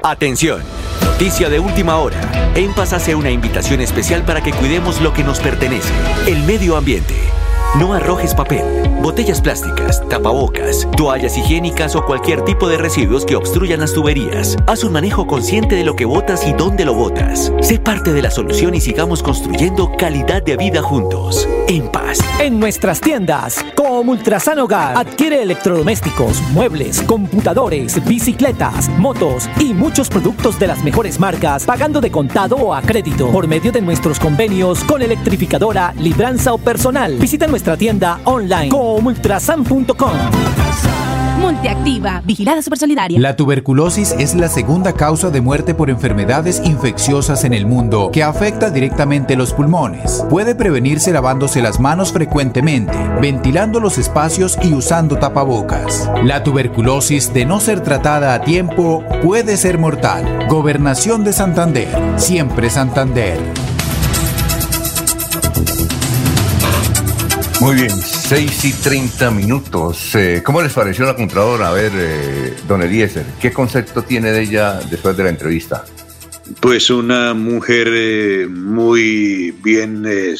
Atención. 0.02 0.77
Noticia 1.18 1.48
de 1.48 1.58
última 1.58 1.96
hora. 1.96 2.52
En 2.54 2.72
hace 2.78 3.16
una 3.16 3.32
invitación 3.32 3.80
especial 3.80 4.22
para 4.22 4.40
que 4.40 4.52
cuidemos 4.52 5.00
lo 5.00 5.12
que 5.12 5.24
nos 5.24 5.40
pertenece, 5.40 5.92
el 6.28 6.44
medio 6.44 6.76
ambiente. 6.76 7.38
No 7.76 7.92
arrojes 7.92 8.34
papel, 8.34 8.64
botellas 9.02 9.40
plásticas, 9.40 10.02
tapabocas, 10.08 10.88
toallas 10.96 11.36
higiénicas 11.36 11.94
o 11.94 12.04
cualquier 12.04 12.42
tipo 12.42 12.66
de 12.68 12.78
residuos 12.78 13.24
que 13.24 13.36
obstruyan 13.36 13.80
las 13.80 13.92
tuberías. 13.92 14.56
Haz 14.66 14.82
un 14.84 14.92
manejo 14.92 15.26
consciente 15.26 15.76
de 15.76 15.84
lo 15.84 15.94
que 15.94 16.06
botas 16.06 16.44
y 16.46 16.54
dónde 16.54 16.84
lo 16.84 16.94
botas. 16.94 17.52
Sé 17.60 17.78
parte 17.78 18.12
de 18.12 18.22
la 18.22 18.30
solución 18.30 18.74
y 18.74 18.80
sigamos 18.80 19.22
construyendo 19.22 19.92
calidad 19.96 20.42
de 20.42 20.56
vida 20.56 20.82
juntos. 20.82 21.46
En 21.68 21.88
paz. 21.92 22.18
En 22.40 22.58
nuestras 22.58 23.00
tiendas, 23.00 23.64
como 23.76 24.12
Ultrasan 24.12 24.58
Hogar, 24.58 24.96
adquiere 24.96 25.42
electrodomésticos, 25.42 26.40
muebles, 26.52 27.02
computadores, 27.02 28.04
bicicletas, 28.06 28.88
motos 28.98 29.48
y 29.60 29.74
muchos 29.74 30.08
productos 30.08 30.58
de 30.58 30.66
las 30.66 30.82
mejores 30.82 31.20
marcas, 31.20 31.64
pagando 31.64 32.00
de 32.00 32.10
contado 32.10 32.56
o 32.56 32.74
a 32.74 32.82
crédito 32.82 33.30
por 33.30 33.46
medio 33.46 33.70
de 33.70 33.82
nuestros 33.82 34.18
convenios 34.18 34.82
con 34.84 35.02
electrificadora, 35.02 35.92
libranza 35.98 36.54
o 36.54 36.58
personal. 36.58 37.16
Visita 37.18 37.46
nuestra 37.46 37.57
tienda 37.76 38.20
online 38.24 38.68
comultrasan.com. 38.68 40.12
Multiactiva, 41.40 42.20
vigilada 42.24 42.62
supersolidaria. 42.62 43.18
La 43.20 43.36
tuberculosis 43.36 44.12
es 44.18 44.35
la 44.35 44.48
segunda 44.48 44.93
causa 44.93 45.30
de 45.30 45.40
muerte 45.40 45.72
por 45.72 45.89
enfermedades 45.89 46.60
infecciosas 46.64 47.44
en 47.44 47.52
el 47.55 47.64
mundo 47.64 48.10
que 48.12 48.24
afecta 48.24 48.70
directamente 48.70 49.36
los 49.36 49.52
pulmones. 49.52 50.24
Puede 50.28 50.55
prevenirse 50.56 51.12
lavándose 51.12 51.62
las 51.62 51.78
manos 51.78 52.12
frecuentemente, 52.12 52.97
ventilando 53.20 53.78
los 53.78 53.98
espacios 53.98 54.59
y 54.62 54.72
usando 54.74 55.16
tapabocas. 55.18 56.10
La 56.24 56.43
tuberculosis, 56.43 57.32
de 57.32 57.44
no 57.44 57.60
ser 57.60 57.82
tratada 57.82 58.35
a 58.35 58.43
tiempo, 58.43 59.05
puede 59.22 59.56
ser 59.56 59.78
mortal. 59.78 60.48
Gobernación 60.48 61.22
de 61.24 61.32
Santander. 61.32 61.89
Siempre 62.16 62.68
Santander. 62.68 63.39
Muy 67.60 67.74
bien, 67.74 67.90
6 67.90 68.64
y 68.66 68.72
30 68.72 69.30
minutos. 69.32 70.14
Eh, 70.14 70.43
¿Cómo 70.44 70.62
les 70.62 70.72
pareció 70.72 71.05
la 71.05 71.16
compradora? 71.16 71.70
A 71.70 71.72
ver, 71.72 71.90
eh, 71.94 72.55
don 72.68 72.82
Eliezer, 72.82 73.26
¿qué 73.40 73.52
concepto 73.52 74.02
tiene 74.02 74.30
de 74.30 74.43
ella 74.43 74.78
después 74.89 75.16
de 75.16 75.24
la 75.24 75.30
entrevista? 75.30 75.85
Pues 76.60 76.89
una 76.89 77.35
mujer 77.35 77.89
eh, 77.90 78.47
muy 78.48 79.52
bien 79.62 80.05
eh, 80.06 80.36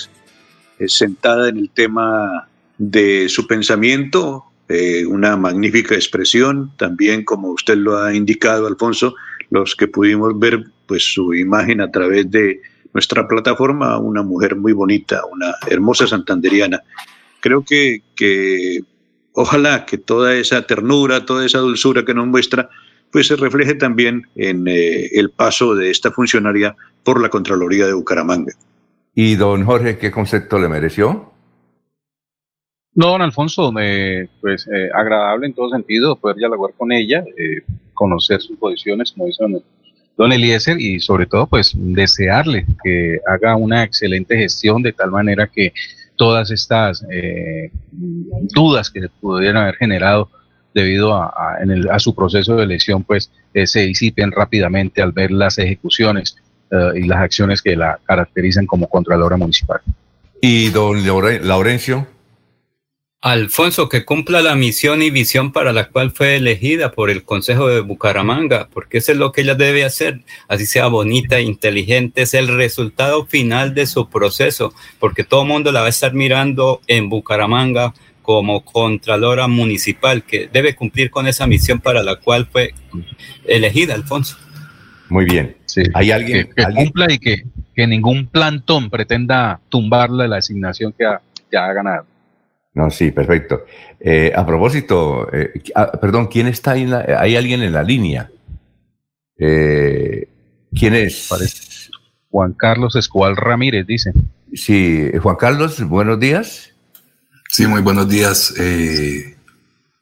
eh, 0.79 0.89
sentada 0.89 1.49
en 1.49 1.59
el 1.59 1.71
tema 1.71 2.49
de 2.79 3.29
su 3.29 3.49
pensamiento, 3.49 4.45
eh, 4.69 5.05
una 5.05 5.37
magnífica 5.37 5.97
expresión, 5.97 6.71
también 6.77 7.25
como 7.25 7.49
usted 7.49 7.77
lo 7.77 7.99
ha 7.99 8.15
indicado, 8.15 8.69
Alfonso, 8.69 9.17
los 9.51 9.75
que 9.75 9.89
pudimos 9.89 10.39
ver 10.39 10.67
pues 10.87 11.03
su 11.03 11.35
imagen 11.35 11.81
a 11.81 11.91
través 11.91 12.31
de 12.31 12.63
nuestra 12.93 13.27
plataforma, 13.29 13.99
una 13.99 14.23
mujer 14.23 14.57
muy 14.57 14.73
bonita, 14.73 15.23
una 15.31 15.55
hermosa 15.69 16.07
santanderiana. 16.07 16.83
Creo 17.41 17.65
que, 17.65 18.03
que 18.17 18.81
ojalá 19.33 19.87
que 19.87 19.99
toda 19.99 20.35
esa 20.35 20.67
ternura, 20.67 21.25
toda 21.25 21.47
esa 21.47 21.59
dulzura 21.59 22.05
que 22.05 22.15
nos 22.15 22.27
muestra, 22.27 22.69
pues 23.13 23.29
se 23.29 23.37
refleje 23.37 23.75
también 23.75 24.23
en 24.35 24.67
eh, 24.69 25.07
el 25.13 25.31
paso 25.31 25.75
de 25.75 25.91
esta 25.91 26.11
funcionaria 26.11 26.77
por 27.05 27.21
la 27.21 27.29
Contraloría 27.29 27.87
de 27.87 27.95
Bucaramanga. 27.95 28.53
¿Y 29.15 29.35
don 29.37 29.65
Jorge 29.65 29.99
qué 29.99 30.11
concepto 30.11 30.59
le 30.59 30.69
mereció? 30.69 31.33
No, 32.95 33.11
don 33.11 33.23
Alfonso, 33.23 33.71
me, 33.71 34.29
pues 34.41 34.67
eh, 34.67 34.89
agradable 34.93 35.47
en 35.47 35.55
todo 35.55 35.71
sentido 35.71 36.17
poder 36.17 36.37
dialogar 36.37 36.75
con 36.77 36.91
ella, 36.91 37.25
eh, 37.37 37.63
conocer 37.95 38.41
sus 38.41 38.59
posiciones, 38.59 39.13
como 39.13 39.27
dice 39.27 39.45
don, 39.45 39.63
don 40.19 40.33
Eliezer, 40.33 40.79
y 40.81 41.01
sobre 41.01 41.25
todo, 41.27 41.47
pues 41.47 41.73
desearle 41.75 42.67
que 42.85 43.19
haga 43.27 43.57
una 43.57 43.85
excelente 43.85 44.37
gestión 44.37 44.83
de 44.83 44.93
tal 44.93 45.11
manera 45.13 45.47
que 45.47 45.73
todas 46.17 46.51
estas 46.51 47.05
eh, 47.11 47.71
dudas 47.93 48.91
que 48.91 49.01
se 49.01 49.09
pudieran 49.09 49.63
haber 49.63 49.77
generado 49.77 50.29
debido 50.75 51.15
a, 51.15 51.33
en 51.63 51.71
el, 51.71 51.89
a 51.89 51.99
su 51.99 52.15
proceso 52.15 52.57
de 52.57 52.65
elección, 52.65 53.05
pues 53.05 53.31
eh, 53.55 53.67
se 53.67 53.81
disipen 53.87 54.31
rápidamente 54.33 55.01
al 55.01 55.13
ver 55.13 55.31
las 55.31 55.59
ejecuciones 55.59 56.37
eh, 56.71 57.01
y 57.01 57.07
las 57.07 57.19
acciones 57.21 57.63
que 57.63 57.75
la 57.77 57.99
caracterizan 58.05 58.67
como 58.67 58.89
Contralora 58.89 59.37
Municipal. 59.37 59.81
¿Y 60.41 60.69
don 60.71 61.05
Laure- 61.05 61.41
Laurencio? 61.41 62.07
Alfonso, 63.21 63.89
que 63.89 64.05
cumpla 64.05 64.43
la 64.43 64.55
misión 64.55 65.03
y 65.03 65.11
visión 65.11 65.51
para 65.51 65.73
la 65.73 65.89
cual 65.89 66.13
fue 66.13 66.37
elegida 66.37 66.93
por 66.93 67.11
el 67.11 67.25
Consejo 67.25 67.67
de 67.67 67.81
Bucaramanga, 67.81 68.69
porque 68.73 68.99
eso 68.99 69.11
es 69.11 69.19
lo 69.19 69.33
que 69.33 69.41
ella 69.41 69.57
debe 69.57 69.85
hacer, 69.85 70.21
así 70.47 70.67
sea 70.67 70.87
bonita, 70.87 71.41
inteligente, 71.41 72.23
es 72.23 72.35
el 72.35 72.47
resultado 72.47 73.27
final 73.27 73.75
de 73.75 73.87
su 73.87 74.09
proceso, 74.09 74.73
porque 75.01 75.25
todo 75.25 75.43
el 75.43 75.49
mundo 75.49 75.73
la 75.73 75.81
va 75.81 75.87
a 75.87 75.91
estar 75.91 76.15
mirando 76.15 76.81
en 76.87 77.09
Bucaramanga 77.09 77.93
como 78.23 78.65
Contralora 78.65 79.49
Municipal, 79.49 80.23
que 80.23 80.49
debe 80.53 80.77
cumplir 80.77 81.11
con 81.11 81.27
esa 81.27 81.49
misión 81.49 81.81
para 81.81 82.05
la 82.05 82.17
cual 82.17 82.47
fue 82.47 82.73
elegida, 83.45 83.95
Alfonso. 83.95 84.37
Muy 85.09 85.25
bien. 85.25 85.57
Sí, 85.65 85.83
¿Hay 85.95 86.13
alguien? 86.13 86.47
que, 86.47 86.55
que 86.55 86.63
alguien? 86.63 86.85
cumpla 86.85 87.13
y 87.13 87.19
que, 87.19 87.43
que 87.75 87.87
ningún 87.89 88.29
plantón 88.29 88.91
pretenda 88.91 89.59
tumbarle 89.71 90.29
la 90.29 90.37
asignación 90.37 90.93
que 90.97 91.05
ha, 91.05 91.21
que 91.51 91.57
ha 91.57 91.73
ganado. 91.73 92.07
No, 92.79 92.91
sí, 92.93 93.11
perfecto. 93.11 93.65
Eh, 93.99 94.31
a 94.33 94.47
propósito, 94.47 95.29
eh, 95.33 95.51
ah, 95.75 95.91
perdón, 96.01 96.29
¿quién 96.29 96.47
está 96.47 96.71
ahí? 96.73 96.83
en 96.83 96.91
la- 96.91 97.05
¿Hay 97.19 97.35
alguien 97.35 97.61
en 97.63 97.73
la 97.73 97.83
línea? 97.83 98.31
Eh, 99.37 100.29
¿Quién 100.73 100.95
es? 100.95 101.29
Juan 102.31 102.53
Carlos 102.53 102.95
Escobar 102.95 103.35
Ramírez, 103.35 103.85
dice. 103.85 104.13
Sí, 104.55 105.11
Juan 105.21 105.35
Carlos, 105.35 105.83
buenos 105.89 106.21
días. 106.21 106.73
Sí, 107.51 107.67
muy 107.67 107.83
buenos 107.83 108.09
días. 108.09 108.55
Eh, 108.61 109.35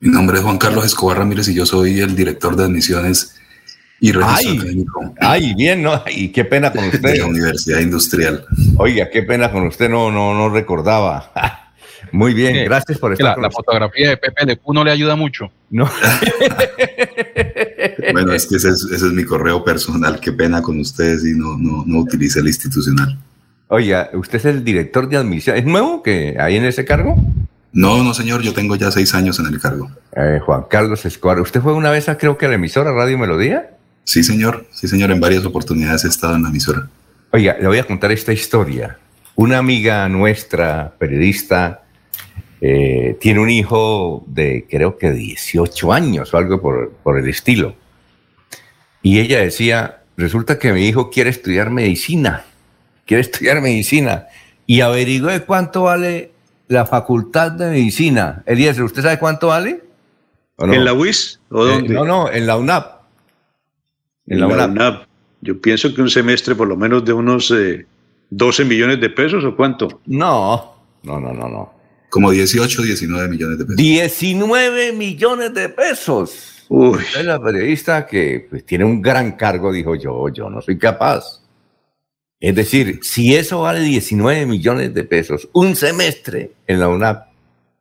Mi 0.01 0.11
nombre 0.11 0.37
es 0.37 0.45
Juan 0.45 0.59
Carlos 0.59 0.85
Escobar 0.85 1.17
Ramírez 1.17 1.49
y 1.49 1.55
yo 1.55 1.65
soy 1.65 2.01
el 2.01 2.15
director 2.15 2.57
de 2.57 2.65
admisiones 2.65 3.37
y 4.01 4.13
registro 4.13 4.51
Ay, 4.51 4.59
académico 4.59 5.15
ay, 5.21 5.55
bien, 5.55 5.83
¿no? 5.83 6.03
Y 6.15 6.29
qué 6.29 6.45
pena 6.45 6.71
con 6.71 6.85
usted. 6.85 7.01
de 7.01 7.19
la 7.21 7.27
Universidad 7.27 7.81
Industrial. 7.81 8.45
Oiga, 8.77 9.09
qué 9.11 9.23
pena 9.23 9.51
con 9.51 9.67
usted, 9.67 9.89
no, 9.89 10.11
no, 10.13 10.35
no 10.35 10.51
recordaba. 10.51 11.33
Muy 12.17 12.33
bien, 12.33 12.55
Sí, 12.55 12.65
gracias 12.65 12.99
por 12.99 13.13
estar 13.13 13.27
La, 13.27 13.35
con 13.35 13.43
la 13.43 13.51
fotografía 13.51 14.09
de 14.11 14.17
Pepe 14.17 14.47
Le 14.47 14.57
Pew 14.57 14.73
no 14.73 14.83
le 14.83 14.91
ayuda 14.91 15.17
mucho. 15.17 15.51
No. 15.71 15.91
Bueno, 18.13 18.33
es 18.33 18.47
que 18.47 18.57
ese 18.57 18.69
es, 18.71 18.85
ese 18.85 19.07
es 19.07 19.13
mi 19.13 19.25
correo 19.25 19.65
personal. 19.65 20.21
Qué 20.21 20.33
pena 20.33 20.63
con 20.63 20.79
ustedes 20.79 21.25
y 21.25 21.33
no, 21.35 21.59
no, 21.59 21.85
no 21.87 21.99
utilice 21.99 22.41
el 22.41 22.47
institucional. 22.47 23.19
Oiga, 23.69 24.11
¿usted 24.15 24.39
es 24.39 24.45
el 24.45 24.65
director 24.65 25.09
de 25.09 25.17
admisión? 25.17 25.57
¿Es 25.57 25.65
nuevo 25.65 26.03
que 26.03 26.37
hay 26.39 26.57
en 26.57 26.65
ese 26.65 26.85
cargo? 26.85 27.17
No, 27.73 28.03
no, 28.03 28.15
señor, 28.15 28.43
yo 28.43 28.55
tengo 28.55 28.77
ya 28.77 28.91
seis 28.91 29.13
años 29.15 29.39
en 29.41 29.47
el 29.47 29.61
cargo. 29.61 29.91
Eh, 30.15 30.39
Juan 30.45 30.65
Carlos 30.71 31.05
Escobar. 31.05 31.41
¿Usted 31.41 31.61
fue 31.61 31.75
una 31.75 31.91
vez, 31.91 32.09
a, 32.09 32.17
creo 32.17 32.39
que 32.39 32.47
a 32.47 32.49
la 32.49 32.55
emisora 32.55 32.93
Radio 32.93 33.19
Melodía? 33.19 33.71
Sí, 34.05 34.23
señor, 34.23 34.67
sí, 34.73 34.89
señor, 34.89 35.11
en 35.11 35.21
varias 35.21 35.45
oportunidades 35.45 36.05
he 36.05 36.09
estado 36.09 36.37
en 36.37 36.45
la 36.45 36.49
emisora. 36.49 36.89
Oiga, 37.33 37.57
le 37.61 37.67
voy 37.67 37.79
a 37.79 37.85
contar 37.85 38.13
esta 38.13 38.33
historia. 38.33 38.99
Una 39.35 39.59
amiga 39.59 40.09
nuestra, 40.09 40.95
periodista, 40.99 41.83
eh, 42.69 43.17
tiene 43.21 43.39
un 43.39 43.49
hijo 43.49 44.25
de 44.27 44.67
creo 44.69 44.99
que 44.99 45.13
18 45.13 45.93
años 45.93 46.35
o 46.35 46.37
algo 46.37 46.61
por, 46.61 46.91
por 47.05 47.17
el 47.17 47.29
estilo. 47.29 47.77
Y 49.03 49.21
ella 49.21 49.39
decía, 49.39 50.03
resulta 50.17 50.59
que 50.59 50.73
mi 50.73 50.85
hijo 50.89 51.09
quiere 51.09 51.31
estudiar 51.31 51.71
medicina, 51.71 52.45
quiere 53.05 53.21
estudiar 53.21 53.61
medicina. 53.63 54.27
Y 54.67 54.81
averigüe 54.81 55.45
cuánto 55.45 55.85
vale 55.85 56.33
la 56.67 56.87
facultad 56.87 57.53
de 57.53 57.71
medicina. 57.71 58.43
Eliezer, 58.47 58.83
¿usted 58.83 59.03
sabe 59.03 59.21
cuánto 59.21 59.47
vale? 59.47 59.85
¿O 60.57 60.67
no? 60.67 60.75
¿En 60.75 60.85
la 60.85 60.93
UIS 60.93 61.39
o 61.51 61.65
Eh, 61.69 61.71
dónde? 61.71 61.95
no, 61.95 62.05
no, 62.05 62.33
en 62.33 62.49
la 62.49 62.57
UNAP. 62.57 63.01
En 64.27 64.41
la 64.41 64.49
UNAP. 64.49 65.07
Yo 65.41 65.61
pienso 65.61 65.95
que 65.95 66.03
un 66.03 66.11
semestre 66.11 66.57
por 66.57 66.67
lo 66.67 66.77
menos 66.77 67.05
de 67.05 67.13
unos 67.13 67.53
eh, 67.53 67.87
12 68.31 68.65
millones 68.65 69.01
de 69.01 69.09
pesos 69.11 69.45
o 69.45 69.55
cuánto. 69.55 70.01
No, 70.07 70.75
no, 71.05 71.21
no, 71.21 71.33
no, 71.33 71.49
no. 71.49 71.76
Como 72.17 72.31
18, 72.31 72.83
19 72.83 73.29
millones 73.29 73.59
de 73.59 73.65
pesos. 73.67 73.77
19 73.77 74.93
millones 74.95 75.53
de 75.53 75.69
pesos. 75.69 76.65
Uy. 76.71 76.99
Es 77.15 77.23
la 77.27 77.39
periodista 77.39 78.07
que 78.07 78.47
pues, 78.49 78.65
tiene 78.65 78.87
un 78.87 79.03
gran 79.03 79.33
cargo, 79.33 79.71
dijo 79.71 79.95
yo, 79.97 80.31
yo 80.31 80.49
no 80.49 80.63
soy 80.63 80.79
capaz. 80.79 81.43
Es 82.41 82.55
decir, 82.55 83.01
si 83.03 83.37
eso 83.37 83.61
vale 83.61 83.81
19 83.81 84.47
millones 84.47 84.95
de 84.95 85.05
pesos, 85.05 85.51
un 85.53 85.77
semestre 85.77 86.53
en 86.67 86.81
la 86.81 86.89
UNAP, 86.89 87.27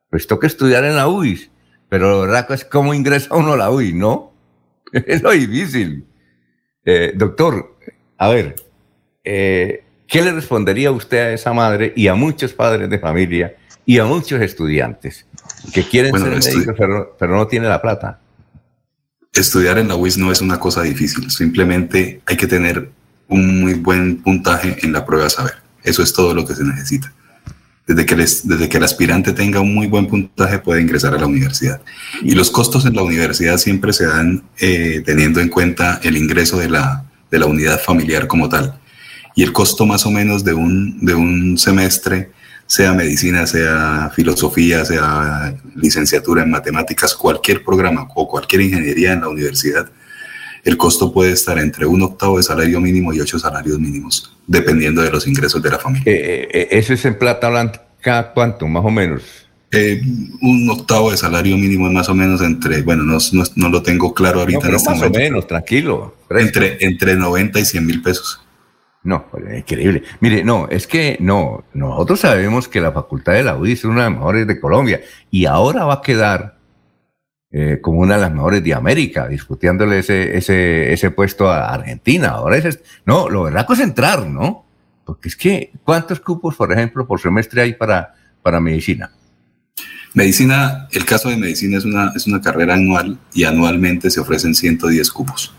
pues 0.09 0.27
toca 0.27 0.47
estudiar 0.47 0.83
en 0.83 0.97
la 0.97 1.07
UIS. 1.07 1.49
Pero 1.87 2.09
lo 2.09 2.19
verdad 2.19 2.45
es 2.51 2.65
cómo 2.65 2.93
ingresa 2.93 3.33
uno 3.35 3.53
a 3.53 3.57
la 3.57 3.71
UIS, 3.71 3.93
¿no? 3.93 4.33
Es 4.91 5.23
lo 5.23 5.31
difícil. 5.31 6.05
Eh, 6.83 7.13
doctor, 7.15 7.77
a 8.17 8.27
ver, 8.27 8.55
eh, 9.23 9.85
¿qué 10.05 10.21
le 10.21 10.33
respondería 10.33 10.91
usted 10.91 11.19
a 11.19 11.31
esa 11.31 11.53
madre 11.53 11.93
y 11.95 12.09
a 12.09 12.15
muchos 12.15 12.51
padres 12.51 12.89
de 12.89 12.99
familia 12.99 13.55
y 13.85 13.99
a 13.99 14.05
muchos 14.05 14.41
estudiantes 14.41 15.25
que 15.73 15.83
quieren 15.83 16.11
Bueno, 16.11 16.41
ser 16.41 16.53
médicos 16.53 16.75
pero, 16.77 17.15
pero 17.19 17.35
no 17.35 17.47
tienen 17.47 17.69
la 17.69 17.81
plata? 17.81 18.19
Estudiar 19.33 19.77
en 19.77 19.89
la 19.89 19.95
UIS 19.95 20.17
no 20.17 20.31
es 20.31 20.39
una 20.41 20.59
cosa 20.59 20.81
difícil, 20.83 21.29
simplemente 21.29 22.21
hay 22.25 22.37
que 22.37 22.47
tener 22.47 22.89
un 23.27 23.61
muy 23.61 23.73
buen 23.73 24.17
puntaje 24.21 24.77
en 24.83 24.93
la 24.93 25.05
prueba 25.05 25.25
de 25.25 25.29
saber. 25.29 25.53
Eso 25.83 26.01
es 26.01 26.13
todo 26.13 26.33
lo 26.33 26.45
que 26.45 26.55
se 26.55 26.63
necesita. 26.63 27.11
Desde 27.85 28.05
que, 28.05 28.15
les- 28.15 28.47
desde 28.47 28.69
que 28.69 28.77
el 28.77 28.83
aspirante 28.83 29.33
tenga 29.33 29.59
un 29.59 29.73
muy 29.75 29.87
buen 29.87 30.07
puntaje 30.07 30.57
puede 30.59 30.81
ingresar 30.81 31.13
a 31.13 31.19
la 31.19 31.27
universidad. 31.27 31.81
Y 32.23 32.31
los 32.33 32.49
costos 32.49 32.85
en 32.85 32.95
la 32.95 33.03
universidad 33.03 33.57
siempre 33.57 33.93
se 33.93 34.07
dan 34.07 34.43
eh, 34.59 35.03
teniendo 35.05 35.39
en 35.41 35.49
cuenta 35.49 35.99
el 36.01 36.17
ingreso 36.17 36.57
de 36.57 36.69
la, 36.69 37.03
de 37.29 37.37
la 37.39 37.45
unidad 37.45 37.79
familiar 37.79 38.25
como 38.27 38.47
tal. 38.49 38.79
Y 39.35 39.43
el 39.43 39.51
costo 39.51 39.85
más 39.85 40.05
o 40.05 40.11
menos 40.11 40.43
de 40.43 40.53
un, 40.53 41.05
de 41.05 41.13
un 41.13 41.57
semestre, 41.57 42.31
sea 42.67 42.93
medicina, 42.93 43.45
sea 43.45 44.11
filosofía, 44.15 44.85
sea 44.85 45.55
licenciatura 45.75 46.43
en 46.43 46.51
matemáticas, 46.51 47.13
cualquier 47.13 47.63
programa 47.63 48.07
o 48.15 48.27
cualquier 48.27 48.61
ingeniería 48.61 49.13
en 49.13 49.21
la 49.21 49.29
universidad, 49.29 49.89
el 50.63 50.77
costo 50.77 51.13
puede 51.13 51.31
estar 51.31 51.59
entre 51.59 51.85
un 51.85 52.01
octavo 52.01 52.37
de 52.37 52.43
salario 52.43 52.81
mínimo 52.81 53.13
y 53.13 53.21
ocho 53.21 53.37
salarios 53.37 53.79
mínimos, 53.79 54.35
dependiendo 54.47 55.03
de 55.03 55.11
los 55.11 55.27
ingresos 55.27 55.61
de 55.61 55.69
la 55.69 55.77
familia. 55.77 56.11
Eh, 56.11 56.47
eh, 56.51 56.67
¿Eso 56.71 56.93
es 56.93 57.05
en 57.05 57.19
plata 57.19 57.49
blanca 57.49 58.33
cuánto, 58.33 58.67
más 58.67 58.83
o 58.83 58.89
menos? 58.89 59.21
Eh, 59.71 60.01
un 60.41 60.69
octavo 60.69 61.11
de 61.11 61.17
salario 61.17 61.57
mínimo 61.57 61.87
es 61.87 61.93
más 61.93 62.09
o 62.09 62.15
menos 62.15 62.41
entre, 62.41 62.81
bueno, 62.81 63.03
no, 63.03 63.17
no, 63.33 63.43
no 63.55 63.69
lo 63.69 63.83
tengo 63.83 64.13
claro 64.13 64.39
ahorita 64.39 64.59
No, 64.63 64.69
en 64.69 64.75
este 64.75 64.89
más 64.89 64.97
o 64.97 65.03
momento. 65.03 65.19
menos, 65.19 65.47
tranquilo. 65.47 66.15
Entre, 66.29 66.77
entre 66.79 67.15
90 67.15 67.59
y 67.59 67.65
100 67.65 67.85
mil 67.85 68.01
pesos. 68.01 68.41
No, 69.05 69.27
increíble. 69.55 70.03
Mire, 70.19 70.43
no, 70.43 70.67
es 70.67 70.87
que 70.87 71.15
no, 71.19 71.63
nosotros 71.73 72.19
sabemos 72.19 72.67
que 72.67 72.81
la 72.81 72.91
Facultad 72.91 73.33
de 73.33 73.43
la 73.43 73.55
UIS 73.55 73.79
es 73.79 73.85
una 73.85 74.03
de 74.03 74.09
las 74.09 74.17
mejores 74.17 74.47
de 74.47 74.59
Colombia 74.59 75.01
y 75.29 75.45
ahora 75.45 75.85
va 75.85 75.93
a 75.93 76.01
quedar 76.01 76.57
eh, 77.51 77.79
como 77.81 77.99
una 77.99 78.15
de 78.15 78.21
las 78.21 78.33
mejores 78.33 78.63
de 78.63 78.73
América, 78.73 79.27
discutiéndole 79.27 79.99
ese, 79.99 80.35
ese, 80.35 80.91
ese 80.91 81.11
puesto 81.11 81.49
a 81.49 81.73
Argentina. 81.73 82.29
Ahora 82.29 82.57
es, 82.57 82.79
no, 83.05 83.29
lo 83.29 83.43
verdad 83.43 83.67
es 83.69 83.79
entrar, 83.79 84.25
¿no? 84.25 84.65
Porque 85.05 85.29
es 85.29 85.35
que, 85.35 85.71
¿cuántos 85.83 86.19
cupos, 86.19 86.55
por 86.55 86.73
ejemplo, 86.73 87.05
por 87.05 87.21
semestre 87.21 87.61
hay 87.61 87.73
para, 87.73 88.15
para 88.41 88.59
medicina? 88.59 89.11
Medicina, 90.15 90.87
el 90.91 91.05
caso 91.05 91.29
de 91.29 91.37
medicina 91.37 91.77
es 91.77 91.85
una, 91.85 92.11
es 92.15 92.25
una 92.25 92.41
carrera 92.41 92.73
anual 92.73 93.19
y 93.33 93.43
anualmente 93.43 94.09
se 94.09 94.19
ofrecen 94.19 94.55
110 94.55 95.11
cupos. 95.11 95.53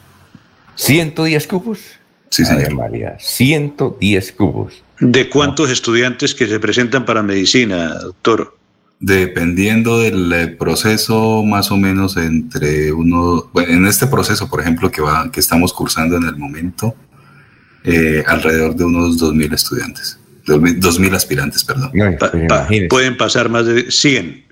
¿110 0.77 1.47
cupos? 1.47 2.01
Sí, 2.31 2.45
señor. 2.45 2.75
María, 2.75 3.17
110 3.21 4.33
cupos. 4.33 4.83
¿De 5.01 5.29
cuántos 5.29 5.71
estudiantes 5.71 6.35
que 6.35 6.47
se 6.47 6.59
presentan 6.61 7.05
para 7.05 7.23
medicina, 7.23 7.95
doctor? 8.01 8.57
Dependiendo 8.99 9.99
del 10.01 10.33
eh, 10.33 10.47
proceso, 10.49 11.43
más 11.45 11.71
o 11.71 11.77
menos 11.77 12.17
entre 12.17 12.93
uno, 12.93 13.49
bueno, 13.53 13.73
en 13.75 13.87
este 13.87 14.07
proceso, 14.07 14.49
por 14.49 14.61
ejemplo, 14.61 14.91
que, 14.91 15.03
va, 15.03 15.31
que 15.31 15.41
estamos 15.41 15.73
cursando 15.73 16.17
en 16.17 16.25
el 16.25 16.37
momento, 16.37 16.95
eh, 17.85 18.25
alrededor 18.27 18.75
de 18.75 18.85
unos 18.85 19.19
2.000 19.21 19.53
estudiantes, 19.55 20.19
2.000 20.47 20.81
2.000 20.81 21.15
aspirantes, 21.15 21.63
perdón. 21.63 21.93
Pa- 22.19 22.33
pa- 22.49 22.69
pueden 22.89 23.17
pasar 23.17 23.49
más 23.51 23.67
de 23.67 23.91
100, 23.91 24.45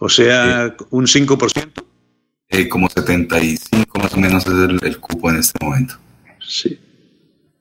o 0.00 0.08
sea, 0.08 0.74
un 0.90 1.06
5%. 1.06 1.84
Eh, 2.50 2.68
como 2.68 2.90
75 2.90 3.98
más 4.00 4.12
o 4.12 4.16
menos 4.18 4.46
es 4.46 4.52
el, 4.52 4.78
el 4.82 4.98
cupo 4.98 5.30
en 5.30 5.36
este 5.36 5.64
momento. 5.64 5.94
Sí. 6.46 6.78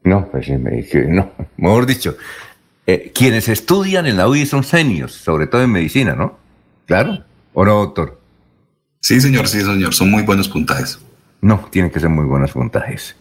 No, 0.04 0.28
pues 0.32 0.46
sí, 0.48 0.54
me 0.54 0.72
dije, 0.72 1.06
no, 1.08 1.32
mejor 1.58 1.86
dicho, 1.86 2.18
eh, 2.88 3.12
quienes 3.14 3.48
estudian 3.50 4.06
en 4.08 4.18
la 4.18 4.28
UI 4.28 4.46
son 4.46 4.64
seniors, 4.64 5.14
sobre 5.14 5.48
todo 5.48 5.62
en 5.64 5.72
medicina, 5.72 6.16
¿no? 6.16 6.38
Claro, 6.88 7.24
¿o 7.54 7.66
no, 7.66 7.76
doctor? 7.76 8.20
Sí, 9.00 9.20
señor, 9.22 9.48
sí, 9.48 9.62
señor, 9.62 9.94
son 9.94 10.12
muy 10.12 10.24
buenos 10.24 10.50
puntajes. 10.50 11.00
No, 11.42 11.68
tienen 11.72 11.90
que 11.92 12.00
ser 12.00 12.10
muy 12.10 12.26
buenos 12.26 12.52
puntajes. 12.52 13.16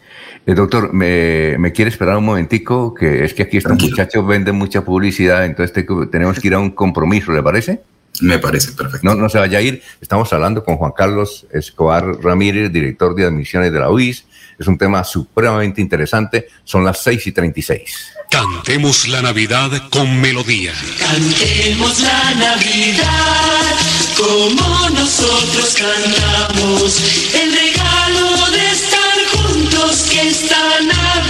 Eh, 0.46 0.54
doctor, 0.54 0.92
¿me, 0.92 1.56
me 1.58 1.72
quiere 1.72 1.88
esperar 1.90 2.18
un 2.18 2.24
momentico? 2.24 2.92
Que 2.94 3.24
es 3.24 3.32
que 3.32 3.44
aquí 3.44 3.56
estos 3.56 3.72
muchachos 3.90 4.26
venden 4.26 4.56
mucha 4.56 4.84
publicidad, 4.84 5.46
entonces 5.46 5.72
te- 5.72 5.86
tenemos 6.10 6.38
que 6.38 6.48
ir 6.48 6.54
a 6.54 6.58
un 6.58 6.70
compromiso, 6.70 7.32
¿le 7.32 7.42
parece? 7.42 7.80
Me 8.20 8.38
parece 8.38 8.72
perfecto. 8.72 9.00
No, 9.08 9.14
no 9.14 9.28
se 9.30 9.38
vaya 9.38 9.56
a 9.58 9.62
ir. 9.62 9.82
Estamos 10.02 10.30
hablando 10.34 10.62
con 10.64 10.76
Juan 10.76 10.92
Carlos 10.94 11.46
Escobar 11.50 12.04
Ramírez, 12.22 12.70
director 12.70 13.14
de 13.14 13.24
admisiones 13.24 13.72
de 13.72 13.78
la 13.78 13.90
UIS. 13.90 14.26
Es 14.60 14.66
un 14.66 14.76
tema 14.76 15.02
supremamente 15.04 15.80
interesante. 15.80 16.48
Son 16.64 16.84
las 16.84 17.02
6 17.02 17.28
y 17.28 17.32
36. 17.32 18.12
Cantemos 18.30 19.08
la 19.08 19.22
Navidad 19.22 19.70
con 19.88 20.20
melodía. 20.20 20.74
Cantemos 20.98 21.98
la 22.00 22.34
Navidad 22.34 23.74
como 24.18 24.90
nosotros 24.90 25.74
cantamos. 25.78 27.00
El 27.32 27.52
regalo 27.52 28.50
de 28.50 28.70
estar 28.70 29.18
juntos 29.32 30.02
que 30.10 30.28
esta 30.28 30.80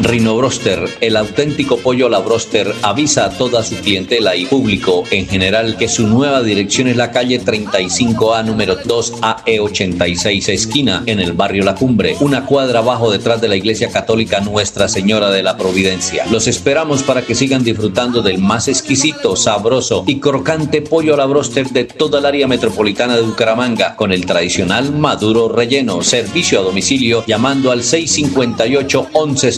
Rino 0.00 0.36
Broster, 0.36 0.88
el 1.02 1.16
auténtico 1.16 1.76
pollo 1.76 2.08
la 2.08 2.20
Broster, 2.20 2.74
avisa 2.82 3.26
a 3.26 3.30
toda 3.30 3.62
su 3.62 3.74
clientela 3.76 4.34
y 4.36 4.46
público 4.46 5.04
en 5.10 5.26
general 5.26 5.76
que 5.76 5.88
su 5.88 6.06
nueva 6.06 6.42
dirección 6.42 6.88
es 6.88 6.96
la 6.96 7.10
calle 7.10 7.40
35A 7.40 8.44
número 8.44 8.76
2 8.76 9.20
AE86 9.20 10.48
esquina 10.48 11.02
en 11.04 11.20
el 11.20 11.34
barrio 11.34 11.64
La 11.64 11.74
Cumbre, 11.74 12.16
una 12.20 12.46
cuadra 12.46 12.78
abajo 12.78 13.10
detrás 13.10 13.42
de 13.42 13.48
la 13.48 13.56
iglesia 13.56 13.90
católica 13.90 14.40
Nuestra 14.40 14.88
Señora 14.88 15.30
de 15.30 15.42
la 15.42 15.58
Providencia. 15.58 16.24
Los 16.30 16.46
esperamos 16.48 17.02
para 17.02 17.22
que 17.22 17.34
sigan 17.34 17.62
disfrutando 17.62 18.22
del 18.22 18.38
más 18.38 18.68
exquisito, 18.68 19.36
sabroso 19.36 20.04
y 20.06 20.20
crocante 20.20 20.80
pollo 20.80 21.12
a 21.12 21.18
la 21.18 21.26
Broster 21.26 21.68
de 21.68 21.84
toda 21.84 22.20
el 22.20 22.26
área 22.26 22.46
metropolitana 22.46 23.16
de 23.16 23.22
Bucaramanga 23.22 23.96
con 23.96 24.12
el 24.12 24.24
tradicional 24.24 24.92
maduro 24.92 25.50
relleno, 25.50 26.02
servicio 26.02 26.60
a 26.60 26.62
domicilio 26.62 27.24
llamando 27.26 27.70
al 27.70 27.82
658 27.82 29.08
11 29.12 29.57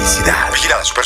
felicidad. 0.00 0.50
Vigilada 0.52 0.84
Super 0.84 1.04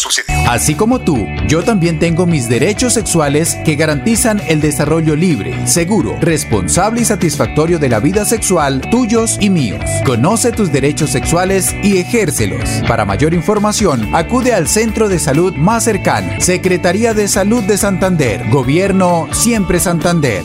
Así 0.49 0.75
como 0.75 1.01
tú, 1.01 1.27
yo 1.49 1.63
también 1.63 1.99
tengo 1.99 2.27
mis 2.27 2.49
derechos 2.49 2.95
sexuales 2.95 3.57
que 3.65 3.77
garantizan 3.77 4.41
el 4.47 4.61
desarrollo 4.61 5.17
libre, 5.17 5.67
seguro, 5.67 6.17
responsable 6.21 7.01
y 7.01 7.05
satisfactorio 7.05 7.79
de 7.79 7.89
la 7.89 8.01
vida 8.01 8.25
sexual 8.25 8.81
tuyos 8.91 9.39
y 9.41 9.51
míos. 9.51 9.85
Conoce 10.05 10.53
tus 10.53 10.73
derechos 10.73 11.11
sexuales 11.11 11.75
y 11.83 11.99
ejércelos. 11.99 12.69
Para 12.87 13.05
mayor 13.05 13.35
información, 13.35 14.15
acude 14.15 14.55
al 14.55 14.69
centro 14.69 15.09
de 15.09 15.19
salud 15.19 15.55
más 15.55 15.85
cercano. 15.85 16.41
Secretaría 16.41 17.15
de 17.15 17.29
Salud 17.29 17.63
de 17.65 17.79
Santander. 17.79 18.49
Gobierno 18.51 19.29
Siempre 19.33 19.81
Santander. 19.81 20.45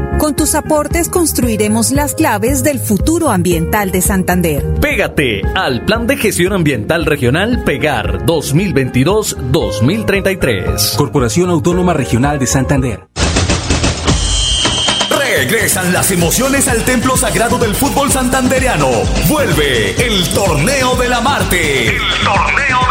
Con 0.21 0.35
tus 0.35 0.53
aportes 0.53 1.09
construiremos 1.09 1.89
las 1.89 2.13
claves 2.13 2.63
del 2.63 2.77
futuro 2.77 3.31
ambiental 3.31 3.89
de 3.89 4.03
Santander. 4.03 4.63
Pégate 4.79 5.41
al 5.55 5.83
Plan 5.83 6.05
de 6.05 6.15
Gestión 6.15 6.53
Ambiental 6.53 7.07
Regional 7.07 7.63
Pegar 7.63 8.23
2022-2033. 8.27 10.95
Corporación 10.95 11.49
Autónoma 11.49 11.93
Regional 11.93 12.37
de 12.37 12.45
Santander. 12.45 13.07
Regresan 15.09 15.91
las 15.91 16.11
emociones 16.11 16.67
al 16.67 16.85
templo 16.85 17.17
sagrado 17.17 17.57
del 17.57 17.73
fútbol 17.73 18.11
santandereano. 18.11 18.89
Vuelve 19.27 19.95
el 20.05 20.29
Torneo 20.35 20.97
de 20.97 21.09
la 21.09 21.21
Marte. 21.21 21.87
El 21.87 21.97
Torneo 22.23 22.90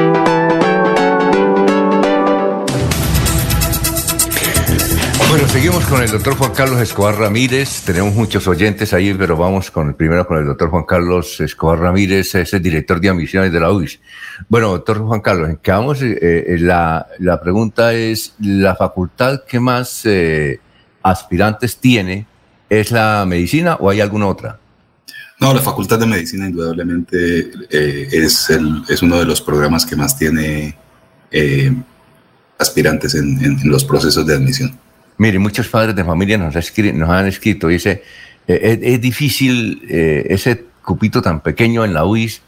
Bueno, 5.31 5.47
seguimos 5.47 5.85
con 5.85 6.03
el 6.03 6.11
doctor 6.11 6.35
Juan 6.35 6.51
Carlos 6.51 6.81
Escobar 6.81 7.15
Ramírez. 7.15 7.83
Tenemos 7.85 8.13
muchos 8.13 8.45
oyentes 8.49 8.91
ahí, 8.91 9.13
pero 9.13 9.37
vamos 9.37 9.71
con 9.71 9.87
el 9.87 9.95
primero 9.95 10.27
con 10.27 10.37
el 10.37 10.45
doctor 10.45 10.69
Juan 10.69 10.83
Carlos 10.83 11.39
Escobar 11.39 11.79
Ramírez, 11.79 12.35
es 12.35 12.53
el 12.53 12.61
director 12.61 12.99
de 12.99 13.07
admisiones 13.07 13.53
de 13.53 13.61
la 13.61 13.71
UIS. 13.71 14.01
Bueno, 14.49 14.71
doctor 14.71 14.99
Juan 14.99 15.21
Carlos, 15.21 15.47
en 15.47 15.55
qué 15.55 15.71
vamos, 15.71 16.01
eh, 16.01 16.17
eh, 16.21 16.57
la, 16.59 17.07
la, 17.19 17.39
pregunta 17.39 17.93
es, 17.93 18.33
¿la 18.41 18.75
facultad 18.75 19.43
que 19.47 19.61
más 19.61 20.01
eh, 20.03 20.59
aspirantes 21.01 21.77
tiene 21.77 22.27
es 22.69 22.91
la 22.91 23.23
medicina 23.25 23.75
o 23.75 23.89
hay 23.89 24.01
alguna 24.01 24.27
otra? 24.27 24.59
No, 25.39 25.53
la 25.53 25.61
Facultad 25.61 25.97
de 25.97 26.07
Medicina 26.07 26.45
indudablemente 26.45 27.51
es, 27.69 28.49
el, 28.49 28.83
es 28.89 29.01
uno 29.01 29.17
de 29.17 29.25
los 29.25 29.39
programas 29.39 29.85
que 29.85 29.95
más 29.95 30.17
tiene 30.17 30.77
aspirantes 32.57 33.15
en, 33.15 33.41
en 33.41 33.59
los 33.63 33.85
procesos 33.85 34.27
de 34.27 34.35
admisión. 34.35 34.77
Mire, 35.17 35.39
muchos 35.39 35.67
padres 35.67 35.95
de 35.95 36.03
familia 36.03 36.37
nos, 36.37 36.55
nos 36.55 37.09
han 37.09 37.27
escrito, 37.27 37.67
dice, 37.67 38.03
eh, 38.47 38.79
es, 38.81 39.01
difícil 39.01 39.81
eh, 39.89 40.25
ese 40.29 40.65
cupito 40.83 41.21
tan 41.21 41.41
pequeño 41.41 41.85
en 41.85 41.93
la 41.93 42.05
UIS 42.05 42.41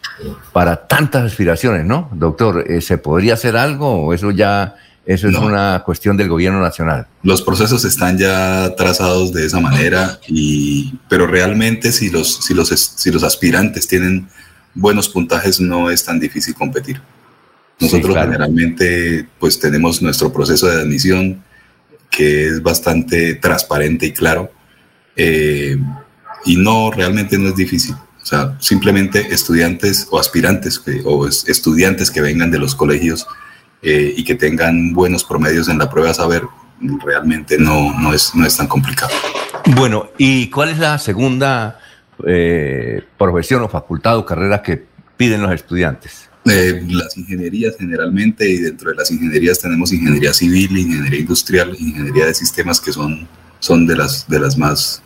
para 0.51 0.87
tantas 0.87 1.23
aspiraciones, 1.23 1.85
¿no? 1.85 2.09
Doctor, 2.13 2.65
eh, 2.69 2.81
¿se 2.81 2.97
podría 2.97 3.35
hacer 3.35 3.55
algo 3.55 4.05
o 4.05 4.13
eso 4.13 4.31
ya 4.31 4.75
eso 5.05 5.27
es 5.27 5.35
una 5.35 5.83
cuestión 5.85 6.17
del 6.17 6.29
gobierno 6.29 6.61
nacional? 6.61 7.07
Los 7.23 7.41
procesos 7.41 7.83
están 7.85 8.17
ya 8.17 8.73
trazados 8.75 9.33
de 9.33 9.45
esa 9.45 9.59
manera, 9.59 10.17
y, 10.27 10.97
pero 11.09 11.27
realmente 11.27 11.91
si 11.91 12.09
los, 12.09 12.37
si, 12.37 12.53
los, 12.53 12.69
si 12.69 13.11
los 13.11 13.23
aspirantes 13.23 13.87
tienen 13.87 14.27
buenos 14.73 15.09
puntajes 15.09 15.59
no 15.59 15.89
es 15.89 16.03
tan 16.03 16.19
difícil 16.19 16.55
competir. 16.55 17.01
Nosotros 17.79 18.15
generalmente 18.15 19.27
pues 19.39 19.59
tenemos 19.59 20.01
nuestro 20.01 20.31
proceso 20.31 20.67
de 20.67 20.81
admisión 20.81 21.43
que 22.15 22.47
es 22.47 22.61
bastante 22.61 23.35
transparente 23.35 24.05
y 24.05 24.11
claro 24.11 24.51
eh, 25.15 25.77
y 26.45 26.57
no 26.57 26.91
realmente 26.91 27.37
no 27.37 27.49
es 27.49 27.55
difícil. 27.55 27.95
O 28.21 28.25
sea, 28.25 28.55
simplemente 28.59 29.33
estudiantes 29.33 30.07
o 30.09 30.19
aspirantes 30.19 30.81
o 31.03 31.27
estudiantes 31.27 32.09
que 32.09 32.21
vengan 32.21 32.51
de 32.51 32.59
los 32.59 32.73
colegios 32.73 33.27
eh, 33.81 34.13
y 34.15 34.23
que 34.23 34.35
tengan 34.35 34.93
buenos 34.93 35.25
promedios 35.25 35.67
en 35.67 35.77
la 35.77 35.89
prueba 35.89 36.13
saber, 36.13 36.43
realmente 37.03 37.57
no, 37.57 37.99
no, 37.99 38.13
es, 38.13 38.33
no 38.33 38.45
es 38.45 38.55
tan 38.55 38.67
complicado. 38.67 39.11
Bueno, 39.75 40.09
¿y 40.17 40.49
cuál 40.49 40.69
es 40.69 40.79
la 40.79 40.97
segunda 40.99 41.79
eh, 42.25 43.03
profesión 43.17 43.61
o 43.63 43.69
facultad 43.69 44.17
o 44.17 44.25
carrera 44.25 44.61
que 44.61 44.85
piden 45.17 45.41
los 45.41 45.51
estudiantes? 45.51 46.29
Eh, 46.45 46.83
las 46.89 47.17
ingenierías 47.17 47.75
generalmente 47.77 48.49
y 48.49 48.57
dentro 48.57 48.89
de 48.91 48.97
las 48.97 49.09
ingenierías 49.11 49.59
tenemos 49.59 49.93
ingeniería 49.93 50.33
civil, 50.33 50.77
ingeniería 50.77 51.19
industrial, 51.19 51.75
ingeniería 51.79 52.25
de 52.25 52.33
sistemas 52.33 52.81
que 52.81 52.91
son, 52.91 53.27
son 53.59 53.87
de, 53.87 53.95
las, 53.95 54.27
de 54.27 54.39
las 54.39 54.57
más 54.57 55.01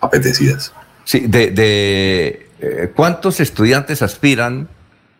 apetecidas. 0.00 0.72
Sí, 1.04 1.20
de, 1.20 1.50
de 1.50 2.92
¿cuántos 2.94 3.40
estudiantes 3.40 4.02
aspiran 4.02 4.68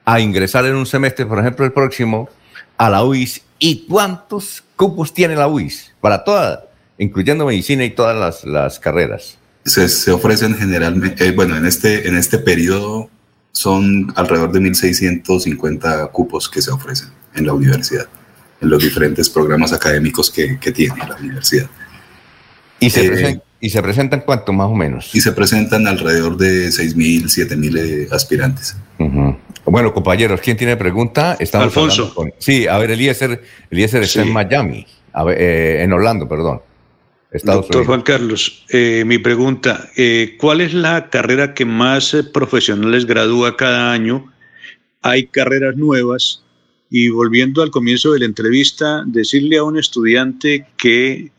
a 0.05 0.21
ingresar 0.21 0.67
en 0.67 0.75
un 0.75 0.87
semestre, 0.87 1.27
por 1.27 1.39
ejemplo, 1.39 1.65
el 1.65 1.73
próximo, 1.73 2.29
a 2.77 2.91
la 2.91 3.05
UIS 3.05 3.43
y 3.59 3.87
cuántos 3.87 4.65
cupos 4.77 5.15
tiene 5.15 5.37
la 5.37 5.47
UIS 5.47 5.93
para 6.01 6.25
toda, 6.25 6.65
incluyendo 6.99 7.47
medicina 7.47 7.85
y 7.85 7.91
todas 7.91 8.45
las, 8.45 8.79
carreras. 8.81 9.39
Se, 9.65 10.11
ofrecen 10.11 10.57
generalmente, 10.57 11.27
eh, 11.27 11.33
bueno, 11.33 11.57
en 11.57 11.67
este, 11.67 12.09
en 12.09 12.17
este 12.17 12.39
periodo 12.39 13.09
son 13.53 14.13
alrededor 14.17 14.51
de 14.51 14.61
1.650 14.61 16.11
cupos 16.11 16.49
que 16.49 16.63
se 16.63 16.71
ofrecen 16.71 17.09
en 17.35 17.47
la 17.47 17.53
universidad, 17.53 18.07
en 18.61 18.71
los 18.71 18.83
diferentes 18.83 19.29
programas 19.29 19.73
académicos 19.73 20.31
que, 20.31 20.57
tiene 20.73 20.97
la 21.07 21.17
universidad. 21.17 21.69
¿Y 22.81 22.91
se, 22.91 23.05
eh, 23.05 23.09
presentan, 23.11 23.43
¿Y 23.61 23.71
se 23.71 23.83
presentan 23.83 24.23
cuánto 24.23 24.53
más 24.53 24.67
o 24.67 24.75
menos? 24.75 25.15
Y 25.15 25.21
se 25.21 25.33
presentan 25.33 25.87
alrededor 25.87 26.37
de 26.37 26.69
6.000, 26.69 27.25
7.000 27.25 27.79
eh, 27.79 28.09
aspirantes. 28.11 28.75
Bueno, 29.65 29.95
compañeros, 29.95 30.41
¿quién 30.41 30.57
tiene 30.57 30.77
pregunta? 30.77 31.37
Estamos 31.39 31.67
Alfonso. 31.67 32.13
Sí, 32.39 32.67
a 32.67 32.79
ver, 32.79 32.91
Eliezer, 32.91 33.43
Eliezer 33.71 34.03
está 34.03 34.23
en 34.23 34.33
Miami, 34.33 34.87
eh, 35.37 35.81
en 35.83 35.93
Orlando, 35.93 36.29
perdón. 36.29 36.61
Doctor 37.45 37.87
Juan 37.87 38.03
Carlos, 38.03 38.65
eh, 38.69 39.05
mi 39.07 39.19
pregunta, 39.19 39.89
eh, 39.97 40.37
¿cuál 40.39 40.61
es 40.61 40.75
la 40.75 41.09
carrera 41.09 41.55
que 41.55 41.65
más 41.65 42.15
profesionales 42.33 43.07
gradúa 43.07 43.57
cada 43.57 43.93
año? 43.93 44.31
Hay 45.01 45.27
carreras 45.27 45.77
nuevas 45.77 46.45
y 46.91 47.09
volviendo 47.09 47.63
al 47.63 47.71
comienzo 47.71 48.13
de 48.13 48.19
la 48.19 48.27
entrevista, 48.27 49.03
decirle 49.07 49.57
a 49.57 49.65
un 49.65 49.79
estudiante 49.79 50.67
que 50.77 51.31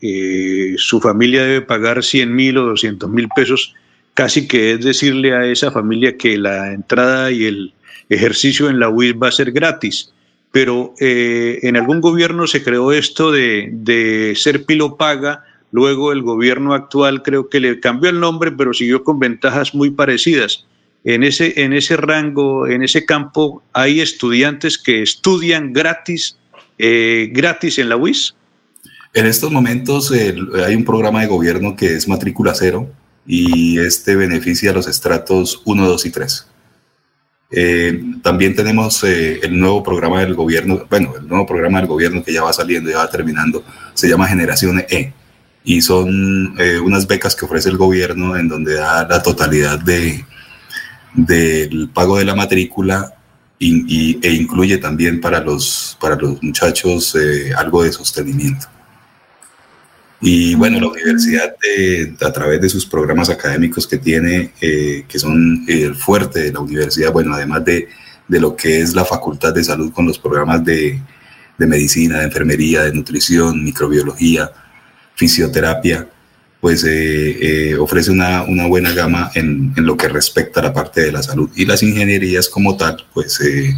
su 0.78 1.00
familia 1.00 1.44
debe 1.44 1.60
pagar 1.60 2.02
100 2.02 2.34
mil 2.34 2.58
o 2.58 2.66
200 2.66 3.08
mil 3.08 3.28
pesos, 3.36 3.72
casi 4.14 4.48
que 4.48 4.72
es 4.72 4.84
decirle 4.84 5.34
a 5.34 5.46
esa 5.46 5.70
familia 5.70 6.16
que 6.16 6.38
la 6.38 6.72
entrada 6.72 7.30
y 7.30 7.44
el 7.44 7.74
ejercicio 8.08 8.70
en 8.70 8.78
la 8.78 8.88
UIS 8.88 9.14
va 9.14 9.28
a 9.28 9.32
ser 9.32 9.52
gratis. 9.52 10.12
Pero 10.52 10.94
eh, 11.00 11.58
en 11.62 11.76
algún 11.76 12.00
gobierno 12.00 12.46
se 12.46 12.62
creó 12.62 12.92
esto 12.92 13.32
de, 13.32 14.32
ser 14.36 14.64
pilo 14.64 14.96
paga, 14.96 15.44
luego 15.74 16.12
el 16.12 16.22
gobierno 16.22 16.72
actual 16.72 17.24
creo 17.24 17.48
que 17.48 17.58
le 17.58 17.80
cambió 17.80 18.08
el 18.08 18.20
nombre, 18.20 18.52
pero 18.52 18.72
siguió 18.72 19.02
con 19.02 19.18
ventajas 19.18 19.74
muy 19.74 19.90
parecidas. 19.90 20.68
En 21.02 21.24
ese, 21.24 21.64
en 21.64 21.72
ese 21.72 21.96
rango, 21.96 22.68
en 22.68 22.84
ese 22.84 23.04
campo, 23.04 23.60
hay 23.72 24.00
estudiantes 24.00 24.78
que 24.78 25.02
estudian 25.02 25.72
gratis, 25.72 26.38
eh, 26.78 27.28
gratis 27.32 27.80
en 27.80 27.88
la 27.88 27.96
UIS. 27.96 28.36
En 29.14 29.26
estos 29.26 29.50
momentos 29.50 30.12
hay 30.12 30.76
un 30.76 30.84
programa 30.84 31.22
de 31.22 31.26
gobierno 31.26 31.74
que 31.74 31.96
es 31.96 32.06
matrícula 32.06 32.54
cero 32.54 32.88
y 33.26 33.80
este 33.80 34.14
beneficia 34.14 34.70
a 34.70 34.74
los 34.74 34.86
estratos 34.86 35.60
1, 35.64 35.88
2 35.88 36.06
y 36.06 36.10
3. 36.12 36.46
Eh, 37.50 38.00
también 38.22 38.54
tenemos 38.54 39.02
eh, 39.02 39.40
el 39.42 39.58
nuevo 39.58 39.82
programa 39.82 40.20
del 40.20 40.34
gobierno, 40.34 40.86
bueno, 40.88 41.14
el 41.20 41.26
nuevo 41.26 41.46
programa 41.46 41.80
del 41.80 41.88
gobierno 41.88 42.22
que 42.22 42.32
ya 42.32 42.44
va 42.44 42.52
saliendo, 42.52 42.90
ya 42.90 42.98
va 42.98 43.10
terminando, 43.10 43.64
se 43.92 44.08
llama 44.08 44.28
Generación 44.28 44.84
E. 44.88 45.12
Y 45.64 45.80
son 45.80 46.54
eh, 46.58 46.78
unas 46.78 47.06
becas 47.06 47.34
que 47.34 47.46
ofrece 47.46 47.70
el 47.70 47.78
gobierno 47.78 48.36
en 48.36 48.48
donde 48.48 48.74
da 48.74 49.08
la 49.08 49.22
totalidad 49.22 49.78
de, 49.78 50.24
del 51.14 51.88
pago 51.88 52.18
de 52.18 52.26
la 52.26 52.34
matrícula 52.34 53.14
y, 53.58 54.18
e 54.22 54.32
incluye 54.32 54.76
también 54.76 55.20
para 55.20 55.40
los, 55.40 55.96
para 55.98 56.16
los 56.16 56.42
muchachos 56.42 57.16
algo 57.56 57.82
de 57.82 57.92
sostenimiento. 57.92 58.66
Y 60.26 60.54
bueno, 60.54 60.80
la 60.80 60.86
universidad 60.86 61.54
a 62.22 62.32
través 62.32 62.58
de 62.58 62.70
sus 62.70 62.86
programas 62.86 63.28
académicos 63.28 63.86
que 63.86 63.98
tiene, 63.98 64.52
eh, 64.58 65.04
que 65.06 65.18
son 65.18 65.66
el 65.68 65.94
fuerte 65.94 66.44
de 66.44 66.52
la 66.52 66.60
universidad, 66.60 67.12
bueno, 67.12 67.34
además 67.34 67.62
de, 67.66 67.88
de, 68.26 68.40
lo 68.40 68.56
que 68.56 68.80
es 68.80 68.94
la 68.94 69.04
facultad 69.04 69.52
de 69.52 69.62
salud 69.62 69.92
con 69.92 70.06
los 70.06 70.18
programas 70.18 70.64
de, 70.64 70.98
de 71.58 71.66
medicina, 71.66 72.20
de 72.20 72.24
enfermería, 72.24 72.84
de 72.84 72.94
nutrición, 72.94 73.62
microbiología, 73.62 74.50
fisioterapia, 75.14 76.08
pues 76.64 76.82
eh, 76.84 77.72
eh, 77.72 77.76
ofrece 77.76 78.10
una, 78.10 78.42
buena 78.66 78.90
gama 78.92 79.30
en, 79.34 79.74
lo 79.76 79.98
que 79.98 80.08
respecta 80.08 80.60
a 80.60 80.62
la 80.62 80.72
parte 80.72 81.02
de 81.02 81.12
la 81.12 81.22
salud. 81.22 81.50
Y 81.54 81.66
las 81.66 81.82
ingenierías 81.82 82.48
como 82.48 82.74
tal, 82.74 83.04
pues 83.12 83.38
eh, 83.42 83.76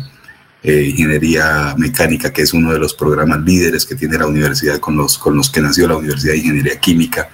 ingeniería 0.62 1.74
mecánica, 1.76 2.32
que 2.32 2.42
es 2.42 2.54
uno 2.54 2.72
de 2.72 2.78
los 2.78 2.94
programas 2.94 3.40
líderes 3.40 3.84
que 3.84 3.96
tiene 3.96 4.16
la 4.18 4.28
universidad 4.28 4.78
con 4.78 4.96
los, 4.96 5.18
con 5.18 5.36
los 5.36 5.50
que 5.50 5.60
nació 5.60 5.88
la 5.88 5.96
Universidad 5.96 6.34
de 6.34 6.38
Ingeniería 6.38 6.78
Química. 6.78 7.28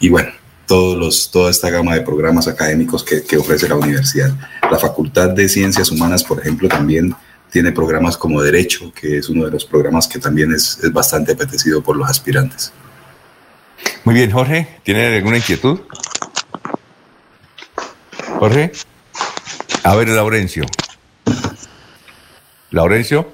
Y 0.00 0.08
bueno, 0.08 0.30
todos 0.66 0.98
los, 0.98 1.30
toda 1.30 1.52
esta 1.52 1.70
gama 1.70 1.94
de 1.94 2.00
programas 2.00 2.48
académicos 2.48 3.04
que, 3.04 3.36
ofrece 3.36 3.68
la 3.68 3.76
universidad. 3.76 4.34
La 4.68 4.80
Facultad 4.80 5.30
de 5.30 5.48
Ciencias 5.48 5.92
Humanas, 5.92 6.24
por 6.24 6.40
ejemplo, 6.40 6.68
también 6.68 7.14
tiene 7.52 7.70
programas 7.70 8.16
como 8.16 8.42
Derecho, 8.42 8.92
que 8.92 9.18
es 9.18 9.28
uno 9.28 9.44
de 9.44 9.52
los 9.52 9.64
programas 9.64 10.08
que 10.08 10.18
también 10.18 10.52
es 10.52 10.80
bastante 10.92 11.34
apetecido 11.34 11.82
por 11.82 11.96
los 11.96 12.10
aspirantes. 12.10 12.72
Muy 14.04 14.14
bien, 14.14 14.30
Jorge, 14.30 14.68
¿tiene 14.84 15.16
alguna 15.16 15.38
inquietud? 15.38 15.80
Jorge. 18.38 18.72
A 19.82 19.94
ver, 19.96 20.08
Laurencio. 20.08 20.64
Laurencio. 22.70 23.32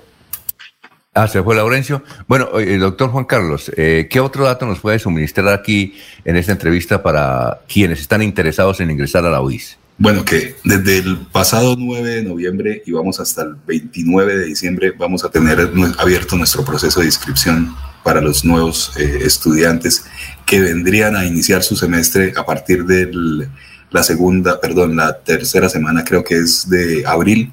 Ah, 1.14 1.28
se 1.28 1.42
fue 1.42 1.54
Laurencio. 1.54 2.02
Bueno, 2.26 2.48
doctor 2.78 3.10
Juan 3.10 3.26
Carlos, 3.26 3.70
eh, 3.76 4.08
¿qué 4.10 4.20
otro 4.20 4.44
dato 4.44 4.64
nos 4.64 4.80
puede 4.80 4.98
suministrar 4.98 5.48
aquí 5.48 5.94
en 6.24 6.36
esta 6.36 6.52
entrevista 6.52 7.02
para 7.02 7.60
quienes 7.68 8.00
están 8.00 8.22
interesados 8.22 8.80
en 8.80 8.90
ingresar 8.90 9.26
a 9.26 9.30
la 9.30 9.42
UIS? 9.42 9.76
Bueno, 9.98 10.24
que 10.24 10.56
desde 10.64 10.98
el 10.98 11.18
pasado 11.30 11.76
9 11.78 12.08
de 12.08 12.22
noviembre 12.24 12.82
y 12.86 12.92
vamos 12.92 13.20
hasta 13.20 13.42
el 13.42 13.56
29 13.66 14.36
de 14.38 14.44
diciembre 14.46 14.92
vamos 14.96 15.22
a 15.24 15.30
tener 15.30 15.70
abierto 15.98 16.36
nuestro 16.36 16.64
proceso 16.64 17.00
de 17.00 17.06
inscripción 17.06 17.76
para 18.02 18.20
los 18.20 18.44
nuevos 18.44 18.92
eh, 18.96 19.20
estudiantes 19.22 20.04
que 20.46 20.60
vendrían 20.60 21.16
a 21.16 21.24
iniciar 21.24 21.62
su 21.62 21.76
semestre 21.76 22.32
a 22.36 22.44
partir 22.44 22.84
de 22.84 23.10
la 23.90 24.02
segunda, 24.02 24.60
perdón, 24.60 24.96
la 24.96 25.18
tercera 25.18 25.68
semana 25.68 26.04
creo 26.04 26.24
que 26.24 26.36
es 26.36 26.68
de 26.68 27.04
abril 27.06 27.52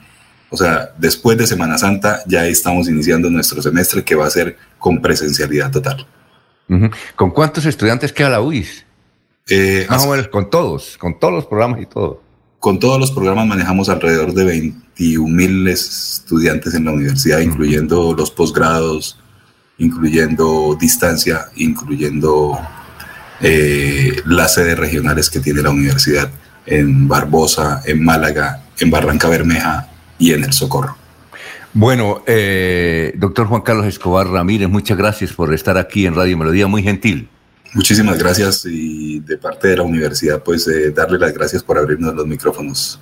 o 0.49 0.57
sea, 0.57 0.93
después 0.97 1.37
de 1.37 1.47
Semana 1.47 1.77
Santa 1.77 2.21
ya 2.25 2.45
estamos 2.47 2.89
iniciando 2.89 3.29
nuestro 3.29 3.61
semestre 3.61 4.03
que 4.03 4.15
va 4.15 4.25
a 4.25 4.29
ser 4.29 4.57
con 4.77 5.01
presencialidad 5.01 5.71
total. 5.71 6.07
¿Con 7.15 7.31
cuántos 7.31 7.65
estudiantes 7.65 8.13
queda 8.13 8.29
la 8.29 8.41
UIS? 8.41 8.85
Eh, 9.47 9.87
Más 9.89 10.05
o 10.05 10.11
menos 10.11 10.27
con 10.27 10.49
todos, 10.49 10.97
con 10.97 11.19
todos 11.19 11.33
los 11.33 11.45
programas 11.45 11.81
y 11.81 11.85
todo. 11.85 12.21
Con 12.59 12.79
todos 12.79 12.99
los 12.99 13.11
programas 13.11 13.47
manejamos 13.47 13.89
alrededor 13.89 14.33
de 14.33 14.43
21 14.43 15.27
mil 15.27 15.67
estudiantes 15.67 16.73
en 16.73 16.85
la 16.85 16.91
universidad, 16.91 17.39
incluyendo 17.39 18.13
los 18.13 18.29
posgrados, 18.31 19.18
incluyendo 19.79 20.77
distancia, 20.79 21.47
incluyendo 21.55 22.59
eh, 23.41 24.21
las 24.25 24.53
sedes 24.53 24.77
regionales 24.77 25.29
que 25.29 25.39
tiene 25.39 25.61
la 25.61 25.71
universidad 25.71 26.29
en 26.65 27.07
Barbosa, 27.07 27.81
en 27.85 28.03
Málaga, 28.03 28.63
en 28.79 28.91
Barranca 28.91 29.27
Bermeja, 29.27 29.89
y 30.19 30.33
en 30.33 30.43
el 30.43 30.53
socorro. 30.53 30.95
Bueno, 31.73 32.23
eh, 32.27 33.13
doctor 33.15 33.47
Juan 33.47 33.61
Carlos 33.61 33.85
Escobar 33.85 34.27
Ramírez, 34.27 34.69
muchas 34.69 34.97
gracias 34.97 35.33
por 35.33 35.53
estar 35.53 35.77
aquí 35.77 36.05
en 36.05 36.13
Radio 36.13 36.37
Melodía, 36.37 36.67
muy 36.67 36.83
gentil. 36.83 37.29
Muchísimas 37.73 38.17
gracias 38.17 38.65
y 38.65 39.19
de 39.19 39.37
parte 39.37 39.69
de 39.69 39.77
la 39.77 39.83
universidad, 39.83 40.43
pues 40.43 40.67
eh, 40.67 40.91
darle 40.91 41.19
las 41.19 41.33
gracias 41.33 41.63
por 41.63 41.77
abrirnos 41.77 42.13
los 42.15 42.27
micrófonos. 42.27 42.99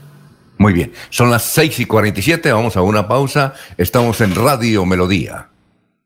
Muy 0.57 0.73
bien, 0.73 0.91
son 1.09 1.31
las 1.31 1.43
6 1.43 1.79
y 1.79 1.85
47, 1.85 2.51
vamos 2.51 2.75
a 2.75 2.81
una 2.81 3.07
pausa, 3.07 3.53
estamos 3.77 4.19
en 4.21 4.35
Radio 4.35 4.85
Melodía. 4.85 5.47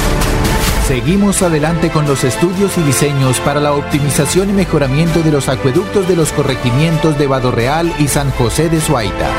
Seguimos 0.88 1.44
adelante 1.44 1.92
con 1.92 2.08
los 2.08 2.24
estudios 2.24 2.76
y 2.80 2.82
diseños 2.82 3.40
para 3.42 3.60
la 3.60 3.74
optimización 3.74 4.50
y 4.50 4.54
mejoramiento 4.54 5.22
de 5.22 5.32
los 5.32 5.48
acueductos 5.48 6.08
de 6.08 6.16
los 6.16 6.32
corregimientos 6.32 7.20
de 7.20 7.28
Real 7.52 7.94
y 8.00 8.08
San 8.08 8.32
José 8.32 8.70
de 8.70 8.82
Suaita. 8.82 9.30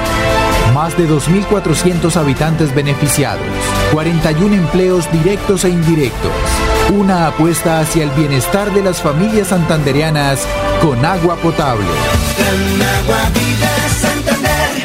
Más 0.74 0.98
de 0.98 1.08
2.400 1.08 2.16
habitantes 2.16 2.74
beneficiados, 2.74 3.46
41 3.92 4.56
empleos 4.56 5.10
directos 5.12 5.64
e 5.64 5.68
indirectos. 5.68 6.32
Una 6.92 7.28
apuesta 7.28 7.78
hacia 7.78 8.02
el 8.02 8.10
bienestar 8.10 8.74
de 8.74 8.82
las 8.82 9.00
familias 9.00 9.48
santandereanas 9.48 10.44
con 10.82 11.04
agua 11.04 11.36
potable. 11.36 11.86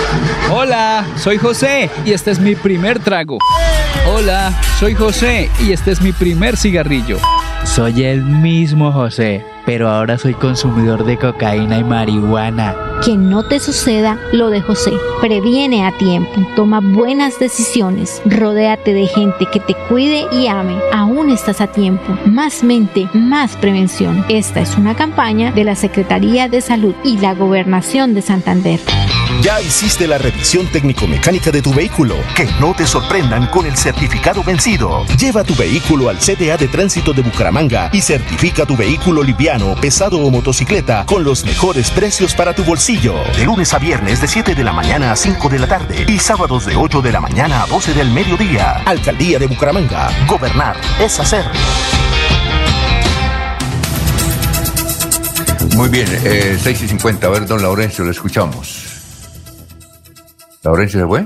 Hola, 0.49 1.05
soy 1.17 1.37
José 1.37 1.89
y 2.05 2.13
este 2.13 2.31
es 2.31 2.39
mi 2.39 2.55
primer 2.55 2.99
trago. 2.99 3.39
Hola, 4.09 4.57
soy 4.79 4.95
José 4.95 5.51
y 5.59 5.73
este 5.73 5.91
es 5.91 6.01
mi 6.01 6.13
primer 6.13 6.55
cigarrillo. 6.55 7.19
Soy 7.65 8.03
el 8.05 8.23
mismo 8.23 8.93
José 8.93 9.56
pero 9.67 9.89
ahora 9.89 10.17
soy 10.17 10.33
consumidor 10.33 11.03
de 11.03 11.17
cocaína 11.17 11.77
y 11.77 11.83
marihuana. 11.83 12.73
Que 13.03 13.17
no 13.17 13.45
te 13.45 13.59
suceda 13.59 14.17
lo 14.31 14.49
de 14.49 14.61
José. 14.61 14.93
Previene 15.19 15.85
a 15.85 15.91
tiempo, 15.91 16.31
toma 16.55 16.79
buenas 16.79 17.37
decisiones, 17.37 18.21
rodéate 18.25 18.93
de 18.93 19.07
gente 19.07 19.45
que 19.51 19.59
te 19.59 19.75
cuide 19.89 20.25
y 20.31 20.47
ame. 20.47 20.79
Aún 20.93 21.29
estás 21.29 21.59
a 21.59 21.67
tiempo. 21.67 22.17
Más 22.25 22.63
mente, 22.63 23.09
más 23.13 23.57
prevención. 23.57 24.25
Esta 24.29 24.61
es 24.61 24.77
una 24.77 24.95
campaña 24.95 25.51
de 25.51 25.65
la 25.65 25.75
Secretaría 25.75 26.47
de 26.47 26.61
Salud 26.61 26.95
y 27.03 27.17
la 27.17 27.33
Gobernación 27.33 28.13
de 28.13 28.21
Santander. 28.21 28.79
Ya 29.41 29.61
hiciste 29.61 30.07
la 30.07 30.17
revisión 30.17 30.67
técnico-mecánica 30.67 31.51
de 31.51 31.61
tu 31.61 31.73
vehículo. 31.73 32.15
Que 32.35 32.45
no 32.59 32.73
te 32.73 32.87
sorprendan 32.87 33.47
con 33.47 33.65
el 33.65 33.77
certificado 33.77 34.43
vencido. 34.43 35.05
Lleva 35.19 35.43
tu 35.43 35.55
vehículo 35.55 36.09
al 36.09 36.17
CDA 36.17 36.57
de 36.57 36.67
Tránsito 36.67 37.13
de 37.13 37.21
Bucaramanga 37.21 37.89
y 37.93 38.01
certifica 38.01 38.65
tu 38.65 38.75
vehículo 38.75 39.23
liviano 39.23 39.75
pesado 39.75 40.19
o 40.19 40.31
motocicleta 40.31 41.05
con 41.05 41.23
los 41.23 41.45
mejores 41.45 41.91
precios 41.91 42.33
para 42.33 42.53
tu 42.53 42.63
bolsillo. 42.63 43.15
De 43.35 43.45
lunes 43.45 43.73
a 43.73 43.79
viernes 43.79 44.21
de 44.21 44.27
7 44.27 44.55
de 44.55 44.63
la 44.63 44.73
mañana 44.73 45.11
a 45.11 45.15
5 45.15 45.49
de 45.49 45.59
la 45.59 45.67
tarde 45.67 46.05
y 46.07 46.19
sábados 46.19 46.65
de 46.65 46.75
8 46.75 47.01
de 47.01 47.11
la 47.11 47.21
mañana 47.21 47.63
a 47.63 47.67
12 47.67 47.93
del 47.93 48.11
mediodía. 48.11 48.83
Alcaldía 48.85 49.39
de 49.39 49.47
Bucaramanga. 49.47 50.09
Gobernar 50.27 50.75
es 50.99 51.19
hacer. 51.19 51.45
Muy 55.75 55.89
bien, 55.89 56.07
eh, 56.23 56.57
6 56.61 56.81
y 56.81 56.87
50. 56.87 57.27
A 57.27 57.29
ver, 57.29 57.45
don 57.45 57.61
Laurencio, 57.61 58.03
lo 58.03 58.11
escuchamos. 58.11 58.96
¿Laurencio 60.67 60.99
se 60.99 61.07
fue? 61.07 61.25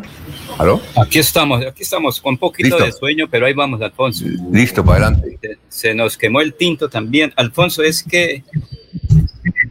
¿Aló? 0.60 0.80
Aquí 0.96 1.18
estamos, 1.18 1.66
aquí 1.66 1.82
estamos, 1.82 2.22
con 2.22 2.34
un 2.34 2.38
poquito 2.38 2.78
de 2.78 2.92
sueño, 2.92 3.28
pero 3.28 3.48
ahí 3.48 3.54
vamos, 3.54 3.82
Alfonso. 3.82 4.24
Listo, 4.52 4.86
para 4.86 5.08
adelante. 5.08 5.58
Se, 5.68 5.96
nos 5.96 6.16
quemó 6.16 6.42
el 6.42 6.54
tinto 6.54 6.90
también. 6.90 7.34
Alfonso, 7.36 7.82
es 7.82 8.04
que 8.04 8.44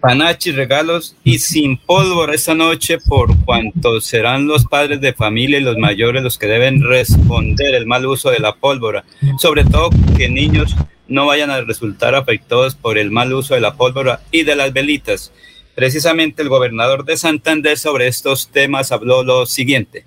panachi, 0.00 0.50
regalos 0.50 1.14
y 1.22 1.38
sin 1.38 1.76
pólvora 1.76 2.34
esta 2.34 2.52
noche 2.52 2.98
por 2.98 3.38
cuanto 3.44 4.00
serán 4.00 4.48
los 4.48 4.64
padres 4.64 5.00
de 5.00 5.12
familia 5.12 5.60
y 5.60 5.62
los 5.62 5.78
mayores 5.78 6.24
los 6.24 6.36
que 6.36 6.48
deben 6.48 6.82
responder 6.82 7.76
el 7.76 7.86
mal 7.86 8.04
uso 8.06 8.30
de 8.30 8.40
la 8.40 8.56
pólvora. 8.56 9.04
Sobre 9.38 9.64
todo 9.64 9.90
que 10.16 10.28
niños 10.28 10.74
no 11.06 11.26
vayan 11.26 11.50
a 11.50 11.60
resultar 11.60 12.16
afectados 12.16 12.74
por 12.74 12.98
el 12.98 13.12
mal 13.12 13.32
uso 13.32 13.54
de 13.54 13.60
la 13.60 13.74
pólvora 13.74 14.20
y 14.32 14.42
de 14.42 14.56
las 14.56 14.72
velitas. 14.72 15.32
Precisamente 15.80 16.42
el 16.42 16.50
gobernador 16.50 17.06
de 17.06 17.16
Santander 17.16 17.78
sobre 17.78 18.06
estos 18.06 18.50
temas 18.50 18.92
habló 18.92 19.22
lo 19.22 19.46
siguiente. 19.46 20.04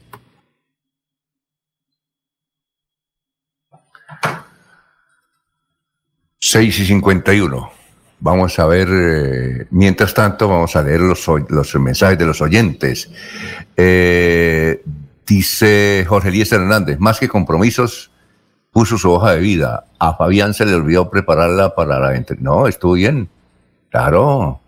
6 6.37 6.79
y 6.79 6.85
51. 6.85 7.71
Vamos 8.19 8.59
a 8.59 8.67
ver, 8.67 8.87
eh, 8.91 9.65
mientras 9.71 10.13
tanto, 10.13 10.47
vamos 10.47 10.75
a 10.75 10.83
leer 10.83 10.99
los, 10.99 11.25
los 11.49 11.75
mensajes 11.77 12.19
de 12.19 12.25
los 12.27 12.39
oyentes. 12.39 13.09
Eh, 13.75 14.83
dice 15.25 16.05
Jorge 16.07 16.29
Elías 16.29 16.51
Hernández, 16.51 16.99
más 16.99 17.19
que 17.19 17.27
compromisos, 17.27 18.11
puso 18.69 18.99
su 18.99 19.11
hoja 19.11 19.31
de 19.31 19.39
vida. 19.39 19.87
A 19.97 20.13
Fabián 20.13 20.53
se 20.53 20.67
le 20.67 20.75
olvidó 20.75 21.09
prepararla 21.09 21.73
para 21.73 21.99
la 21.99 22.15
entrevista. 22.15 22.47
No, 22.47 22.67
estuvo 22.67 22.93
bien. 22.93 23.27
Claro. 23.89 24.59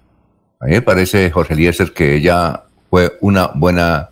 Me 0.66 0.82
parece, 0.82 1.30
Jorge 1.32 1.54
Eliezer, 1.54 1.94
que 1.94 2.16
ella 2.16 2.64
fue 2.90 3.18
una 3.22 3.48
buena 3.54 4.10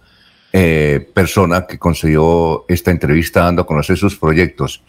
eh, 0.51 1.09
persona 1.13 1.65
que 1.65 1.79
concedió 1.79 2.65
esta 2.67 2.91
entrevista 2.91 3.41
dando 3.41 3.63
a 3.63 3.65
conocer 3.65 3.97
sus 3.97 4.15
proyectos. 4.17 4.83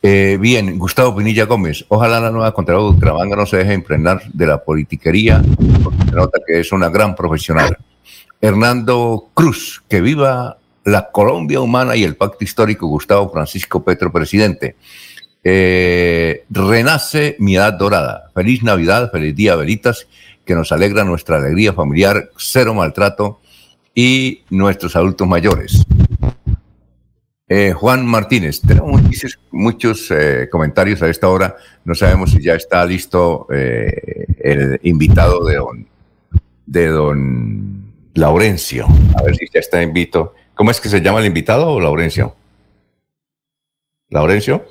Eh, 0.00 0.38
bien, 0.40 0.78
Gustavo 0.78 1.16
Pinilla 1.16 1.46
Gómez, 1.46 1.84
ojalá 1.88 2.20
la 2.20 2.30
nueva 2.30 2.52
Contralor 2.52 2.94
de 2.94 3.36
no 3.36 3.46
se 3.46 3.56
deje 3.56 3.74
impregnar 3.74 4.22
de 4.32 4.46
la 4.46 4.62
politiquería, 4.62 5.42
porque 5.82 6.04
se 6.04 6.14
nota 6.14 6.38
que 6.46 6.60
es 6.60 6.70
una 6.72 6.90
gran 6.90 7.16
profesional. 7.16 7.76
Hernando 8.40 9.30
Cruz, 9.34 9.82
que 9.88 10.00
viva 10.00 10.58
la 10.84 11.10
Colombia 11.10 11.60
humana 11.60 11.96
y 11.96 12.04
el 12.04 12.16
pacto 12.16 12.44
histórico 12.44 12.86
Gustavo 12.86 13.32
Francisco 13.32 13.82
Petro, 13.82 14.12
presidente. 14.12 14.76
Eh, 15.42 16.44
renace 16.50 17.36
mi 17.38 17.56
edad 17.56 17.72
dorada. 17.72 18.30
Feliz 18.34 18.62
Navidad, 18.62 19.10
feliz 19.10 19.34
día, 19.34 19.56
velitas, 19.56 20.06
que 20.44 20.54
nos 20.54 20.72
alegra 20.72 21.04
nuestra 21.04 21.36
alegría 21.36 21.72
familiar, 21.72 22.30
cero 22.36 22.74
maltrato 22.74 23.40
y 23.94 24.42
nuestros 24.50 24.96
adultos 24.96 25.26
mayores. 25.26 25.84
Eh, 27.46 27.72
Juan 27.72 28.06
Martínez, 28.06 28.60
tenemos 28.60 29.02
muchos, 29.50 30.10
eh, 30.10 30.48
comentarios 30.50 31.02
a 31.02 31.08
esta 31.08 31.28
hora. 31.28 31.56
No 31.84 31.94
sabemos 31.94 32.30
si 32.30 32.42
ya 32.42 32.54
está 32.54 32.84
listo 32.84 33.46
eh, 33.52 34.26
el 34.38 34.80
invitado 34.82 35.44
de 35.44 35.56
don, 35.56 35.86
de 36.66 36.86
don 36.88 37.92
Laurencio. 38.14 38.86
A 39.16 39.22
ver 39.22 39.36
si 39.36 39.46
ya 39.52 39.60
está 39.60 39.82
invito. 39.82 40.34
¿Cómo 40.54 40.70
es 40.70 40.80
que 40.80 40.88
se 40.88 41.00
llama 41.00 41.20
el 41.20 41.26
invitado, 41.26 41.78
Laurencio? 41.80 42.34
Laurencio 44.08 44.64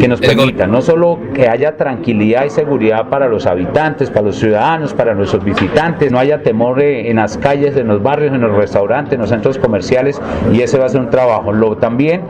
que 0.00 0.08
nos 0.08 0.20
permita 0.20 0.66
no 0.66 0.82
solo 0.82 1.18
que 1.32 1.48
haya 1.48 1.76
tranquilidad 1.76 2.44
y 2.44 2.50
seguridad 2.50 3.08
para 3.08 3.28
los 3.28 3.46
habitantes, 3.46 4.10
para 4.10 4.26
los 4.26 4.36
ciudadanos, 4.36 4.94
para 4.94 5.14
nuestros 5.14 5.44
visitantes, 5.44 6.10
no 6.10 6.18
haya 6.18 6.42
temor 6.42 6.82
eh, 6.82 7.08
en 7.08 7.16
las 7.16 7.38
calles, 7.38 7.76
en 7.76 7.86
los 7.86 8.02
barrios, 8.02 8.34
en 8.34 8.40
los 8.40 8.56
restaurantes, 8.56 9.14
en 9.14 9.20
los 9.20 9.30
centros 9.30 9.58
comerciales 9.58 10.20
y 10.52 10.62
ese 10.62 10.78
va 10.78 10.86
a 10.86 10.88
ser 10.88 11.00
un 11.00 11.10
trabajo. 11.10 11.52
Lo, 11.52 11.76
también 11.76 12.22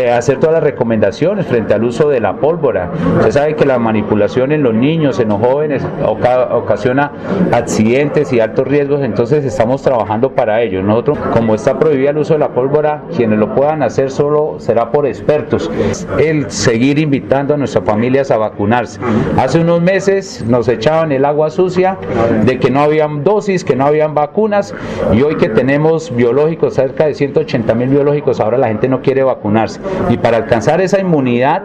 eh, 0.00 0.10
hacer 0.10 0.38
todas 0.38 0.54
las 0.54 0.62
recomendaciones 0.64 1.46
frente 1.46 1.72
al 1.72 1.84
uso 1.84 2.08
de 2.08 2.20
la 2.20 2.36
pólvora. 2.36 2.90
Usted 3.18 3.30
sabe 3.30 3.54
que 3.54 3.64
la 3.64 3.78
manipulación 3.78 4.50
en 4.50 4.64
los 4.64 4.74
niños, 4.74 5.20
en 5.20 5.28
los 5.28 5.38
jóvenes, 5.38 5.86
ocasiona 6.02 7.12
accidentes 7.52 8.32
y 8.32 8.40
altos 8.40 8.66
riesgos, 8.66 9.02
entonces 9.02 9.44
estamos 9.44 9.82
trabajando 9.82 10.32
para 10.32 10.62
ello. 10.62 10.82
Nosotros, 10.82 11.18
como 11.32 11.54
está 11.54 11.78
prohibido 11.78 12.10
el 12.10 12.18
uso 12.18 12.34
de 12.34 12.40
la 12.40 12.48
pólvora, 12.48 13.04
quienes 13.16 13.38
lo 13.38 13.54
puedan 13.54 13.82
hacer 13.82 14.10
solo 14.10 14.56
será 14.58 14.90
por 14.90 15.06
expertos. 15.06 15.70
El 16.18 16.50
seguir 16.50 16.87
ir 16.90 16.98
invitando 16.98 17.54
a 17.54 17.56
nuestras 17.56 17.84
familias 17.84 18.30
a 18.30 18.38
vacunarse. 18.38 19.00
Hace 19.36 19.60
unos 19.60 19.80
meses 19.80 20.44
nos 20.46 20.68
echaban 20.68 21.12
el 21.12 21.24
agua 21.24 21.50
sucia 21.50 21.96
de 22.44 22.58
que 22.58 22.70
no 22.70 22.80
habían 22.80 23.24
dosis, 23.24 23.64
que 23.64 23.76
no 23.76 23.86
habían 23.86 24.14
vacunas 24.14 24.74
y 25.12 25.22
hoy 25.22 25.36
que 25.36 25.48
tenemos 25.48 26.14
biológicos, 26.14 26.74
cerca 26.74 27.06
de 27.06 27.14
180 27.14 27.74
mil 27.74 27.88
biológicos, 27.88 28.40
ahora 28.40 28.58
la 28.58 28.68
gente 28.68 28.88
no 28.88 29.02
quiere 29.02 29.22
vacunarse. 29.22 29.80
Y 30.08 30.16
para 30.16 30.38
alcanzar 30.38 30.80
esa 30.80 30.98
inmunidad 30.98 31.62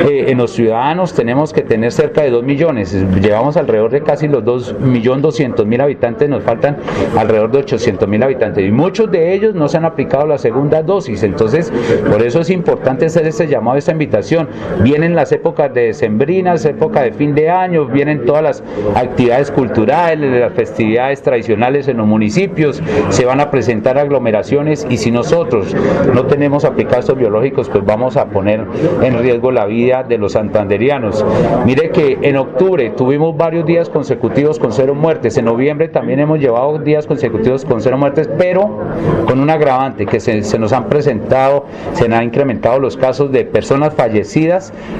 eh, 0.00 0.26
en 0.28 0.38
los 0.38 0.52
ciudadanos 0.52 1.14
tenemos 1.14 1.52
que 1.52 1.62
tener 1.62 1.92
cerca 1.92 2.22
de 2.22 2.30
2 2.30 2.44
millones. 2.44 2.92
Llevamos 3.20 3.56
alrededor 3.56 3.90
de 3.90 4.02
casi 4.02 4.28
los 4.28 4.44
2 4.44 4.80
millones 4.80 5.16
200 5.22 5.66
mil 5.66 5.80
habitantes, 5.80 6.28
nos 6.28 6.42
faltan 6.42 6.76
alrededor 7.16 7.50
de 7.50 7.58
800 7.58 8.08
mil 8.08 8.22
habitantes 8.22 8.64
y 8.64 8.70
muchos 8.70 9.10
de 9.10 9.34
ellos 9.34 9.54
no 9.54 9.68
se 9.68 9.76
han 9.76 9.84
aplicado 9.84 10.26
la 10.26 10.38
segunda 10.38 10.82
dosis. 10.82 11.22
Entonces, 11.22 11.72
por 12.10 12.22
eso 12.22 12.40
es 12.40 12.50
importante 12.50 13.06
hacer 13.06 13.26
este 13.26 13.46
llamado, 13.46 13.76
esta 13.76 13.92
invitación. 13.92 14.48
Vienen 14.82 15.14
las 15.14 15.32
épocas 15.32 15.72
de 15.72 15.92
sembrinas, 15.94 16.64
época 16.64 17.02
de 17.02 17.12
fin 17.12 17.34
de 17.34 17.50
año, 17.50 17.86
vienen 17.86 18.24
todas 18.24 18.42
las 18.42 18.62
actividades 18.94 19.50
culturales, 19.50 20.40
las 20.40 20.52
festividades 20.52 21.22
tradicionales 21.22 21.88
en 21.88 21.98
los 21.98 22.06
municipios, 22.06 22.82
se 23.08 23.24
van 23.24 23.40
a 23.40 23.50
presentar 23.50 23.98
aglomeraciones 23.98 24.86
y 24.88 24.96
si 24.98 25.10
nosotros 25.10 25.74
no 26.14 26.26
tenemos 26.26 26.64
aplicados 26.64 27.16
biológicos, 27.16 27.68
pues 27.68 27.84
vamos 27.84 28.16
a 28.16 28.26
poner 28.26 28.64
en 29.02 29.18
riesgo 29.18 29.50
la 29.50 29.66
vida 29.66 30.02
de 30.02 30.18
los 30.18 30.32
santanderianos. 30.32 31.24
Mire 31.64 31.90
que 31.90 32.18
en 32.22 32.36
octubre 32.36 32.90
tuvimos 32.90 33.36
varios 33.36 33.66
días 33.66 33.88
consecutivos 33.88 34.58
con 34.58 34.72
cero 34.72 34.94
muertes, 34.94 35.36
en 35.36 35.44
noviembre 35.46 35.88
también 35.88 36.20
hemos 36.20 36.38
llevado 36.38 36.78
días 36.78 37.06
consecutivos 37.06 37.64
con 37.64 37.80
cero 37.80 37.98
muertes, 37.98 38.28
pero 38.38 38.78
con 39.26 39.40
un 39.40 39.50
agravante 39.50 40.06
que 40.06 40.20
se, 40.20 40.42
se 40.42 40.58
nos 40.58 40.72
han 40.72 40.88
presentado, 40.88 41.66
se 41.92 42.06
han 42.06 42.22
incrementado 42.22 42.78
los 42.78 42.96
casos 42.96 43.32
de 43.32 43.44
personas 43.44 43.94
fallecidas 43.94 44.55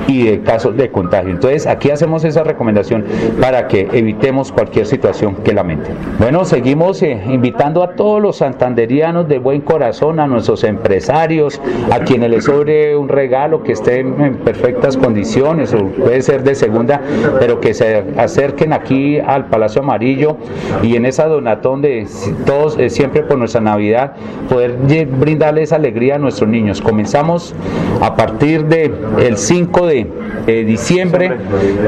y 0.06 0.24
de 0.24 0.40
casos 0.40 0.76
de 0.76 0.90
contagio. 0.90 1.30
Entonces, 1.30 1.66
aquí 1.66 1.90
hacemos 1.90 2.24
esa 2.24 2.42
recomendación 2.42 3.04
para 3.40 3.68
que 3.68 3.88
evitemos 3.92 4.52
cualquier 4.52 4.86
situación 4.86 5.36
que 5.36 5.52
lamente. 5.52 5.90
Bueno, 6.18 6.44
seguimos 6.44 7.02
eh, 7.02 7.20
invitando 7.28 7.82
a 7.82 7.92
todos 7.92 8.22
los 8.22 8.36
santanderianos 8.36 9.28
de 9.28 9.38
buen 9.38 9.60
corazón, 9.60 10.20
a 10.20 10.26
nuestros 10.26 10.64
empresarios, 10.64 11.60
a 11.90 12.00
quienes 12.00 12.30
les 12.30 12.46
sobre 12.46 12.96
un 12.96 13.08
regalo 13.08 13.64
que 13.64 13.72
esté 13.72 13.98
en 14.00 14.36
perfectas 14.36 14.96
condiciones 14.96 15.74
o 15.74 15.86
puede 15.86 16.22
ser 16.22 16.44
de 16.44 16.54
segunda, 16.54 17.00
pero 17.40 17.60
que 17.60 17.74
se 17.74 18.04
acerquen 18.16 18.72
aquí 18.72 19.18
al 19.18 19.46
Palacio 19.46 19.82
Amarillo 19.82 20.36
y 20.80 20.94
en 20.94 21.06
esa 21.06 21.26
donatón 21.26 21.82
de 21.82 22.06
todos, 22.46 22.78
eh, 22.78 22.88
siempre 22.88 23.24
por 23.24 23.36
nuestra 23.36 23.60
Navidad, 23.60 24.12
poder 24.48 24.76
brindarles 25.18 25.72
alegría 25.72 26.14
a 26.14 26.18
nuestros 26.18 26.48
niños. 26.48 26.80
Comenzamos 26.80 27.52
a 28.00 28.14
partir 28.14 28.66
de 28.66 28.92
el 29.18 29.36
5 29.46 29.86
de 29.86 30.64
diciembre 30.64 31.30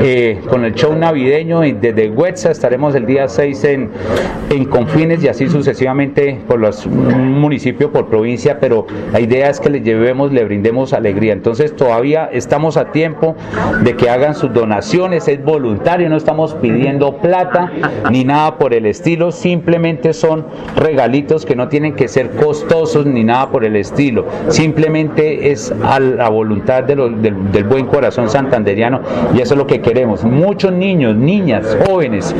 eh, 0.01 0.41
con 0.49 0.65
el 0.65 0.75
show 0.75 0.95
navideño 0.95 1.65
y 1.65 1.73
desde 1.73 2.09
Huetza 2.09 2.53
estaremos 2.53 2.95
el 2.95 3.05
día 3.05 3.27
6 3.27 3.65
en, 3.65 3.91
en 4.51 4.65
Confines 4.65 5.25
y 5.25 5.29
así 5.29 5.49
sucesivamente 5.49 6.39
por 6.47 6.61
los 6.61 6.87
municipios, 6.87 7.91
por 7.91 8.07
provincia, 8.07 8.61
pero 8.61 8.87
la 9.13 9.21
idea 9.21 9.51
es 9.51 9.59
que 9.59 9.71
les 9.71 9.83
llevemos, 9.83 10.33
le 10.33 10.45
brindemos 10.45 10.93
alegría. 10.93 11.33
Entonces 11.33 11.75
todavía 11.75 12.31
estamos 12.33 12.77
a 12.77 12.93
tiempo 12.93 13.35
de 13.83 13.97
que 13.97 14.09
hagan 14.09 14.37
sus 14.37 14.53
donaciones, 14.53 15.27
es 15.27 15.45
voluntario, 15.45 16.09
no 16.09 16.17
estamos 16.17 16.55
pidiendo 16.55 17.17
plata 17.17 17.73
ni 18.11 18.25
nada 18.25 18.57
por 18.57 18.73
el 18.73 18.87
estilo, 18.87 19.33
simplemente 19.33 20.13
son 20.13 20.47
regalitos 20.77 21.45
que 21.45 21.57
no 21.57 21.69
tienen 21.69 21.95
que 21.95 22.07
ser 22.07 22.31
costosos 22.31 23.05
ni 23.05 23.25
nada 23.25 23.51
por 23.51 23.65
el 23.65 23.75
estilo, 23.75 24.27
simplemente 24.49 25.51
es 25.51 25.75
a 25.83 25.99
la 25.99 26.29
voluntad 26.29 26.85
de 26.85 26.97
los, 26.97 27.23
del, 27.23 27.35
del 27.53 27.65
buen 27.65 27.87
corazón 27.87 28.29
santanderiano 28.29 29.01
y 29.35 29.41
eso 29.41 29.55
es 29.55 29.59
lo 29.59 29.66
que 29.66 29.81
queremos. 29.81 30.25
Muchos 30.25 30.73
niños, 30.73 31.16
niñas, 31.16 31.77
jóvenes 31.87 32.35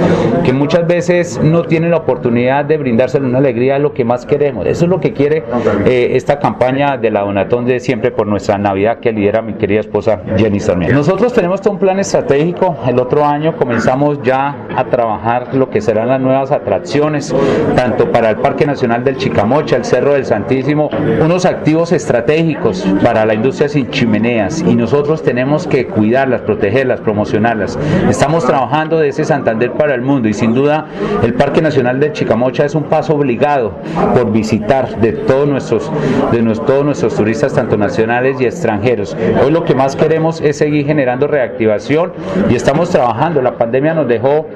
que 0.45 0.53
muchas 0.53 0.87
veces 0.87 1.41
no 1.43 1.63
tienen 1.65 1.91
la 1.91 1.99
oportunidad 1.99 2.65
de 2.65 2.77
brindarse 2.79 3.19
una 3.19 3.39
alegría 3.39 3.77
es 3.77 3.83
lo 3.83 3.93
que 3.93 4.05
más 4.05 4.27
queremos. 4.27 4.67
Eso 4.67 4.85
es 4.85 4.91
lo 4.91 5.01
que 5.01 5.13
quiere 5.13 5.45
eh, 5.87 6.11
esta 6.13 6.39
campaña 6.39 6.97
de 6.97 7.11
la 7.11 7.21
Donatón 7.21 7.67
de 7.67 7.81
siempre 7.81 8.11
por 8.11 8.27
nuestra 8.27 8.59
Navidad 8.59 8.99
que 9.01 9.13
lidera 9.13 9.43
mi 9.43 9.55
querida 9.55 9.81
esposa 9.81 10.21
Jenny 10.37 10.61
Sarmiento. 10.61 10.97
Nosotros 10.97 11.33
tenemos 11.33 11.61
todo 11.61 11.75
un 11.75 11.79
plan 11.79 11.99
estratégico. 11.99 12.77
El 12.87 12.99
otro 12.99 13.25
año 13.25 13.57
comenzamos 13.57 14.23
ya 14.23 14.67
a 14.75 14.85
trabajar 14.85 15.55
lo 15.55 15.71
que 15.71 15.81
serán 15.81 16.09
las 16.09 16.21
nuevas 16.21 16.53
atracciones, 16.53 17.35
tanto 17.77 18.11
para 18.11 18.31
el 18.31 18.37
Parque 18.37 18.67
Nacional 18.67 19.05
del 19.05 19.17
Chicamocha, 19.17 19.77
el 19.77 19.85
Cerro 19.85 20.15
del 20.15 20.25
Santísimo, 20.25 20.91
unos 21.23 21.45
activos 21.45 21.93
estratégicos 21.93 22.87
para 23.03 23.25
la 23.25 23.35
industria 23.35 23.69
sin 23.69 23.91
chimeneas 23.91 24.61
y 24.61 24.75
nosotros 24.75 24.88
nosotros 24.91 25.23
tenemos 25.23 25.67
que 25.67 25.87
cuidarlas, 25.87 26.41
protegerlas, 26.41 27.03
promocionarlas. 27.03 27.79
Estamos 28.09 28.47
trabajando 28.47 28.99
de 28.99 29.09
ese 29.09 29.23
Santander 29.23 29.73
para 29.73 29.95
el 29.95 30.01
mundo 30.01 30.31
y 30.31 30.33
sin 30.33 30.55
duda 30.55 30.87
el 31.23 31.35
Parque 31.35 31.61
Nacional 31.61 32.01
de 32.01 32.11
Chicamocha 32.13 32.65
es 32.65 32.75
un 32.75 32.85
paso 32.85 33.13
obligado 33.13 33.73
por 34.15 34.33
visitar 34.33 34.99
de 34.99 35.13
todos 35.13 35.47
nuestros, 35.47 35.93
de 36.33 36.43
todos 36.65 36.87
nuestros 36.87 37.15
turistas, 37.15 37.53
tanto 37.53 37.77
nacionales 37.77 38.41
y 38.41 38.47
extranjeros. 38.47 39.15
Hoy 39.45 39.51
lo 39.51 39.63
que 39.63 39.75
más 39.75 39.95
queremos 39.95 40.41
es 40.41 40.57
seguir 40.57 40.87
generando 40.87 41.27
reactivación 41.27 42.15
y 42.49 42.55
estamos 42.55 42.89
trabajando. 42.89 43.43
La 43.43 43.59
pandemia 43.59 43.93
nos 43.93 44.09
dejó 44.09 44.47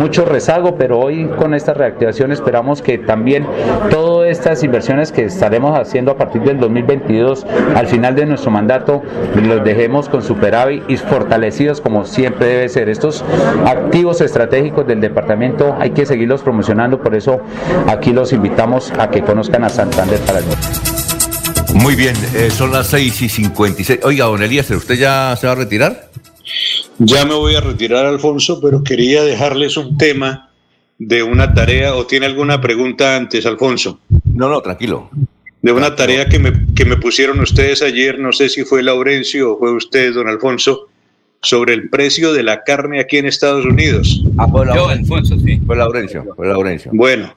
mucho 0.00 0.24
rezago, 0.24 0.76
pero 0.76 1.00
hoy 1.00 1.26
con 1.38 1.52
esta 1.52 1.74
reactivación 1.74 2.32
esperamos 2.32 2.80
que 2.80 2.96
también 2.96 3.46
todas 3.90 4.30
estas 4.30 4.64
inversiones 4.64 5.12
que 5.12 5.24
estaremos 5.24 5.78
haciendo 5.78 6.12
a 6.12 6.16
partir 6.16 6.40
del 6.44 6.58
2022, 6.60 7.46
al 7.76 7.86
final 7.88 8.14
de 8.14 8.24
nuestro 8.24 8.50
mandato, 8.50 9.02
los 9.34 9.62
dejemos 9.62 9.81
con 10.10 10.22
superávit 10.22 10.84
y 10.88 10.96
fortalecidos 10.96 11.80
como 11.80 12.04
siempre 12.04 12.46
debe 12.46 12.68
ser. 12.68 12.88
Estos 12.88 13.24
activos 13.66 14.20
estratégicos 14.20 14.86
del 14.86 15.00
departamento 15.00 15.74
hay 15.78 15.90
que 15.90 16.06
seguirlos 16.06 16.42
promocionando, 16.42 17.02
por 17.02 17.14
eso 17.14 17.40
aquí 17.88 18.12
los 18.12 18.32
invitamos 18.32 18.92
a 18.98 19.10
que 19.10 19.22
conozcan 19.22 19.64
a 19.64 19.68
Santander 19.68 20.20
para 20.20 20.38
el 20.38 20.46
norte. 20.46 20.66
Muy 21.74 21.96
bien, 21.96 22.14
eh, 22.34 22.50
son 22.50 22.70
las 22.70 22.88
6 22.88 23.22
y 23.22 23.28
56. 23.28 24.00
Oiga, 24.04 24.26
don 24.26 24.42
Elías, 24.42 24.70
¿usted 24.70 24.94
ya 24.94 25.34
se 25.40 25.46
va 25.46 25.54
a 25.54 25.56
retirar? 25.56 26.10
Ya 26.98 27.24
me 27.24 27.34
voy 27.34 27.56
a 27.56 27.60
retirar, 27.60 28.06
Alfonso, 28.06 28.60
pero 28.60 28.84
quería 28.84 29.22
dejarles 29.22 29.76
un 29.76 29.96
tema 29.96 30.50
de 30.98 31.22
una 31.22 31.54
tarea 31.54 31.96
o 31.96 32.06
tiene 32.06 32.26
alguna 32.26 32.60
pregunta 32.60 33.16
antes, 33.16 33.46
Alfonso. 33.46 33.98
No, 34.24 34.48
no, 34.48 34.60
tranquilo 34.60 35.10
de 35.62 35.72
una 35.72 35.94
tarea 35.94 36.28
que 36.28 36.40
me, 36.40 36.52
que 36.74 36.84
me 36.84 36.96
pusieron 36.96 37.40
ustedes 37.40 37.82
ayer, 37.82 38.18
no 38.18 38.32
sé 38.32 38.48
si 38.48 38.64
fue 38.64 38.82
Laurencio 38.82 39.52
o 39.52 39.58
fue 39.58 39.72
usted, 39.72 40.12
don 40.12 40.28
Alfonso, 40.28 40.88
sobre 41.40 41.74
el 41.74 41.88
precio 41.88 42.32
de 42.32 42.42
la 42.42 42.64
carne 42.64 43.00
aquí 43.00 43.18
en 43.18 43.26
Estados 43.26 43.64
Unidos. 43.64 44.24
Ah, 44.38 44.48
fue 44.48 44.66
Yo, 44.66 44.88
Alfonso, 44.88 45.38
sí. 45.38 45.60
Fue 45.64 45.76
Laurencio, 45.76 46.24
fue 46.36 46.48
Laurencio. 46.48 46.90
Bueno, 46.92 47.34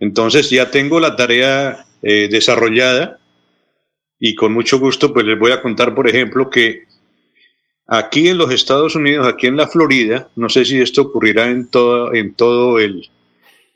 entonces 0.00 0.48
ya 0.48 0.70
tengo 0.70 1.00
la 1.00 1.16
tarea 1.16 1.86
eh, 2.02 2.28
desarrollada 2.30 3.18
y 4.18 4.34
con 4.34 4.52
mucho 4.52 4.78
gusto 4.78 5.12
pues 5.12 5.26
les 5.26 5.38
voy 5.38 5.52
a 5.52 5.60
contar, 5.60 5.94
por 5.94 6.08
ejemplo, 6.08 6.48
que 6.48 6.84
aquí 7.86 8.28
en 8.28 8.38
los 8.38 8.50
Estados 8.52 8.94
Unidos, 8.94 9.26
aquí 9.26 9.48
en 9.48 9.56
la 9.56 9.68
Florida, 9.68 10.30
no 10.34 10.48
sé 10.48 10.64
si 10.64 10.80
esto 10.80 11.02
ocurrirá 11.02 11.48
en 11.50 11.68
todo, 11.68 12.14
en 12.14 12.32
todo 12.32 12.78
el, 12.78 13.10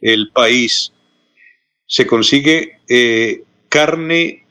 el 0.00 0.30
país, 0.32 0.92
se 1.86 2.06
consigue 2.06 2.78
eh, 2.88 3.44
carne 3.70 4.44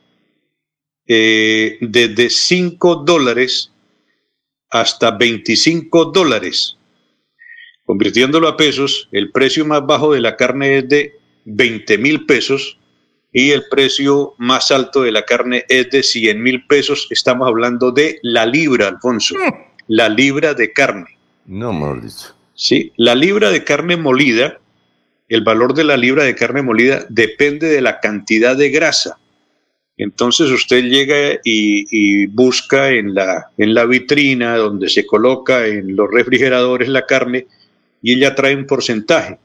eh, 1.06 1.78
desde 1.80 2.30
5 2.30 2.96
dólares 2.96 3.70
hasta 4.70 5.12
25 5.12 6.06
dólares. 6.06 6.76
Convirtiéndolo 7.84 8.48
a 8.48 8.56
pesos, 8.56 9.08
el 9.12 9.30
precio 9.30 9.64
más 9.64 9.86
bajo 9.86 10.12
de 10.12 10.20
la 10.20 10.36
carne 10.36 10.78
es 10.78 10.88
de 10.88 11.14
20 11.44 11.98
mil 11.98 12.26
pesos 12.26 12.78
y 13.32 13.50
el 13.50 13.64
precio 13.68 14.34
más 14.38 14.70
alto 14.70 15.02
de 15.02 15.12
la 15.12 15.24
carne 15.24 15.64
es 15.68 15.90
de 15.90 16.02
100 16.02 16.42
mil 16.42 16.66
pesos. 16.66 17.06
Estamos 17.10 17.46
hablando 17.46 17.92
de 17.92 18.18
la 18.22 18.46
libra, 18.46 18.88
Alfonso, 18.88 19.34
la 19.88 20.08
libra 20.08 20.54
de 20.54 20.72
carne. 20.72 21.18
No, 21.46 21.96
dicho. 21.96 22.34
Sí, 22.54 22.92
la 22.96 23.14
libra 23.14 23.50
de 23.50 23.64
carne 23.64 23.96
molida, 23.96 24.59
el 25.30 25.42
valor 25.42 25.74
de 25.74 25.84
la 25.84 25.96
libra 25.96 26.24
de 26.24 26.34
carne 26.34 26.60
molida 26.60 27.06
depende 27.08 27.68
de 27.68 27.80
la 27.80 28.00
cantidad 28.00 28.56
de 28.56 28.68
grasa. 28.68 29.16
Entonces 29.96 30.50
usted 30.50 30.82
llega 30.82 31.40
y, 31.44 32.26
busca 32.26 32.90
en 32.90 33.14
la, 33.14 33.46
en 33.56 33.72
la 33.72 33.84
vitrina 33.84 34.56
donde 34.56 34.88
se 34.88 35.06
coloca 35.06 35.66
en 35.66 35.94
los 35.94 36.10
refrigeradores 36.10 36.88
la 36.88 37.06
carne 37.06 37.46
y 38.02 38.14
ella 38.14 38.34
trae 38.34 38.56
un 38.56 38.66
porcentaje. 38.66 39.38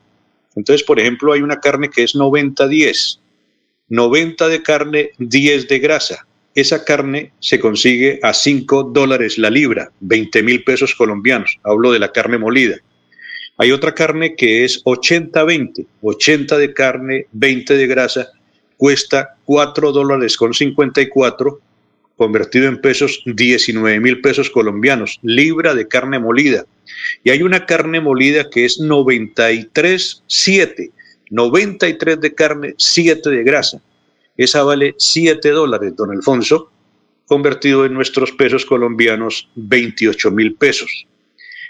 Entonces, 0.55 0.83
por 0.83 0.99
ejemplo, 0.99 1.33
hay 1.33 1.41
una 1.41 1.59
carne 1.59 1.89
que 1.89 2.03
es 2.03 2.15
90-10. 2.15 3.19
90 3.89 4.47
de 4.47 4.63
carne, 4.63 5.11
10 5.19 5.67
de 5.67 5.79
grasa. 5.79 6.25
Esa 6.55 6.83
carne 6.83 7.33
se 7.39 7.59
consigue 7.59 8.19
a 8.23 8.33
5 8.33 8.85
dólares 8.85 9.37
la 9.37 9.51
libra, 9.51 9.91
20 9.99 10.41
mil 10.41 10.63
pesos 10.63 10.95
colombianos. 10.95 11.59
Hablo 11.63 11.91
de 11.91 11.99
la 11.99 12.11
carne 12.11 12.39
molida. 12.39 12.77
Hay 13.57 13.71
otra 13.71 13.93
carne 13.93 14.35
que 14.35 14.65
es 14.65 14.83
80-20. 14.83 15.85
80 16.01 16.57
de 16.57 16.73
carne, 16.73 17.27
20 17.31 17.77
de 17.77 17.87
grasa. 17.87 18.27
Cuesta 18.77 19.37
4 19.45 19.93
dólares 19.93 20.35
con 20.35 20.53
54, 20.53 21.61
convertido 22.17 22.67
en 22.67 22.81
pesos, 22.81 23.23
19 23.25 24.01
mil 24.01 24.19
pesos 24.21 24.49
colombianos. 24.49 25.19
Libra 25.21 25.73
de 25.73 25.87
carne 25.87 26.19
molida. 26.19 26.65
Y 27.23 27.29
hay 27.29 27.43
una 27.43 27.65
carne 27.65 28.01
molida 28.01 28.49
que 28.49 28.65
es 28.65 28.81
93-7. 28.81 30.91
93 31.29 32.21
de 32.21 32.35
carne, 32.35 32.75
7 32.77 33.29
de 33.29 33.43
grasa. 33.43 33.81
Esa 34.37 34.63
vale 34.63 34.95
7 34.97 35.49
dólares, 35.49 35.95
don 35.95 36.11
Alfonso, 36.11 36.69
convertido 37.25 37.85
en 37.85 37.93
nuestros 37.93 38.33
pesos 38.33 38.65
colombianos, 38.65 39.47
28 39.55 40.29
mil 40.31 40.55
pesos. 40.55 41.07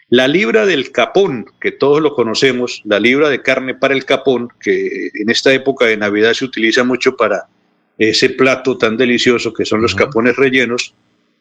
La 0.09 0.27
libra 0.27 0.67
del 0.67 0.91
capón, 0.91 1.47
que 1.59 1.71
todos 1.71 1.99
lo 1.99 2.13
conocemos, 2.13 2.81
la 2.85 2.99
libra 2.99 3.29
de 3.29 3.41
carne 3.41 3.73
para 3.73 3.95
el 3.95 4.05
capón, 4.05 4.49
que 4.59 5.09
en 5.13 5.29
esta 5.31 5.51
época 5.51 5.85
de 5.85 5.97
Navidad 5.97 6.33
se 6.33 6.45
utiliza 6.45 6.83
mucho 6.83 7.15
para 7.15 7.47
ese 7.97 8.29
plato 8.29 8.77
tan 8.77 8.97
delicioso 8.97 9.51
que 9.51 9.65
son 9.65 9.81
los 9.81 9.95
capones 9.95 10.35
rellenos, 10.35 10.93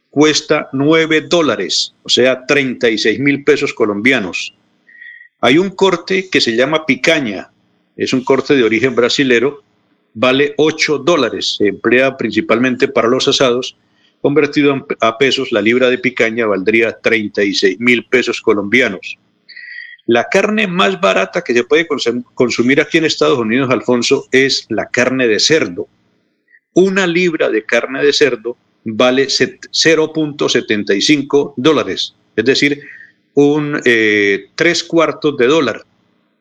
cuesta 0.09 0.70
9 0.73 1.23
dólares, 1.23 1.95
o 2.05 2.09
sea, 2.09 2.47
36 2.47 3.19
mil 3.20 3.45
pesos 3.45 3.74
colombianos. 3.74 4.55
Hay 5.41 5.59
un 5.59 5.70
corte 5.70 6.31
que 6.31 6.41
se 6.41 6.57
llama 6.57 6.86
picaña, 6.86 7.51
es 7.97 8.15
un 8.15 8.24
corte 8.24 8.57
de 8.57 8.65
origen 8.65 8.95
brasilero, 8.95 9.62
vale 10.15 10.55
8 10.57 10.99
dólares, 10.99 11.57
se 11.59 11.69
emplea 11.69 12.16
principalmente 12.16 12.89
para 12.89 13.09
los 13.09 13.28
asados, 13.28 13.77
convertido 14.25 14.87
a 15.01 15.19
pesos, 15.19 15.53
la 15.53 15.61
libra 15.61 15.91
de 15.91 15.99
picaña 15.99 16.47
valdría 16.47 16.99
36 16.99 17.79
mil 17.79 18.07
pesos 18.07 18.41
colombianos. 18.41 19.19
La 20.07 20.29
carne 20.31 20.67
más 20.67 20.99
barata 20.99 21.43
que 21.43 21.53
se 21.53 21.65
puede 21.65 21.87
consumir 22.33 22.81
aquí 22.81 22.97
en 22.97 23.05
Estados 23.05 23.39
Unidos, 23.39 23.71
Alfonso, 23.71 24.27
es 24.33 24.65
la 24.71 24.89
carne 24.89 25.29
de 25.29 25.39
cerdo. 25.39 25.89
Una 26.73 27.07
libra 27.07 27.51
de 27.51 27.67
carne 27.67 28.03
de 28.03 28.15
cerdo 28.15 28.57
vale 28.83 29.27
0.75 29.27 31.53
dólares, 31.59 32.15
es 32.35 32.45
decir, 32.47 32.81
un 33.35 33.79
eh, 33.85 34.47
tres 34.55 34.85
cuartos 34.85 35.37
de 35.37 35.49
dólar. 35.49 35.85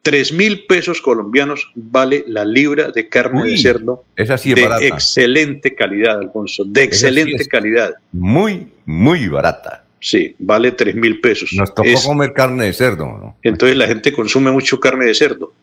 Tres 0.03 0.34
mil 0.34 0.65
pesos 0.65 1.01
colombianos 1.01 1.71
vale 1.75 2.25
la 2.27 2.43
libra 2.43 2.91
de 2.91 3.07
carne 3.07 3.45
de 3.51 3.57
cerdo 3.57 4.03
esa 4.17 4.38
sí 4.38 4.49
es 4.49 4.55
de 4.57 4.63
barata. 4.63 4.85
excelente 4.85 5.73
calidad, 5.73 6.19
Alfonso, 6.19 6.65
de 6.65 6.81
Esa 6.84 7.07
excelente 7.07 7.47
calidad. 7.47 7.93
Muy, 8.11 8.67
muy 8.85 9.30
barata. 9.30 9.85
Sí, 10.01 10.35
vale 10.39 10.73
tres 10.73 10.95
mil 10.95 11.21
pesos. 11.21 11.53
Nos 11.53 11.73
tocó 11.73 11.88
Es- 11.88 12.03
comer 12.05 12.34
carne 12.34 12.65
de 12.65 12.73
cerdo, 12.73 13.05
¿no? 13.05 13.38
entonces 13.43 13.77
la 13.77 13.88
gente 13.88 14.11
consume 14.11 14.51
mucho 14.51 14.77
carne 14.81 15.05
de 15.05 15.13
cerdo. 15.13 15.53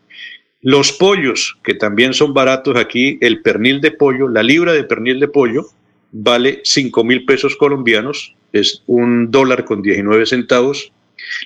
Los 0.63 0.91
pollos, 0.93 1.59
que 1.63 1.75
también 1.75 2.15
son 2.15 2.33
baratos 2.33 2.77
aquí, 2.77 3.19
el 3.21 3.43
pernil 3.43 3.83
de 3.83 3.91
pollo, 3.91 4.27
la 4.29 4.43
libra 4.43 4.73
de 4.73 4.85
pernil 4.85 5.21
de 5.21 5.29
pollo 5.29 5.67
vale 6.13 6.61
5 6.65 7.05
mil 7.05 7.27
pesos 7.27 7.57
colombianos, 7.57 8.35
es 8.55 8.83
un 8.87 9.31
dólar 9.31 9.67
con 9.67 9.83
19 9.83 10.25
centavos. 10.25 10.93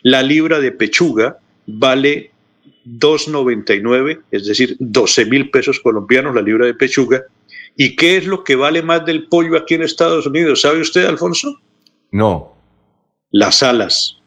La 0.03 0.23
libra 0.23 0.61
de 0.61 0.71
pechuga 0.71 1.39
vale 1.67 2.31
2.99, 2.87 4.23
es 4.31 4.47
decir, 4.47 4.77
12 4.79 5.27
mil 5.27 5.51
pesos 5.51 5.81
colombianos 5.81 6.35
la 6.35 6.43
libra 6.43 6.67
de 6.67 6.75
pechuga. 6.75 7.25
¿Y 7.77 7.97
qué 7.97 8.17
es 8.17 8.27
lo 8.27 8.45
que 8.45 8.57
vale 8.57 8.83
más 8.83 9.05
del 9.05 9.27
pollo 9.27 9.57
aquí 9.57 9.75
en 9.75 9.83
Estados 9.83 10.27
Unidos? 10.27 10.61
¿Sabe 10.61 10.81
usted, 10.81 11.07
Alfonso? 11.07 11.61
No. 12.13 12.55
Las 13.31 13.63
alas. 13.63 14.19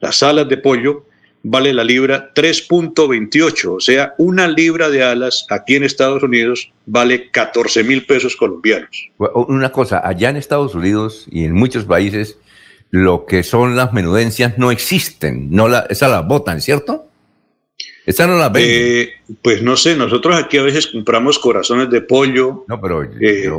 Las 0.00 0.22
alas 0.22 0.48
de 0.48 0.58
pollo 0.58 1.06
vale 1.42 1.72
la 1.72 1.84
libra 1.84 2.32
3.28, 2.34 3.76
o 3.76 3.80
sea, 3.80 4.14
una 4.18 4.48
libra 4.48 4.88
de 4.90 5.02
alas 5.02 5.46
aquí 5.50 5.76
en 5.76 5.84
Estados 5.84 6.22
Unidos 6.22 6.70
vale 6.86 7.30
14 7.30 7.84
mil 7.84 8.04
pesos 8.04 8.36
colombianos. 8.36 9.10
Una 9.18 9.70
cosa, 9.72 10.06
allá 10.06 10.30
en 10.30 10.36
Estados 10.36 10.74
Unidos 10.74 11.26
y 11.30 11.44
en 11.44 11.54
muchos 11.54 11.84
países, 11.84 12.38
lo 12.90 13.26
que 13.26 13.42
son 13.42 13.76
las 13.76 13.92
menudencias 13.92 14.58
no 14.58 14.70
existen. 14.70 15.50
No 15.50 15.68
la, 15.68 15.86
esa 15.88 16.08
la 16.08 16.20
botan, 16.20 16.60
¿cierto? 16.60 17.07
Esa 18.08 18.26
no 18.26 18.38
la 18.38 18.48
venden. 18.48 18.72
Eh, 18.74 19.10
pues 19.42 19.62
no 19.62 19.76
sé, 19.76 19.94
nosotros 19.94 20.34
aquí 20.34 20.56
a 20.56 20.62
veces 20.62 20.86
compramos 20.86 21.38
corazones 21.38 21.90
de 21.90 22.00
pollo. 22.00 22.64
No, 22.66 22.80
pero 22.80 23.04
eh, 23.04 23.50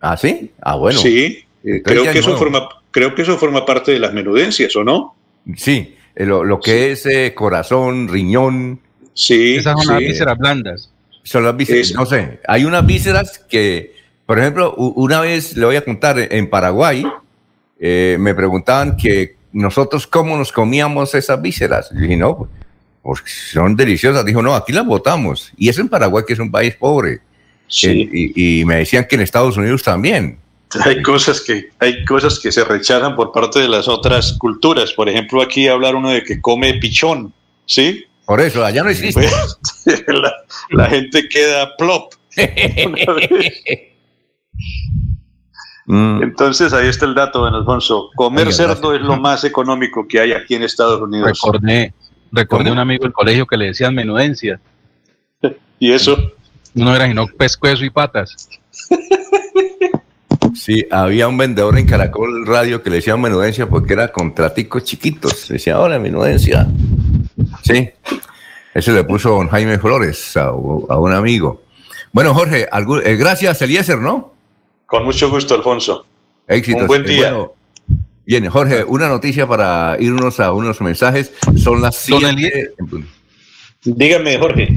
¿Ah, 0.00 0.16
sí? 0.16 0.50
Ah, 0.62 0.76
bueno. 0.76 0.98
Sí, 0.98 1.26
eh, 1.26 1.44
Entonces 1.62 1.82
creo 1.84 2.02
que, 2.04 2.10
es 2.10 2.16
eso 2.16 2.30
nuevo. 2.30 2.38
forma, 2.38 2.68
creo 2.90 3.14
que 3.14 3.20
eso 3.20 3.36
forma 3.36 3.66
parte 3.66 3.92
de 3.92 3.98
las 3.98 4.14
menudencias, 4.14 4.74
¿o 4.76 4.82
no? 4.82 5.14
Sí, 5.54 5.94
eh, 6.16 6.24
lo, 6.24 6.42
lo 6.42 6.58
que 6.58 6.92
es 6.92 7.04
eh, 7.04 7.34
corazón, 7.34 8.08
riñón. 8.08 8.80
Sí. 9.12 9.56
Esas 9.56 9.84
son 9.84 9.92
las 9.92 10.00
vísceras 10.00 10.38
blandas. 10.38 10.90
Son 11.22 11.44
las 11.44 11.54
vísceras, 11.54 11.92
no 11.92 12.06
sé. 12.06 12.40
Hay 12.48 12.64
unas 12.64 12.86
vísceras 12.86 13.38
que, 13.46 13.94
por 14.24 14.38
ejemplo, 14.38 14.74
una 14.74 15.20
vez 15.20 15.54
le 15.54 15.66
voy 15.66 15.76
a 15.76 15.84
contar, 15.84 16.16
en 16.18 16.48
Paraguay, 16.48 17.04
eh, 17.78 18.16
me 18.18 18.34
preguntaban 18.34 18.96
que 18.96 19.36
nosotros 19.52 20.06
cómo 20.06 20.34
nos 20.38 20.50
comíamos 20.50 21.14
esas 21.14 21.42
vísceras. 21.42 21.90
Y 21.92 22.00
dije, 22.00 22.16
no, 22.16 22.48
pues 23.08 23.22
son 23.52 23.74
deliciosas. 23.74 24.24
Dijo, 24.24 24.42
no, 24.42 24.54
aquí 24.54 24.72
las 24.72 24.84
botamos. 24.84 25.50
Y 25.56 25.68
eso 25.68 25.80
en 25.80 25.88
Paraguay, 25.88 26.24
que 26.26 26.34
es 26.34 26.38
un 26.38 26.50
país 26.50 26.74
pobre. 26.74 27.20
Sí. 27.66 27.88
Eh, 27.88 28.10
y, 28.12 28.60
y 28.60 28.64
me 28.66 28.76
decían 28.76 29.06
que 29.08 29.16
en 29.16 29.22
Estados 29.22 29.56
Unidos 29.56 29.82
también. 29.82 30.38
Hay 30.84 31.00
cosas 31.02 31.40
que 31.40 31.70
hay 31.78 32.04
cosas 32.04 32.38
que 32.38 32.52
se 32.52 32.62
rechazan 32.62 33.16
por 33.16 33.32
parte 33.32 33.60
de 33.60 33.68
las 33.68 33.88
otras 33.88 34.34
culturas. 34.34 34.92
Por 34.92 35.08
ejemplo, 35.08 35.40
aquí 35.40 35.66
hablar 35.68 35.94
uno 35.94 36.10
de 36.10 36.22
que 36.22 36.40
come 36.42 36.74
pichón, 36.74 37.32
¿sí? 37.64 38.04
Por 38.26 38.42
eso, 38.42 38.62
allá 38.62 38.82
no 38.82 38.90
existe. 38.90 39.26
la, 40.06 40.34
la 40.70 40.86
gente 40.86 41.26
queda 41.28 41.74
plop. 41.76 42.12
Mm. 45.90 46.22
Entonces 46.22 46.74
ahí 46.74 46.86
está 46.86 47.06
el 47.06 47.14
dato, 47.14 47.38
don 47.40 47.54
Alfonso. 47.54 48.10
Comer 48.14 48.52
cerdo 48.52 48.94
es 48.94 49.00
lo 49.00 49.16
más 49.16 49.42
económico 49.44 50.06
que 50.06 50.20
hay 50.20 50.32
aquí 50.32 50.54
en 50.54 50.62
Estados 50.62 51.00
Unidos. 51.00 51.30
Recordé, 51.32 51.94
recordé 52.32 52.70
un 52.70 52.78
amigo 52.78 53.04
del 53.04 53.12
colegio 53.12 53.46
que 53.46 53.56
le 53.56 53.66
decían 53.66 53.94
menudencia. 53.94 54.60
¿Y 55.78 55.92
eso? 55.92 56.16
No 56.74 56.94
era 56.94 57.06
sino 57.06 57.26
pescuezo 57.26 57.84
y 57.84 57.90
patas. 57.90 58.48
Sí, 60.54 60.84
había 60.90 61.28
un 61.28 61.36
vendedor 61.36 61.78
en 61.78 61.86
Caracol 61.86 62.46
Radio 62.46 62.82
que 62.82 62.90
le 62.90 62.96
decía 62.96 63.16
menudencia 63.16 63.68
porque 63.68 63.92
era 63.92 64.08
contraticos 64.10 64.82
chiquitos. 64.82 65.48
Le 65.50 65.54
decía, 65.54 65.78
hola, 65.78 65.98
menudencia. 65.98 66.66
Sí, 67.62 67.90
eso 68.74 68.92
le 68.92 69.04
puso 69.04 69.30
don 69.30 69.48
Jaime 69.48 69.78
Flores 69.78 70.36
a, 70.36 70.46
a 70.46 70.52
un 70.98 71.12
amigo. 71.12 71.62
Bueno, 72.12 72.32
Jorge, 72.34 72.66
algún- 72.72 73.02
eh, 73.04 73.16
gracias, 73.16 73.60
Eliezer, 73.62 73.98
¿no? 73.98 74.32
Con 74.86 75.04
mucho 75.04 75.30
gusto, 75.30 75.54
Alfonso. 75.54 76.06
Éxitos. 76.46 76.82
Un 76.82 76.88
buen 76.88 77.04
Eh, 77.04 77.08
día. 77.08 77.30
bueno, 77.32 77.52
bien, 78.28 78.46
Jorge, 78.50 78.84
una 78.84 79.08
noticia 79.08 79.46
para 79.46 79.96
irnos 79.98 80.38
a 80.38 80.52
unos 80.52 80.82
mensajes. 80.82 81.32
Son 81.56 81.80
las 81.80 82.06
Don 82.06 82.20
siete. 82.36 82.74
Dígame, 83.82 84.36
Jorge. 84.36 84.68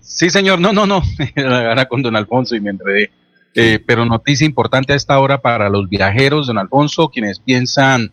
Sí, 0.00 0.30
señor. 0.30 0.60
No, 0.60 0.72
no, 0.72 0.86
no. 0.86 1.02
Era 1.34 1.86
con 1.86 2.02
don 2.02 2.14
Alfonso 2.14 2.54
y 2.54 2.60
me 2.60 2.70
enredé. 2.70 3.10
Eh, 3.52 3.80
pero 3.84 4.04
noticia 4.04 4.46
importante 4.46 4.92
a 4.92 4.96
esta 4.96 5.18
hora 5.18 5.40
para 5.40 5.68
los 5.68 5.88
viajeros, 5.88 6.46
don 6.46 6.58
Alfonso, 6.58 7.08
quienes 7.08 7.40
piensan 7.40 8.12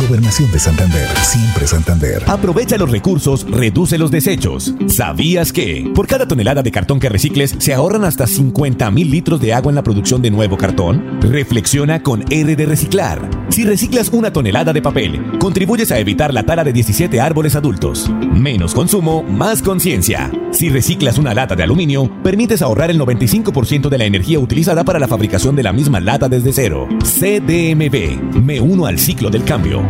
Gobernación 0.00 0.50
de 0.50 0.58
Santander, 0.58 1.06
siempre 1.20 1.66
Santander. 1.66 2.22
Aprovecha 2.26 2.78
los 2.78 2.90
recursos, 2.90 3.46
reduce 3.50 3.98
los 3.98 4.10
desechos. 4.10 4.74
¿Sabías 4.86 5.52
que? 5.52 5.90
Por 5.94 6.06
cada 6.06 6.26
tonelada 6.26 6.62
de 6.62 6.70
cartón 6.70 6.98
que 6.98 7.10
recicles, 7.10 7.54
se 7.58 7.74
ahorran 7.74 8.04
hasta 8.04 8.26
50 8.26 8.90
mil 8.90 9.10
litros 9.10 9.40
de 9.40 9.52
agua 9.52 9.70
en 9.70 9.76
la 9.76 9.82
producción 9.82 10.22
de 10.22 10.30
nuevo 10.30 10.56
cartón? 10.56 11.20
Reflexiona 11.20 12.02
con 12.02 12.24
R 12.30 12.56
de 12.56 12.66
Reciclar. 12.66 13.28
Si 13.50 13.64
reciclas 13.64 14.08
una 14.10 14.32
tonelada 14.32 14.72
de 14.72 14.80
papel, 14.80 15.38
contribuyes 15.38 15.92
a 15.92 15.98
evitar 15.98 16.32
la 16.32 16.44
tala 16.44 16.64
de 16.64 16.72
17 16.72 17.20
árboles 17.20 17.54
adultos. 17.54 18.08
Menos 18.32 18.74
consumo, 18.74 19.22
más 19.22 19.60
conciencia. 19.60 20.30
Si 20.52 20.70
reciclas 20.70 21.18
una 21.18 21.34
lata 21.34 21.56
de 21.56 21.62
aluminio, 21.62 22.10
permites 22.22 22.62
ahorrar 22.62 22.90
el 22.90 22.98
95% 22.98 23.88
de 23.88 23.98
la 23.98 24.04
energía 24.04 24.38
utilizada 24.38 24.82
para 24.82 24.98
la 24.98 25.08
fabricación 25.08 25.56
de 25.56 25.62
la 25.62 25.72
misma 25.72 26.00
lata 26.00 26.28
desde 26.28 26.52
cero. 26.52 26.88
CDMB. 27.02 28.40
Me 28.40 28.60
uno 28.60 28.86
al 28.86 28.98
ciclo 28.98 29.30
del 29.30 29.44
cambio. 29.44 29.89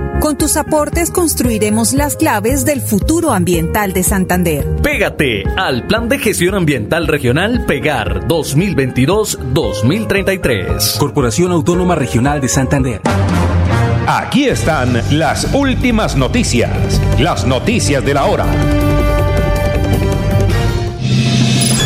Con 0.21 0.37
tus 0.37 0.55
aportes 0.55 1.09
construiremos 1.09 1.93
las 1.93 2.15
claves 2.15 2.63
del 2.63 2.79
futuro 2.79 3.31
ambiental 3.31 3.91
de 3.91 4.03
Santander. 4.03 4.67
Pégate 4.83 5.43
al 5.57 5.87
Plan 5.87 6.09
de 6.09 6.19
Gestión 6.19 6.53
Ambiental 6.53 7.07
Regional 7.07 7.65
Pegar 7.65 8.27
2022-2033. 8.27 10.99
Corporación 10.99 11.51
Autónoma 11.51 11.95
Regional 11.95 12.39
de 12.39 12.49
Santander. 12.49 13.01
Aquí 14.05 14.47
están 14.47 15.01
las 15.09 15.51
últimas 15.55 16.15
noticias, 16.15 17.01
las 17.19 17.47
noticias 17.47 18.05
de 18.05 18.13
la 18.13 18.25
hora. 18.25 18.45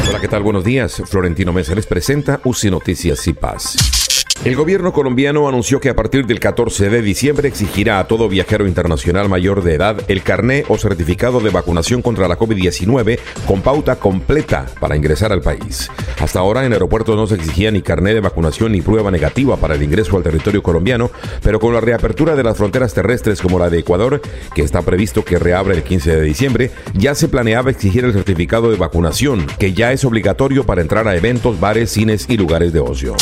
Hola, 0.10 0.20
¿qué 0.20 0.28
tal? 0.28 0.44
Buenos 0.44 0.66
días. 0.66 1.02
Florentino 1.06 1.54
Mesa 1.54 1.74
les 1.74 1.88
presenta 1.88 2.42
UCI 2.44 2.70
Noticias 2.70 3.26
y 3.28 3.34
Paz. 3.34 4.05
El 4.44 4.56
gobierno 4.56 4.94
colombiano 4.94 5.48
anunció 5.48 5.80
que 5.80 5.90
a 5.90 5.96
partir 5.96 6.28
del 6.28 6.40
14 6.40 6.90
de 6.90 7.02
diciembre 7.02 7.48
exigirá 7.48 8.00
a 8.00 8.08
todo 8.08 8.30
viajero 8.30 8.68
internacional 8.68 9.28
mayor 9.28 9.64
de 9.64 9.74
edad 9.74 10.04
el 10.08 10.22
carné 10.22 10.66
o 10.68 10.78
certificado 10.78 11.40
de 11.40 11.50
vacunación 11.50 12.04
contra 12.04 12.28
la 12.28 12.38
COVID-19 12.38 13.18
con 13.48 13.62
pauta 13.62 13.96
completa 13.96 14.68
para 14.80 14.96
ingresar 14.96 15.32
al 15.32 15.42
país. 15.42 15.90
Hasta 16.20 16.40
ahora 16.40 16.64
en 16.64 16.74
aeropuertos 16.74 17.16
no 17.16 17.26
se 17.26 17.36
exigía 17.36 17.72
ni 17.72 17.82
carné 17.82 18.14
de 18.14 18.20
vacunación 18.20 18.74
ni 18.74 18.82
prueba 18.82 19.10
negativa 19.10 19.58
para 19.58 19.74
el 19.74 19.82
ingreso 19.82 20.16
al 20.16 20.24
territorio 20.24 20.62
colombiano, 20.62 21.10
pero 21.42 21.60
con 21.60 21.74
la 21.74 21.82
reapertura 21.82 22.36
de 22.36 22.44
las 22.44 22.58
fronteras 22.58 22.94
terrestres 22.94 23.42
como 23.42 23.58
la 23.58 23.72
de 23.72 23.80
Ecuador, 23.80 24.22
que 24.54 24.62
está 24.62 24.84
previsto 24.84 25.26
que 25.26 25.40
reabra 25.40 25.74
el 25.74 25.82
15 25.82 26.18
de 26.18 26.22
diciembre, 26.22 26.72
ya 26.94 27.16
se 27.16 27.30
planeaba 27.30 27.72
exigir 27.72 28.06
el 28.06 28.14
certificado 28.14 28.70
de 28.70 28.78
vacunación, 28.78 29.48
que 29.58 29.74
ya 29.74 29.92
es 29.92 30.06
obligatorio 30.06 30.66
para 30.66 30.82
entrar 30.82 31.08
a 31.08 31.16
eventos, 31.16 31.60
bares, 31.60 31.90
cines 31.90 32.28
y 32.30 32.38
lugares 32.38 32.74
de 32.74 32.80
ocio. 32.80 33.16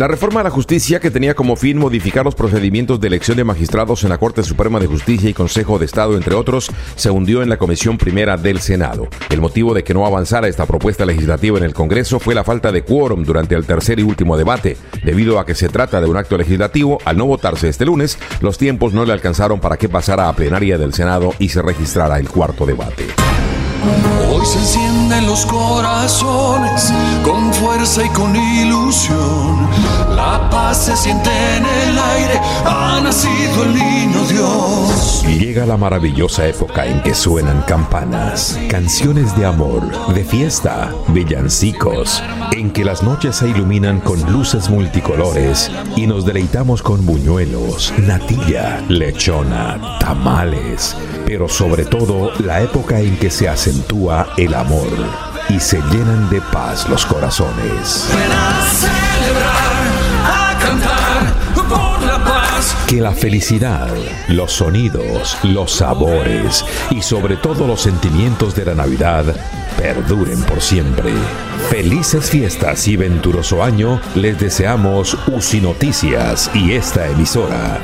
La 0.00 0.08
reforma 0.08 0.40
a 0.40 0.44
la 0.44 0.48
justicia 0.48 0.98
que 0.98 1.10
tenía 1.10 1.34
como 1.34 1.56
fin 1.56 1.76
modificar 1.76 2.24
los 2.24 2.34
procedimientos 2.34 2.98
de 3.02 3.08
elección 3.08 3.36
de 3.36 3.44
magistrados 3.44 4.02
en 4.02 4.08
la 4.08 4.16
Corte 4.16 4.42
Suprema 4.42 4.80
de 4.80 4.86
Justicia 4.86 5.28
y 5.28 5.34
Consejo 5.34 5.78
de 5.78 5.84
Estado, 5.84 6.16
entre 6.16 6.34
otros, 6.34 6.70
se 6.96 7.10
hundió 7.10 7.42
en 7.42 7.50
la 7.50 7.58
Comisión 7.58 7.98
Primera 7.98 8.38
del 8.38 8.60
Senado. 8.60 9.08
El 9.28 9.42
motivo 9.42 9.74
de 9.74 9.84
que 9.84 9.92
no 9.92 10.06
avanzara 10.06 10.48
esta 10.48 10.64
propuesta 10.64 11.04
legislativa 11.04 11.58
en 11.58 11.64
el 11.64 11.74
Congreso 11.74 12.18
fue 12.18 12.34
la 12.34 12.44
falta 12.44 12.72
de 12.72 12.82
quórum 12.82 13.24
durante 13.24 13.54
el 13.54 13.66
tercer 13.66 14.00
y 14.00 14.02
último 14.02 14.38
debate. 14.38 14.78
Debido 15.04 15.38
a 15.38 15.44
que 15.44 15.54
se 15.54 15.68
trata 15.68 16.00
de 16.00 16.08
un 16.08 16.16
acto 16.16 16.38
legislativo, 16.38 16.96
al 17.04 17.18
no 17.18 17.26
votarse 17.26 17.68
este 17.68 17.84
lunes, 17.84 18.18
los 18.40 18.56
tiempos 18.56 18.94
no 18.94 19.04
le 19.04 19.12
alcanzaron 19.12 19.60
para 19.60 19.76
que 19.76 19.90
pasara 19.90 20.30
a 20.30 20.32
plenaria 20.32 20.78
del 20.78 20.94
Senado 20.94 21.34
y 21.38 21.50
se 21.50 21.60
registrara 21.60 22.18
el 22.18 22.30
cuarto 22.30 22.64
debate. 22.64 23.04
Hoy 24.30 24.46
se 24.46 24.58
encienden 24.58 25.26
los 25.26 25.46
corazones 25.46 26.92
con 27.24 27.52
fuerza 27.54 28.04
y 28.04 28.08
con 28.10 28.34
ilusión. 28.36 29.68
La 30.30 30.48
paz 30.48 30.84
se 30.84 30.96
siente 30.96 31.28
en 31.28 31.66
el 31.66 31.98
aire, 31.98 32.40
ha 32.64 33.00
nacido 33.02 33.64
el 33.64 33.74
niño 33.74 34.24
Dios. 34.28 35.24
Llega 35.26 35.66
la 35.66 35.76
maravillosa 35.76 36.46
época 36.46 36.86
en 36.86 37.02
que 37.02 37.14
suenan 37.14 37.62
campanas, 37.62 38.56
canciones 38.68 39.36
de 39.36 39.46
amor, 39.46 40.14
de 40.14 40.22
fiesta, 40.22 40.94
villancicos, 41.08 42.22
en 42.52 42.70
que 42.70 42.84
las 42.84 43.02
noches 43.02 43.34
se 43.34 43.48
iluminan 43.48 43.98
con 43.98 44.20
luces 44.32 44.70
multicolores 44.70 45.68
y 45.96 46.06
nos 46.06 46.24
deleitamos 46.24 46.80
con 46.80 47.04
buñuelos, 47.04 47.92
natilla, 47.98 48.84
lechona, 48.88 49.98
tamales, 49.98 50.96
pero 51.26 51.48
sobre 51.48 51.84
todo 51.86 52.30
la 52.38 52.62
época 52.62 53.00
en 53.00 53.16
que 53.16 53.32
se 53.32 53.48
acentúa 53.48 54.28
el 54.36 54.54
amor 54.54 54.86
y 55.48 55.58
se 55.58 55.78
llenan 55.90 56.30
de 56.30 56.40
paz 56.52 56.88
los 56.88 57.04
corazones. 57.04 58.08
Que 62.86 63.00
la 63.00 63.12
felicidad, 63.12 63.88
los 64.28 64.52
sonidos, 64.52 65.38
los 65.44 65.70
sabores 65.72 66.64
y 66.90 67.02
sobre 67.02 67.36
todo 67.36 67.66
los 67.66 67.80
sentimientos 67.82 68.54
de 68.54 68.64
la 68.64 68.74
Navidad 68.74 69.24
perduren 69.76 70.42
por 70.42 70.60
siempre. 70.60 71.12
Felices 71.70 72.28
fiestas 72.28 72.88
y 72.88 72.96
venturoso 72.96 73.62
año 73.62 74.00
les 74.16 74.38
deseamos 74.40 75.16
UCI 75.28 75.60
Noticias 75.60 76.50
y 76.52 76.72
esta 76.72 77.06
emisora. 77.06 77.80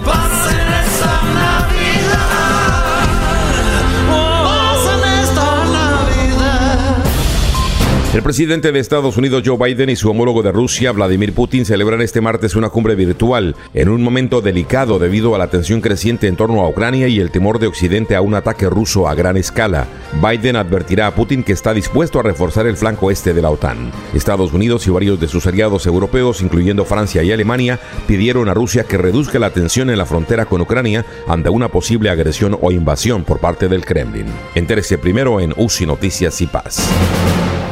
El 8.14 8.22
presidente 8.22 8.72
de 8.72 8.78
Estados 8.78 9.18
Unidos 9.18 9.42
Joe 9.44 9.58
Biden 9.58 9.90
y 9.90 9.96
su 9.96 10.08
homólogo 10.08 10.42
de 10.42 10.50
Rusia 10.50 10.90
Vladimir 10.92 11.34
Putin 11.34 11.66
celebran 11.66 12.00
este 12.00 12.22
martes 12.22 12.56
una 12.56 12.70
cumbre 12.70 12.94
virtual 12.94 13.54
en 13.74 13.90
un 13.90 14.02
momento 14.02 14.40
delicado 14.40 14.98
debido 14.98 15.34
a 15.34 15.38
la 15.38 15.48
tensión 15.48 15.82
creciente 15.82 16.26
en 16.26 16.36
torno 16.36 16.62
a 16.62 16.68
Ucrania 16.68 17.08
y 17.08 17.20
el 17.20 17.30
temor 17.30 17.58
de 17.58 17.66
Occidente 17.66 18.16
a 18.16 18.22
un 18.22 18.34
ataque 18.34 18.70
ruso 18.70 19.06
a 19.06 19.14
gran 19.14 19.36
escala. 19.36 19.86
Biden 20.22 20.56
advertirá 20.56 21.08
a 21.08 21.14
Putin 21.14 21.42
que 21.42 21.52
está 21.52 21.74
dispuesto 21.74 22.18
a 22.18 22.22
reforzar 22.22 22.66
el 22.66 22.78
flanco 22.78 23.10
este 23.10 23.34
de 23.34 23.42
la 23.42 23.50
OTAN. 23.50 23.92
Estados 24.14 24.52
Unidos 24.54 24.86
y 24.86 24.90
varios 24.90 25.20
de 25.20 25.28
sus 25.28 25.46
aliados 25.46 25.86
europeos, 25.86 26.40
incluyendo 26.40 26.86
Francia 26.86 27.22
y 27.22 27.32
Alemania, 27.32 27.78
pidieron 28.06 28.48
a 28.48 28.54
Rusia 28.54 28.84
que 28.84 28.96
reduzca 28.96 29.38
la 29.38 29.50
tensión 29.50 29.90
en 29.90 29.98
la 29.98 30.06
frontera 30.06 30.46
con 30.46 30.62
Ucrania 30.62 31.04
ante 31.28 31.50
una 31.50 31.68
posible 31.68 32.08
agresión 32.08 32.56
o 32.62 32.70
invasión 32.70 33.24
por 33.24 33.40
parte 33.40 33.68
del 33.68 33.84
Kremlin. 33.84 34.26
Entérese 34.54 34.96
primero 34.96 35.38
en 35.40 35.52
UCI 35.54 35.84
Noticias 35.84 36.40
y 36.40 36.46
Paz. 36.46 36.88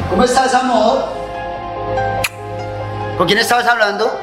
¿Cómo 0.09 0.23
estás, 0.23 0.53
amor? 0.53 1.05
¿Con 3.17 3.27
quién 3.27 3.39
estabas 3.39 3.67
hablando? 3.67 4.17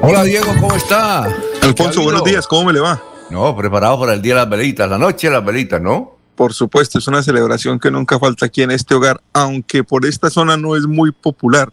Hola 0.04 0.24
Diego, 0.24 0.54
¿cómo 0.60 0.76
está? 0.76 1.24
Alfonso, 1.64 2.04
buenos 2.04 2.24
días, 2.24 2.46
¿cómo 2.46 2.66
me 2.66 2.74
le 2.74 2.82
va? 2.82 3.02
No, 3.32 3.58
preparado 3.58 4.00
para 4.00 4.14
el 4.14 4.22
Día 4.22 4.36
de 4.36 4.42
las 4.42 4.50
Velitas, 4.50 4.88
la 4.88 5.00
noche 5.00 5.28
de 5.28 5.34
las 5.34 5.44
Velitas, 5.44 5.82
¿no? 5.82 6.18
Por 6.36 6.54
supuesto, 6.54 7.00
es 7.00 7.08
una 7.08 7.24
celebración 7.24 7.80
que 7.80 7.90
nunca 7.90 8.20
falta 8.20 8.46
aquí 8.46 8.62
en 8.62 8.70
este 8.70 8.94
hogar, 8.94 9.22
aunque 9.34 9.84
por 9.84 10.06
esta 10.06 10.30
zona 10.30 10.56
no 10.56 10.76
es 10.76 10.84
muy 10.84 11.12
popular. 11.12 11.72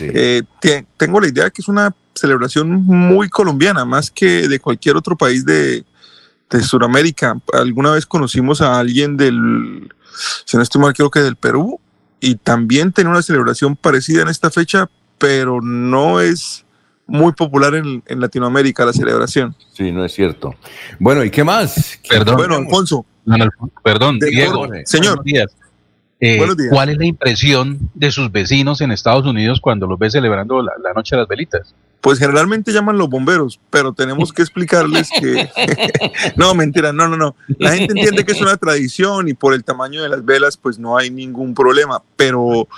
Eh, 0.00 0.42
tengo 0.96 1.20
la 1.20 1.28
idea 1.28 1.44
de 1.44 1.50
que 1.50 1.62
es 1.62 1.68
una 1.68 1.94
celebración 2.14 2.70
muy 2.70 3.28
colombiana, 3.28 3.84
más 3.84 4.10
que 4.10 4.48
de 4.48 4.60
cualquier 4.60 4.96
otro 4.96 5.16
país 5.16 5.44
de, 5.44 5.84
de 6.50 6.62
Sudamérica. 6.62 7.38
Alguna 7.52 7.92
vez 7.92 8.06
conocimos 8.06 8.60
a 8.60 8.78
alguien 8.78 9.16
del, 9.16 9.88
si 10.44 10.56
no 10.56 10.62
estoy 10.62 10.80
mal, 10.80 10.94
creo 10.94 11.10
que 11.10 11.20
del 11.20 11.36
Perú, 11.36 11.80
y 12.20 12.36
también 12.36 12.92
tiene 12.92 13.10
una 13.10 13.22
celebración 13.22 13.76
parecida 13.76 14.22
en 14.22 14.28
esta 14.28 14.50
fecha, 14.50 14.88
pero 15.18 15.60
no 15.60 16.20
es 16.20 16.64
muy 17.06 17.32
popular 17.32 17.74
en, 17.74 18.02
en, 18.06 18.20
Latinoamérica 18.20 18.84
la 18.84 18.92
celebración. 18.92 19.56
Sí, 19.72 19.90
no 19.90 20.04
es 20.04 20.12
cierto. 20.12 20.54
Bueno, 20.98 21.24
¿y 21.24 21.30
qué 21.30 21.44
más? 21.44 21.98
Perdón. 22.08 22.36
Bueno, 22.36 22.56
Alfonso. 22.56 23.04
perdón, 23.82 24.18
Diego. 24.18 24.68
Señor. 24.84 25.22
Eh, 26.24 26.38
¿Cuál 26.70 26.88
es 26.88 26.98
la 26.98 27.04
impresión 27.04 27.90
de 27.94 28.12
sus 28.12 28.30
vecinos 28.30 28.80
en 28.80 28.92
Estados 28.92 29.26
Unidos 29.26 29.60
cuando 29.60 29.88
los 29.88 29.98
ve 29.98 30.08
celebrando 30.08 30.62
la, 30.62 30.70
la 30.80 30.92
Noche 30.92 31.16
de 31.16 31.22
las 31.22 31.28
Velitas? 31.28 31.74
Pues 32.00 32.20
generalmente 32.20 32.72
llaman 32.72 32.96
los 32.96 33.10
bomberos, 33.10 33.58
pero 33.70 33.92
tenemos 33.92 34.32
que 34.32 34.42
explicarles 34.42 35.10
que... 35.10 35.50
no, 36.36 36.54
mentira, 36.54 36.92
no, 36.92 37.08
no, 37.08 37.16
no. 37.16 37.34
La 37.58 37.72
gente 37.72 37.94
entiende 37.96 38.24
que 38.24 38.30
es 38.30 38.40
una 38.40 38.56
tradición 38.56 39.28
y 39.28 39.34
por 39.34 39.52
el 39.52 39.64
tamaño 39.64 40.00
de 40.00 40.10
las 40.10 40.24
velas 40.24 40.56
pues 40.56 40.78
no 40.78 40.96
hay 40.96 41.10
ningún 41.10 41.54
problema, 41.54 42.00
pero, 42.14 42.68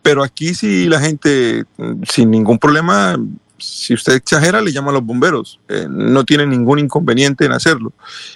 pero 0.00 0.22
aquí 0.22 0.54
sí 0.54 0.86
la 0.88 1.00
gente 1.00 1.64
sin 2.08 2.30
ningún 2.30 2.60
problema 2.60 3.18
si 3.62 3.94
usted 3.94 4.14
exagera, 4.14 4.60
le 4.60 4.72
llama 4.72 4.90
a 4.90 4.94
los 4.94 5.04
bomberos. 5.04 5.60
Eh, 5.68 5.86
no 5.88 6.24
tiene 6.24 6.46
ningún 6.46 6.78
inconveniente 6.78 7.44
en 7.44 7.52
hacerlo. 7.52 7.92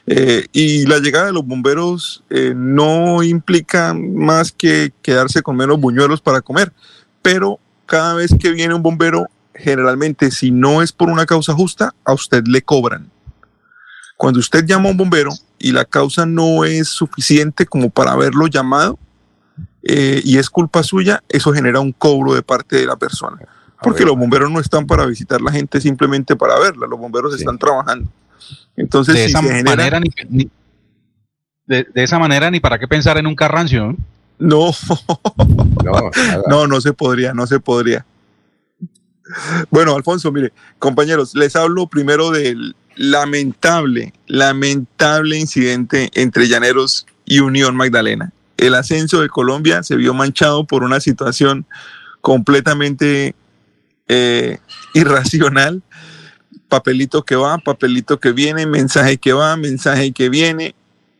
Eh, 0.06 0.46
y 0.52 0.86
la 0.86 0.98
llegada 0.98 1.26
de 1.26 1.32
los 1.32 1.44
bomberos 1.44 2.22
eh, 2.30 2.54
no 2.56 3.22
implica 3.22 3.92
más 3.94 4.52
que 4.52 4.92
quedarse 5.02 5.42
con 5.42 5.56
menos 5.56 5.80
buñuelos 5.80 6.20
para 6.20 6.40
comer. 6.40 6.72
Pero 7.22 7.58
cada 7.86 8.14
vez 8.14 8.34
que 8.38 8.52
viene 8.52 8.74
un 8.74 8.82
bombero, 8.82 9.26
generalmente, 9.54 10.30
si 10.30 10.50
no 10.50 10.80
es 10.82 10.92
por 10.92 11.08
una 11.08 11.26
causa 11.26 11.52
justa, 11.52 11.94
a 12.04 12.12
usted 12.12 12.44
le 12.46 12.62
cobran. 12.62 13.10
Cuando 14.16 14.40
usted 14.40 14.64
llama 14.64 14.88
a 14.88 14.92
un 14.92 14.96
bombero 14.96 15.32
y 15.58 15.72
la 15.72 15.84
causa 15.84 16.24
no 16.24 16.64
es 16.64 16.88
suficiente 16.88 17.66
como 17.66 17.90
para 17.90 18.12
haberlo 18.12 18.46
llamado, 18.46 18.98
y 19.88 20.38
es 20.38 20.50
culpa 20.50 20.82
suya, 20.82 21.22
eso 21.28 21.52
genera 21.52 21.78
un 21.78 21.92
cobro 21.92 22.34
de 22.34 22.42
parte 22.42 22.74
de 22.74 22.86
la 22.86 22.96
persona. 22.96 23.38
Porque 23.82 24.04
los 24.04 24.16
bomberos 24.16 24.50
no 24.50 24.60
están 24.60 24.86
para 24.86 25.06
visitar 25.06 25.40
la 25.40 25.52
gente 25.52 25.80
simplemente 25.80 26.34
para 26.34 26.58
verla, 26.58 26.86
los 26.86 26.98
bomberos 26.98 27.34
están 27.38 27.58
trabajando. 27.58 28.10
Entonces, 28.76 29.14
de, 29.14 29.24
esa 29.26 29.42
manera, 29.42 30.00
ni, 30.28 30.50
de, 31.66 31.86
esa 31.94 32.18
manera, 32.18 32.50
ni 32.50 32.60
para 32.60 32.78
qué 32.78 32.88
pensar 32.88 33.18
en 33.18 33.26
un 33.26 33.34
carrancio. 33.34 33.96
No, 34.38 34.70
no, 35.84 36.10
no, 36.48 36.66
no 36.66 36.80
se 36.80 36.92
podría, 36.92 37.34
no 37.34 37.46
se 37.46 37.60
podría. 37.60 38.04
Bueno, 39.70 39.94
Alfonso, 39.96 40.30
mire, 40.30 40.52
compañeros, 40.78 41.34
les 41.34 41.56
hablo 41.56 41.86
primero 41.86 42.30
del, 42.30 42.76
lamentable, 42.96 44.12
lamentable 44.26 45.38
incidente 45.38 46.10
entre 46.14 46.48
Llaneros 46.48 47.06
y 47.24 47.40
Unión 47.40 47.76
Magdalena. 47.76 48.32
El 48.56 48.74
ascenso 48.74 49.20
de 49.20 49.28
Colombia 49.28 49.82
se 49.82 49.96
vio 49.96 50.14
manchado 50.14 50.64
por 50.64 50.82
una 50.82 51.00
situación 51.00 51.66
completamente 52.20 53.34
eh, 54.08 54.58
irracional. 54.94 55.82
Papelito 56.68 57.24
que 57.24 57.36
va, 57.36 57.58
papelito 57.58 58.18
que 58.18 58.32
viene, 58.32 58.66
mensaje 58.66 59.18
que 59.18 59.32
va, 59.32 59.56
mensaje 59.56 60.12
que 60.12 60.28
viene. 60.28 60.74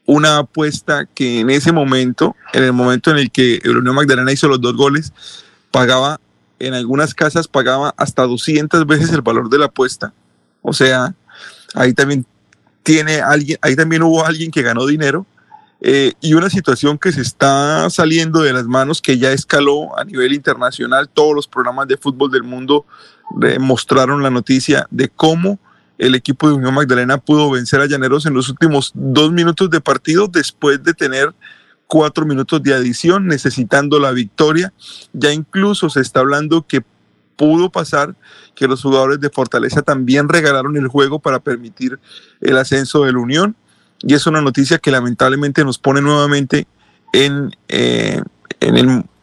Una 0.05 0.39
apuesta 0.39 1.07
que 1.07 1.41
en 1.41 1.51
ese 1.51 1.73
momento, 1.73 2.37
en 2.53 2.65
el 2.65 2.73
momento 2.73 3.11
en 3.11 3.19
el 3.19 3.31
que 3.31 3.61
el 3.65 3.79
Unión 3.79 3.95
Magdalena 3.95 4.33
hizo 4.33 4.49
los 4.49 4.61
dos 4.61 4.77
goles, 4.77 5.13
pagaba, 5.71 6.21
en 6.59 6.75
algunas 6.75 7.15
casas 7.15 7.49
pagaba 7.49 7.93
hasta 7.97 8.23
200 8.23 8.87
veces 8.87 9.13
el 9.13 9.23
valor 9.23 9.51
de 9.51 9.59
la 9.59 9.67
apuesta. 9.67 10.13
O 10.63 10.73
sea, 10.73 11.15
ahí 11.75 11.93
también 11.93 12.25
tiene 12.83 13.21
alguien, 13.21 13.59
ahí 13.63 13.75
también 13.75 14.03
hubo 14.03 14.25
alguien 14.25 14.51
que 14.51 14.63
ganó 14.63 14.87
dinero 14.87 15.27
eh, 15.81 16.15
y 16.21 16.35
una 16.35 16.51
situación 16.51 16.99
que 16.99 17.13
se 17.13 17.21
está 17.21 17.89
saliendo 17.91 18.43
de 18.43 18.53
las 18.53 18.67
manos, 18.67 19.03
que 19.03 19.19
ya 19.19 19.33
escaló 19.33 19.99
a 19.99 20.05
nivel 20.05 20.33
internacional. 20.33 21.09
Todos 21.09 21.35
los 21.35 21.47
programas 21.47 21.89
de 21.89 21.97
fútbol 21.97 22.31
del 22.31 22.43
mundo 22.43 22.87
mostraron 23.59 24.23
la 24.23 24.31
noticia 24.31 24.87
de 24.91 25.09
cómo 25.09 25.59
el 25.99 26.15
equipo 26.15 26.49
de 26.49 26.55
Unión 26.55 26.75
Magdalena 26.75 27.19
pudo 27.19 27.51
vencer 27.51 27.81
a 27.81 27.87
Llaneros 27.87 28.27
en 28.27 28.35
los 28.35 28.49
últimos 28.49 28.93
dos 28.95 29.33
minutos 29.33 29.71
de 29.71 29.81
partido 29.81 30.29
después 30.29 30.83
de 30.83 30.95
tener 30.95 31.35
cuatro 31.87 32.27
minutos 32.27 32.63
de 32.63 32.75
adición 32.75 33.27
necesitando 33.27 33.99
la 33.99 34.13
victoria. 34.13 34.73
Ya 35.13 35.33
incluso 35.33 35.89
se 35.89 36.01
está 36.01 36.21
hablando 36.21 36.67
que 36.67 36.83
pudo 37.37 37.71
pasar 37.71 38.15
que 38.55 38.67
los 38.67 38.83
jugadores 38.83 39.21
de 39.21 39.31
Fortaleza 39.31 39.83
también 39.83 40.29
regalaron 40.29 40.77
el 40.77 40.89
juego 40.89 41.19
para 41.19 41.39
permitir 41.41 41.99
el 42.41 42.57
ascenso 42.57 43.05
de 43.05 43.13
la 43.13 43.19
Unión 43.19 43.57
y 44.01 44.15
es 44.15 44.27
una 44.27 44.41
noticia 44.41 44.79
que 44.79 44.91
lamentablemente 44.91 45.65
nos 45.65 45.79
pone 45.79 46.01
nuevamente 46.01 46.67
en, 47.13 47.55
eh, 47.69 48.21
en, 48.61 48.77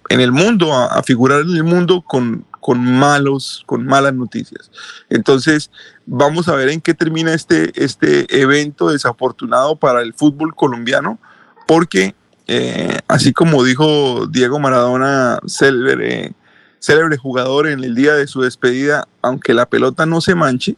el, 0.09 0.31
mundo, 0.31 0.73
a, 0.73 1.01
figurar 1.03 1.41
en 1.41 1.55
el 1.55 1.63
mundo 1.63 2.01
con, 2.01 2.45
con, 2.59 2.83
malos, 2.83 3.63
con 3.65 3.85
malas 3.85 4.13
noticias. 4.13 4.71
Entonces, 5.09 5.69
vamos 6.05 6.47
a 6.47 6.55
ver 6.55 6.69
en 6.69 6.81
qué 6.81 6.93
termina 6.93 7.33
este, 7.33 7.71
este 7.83 8.41
evento 8.41 8.89
desafortunado 8.89 9.75
para 9.75 10.01
el 10.01 10.13
fútbol 10.13 10.55
colombiano, 10.55 11.19
porque 11.67 12.15
eh, 12.47 12.99
así 13.07 13.31
como 13.31 13.63
dijo 13.63 14.27
Diego 14.27 14.59
Maradona, 14.59 15.39
célebre, 15.47 16.33
célebre 16.79 17.17
jugador 17.17 17.67
en 17.67 17.83
el 17.83 17.95
día 17.95 18.13
de 18.13 18.27
su 18.27 18.41
despedida, 18.41 19.07
aunque 19.21 19.53
la 19.53 19.65
pelota 19.65 20.05
no 20.05 20.19
se 20.19 20.35
manche, 20.35 20.75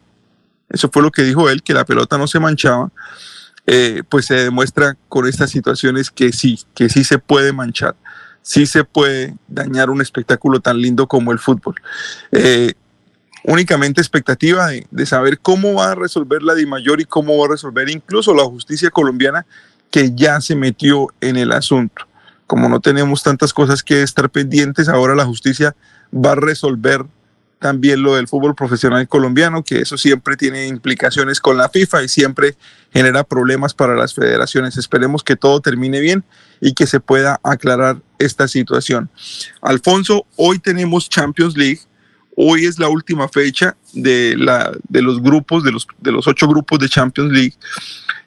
eso 0.70 0.90
fue 0.92 1.02
lo 1.02 1.12
que 1.12 1.24
dijo 1.24 1.50
él, 1.50 1.64
que 1.64 1.74
la 1.74 1.86
pelota 1.86 2.18
no 2.18 2.28
se 2.28 2.40
manchaba, 2.40 2.92
eh, 3.68 4.04
pues 4.08 4.26
se 4.26 4.36
demuestra 4.36 4.96
con 5.10 5.28
estas 5.28 5.50
situaciones 5.50 6.12
que 6.12 6.32
sí, 6.32 6.60
que 6.76 6.90
sí 6.90 7.04
se 7.04 7.18
puede 7.18 7.52
manchar, 7.52 7.96
sí 8.42 8.66
se 8.66 8.84
puede 8.84 9.36
dañar 9.48 9.90
un 9.90 10.02
espectáculo 10.02 10.60
tan 10.60 10.82
lindo 10.82 11.08
como 11.08 11.32
el 11.32 11.40
fútbol. 11.40 11.76
Eh, 12.32 12.74
únicamente 13.44 14.02
expectativa 14.02 14.68
de, 14.68 15.06
saber 15.06 15.40
cómo 15.40 15.74
va 15.76 15.92
a 15.92 15.96
resolver 15.96 16.44
la 16.44 16.56
DIMAYOR 16.56 17.02
y 17.02 17.06
cómo 17.06 17.38
va 17.38 17.46
a 17.46 17.50
resolver 17.50 17.90
incluso 17.90 18.34
la 18.34 18.44
justicia 18.44 18.90
colombiana 18.90 19.46
que 19.92 20.14
ya 20.16 20.42
se 20.42 20.56
metió 20.56 21.08
en 21.22 21.38
el 21.38 21.52
asunto. 21.52 22.08
Como 22.48 22.70
no 22.70 22.80
tenemos 22.80 23.24
tantas 23.24 23.54
cosas 23.54 23.82
que 23.82 24.04
estar 24.04 24.30
pendientes, 24.30 24.90
ahora 24.90 25.16
la 25.16 25.26
justicia 25.26 25.76
va 26.14 26.34
a 26.34 26.36
resolver 26.36 27.06
también 27.60 28.04
lo 28.04 28.16
del 28.16 28.28
fútbol 28.28 28.56
profesional 28.56 29.08
colombiano, 29.08 29.64
que 29.64 29.80
eso 29.80 29.98
siempre 29.98 30.38
tiene 30.38 30.68
implicaciones 30.68 31.40
con 31.40 31.58
la 31.58 31.70
FIFA 31.70 32.04
y 32.04 32.08
siempre 32.10 32.56
genera 32.94 33.24
problemas 33.24 33.74
para 33.74 33.96
las 33.96 34.14
federaciones. 34.14 34.78
Esperemos 34.78 35.24
que 35.24 35.36
todo 35.36 35.60
termine 35.62 36.00
bien 36.00 36.24
y 36.62 36.74
que 36.74 36.88
se 36.88 37.00
pueda 37.00 37.40
aclarar 37.44 37.98
esta 38.20 38.48
situación. 38.48 39.10
Alfonso, 39.62 40.26
hoy 40.36 40.60
tenemos 40.60 41.10
Champions 41.10 41.58
League. 41.58 41.82
Hoy 42.38 42.66
es 42.66 42.80
la 42.80 42.90
última 42.90 43.30
fecha 43.30 43.78
de, 43.94 44.36
la, 44.38 44.72
de 44.90 45.02
los 45.02 45.22
grupos, 45.22 45.64
de 45.64 45.72
los, 45.72 45.88
de 46.00 46.12
los 46.12 46.28
ocho 46.28 46.48
grupos 46.48 46.80
de 46.80 46.90
Champions 46.90 47.32
League. 47.32 47.54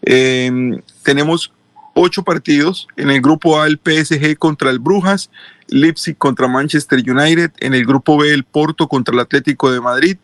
Eh, 0.02 0.80
tenemos 1.02 1.52
ocho 1.99 2.23
partidos. 2.23 2.87
En 2.97 3.11
el 3.11 3.20
grupo 3.20 3.61
A, 3.61 3.66
el 3.66 3.81
PSG 3.83 4.39
contra 4.39 4.70
el 4.70 4.79
Brujas, 4.79 5.31
Leipzig 5.66 6.16
contra 6.16 6.47
Manchester 6.47 6.99
United. 6.99 7.51
En 7.59 7.75
el 7.75 7.85
grupo 7.85 8.16
B, 8.16 8.33
el 8.33 8.45
Porto 8.45 8.89
contra 8.89 9.12
el 9.15 9.20
Atlético 9.20 9.70
de 9.73 9.81
Madrid, 9.81 10.16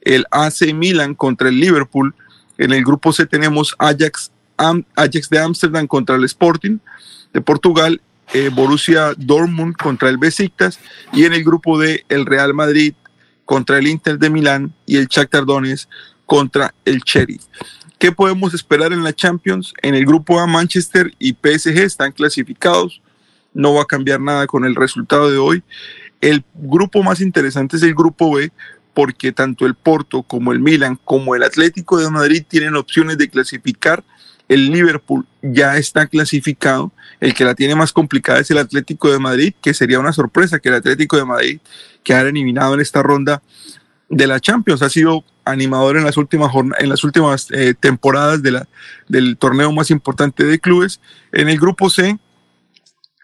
el 0.00 0.24
AC 0.30 0.72
Milan 0.74 1.14
contra 1.14 1.50
el 1.50 1.60
Liverpool. 1.60 2.14
En 2.56 2.72
el 2.72 2.82
grupo 2.82 3.12
C 3.12 3.26
tenemos 3.26 3.74
Ajax, 3.78 4.32
Ajax 4.56 5.28
de 5.28 5.38
Ámsterdam 5.38 5.86
contra 5.86 6.16
el 6.16 6.24
Sporting 6.24 6.78
de 7.32 7.40
Portugal, 7.42 8.00
eh, 8.32 8.50
Borussia 8.52 9.14
Dortmund 9.16 9.76
contra 9.76 10.08
el 10.08 10.16
Besiktas 10.16 10.80
y 11.12 11.24
en 11.24 11.34
el 11.34 11.44
grupo 11.44 11.78
D 11.78 12.04
el 12.08 12.26
Real 12.26 12.54
Madrid 12.54 12.94
contra 13.44 13.78
el 13.78 13.86
Inter 13.86 14.18
de 14.18 14.30
Milán 14.30 14.72
y 14.86 14.96
el 14.96 15.06
Shakhtar 15.06 15.44
Donetsk 15.46 15.88
contra 16.26 16.74
el 16.84 17.02
Cherry. 17.02 17.40
¿Qué 17.98 18.12
podemos 18.12 18.54
esperar 18.54 18.92
en 18.92 19.02
la 19.02 19.12
Champions? 19.12 19.74
En 19.82 19.96
el 19.96 20.06
grupo 20.06 20.38
A, 20.38 20.46
Manchester 20.46 21.12
y 21.18 21.32
PSG 21.32 21.78
están 21.78 22.12
clasificados. 22.12 23.02
No 23.52 23.74
va 23.74 23.82
a 23.82 23.86
cambiar 23.86 24.20
nada 24.20 24.46
con 24.46 24.64
el 24.64 24.76
resultado 24.76 25.28
de 25.28 25.38
hoy. 25.38 25.64
El 26.20 26.44
grupo 26.54 27.02
más 27.02 27.20
interesante 27.20 27.76
es 27.76 27.82
el 27.82 27.96
grupo 27.96 28.32
B, 28.32 28.52
porque 28.94 29.32
tanto 29.32 29.66
el 29.66 29.74
Porto 29.74 30.22
como 30.22 30.52
el 30.52 30.60
Milan 30.60 30.96
como 31.04 31.34
el 31.34 31.42
Atlético 31.42 31.98
de 31.98 32.08
Madrid 32.08 32.44
tienen 32.46 32.76
opciones 32.76 33.18
de 33.18 33.28
clasificar. 33.28 34.04
El 34.48 34.70
Liverpool 34.70 35.26
ya 35.42 35.76
está 35.76 36.06
clasificado. 36.06 36.92
El 37.18 37.34
que 37.34 37.44
la 37.44 37.56
tiene 37.56 37.74
más 37.74 37.92
complicada 37.92 38.38
es 38.38 38.50
el 38.52 38.58
Atlético 38.58 39.10
de 39.10 39.18
Madrid, 39.18 39.54
que 39.60 39.74
sería 39.74 39.98
una 39.98 40.12
sorpresa 40.12 40.60
que 40.60 40.68
el 40.68 40.76
Atlético 40.76 41.16
de 41.16 41.24
Madrid 41.24 41.58
quedara 42.04 42.28
eliminado 42.28 42.74
en 42.74 42.80
esta 42.80 43.02
ronda 43.02 43.42
de 44.08 44.26
la 44.28 44.38
Champions. 44.38 44.82
Ha 44.82 44.88
sido 44.88 45.24
animador 45.50 45.96
en 45.96 46.04
las 46.04 46.16
últimas, 46.16 46.52
en 46.78 46.88
las 46.88 47.04
últimas 47.04 47.50
eh, 47.50 47.74
temporadas 47.78 48.42
de 48.42 48.52
la, 48.52 48.68
del 49.08 49.36
torneo 49.36 49.72
más 49.72 49.90
importante 49.90 50.44
de 50.44 50.58
clubes. 50.58 51.00
En 51.32 51.48
el 51.48 51.58
grupo 51.58 51.90
C 51.90 52.18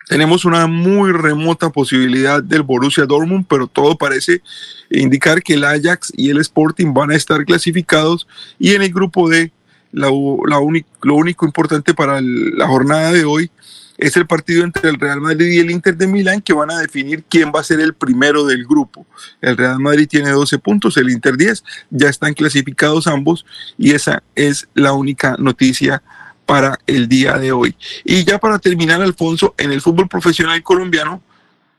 tenemos 0.08 0.44
una 0.44 0.66
muy 0.66 1.12
remota 1.12 1.70
posibilidad 1.70 2.42
del 2.42 2.62
Borussia 2.62 3.06
Dortmund, 3.06 3.46
pero 3.48 3.66
todo 3.66 3.96
parece 3.96 4.42
indicar 4.90 5.42
que 5.42 5.54
el 5.54 5.64
Ajax 5.64 6.12
y 6.16 6.30
el 6.30 6.38
Sporting 6.40 6.92
van 6.92 7.10
a 7.10 7.16
estar 7.16 7.44
clasificados. 7.44 8.26
Y 8.58 8.74
en 8.74 8.82
el 8.82 8.92
grupo 8.92 9.28
D, 9.28 9.50
la, 9.92 10.08
la 10.46 10.58
lo 11.02 11.14
único 11.14 11.46
importante 11.46 11.94
para 11.94 12.20
la 12.20 12.66
jornada 12.66 13.12
de 13.12 13.24
hoy 13.24 13.50
es 13.98 14.16
el 14.16 14.26
partido 14.26 14.64
entre 14.64 14.90
el 14.90 14.98
Real 14.98 15.20
Madrid 15.20 15.52
y 15.52 15.58
el 15.58 15.70
Inter 15.70 15.96
de 15.96 16.06
Milán 16.06 16.40
que 16.40 16.52
van 16.52 16.70
a 16.70 16.78
definir 16.78 17.24
quién 17.28 17.52
va 17.54 17.60
a 17.60 17.64
ser 17.64 17.80
el 17.80 17.94
primero 17.94 18.44
del 18.44 18.64
grupo. 18.66 19.06
El 19.40 19.56
Real 19.56 19.78
Madrid 19.78 20.08
tiene 20.08 20.30
12 20.30 20.58
puntos, 20.58 20.96
el 20.96 21.10
Inter 21.10 21.36
10, 21.36 21.64
ya 21.90 22.08
están 22.08 22.34
clasificados 22.34 23.06
ambos 23.06 23.44
y 23.78 23.92
esa 23.92 24.22
es 24.34 24.68
la 24.74 24.92
única 24.92 25.36
noticia 25.38 26.02
para 26.46 26.78
el 26.86 27.08
día 27.08 27.38
de 27.38 27.52
hoy. 27.52 27.76
Y 28.04 28.24
ya 28.24 28.38
para 28.38 28.58
terminar, 28.58 29.00
Alfonso, 29.00 29.54
en 29.58 29.72
el 29.72 29.80
fútbol 29.80 30.08
profesional 30.08 30.62
colombiano, 30.62 31.22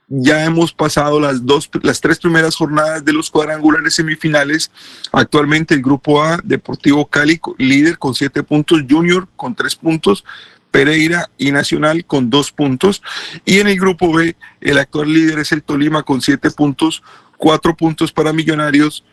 ya 0.08 0.44
hemos 0.44 0.72
pasado 0.72 1.18
las 1.18 1.44
dos, 1.44 1.68
las 1.82 2.00
tres 2.00 2.18
primeras 2.18 2.54
jornadas 2.54 3.04
de 3.04 3.12
los 3.12 3.28
cuadrangulares 3.28 3.94
semifinales. 3.94 4.70
Actualmente 5.10 5.74
el 5.74 5.82
grupo 5.82 6.22
A, 6.22 6.38
Deportivo 6.44 7.06
Cali, 7.06 7.40
líder 7.58 7.98
con 7.98 8.14
siete 8.14 8.42
puntos, 8.44 8.82
Junior 8.88 9.26
con 9.34 9.54
tres 9.54 9.74
puntos, 9.74 10.24
Pereira 10.70 11.30
y 11.38 11.52
Nacional 11.52 12.04
con 12.04 12.30
dos 12.30 12.52
puntos. 12.52 13.02
Y 13.44 13.60
en 13.60 13.68
el 13.68 13.78
grupo 13.78 14.12
B, 14.12 14.36
el 14.60 14.78
actual 14.78 15.12
líder 15.12 15.40
es 15.40 15.52
el 15.52 15.62
Tolima 15.62 16.02
con 16.02 16.20
siete 16.20 16.50
puntos, 16.50 17.02
cuatro 17.36 17.76
puntos 17.76 18.12
para 18.12 18.32
Millonarios, 18.32 19.04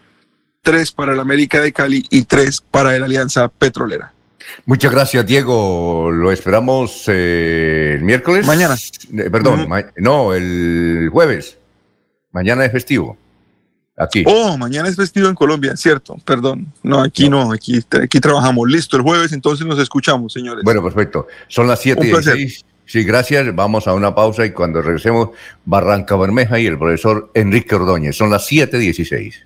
tres 0.61 0.91
para 0.91 1.13
el 1.13 1.19
América 1.19 1.61
de 1.61 1.71
Cali 1.71 2.05
y 2.09 2.23
tres 2.23 2.61
para 2.61 2.97
la 2.97 3.05
Alianza 3.05 3.47
Petrolera. 3.47 4.13
Muchas 4.65 4.91
gracias, 4.91 5.25
Diego. 5.25 6.11
Lo 6.11 6.31
esperamos 6.31 7.05
eh, 7.07 7.93
el 7.95 8.03
miércoles. 8.03 8.45
Mañana. 8.45 8.75
Eh, 8.75 9.29
perdón, 9.29 9.67
no, 9.97 10.33
el 10.33 11.09
jueves. 11.11 11.57
Mañana 12.31 12.65
es 12.65 12.71
festivo. 12.71 13.17
Aquí. 13.95 14.23
Oh, 14.25 14.57
mañana 14.57 14.89
es 14.89 14.95
festivo 14.95 15.27
en 15.27 15.35
Colombia, 15.35 15.77
cierto, 15.77 16.17
perdón. 16.25 16.73
No, 16.81 17.01
aquí 17.01 17.29
no, 17.29 17.51
aquí, 17.51 17.79
aquí 18.01 18.19
trabajamos. 18.19 18.67
Listo, 18.67 18.97
el 18.97 19.03
jueves 19.03 19.33
entonces 19.33 19.67
nos 19.67 19.79
escuchamos, 19.79 20.33
señores. 20.33 20.63
Bueno, 20.63 20.81
perfecto. 20.83 21.27
Son 21.47 21.67
las 21.67 21.79
7 21.81 22.07
y 22.07 22.23
6. 22.23 22.65
Sí, 22.85 23.03
gracias. 23.03 23.55
Vamos 23.55 23.87
a 23.87 23.93
una 23.93 24.13
pausa 24.13 24.45
y 24.45 24.51
cuando 24.51 24.81
regresemos, 24.81 25.29
Barranca 25.65 26.15
Bermeja 26.15 26.59
y 26.59 26.65
el 26.65 26.77
profesor 26.77 27.31
Enrique 27.33 27.75
Ordóñez. 27.75 28.17
Son 28.17 28.29
las 28.29 28.45
7 28.47 28.77
y 28.77 28.79
16. 28.79 29.45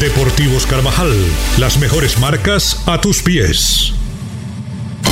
Deportivos 0.00 0.66
Carvajal, 0.66 1.12
las 1.58 1.78
mejores 1.78 2.18
marcas 2.18 2.82
a 2.86 3.00
tus 3.00 3.22
pies. 3.22 3.94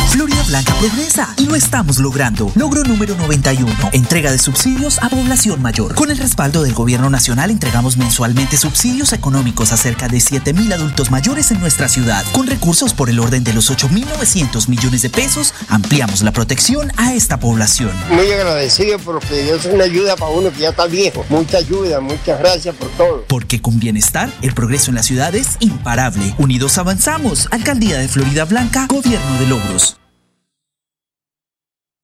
Florida 0.09 0.43
Blanca 0.43 0.75
progresa 0.75 1.35
y 1.37 1.47
lo 1.47 1.55
estamos 1.55 1.99
logrando. 1.99 2.51
Logro 2.55 2.83
número 2.83 3.15
91. 3.17 3.73
Entrega 3.93 4.33
de 4.33 4.39
subsidios 4.39 4.99
a 5.03 5.09
población 5.09 5.63
mayor. 5.63 5.95
Con 5.95 6.11
el 6.11 6.19
respaldo 6.19 6.63
del 6.63 6.75
gobierno 6.75 7.11
nacional 7.11 7.51
entregamos 7.51 7.97
mensualmente 7.97 8.57
subsidios 8.57 9.13
económicos 9.13 9.73
a 9.73 9.77
cerca 9.77 10.09
de 10.09 10.19
7.000 10.19 10.75
adultos 10.75 11.11
mayores 11.11 11.51
en 11.53 11.61
nuestra 11.61 11.89
ciudad. 11.89 12.25
Con 12.33 12.47
recursos 12.47 12.93
por 12.93 13.09
el 13.09 13.21
orden 13.21 13.45
de 13.45 13.53
los 13.53 13.71
8.900 13.71 14.69
millones 14.69 15.03
de 15.03 15.11
pesos, 15.11 15.55
ampliamos 15.69 16.23
la 16.23 16.33
protección 16.33 16.93
a 16.97 17.15
esta 17.15 17.39
población. 17.39 17.93
Muy 18.11 18.31
agradecido 18.33 18.99
porque 18.99 19.55
es 19.55 19.65
una 19.67 19.85
ayuda 19.85 20.17
para 20.17 20.33
uno 20.33 20.51
que 20.51 20.61
ya 20.61 20.71
está 20.71 20.87
viejo. 20.87 21.25
Mucha 21.29 21.59
ayuda, 21.59 22.01
muchas 22.01 22.39
gracias 22.41 22.75
por 22.75 22.89
todo. 22.91 23.25
Porque 23.29 23.63
con 23.63 23.79
bienestar, 23.79 24.31
el 24.43 24.55
progreso 24.55 24.91
en 24.91 24.97
la 24.97 25.03
ciudad 25.03 25.35
es 25.35 25.57
imparable. 25.61 26.35
Unidos 26.39 26.79
avanzamos. 26.79 27.49
Alcaldía 27.51 27.99
de 27.99 28.09
Florida 28.09 28.45
Blanca, 28.45 28.87
Gobierno 28.89 29.39
de 29.39 29.47
Logros. 29.47 30.00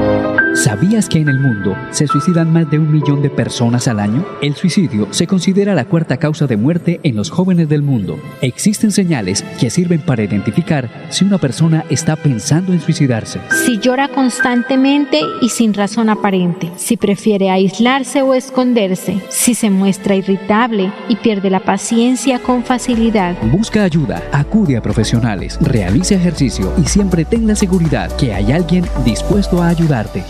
¿Sabías 0.53 1.07
que 1.07 1.19
en 1.19 1.30
el 1.30 1.40
mundo 1.40 1.78
se 1.91 2.07
suicidan 2.07 2.52
más 2.52 2.69
de 2.69 2.78
un 2.78 2.91
millón 2.91 3.22
de 3.22 3.30
personas 3.30 3.88
al 3.88 4.02
año? 4.02 4.26
El 4.41 4.53
suicidio 4.56 5.07
se 5.11 5.26
considera 5.26 5.73
la 5.73 5.86
cuarta 5.86 6.18
causa 6.18 6.45
de 6.45 6.57
muerte 6.57 6.99
en 7.03 7.15
los 7.15 7.30
jóvenes 7.30 7.69
del 7.69 7.82
mundo. 7.82 8.19
Existen 8.41 8.91
señales 8.91 9.44
que 9.60 9.69
sirven 9.69 10.02
para 10.02 10.23
identificar 10.23 10.90
si 11.10 11.23
una 11.23 11.38
persona 11.38 11.86
está 11.90 12.18
pensando 12.18 12.73
en 12.73 12.82
suicidarse. 12.82 13.40
Si 13.65 13.80
llora 13.80 14.10
constantemente 14.10 15.22
y 15.41 15.49
sin 15.49 15.73
razón 15.73 16.10
aparente, 16.10 16.69
si 16.76 16.98
prefiere 16.98 17.49
aislarse 17.49 18.22
o 18.22 18.34
esconderse, 18.34 19.22
si 19.30 19.56
se 19.56 19.69
muestra 19.69 20.15
irritable 20.15 20.91
y 21.07 21.15
pierde 21.15 21.49
la 21.49 21.61
paciencia 21.61 22.40
con 22.40 22.65
facilidad. 22.65 23.38
Busca 23.44 23.84
ayuda, 23.84 24.22
acude 24.34 24.76
a 24.76 24.82
profesionales, 24.82 25.57
realice 25.61 26.15
ejercicio 26.15 26.73
y 26.78 26.88
siempre 26.88 27.23
ten 27.23 27.48
la 27.48 27.56
seguridad 27.56 28.14
que 28.18 28.34
hay 28.34 28.52
alguien 28.52 28.86
dispuesto 29.06 29.61
a 29.61 29.69
ayudarte. 29.69 30.23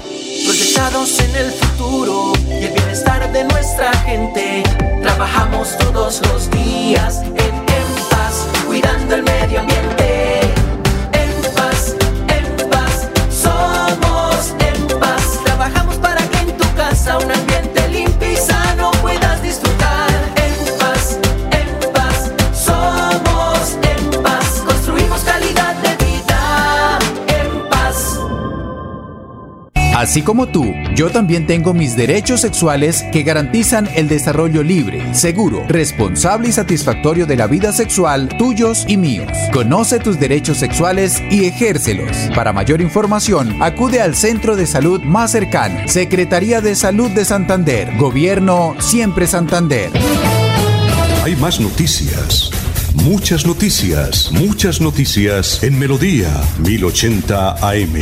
Proyectados 0.45 1.19
en 1.19 1.35
el 1.35 1.51
futuro 1.51 2.33
y 2.47 2.65
el 2.65 2.73
bienestar 2.73 3.31
de 3.31 3.43
nuestra 3.43 3.93
gente. 3.99 4.63
Trabajamos 5.01 5.77
todos 5.77 6.21
los 6.27 6.49
días 6.51 7.21
en, 7.23 7.55
en 7.55 8.09
paz, 8.09 8.47
cuidando 8.65 9.15
el 9.15 9.23
medio 9.23 9.59
ambiente. 9.61 10.41
En 11.13 11.53
paz, 11.55 11.95
en 12.27 12.69
paz, 12.69 13.07
somos 13.29 14.53
en 14.59 14.99
paz. 14.99 15.39
Trabajamos 15.45 15.95
para 15.97 16.21
que 16.29 16.37
en 16.39 16.57
tu 16.57 16.75
casa 16.75 17.17
un 17.17 17.31
Así 30.01 30.23
como 30.23 30.47
tú, 30.47 30.73
yo 30.95 31.11
también 31.11 31.45
tengo 31.45 31.75
mis 31.75 31.95
derechos 31.95 32.41
sexuales 32.41 33.05
que 33.11 33.21
garantizan 33.21 33.87
el 33.93 34.07
desarrollo 34.07 34.63
libre, 34.63 35.13
seguro, 35.13 35.63
responsable 35.67 36.49
y 36.49 36.51
satisfactorio 36.51 37.27
de 37.27 37.35
la 37.35 37.45
vida 37.45 37.71
sexual 37.71 38.27
tuyos 38.39 38.83
y 38.87 38.97
míos. 38.97 39.31
Conoce 39.53 39.99
tus 39.99 40.19
derechos 40.19 40.57
sexuales 40.57 41.21
y 41.29 41.45
ejércelos. 41.45 42.17
Para 42.33 42.51
mayor 42.51 42.81
información, 42.81 43.61
acude 43.61 44.01
al 44.01 44.15
centro 44.15 44.55
de 44.55 44.65
salud 44.65 45.03
más 45.03 45.33
cercano. 45.33 45.87
Secretaría 45.87 46.61
de 46.61 46.73
Salud 46.73 47.11
de 47.11 47.23
Santander. 47.23 47.95
Gobierno 47.97 48.75
Siempre 48.79 49.27
Santander. 49.27 49.91
Hay 51.23 51.35
más 51.35 51.59
noticias. 51.59 52.49
Muchas 53.03 53.45
noticias, 53.45 54.31
muchas 54.31 54.81
noticias 54.81 55.61
en 55.61 55.77
Melodía 55.77 56.41
1080 56.57 57.51
AM. 57.61 58.01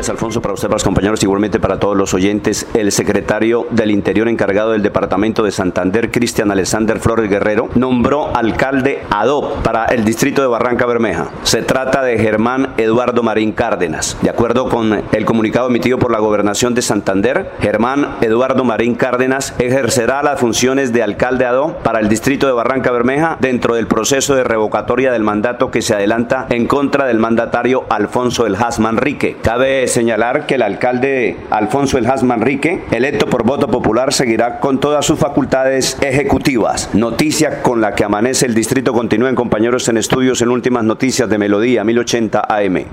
Días, 0.00 0.08
Alfonso, 0.08 0.40
para 0.40 0.54
usted, 0.54 0.68
para 0.68 0.76
los 0.76 0.84
compañeros, 0.84 1.22
igualmente 1.22 1.60
para 1.60 1.78
todos 1.78 1.96
los 1.96 2.14
oyentes. 2.14 2.66
El 2.74 2.90
secretario 2.90 3.66
del 3.70 3.90
Interior 3.90 4.28
encargado 4.28 4.72
del 4.72 4.82
Departamento 4.82 5.42
de 5.42 5.50
Santander, 5.50 6.10
Cristian 6.10 6.50
Alexander 6.50 6.98
Flores 7.00 7.28
Guerrero, 7.28 7.68
nombró 7.74 8.34
alcalde 8.34 9.02
ADOP 9.10 9.62
para 9.62 9.84
el 9.86 10.04
distrito 10.04 10.40
de 10.40 10.48
Barranca 10.48 10.86
Bermeja. 10.86 11.30
Se 11.42 11.62
trata 11.62 12.02
de 12.02 12.18
Germán 12.18 12.74
Eduardo 12.78 13.22
Marín 13.22 13.52
Cárdenas. 13.52 14.16
De 14.22 14.30
acuerdo 14.30 14.68
con 14.68 15.02
el 15.12 15.24
comunicado 15.26 15.68
emitido 15.68 15.98
por 15.98 16.12
la 16.12 16.18
Gobernación 16.18 16.74
de 16.74 16.82
Santander, 16.82 17.50
Germán 17.60 18.16
Eduardo 18.22 18.64
Marín 18.64 18.94
Cárdenas 18.94 19.54
ejercerá 19.58 20.22
las 20.22 20.40
funciones 20.40 20.92
de 20.92 21.02
alcalde 21.02 21.44
ADOP 21.44 21.82
para 21.82 22.00
el 22.00 22.08
distrito 22.08 22.46
de 22.46 22.52
Barranca 22.52 22.90
Bermeja 22.90 23.36
dentro 23.40 23.74
del 23.74 23.86
proceso 23.86 24.34
de 24.34 24.44
revocatoria 24.44 25.12
del 25.12 25.24
mandato 25.24 25.70
que 25.70 25.82
se 25.82 25.94
adelanta 25.94 26.46
en 26.48 26.66
contra 26.66 27.06
del 27.06 27.18
mandatario 27.18 27.84
Alfonso 27.90 28.46
El 28.46 28.54
Has 28.56 28.78
Manrique. 28.78 29.36
Cabe 29.42 29.86
señalar 29.90 30.46
que 30.46 30.54
el 30.54 30.62
alcalde 30.62 31.36
Alfonso 31.50 31.98
El 31.98 32.06
Manrique, 32.24 32.82
electo 32.90 33.26
por 33.26 33.44
voto 33.44 33.68
popular, 33.68 34.12
seguirá 34.12 34.60
con 34.60 34.80
todas 34.80 35.04
sus 35.04 35.18
facultades 35.18 35.98
ejecutivas. 36.00 36.94
Noticia 36.94 37.62
con 37.62 37.80
la 37.80 37.94
que 37.94 38.04
amanece 38.04 38.46
el 38.46 38.54
distrito. 38.54 38.92
Continúen 38.92 39.34
compañeros 39.34 39.88
en 39.88 39.96
estudios 39.96 40.40
en 40.42 40.48
últimas 40.48 40.84
noticias 40.84 41.28
de 41.28 41.38
Melodía 41.38 41.84
1080 41.84 42.46
AM. 42.48 42.84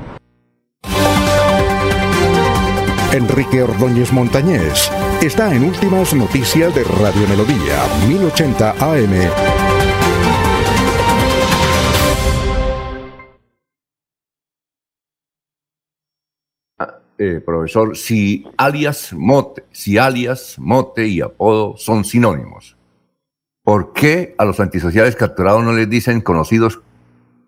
Enrique 3.13 3.63
Ordóñez 3.63 4.11
Montañés 4.11 4.91
está 5.21 5.53
en 5.53 5.63
Últimas 5.63 6.13
Noticias 6.13 6.75
de 6.75 6.83
Radio 6.83 7.27
Melodía 7.27 7.79
1080 8.07 8.71
AM. 8.71 9.76
Eh, 17.17 17.41
profesor, 17.43 17.97
si 17.97 18.45
alias 18.57 19.13
mote, 19.13 19.63
si 19.71 19.97
alias 19.97 20.57
mote 20.59 21.07
y 21.07 21.21
apodo 21.21 21.75
son 21.77 22.03
sinónimos, 22.03 22.77
¿por 23.63 23.93
qué 23.93 24.35
a 24.37 24.45
los 24.45 24.59
antisociales 24.59 25.15
capturados 25.15 25.63
no 25.63 25.73
les 25.73 25.89
dicen 25.89 26.21
conocidos 26.21 26.81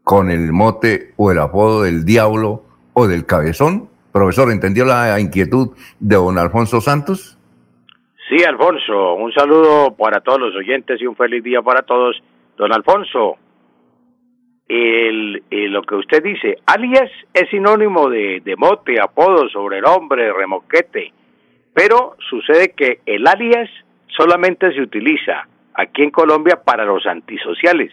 con 0.03 0.31
el 0.31 0.51
mote 0.51 1.14
o 1.17 1.31
el 1.31 1.39
apodo 1.39 1.83
del 1.83 2.03
diablo 2.03 2.64
o 2.93 3.07
del 3.07 3.25
cabezón? 3.25 3.89
Profesor, 4.11 4.51
¿entendió 4.51 4.85
la 4.85 5.19
inquietud 5.19 5.69
de 5.99 6.15
don 6.15 6.38
Alfonso 6.38 6.81
Santos? 6.81 7.38
Sí, 8.27 8.43
Alfonso, 8.43 9.15
un 9.15 9.31
saludo 9.33 9.95
para 9.95 10.22
todos 10.22 10.39
los 10.39 10.56
oyentes 10.56 11.01
y 11.01 11.07
un 11.07 11.15
feliz 11.15 11.43
día 11.43 11.61
para 11.61 11.81
todos. 11.81 12.22
Don 12.57 12.72
Alfonso, 12.73 13.38
el, 14.69 15.43
lo 15.49 15.81
que 15.81 15.95
usted 15.95 16.23
dice, 16.23 16.57
alias 16.67 17.09
es 17.33 17.49
sinónimo 17.49 18.09
de, 18.09 18.41
de 18.45 18.56
mote, 18.56 19.01
apodo, 19.01 19.49
sobrenombre, 19.49 20.31
remoquete, 20.31 21.11
pero 21.73 22.15
sucede 22.30 22.73
que 22.73 22.99
el 23.06 23.27
alias 23.27 23.69
solamente 24.07 24.72
se 24.73 24.81
utiliza 24.81 25.48
aquí 25.73 26.03
en 26.03 26.11
Colombia 26.11 26.61
para 26.64 26.85
los 26.85 27.06
antisociales. 27.07 27.91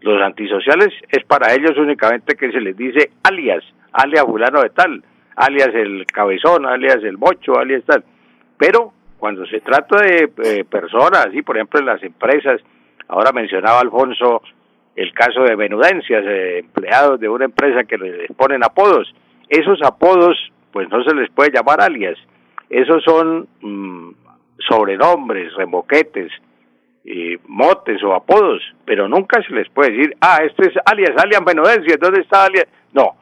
Los 0.00 0.20
antisociales 0.22 0.88
es 1.10 1.24
para 1.24 1.52
ellos 1.52 1.76
únicamente 1.76 2.36
que 2.36 2.50
se 2.52 2.60
les 2.60 2.76
dice 2.76 3.10
alias, 3.22 3.64
alias 3.92 4.24
fulano 4.24 4.62
de 4.62 4.70
tal, 4.70 5.02
alias 5.36 5.74
el 5.74 6.06
cabezón, 6.06 6.64
alias 6.64 7.02
el 7.02 7.18
mocho, 7.18 7.58
alias 7.58 7.82
tal. 7.84 8.04
Pero 8.56 8.92
cuando 9.18 9.44
se 9.46 9.60
trata 9.60 10.02
de 10.02 10.30
eh, 10.44 10.64
personas, 10.64 11.26
así 11.26 11.42
por 11.42 11.56
ejemplo 11.56 11.80
en 11.80 11.86
las 11.86 12.02
empresas, 12.02 12.60
ahora 13.08 13.32
mencionaba 13.32 13.80
Alfonso 13.80 14.42
el 14.96 15.12
caso 15.12 15.42
de 15.42 15.56
menudencias, 15.56 16.24
eh, 16.26 16.58
empleados 16.58 17.20
de 17.20 17.28
una 17.28 17.46
empresa 17.46 17.84
que 17.84 17.98
les 17.98 18.30
ponen 18.36 18.64
apodos. 18.64 19.14
Esos 19.48 19.82
apodos, 19.82 20.36
pues 20.72 20.88
no 20.88 21.02
se 21.04 21.14
les 21.14 21.30
puede 21.30 21.52
llamar 21.52 21.80
alias. 21.80 22.18
Esos 22.70 23.02
son 23.04 23.48
mm, 23.60 24.10
sobrenombres, 24.68 25.54
remoquetes, 25.54 26.32
motes 27.46 28.02
o 28.02 28.14
apodos, 28.14 28.62
pero 28.86 29.08
nunca 29.08 29.42
se 29.42 29.52
les 29.52 29.68
puede 29.68 29.92
decir, 29.92 30.16
ah, 30.20 30.38
este 30.42 30.68
es 30.68 30.74
alias, 30.86 31.12
alias 31.16 31.42
menudencias, 31.44 31.98
¿dónde 32.00 32.22
está 32.22 32.46
alias? 32.46 32.66
No, 32.94 33.14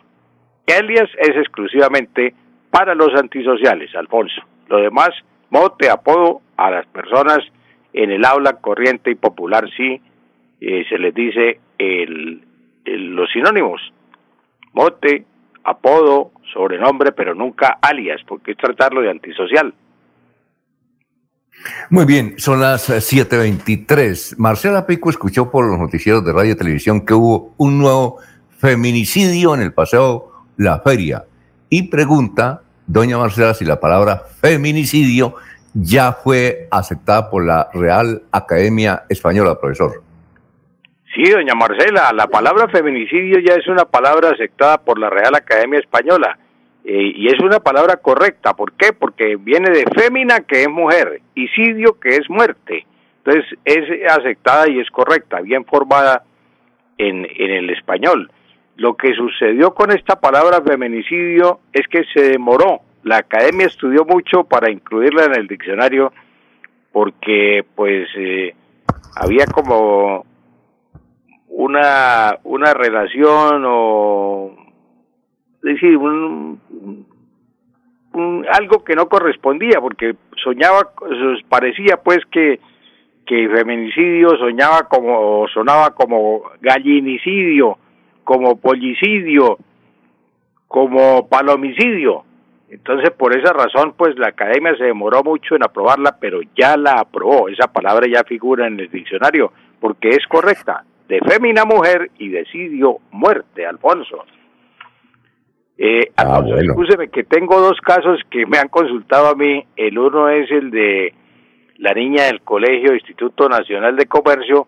alias 0.78 1.10
es 1.18 1.36
exclusivamente 1.36 2.34
para 2.70 2.94
los 2.94 3.14
antisociales, 3.14 3.94
Alfonso. 3.94 4.40
Lo 4.68 4.78
demás, 4.78 5.10
mote, 5.50 5.90
apodo 5.90 6.40
a 6.56 6.70
las 6.70 6.86
personas 6.86 7.40
en 7.92 8.10
el 8.10 8.24
aula 8.24 8.54
corriente 8.54 9.10
y 9.10 9.14
popular 9.14 9.68
sí 9.76 10.00
eh, 10.62 10.84
se 10.88 10.98
les 10.98 11.14
dice 11.14 11.58
el, 11.78 12.40
los 12.84 13.30
sinónimos, 13.32 13.80
mote, 14.72 15.24
apodo, 15.64 16.32
sobrenombre, 16.52 17.12
pero 17.12 17.34
nunca 17.34 17.78
alias, 17.80 18.20
porque 18.26 18.52
es 18.52 18.56
tratarlo 18.56 19.00
de 19.00 19.10
antisocial. 19.10 19.74
Muy 21.90 22.04
bien, 22.04 22.34
son 22.38 22.60
las 22.60 22.88
7.23. 22.90 24.36
Marcela 24.38 24.86
Pico 24.86 25.10
escuchó 25.10 25.50
por 25.50 25.68
los 25.68 25.78
noticieros 25.78 26.24
de 26.24 26.32
radio 26.32 26.52
y 26.52 26.56
televisión 26.56 27.04
que 27.04 27.14
hubo 27.14 27.54
un 27.56 27.78
nuevo 27.78 28.18
feminicidio 28.58 29.54
en 29.54 29.62
el 29.62 29.72
paseo 29.72 30.32
La 30.56 30.80
Feria 30.80 31.24
y 31.68 31.88
pregunta, 31.88 32.62
doña 32.86 33.18
Marcela, 33.18 33.54
si 33.54 33.64
la 33.64 33.80
palabra 33.80 34.22
feminicidio 34.40 35.34
ya 35.74 36.12
fue 36.12 36.68
aceptada 36.70 37.30
por 37.30 37.44
la 37.44 37.68
Real 37.72 38.22
Academia 38.30 39.04
Española, 39.08 39.58
profesor. 39.58 40.11
Sí, 41.14 41.24
doña 41.30 41.54
Marcela, 41.54 42.10
la 42.14 42.26
palabra 42.26 42.68
feminicidio 42.68 43.38
ya 43.40 43.54
es 43.54 43.68
una 43.68 43.84
palabra 43.84 44.30
aceptada 44.30 44.78
por 44.78 44.98
la 44.98 45.10
Real 45.10 45.34
Academia 45.34 45.78
Española 45.78 46.38
eh, 46.84 47.12
y 47.14 47.26
es 47.26 47.38
una 47.40 47.60
palabra 47.60 47.96
correcta. 47.96 48.54
¿Por 48.54 48.72
qué? 48.72 48.94
Porque 48.94 49.36
viene 49.36 49.70
de 49.70 49.84
fémina, 49.94 50.40
que 50.40 50.62
es 50.62 50.70
mujer, 50.70 51.20
y 51.34 51.48
sidio, 51.48 52.00
que 52.00 52.16
es 52.16 52.30
muerte. 52.30 52.86
Entonces 53.18 53.58
es 53.66 54.10
aceptada 54.10 54.70
y 54.70 54.80
es 54.80 54.90
correcta, 54.90 55.42
bien 55.42 55.66
formada 55.66 56.24
en, 56.96 57.26
en 57.26 57.50
el 57.50 57.68
español. 57.68 58.30
Lo 58.76 58.96
que 58.96 59.14
sucedió 59.14 59.74
con 59.74 59.92
esta 59.92 60.18
palabra 60.18 60.62
feminicidio 60.62 61.60
es 61.74 61.86
que 61.88 62.04
se 62.14 62.30
demoró. 62.30 62.80
La 63.02 63.18
academia 63.18 63.66
estudió 63.66 64.06
mucho 64.06 64.44
para 64.44 64.70
incluirla 64.70 65.24
en 65.26 65.34
el 65.36 65.46
diccionario 65.46 66.10
porque 66.90 67.64
pues 67.74 68.08
eh, 68.16 68.54
había 69.16 69.44
como 69.46 70.24
una, 71.52 72.38
una 72.44 72.72
relación 72.72 73.62
o 73.66 74.56
decir, 75.62 75.96
un, 75.96 76.60
algo 78.50 78.84
que 78.84 78.94
no 78.94 79.08
correspondía, 79.08 79.80
porque 79.80 80.16
soñaba, 80.42 80.90
parecía 81.48 81.98
pues 82.02 82.20
que, 82.30 82.58
que 83.26 83.48
feminicidio 83.48 84.30
soñaba 84.38 84.88
como, 84.88 85.46
sonaba 85.48 85.94
como 85.94 86.42
gallinicidio, 86.60 87.78
como 88.24 88.56
pollicidio, 88.56 89.58
como 90.68 91.28
palomicidio. 91.28 92.24
Entonces, 92.70 93.10
por 93.10 93.36
esa 93.36 93.52
razón, 93.52 93.92
pues 93.94 94.18
la 94.18 94.28
academia 94.28 94.74
se 94.76 94.84
demoró 94.84 95.22
mucho 95.22 95.54
en 95.54 95.62
aprobarla, 95.62 96.16
pero 96.18 96.40
ya 96.56 96.78
la 96.78 96.94
aprobó. 97.00 97.50
Esa 97.50 97.70
palabra 97.70 98.06
ya 98.10 98.24
figura 98.24 98.66
en 98.66 98.80
el 98.80 98.90
diccionario, 98.90 99.52
porque 99.78 100.08
es 100.08 100.26
correcta 100.26 100.84
de 101.12 101.20
fémina 101.20 101.66
mujer 101.66 102.10
y 102.18 102.30
decidio 102.30 102.96
muerte, 103.10 103.66
Alfonso. 103.66 104.24
Eh, 105.76 106.10
ah, 106.16 106.36
Alfonso, 106.36 106.96
que 107.12 107.24
tengo 107.24 107.60
dos 107.60 107.78
casos 107.82 108.18
que 108.30 108.46
me 108.46 108.56
han 108.56 108.68
consultado 108.68 109.26
a 109.26 109.34
mí. 109.34 109.62
El 109.76 109.98
uno 109.98 110.30
es 110.30 110.50
el 110.50 110.70
de 110.70 111.12
la 111.76 111.92
niña 111.92 112.24
del 112.24 112.40
colegio 112.40 112.94
Instituto 112.94 113.46
Nacional 113.46 113.94
de 113.94 114.06
Comercio, 114.06 114.66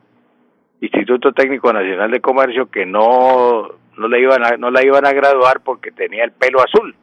Instituto 0.83 1.33
Técnico 1.33 1.73
Nacional 1.73 2.11
de 2.11 2.21
Comercio, 2.21 2.71
que 2.71 2.85
no, 2.85 3.67
no, 3.97 4.09
le 4.09 4.21
iban 4.21 4.45
a, 4.45 4.59
no 4.59 4.71
la 4.71 4.85
iban 4.85 5.07
a 5.07 5.15
graduar 5.15 5.63
porque 5.65 5.93
tenía 5.93 6.25
el 6.25 6.33
pelo 6.33 6.61
azul. 6.61 6.95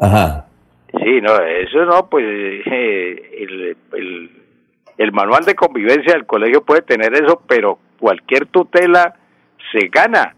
Ajá. 0.00 0.46
Sí, 1.04 1.20
no, 1.20 1.36
eso 1.40 1.84
no, 1.84 2.08
pues 2.08 2.24
eh, 2.26 3.30
el, 3.38 3.76
el, 3.92 4.30
el 4.98 5.12
manual 5.12 5.44
de 5.44 5.54
convivencia 5.54 6.14
del 6.14 6.26
colegio 6.26 6.64
puede 6.64 6.82
tener 6.82 7.14
eso, 7.14 7.40
pero 7.46 7.78
cualquier 7.98 8.46
tutela 8.46 9.14
se 9.72 9.88
gana, 9.88 10.34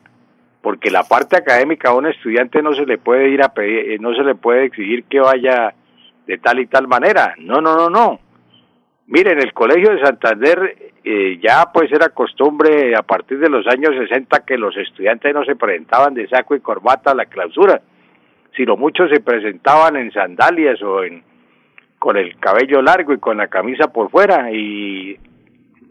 porque 0.62 0.90
la 0.90 1.04
parte 1.04 1.36
académica 1.36 1.90
a 1.90 1.94
un 1.94 2.06
estudiante 2.06 2.62
no 2.62 2.74
se 2.74 2.86
le 2.86 2.98
puede 2.98 3.28
ir 3.28 3.42
a 3.42 3.52
pedir, 3.52 3.92
eh, 3.92 3.98
no 4.00 4.14
se 4.14 4.22
le 4.22 4.34
puede 4.34 4.64
exigir 4.64 5.04
que 5.04 5.20
vaya 5.20 5.74
de 6.26 6.38
tal 6.38 6.60
y 6.60 6.66
tal 6.66 6.88
manera. 6.88 7.34
No, 7.38 7.60
no, 7.60 7.76
no, 7.76 7.88
no. 7.88 8.20
Miren, 9.06 9.40
el 9.40 9.54
Colegio 9.54 9.94
de 9.94 10.02
Santander 10.02 10.92
eh, 11.02 11.38
ya 11.42 11.70
pues 11.72 11.90
era 11.90 12.10
costumbre 12.10 12.94
a 12.94 13.02
partir 13.02 13.38
de 13.38 13.48
los 13.48 13.66
años 13.66 13.94
60 13.96 14.44
que 14.44 14.58
los 14.58 14.76
estudiantes 14.76 15.32
no 15.32 15.44
se 15.44 15.56
presentaban 15.56 16.12
de 16.12 16.28
saco 16.28 16.54
y 16.54 16.60
corbata 16.60 17.12
a 17.12 17.14
la 17.14 17.24
clausura, 17.24 17.80
sino 18.54 18.76
muchos 18.76 19.08
se 19.10 19.20
presentaban 19.20 19.96
en 19.96 20.12
sandalias 20.12 20.82
o 20.82 21.02
en 21.02 21.22
con 21.98 22.16
el 22.16 22.38
cabello 22.38 22.80
largo 22.80 23.12
y 23.12 23.18
con 23.18 23.38
la 23.38 23.48
camisa 23.48 23.92
por 23.92 24.10
fuera 24.10 24.52
y 24.52 25.18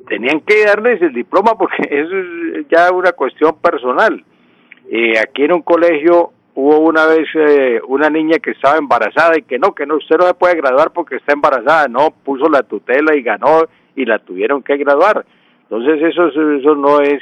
tenían 0.08 0.42
que 0.42 0.66
darles 0.66 1.02
el 1.02 1.14
diploma 1.14 1.58
porque 1.58 1.84
eso 1.90 2.16
es 2.60 2.68
ya 2.69 2.92
una 2.92 3.11
cuestión 3.11 3.60
personal. 3.61 4.24
Eh, 4.90 5.19
aquí 5.19 5.44
en 5.44 5.53
un 5.53 5.61
colegio 5.61 6.32
hubo 6.56 6.80
una 6.80 7.06
vez 7.06 7.27
eh, 7.36 7.82
una 7.88 8.10
niña 8.10 8.40
que 8.40 8.52
estaba 8.52 8.77
embarazada 8.77 9.38
y 9.38 9.44
que 9.44 9.60
no, 9.60 9.76
que 9.76 9.86
no, 9.86 9.98
usted 9.98 10.18
no 10.18 10.26
se 10.26 10.34
puede 10.34 10.56
graduar 10.56 10.92
porque 10.92 11.18
está 11.18 11.34
embarazada, 11.34 11.88
no, 11.88 12.11
puso 12.11 12.50
la 12.50 12.64
tutela 12.64 13.16
y 13.16 13.22
ganó 13.22 13.66
y 13.95 14.06
la 14.06 14.19
tuvieron 14.19 14.64
que 14.64 14.77
graduar. 14.77 15.26
Entonces 15.64 16.02
eso, 16.02 16.27
eso 16.30 16.76
no 16.76 17.02
es, 17.02 17.22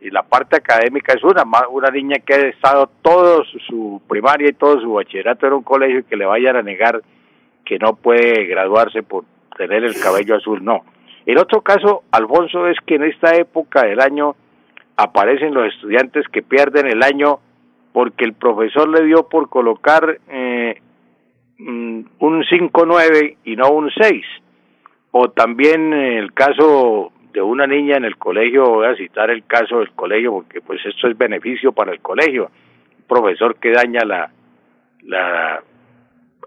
y 0.00 0.10
la 0.10 0.22
parte 0.22 0.56
académica 0.56 1.14
es 1.14 1.24
una, 1.24 1.42
una 1.70 1.90
niña 1.90 2.18
que 2.24 2.34
ha 2.34 2.48
estado 2.48 2.90
todo 3.02 3.42
su 3.66 4.00
primaria 4.06 4.50
y 4.50 4.52
todo 4.52 4.80
su 4.80 4.92
bachillerato 4.92 5.46
en 5.46 5.54
un 5.54 5.62
colegio 5.62 6.00
y 6.00 6.04
que 6.04 6.16
le 6.16 6.26
vayan 6.26 6.56
a 6.56 6.62
negar 6.62 7.02
que 7.64 7.78
no 7.78 7.96
puede 7.96 8.44
graduarse 8.44 9.02
por 9.02 9.24
tener 9.56 9.84
el 9.84 9.98
cabello 9.98 10.36
azul, 10.36 10.62
no. 10.64 10.84
El 11.30 11.38
otro 11.38 11.60
caso, 11.60 12.02
Alfonso, 12.10 12.66
es 12.66 12.76
que 12.84 12.96
en 12.96 13.04
esta 13.04 13.36
época 13.36 13.86
del 13.86 14.00
año 14.00 14.34
aparecen 14.96 15.54
los 15.54 15.72
estudiantes 15.72 16.26
que 16.26 16.42
pierden 16.42 16.88
el 16.88 17.04
año 17.04 17.38
porque 17.92 18.24
el 18.24 18.32
profesor 18.32 18.88
le 18.88 19.06
dio 19.06 19.28
por 19.28 19.48
colocar 19.48 20.18
eh, 20.28 20.82
mm, 21.56 22.00
un 22.18 22.42
5-9 22.42 23.36
y 23.44 23.54
no 23.54 23.70
un 23.70 23.92
6. 23.92 24.24
O 25.12 25.30
también 25.30 25.92
el 25.92 26.34
caso 26.34 27.12
de 27.32 27.40
una 27.40 27.68
niña 27.68 27.96
en 27.96 28.06
el 28.06 28.16
colegio, 28.16 28.64
voy 28.64 28.88
a 28.88 28.96
citar 28.96 29.30
el 29.30 29.44
caso 29.46 29.78
del 29.78 29.92
colegio 29.92 30.32
porque 30.32 30.60
pues 30.60 30.84
esto 30.84 31.06
es 31.06 31.16
beneficio 31.16 31.70
para 31.70 31.92
el 31.92 32.00
colegio, 32.00 32.50
un 32.98 33.04
profesor 33.06 33.54
que 33.54 33.70
daña 33.70 34.00
la, 34.04 34.32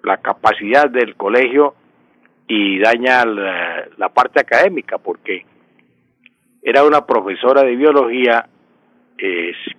la 0.03 0.17
capacidad 0.17 0.89
del 0.89 1.15
colegio 1.15 1.73
y 2.47 2.79
daña 2.79 3.25
la, 3.25 4.09
parte 4.09 4.41
académica 4.41 4.97
porque 4.97 5.45
era 6.61 6.83
una 6.83 7.05
profesora 7.05 7.63
de 7.63 7.75
biología 7.75 8.47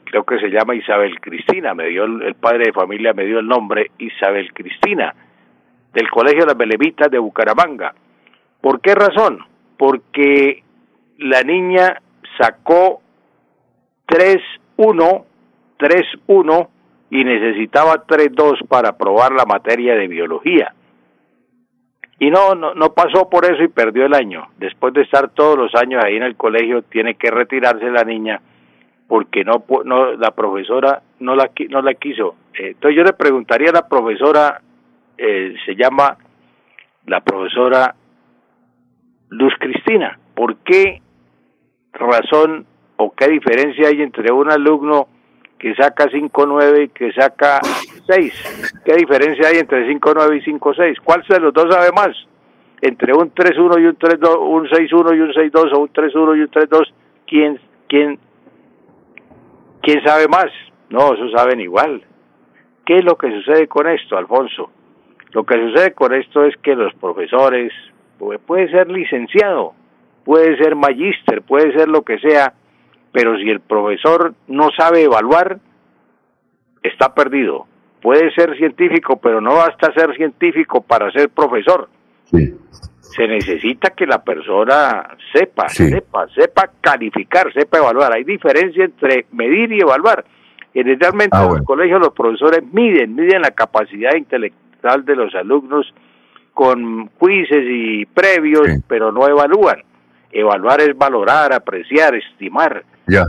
creo 0.04 0.24
que 0.24 0.38
se 0.38 0.48
llama 0.48 0.74
Isabel 0.74 1.20
Cristina, 1.20 1.74
me 1.74 1.88
dio 1.88 2.04
el, 2.04 2.34
padre 2.34 2.66
de 2.66 2.72
familia 2.72 3.12
me 3.12 3.24
dio 3.24 3.40
el 3.40 3.46
nombre 3.46 3.90
Isabel 3.98 4.52
Cristina 4.54 5.14
del 5.92 6.10
Colegio 6.10 6.40
de 6.40 6.46
las 6.46 6.56
Belevitas 6.56 7.10
de 7.10 7.18
Bucaramanga. 7.18 7.94
¿Por 8.60 8.80
qué 8.80 8.94
razón? 8.94 9.40
Porque 9.76 10.62
la 11.18 11.42
niña 11.42 12.00
sacó 12.38 13.00
3-1, 14.08 15.24
3-1 15.78 16.68
y 17.10 17.24
necesitaba 17.24 18.06
3.2 18.06 18.66
para 18.66 18.90
aprobar 18.90 19.32
la 19.32 19.44
materia 19.44 19.94
de 19.94 20.08
biología. 20.08 20.74
Y 22.18 22.30
no, 22.30 22.54
no, 22.54 22.74
no 22.74 22.92
pasó 22.94 23.28
por 23.28 23.44
eso 23.44 23.62
y 23.62 23.68
perdió 23.68 24.06
el 24.06 24.14
año. 24.14 24.48
Después 24.58 24.94
de 24.94 25.02
estar 25.02 25.30
todos 25.30 25.58
los 25.58 25.74
años 25.74 26.02
ahí 26.04 26.16
en 26.16 26.22
el 26.22 26.36
colegio, 26.36 26.82
tiene 26.82 27.14
que 27.16 27.30
retirarse 27.30 27.90
la 27.90 28.04
niña 28.04 28.40
porque 29.06 29.44
no, 29.44 29.64
no 29.84 30.12
la 30.12 30.30
profesora 30.30 31.02
no 31.20 31.34
la, 31.34 31.50
no 31.70 31.82
la 31.82 31.94
quiso. 31.94 32.36
Eh, 32.54 32.68
entonces 32.68 32.96
yo 32.96 33.04
le 33.04 33.12
preguntaría 33.12 33.70
a 33.70 33.74
la 33.74 33.88
profesora, 33.88 34.60
eh, 35.18 35.54
se 35.64 35.74
llama 35.74 36.16
la 37.06 37.20
profesora 37.20 37.94
Luz 39.28 39.52
Cristina, 39.58 40.18
¿por 40.34 40.56
qué 40.58 41.02
razón 41.92 42.66
o 42.96 43.12
qué 43.12 43.28
diferencia 43.28 43.88
hay 43.88 44.00
entre 44.02 44.32
un 44.32 44.50
alumno 44.50 45.08
que 45.58 45.74
saca 45.74 46.06
5.9 46.06 46.84
y 46.84 46.88
que 46.88 47.12
saca 47.12 47.60
6? 48.06 48.82
¿Qué 48.84 48.94
diferencia 48.94 49.48
hay 49.48 49.58
entre 49.58 49.88
5.9 49.88 50.36
y 50.36 50.50
5.6? 50.50 50.96
¿Cuál 51.02 51.24
de 51.28 51.40
los 51.40 51.54
dos 51.54 51.72
sabe 51.72 51.90
más? 51.94 52.16
Entre 52.80 53.14
un 53.14 53.32
3.1 53.32 53.80
y 53.80 53.86
un 53.86 53.98
3.2, 53.98 54.38
un 54.40 54.66
6.1 54.66 55.16
y 55.16 55.20
un 55.20 55.32
6.2 55.32 55.72
o 55.72 55.78
un 55.80 55.88
3.1 55.88 56.36
y 56.36 56.40
un 56.40 56.50
3.2, 56.50 56.92
¿quién, 57.26 57.60
quién, 57.88 58.18
¿quién 59.80 60.04
sabe 60.04 60.28
más? 60.28 60.46
No, 60.90 61.14
eso 61.14 61.30
saben 61.30 61.60
igual. 61.60 62.02
¿Qué 62.84 62.96
es 62.96 63.04
lo 63.04 63.16
que 63.16 63.30
sucede 63.30 63.66
con 63.66 63.88
esto, 63.88 64.16
Alfonso? 64.18 64.70
Lo 65.32 65.44
que 65.44 65.54
sucede 65.54 65.92
con 65.94 66.12
esto 66.14 66.44
es 66.44 66.56
que 66.58 66.74
los 66.76 66.94
profesores, 66.94 67.72
pues, 68.18 68.38
puede 68.40 68.70
ser 68.70 68.90
licenciado, 68.90 69.72
puede 70.24 70.56
ser 70.58 70.76
magíster, 70.76 71.42
puede 71.42 71.72
ser 71.72 71.88
lo 71.88 72.02
que 72.02 72.18
sea, 72.18 72.52
pero 73.12 73.36
si 73.38 73.48
el 73.48 73.60
profesor 73.60 74.34
no 74.46 74.68
sabe 74.76 75.02
evaluar, 75.02 75.58
está 76.82 77.14
perdido. 77.14 77.66
Puede 78.04 78.30
ser 78.32 78.54
científico, 78.58 79.16
pero 79.16 79.40
no 79.40 79.54
basta 79.54 79.90
ser 79.94 80.14
científico 80.14 80.82
para 80.82 81.10
ser 81.10 81.30
profesor. 81.30 81.88
Se 83.00 83.26
necesita 83.26 83.94
que 83.96 84.06
la 84.06 84.22
persona 84.22 85.08
sepa, 85.32 85.70
sepa, 85.70 86.28
sepa 86.28 86.70
calificar, 86.82 87.50
sepa 87.54 87.78
evaluar. 87.78 88.12
Hay 88.14 88.24
diferencia 88.24 88.84
entre 88.84 89.24
medir 89.32 89.72
y 89.72 89.80
evaluar. 89.80 90.22
Generalmente 90.74 91.34
ah, 91.34 91.44
en 91.44 91.54
los 91.54 91.62
colegios 91.62 91.98
los 91.98 92.12
profesores 92.12 92.62
miden, 92.74 93.14
miden 93.14 93.40
la 93.40 93.52
capacidad 93.52 94.14
intelectual 94.14 95.06
de 95.06 95.16
los 95.16 95.34
alumnos 95.34 95.94
con 96.52 97.08
quizzes 97.18 97.64
y 97.66 98.04
previos, 98.04 98.68
pero 98.86 99.12
no 99.12 99.26
evalúan. 99.26 99.82
Evaluar 100.30 100.82
es 100.82 100.94
valorar, 100.94 101.54
apreciar, 101.54 102.14
estimar. 102.16 102.84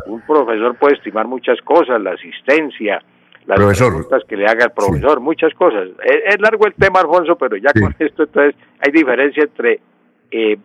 Un 0.07 0.19
profesor 0.27 0.75
puede 0.75 0.95
estimar 0.95 1.27
muchas 1.27 1.61
cosas, 1.61 2.01
la 2.01 2.11
asistencia, 2.11 3.01
las 3.47 3.77
preguntas 3.77 4.23
que 4.27 4.37
le 4.37 4.45
haga 4.45 4.65
el 4.65 4.71
profesor, 4.71 5.19
muchas 5.19 5.53
cosas. 5.53 5.89
Es, 6.03 6.39
largo 6.39 6.65
el 6.65 6.73
tema, 6.73 6.99
Alfonso, 6.99 7.35
pero 7.35 7.57
ya 7.57 7.71
con 7.73 7.95
esto 7.99 8.23
entonces 8.23 8.55
hay 8.79 8.91
diferencia 8.91 9.43
entre 9.43 9.79
eh, 10.31 10.57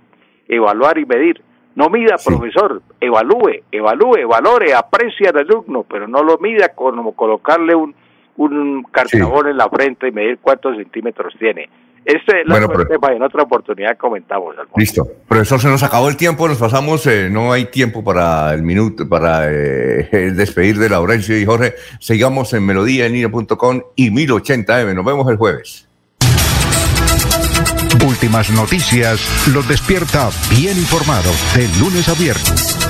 evaluar 0.48 0.98
y 0.98 1.06
medir. 1.06 1.42
No 1.76 1.88
mida, 1.88 2.16
profesor, 2.24 2.82
evalúe, 3.00 3.62
evalúe, 3.70 4.26
valore, 4.26 4.74
aprecie 4.74 5.28
al 5.28 5.38
alumno, 5.38 5.84
pero 5.88 6.08
no 6.08 6.22
lo 6.22 6.38
mida 6.38 6.70
como 6.74 7.14
colocarle 7.14 7.74
un, 7.74 7.94
un 8.36 8.82
cartabón 8.90 9.48
en 9.48 9.56
la 9.56 9.68
frente 9.68 10.08
y 10.08 10.12
medir 10.12 10.38
cuántos 10.42 10.76
centímetros 10.76 11.32
tiene. 11.38 11.68
Este 12.04 12.40
es 12.40 12.48
bueno, 12.48 12.68
pero, 12.68 12.86
tema 12.86 13.12
en 13.12 13.22
otra 13.22 13.42
oportunidad 13.42 13.96
comentamos. 13.96 14.56
Listo. 14.76 15.06
Profesor, 15.28 15.60
se 15.60 15.68
nos 15.68 15.82
acabó 15.82 16.08
el 16.08 16.16
tiempo, 16.16 16.48
nos 16.48 16.58
pasamos, 16.58 17.06
eh, 17.06 17.28
no 17.30 17.52
hay 17.52 17.66
tiempo 17.66 18.02
para 18.02 18.52
el 18.54 18.62
minuto, 18.62 19.08
para 19.08 19.50
eh, 19.50 20.32
despedir 20.34 20.78
de 20.78 20.88
Laurencio 20.88 21.38
y 21.38 21.44
Jorge. 21.44 21.74
Sigamos 21.98 22.52
en 22.54 22.64
melodía 22.64 23.06
en 23.06 23.16
y 23.16 23.22
1080M. 23.22 24.94
Nos 24.94 25.04
vemos 25.04 25.30
el 25.30 25.36
jueves. 25.36 25.86
Últimas 28.06 28.50
noticias 28.50 29.48
los 29.52 29.68
despierta 29.68 30.30
bien 30.50 30.76
informados 30.78 31.36
de 31.54 31.68
lunes 31.80 32.08
a 32.08 32.14
viernes. 32.14 32.89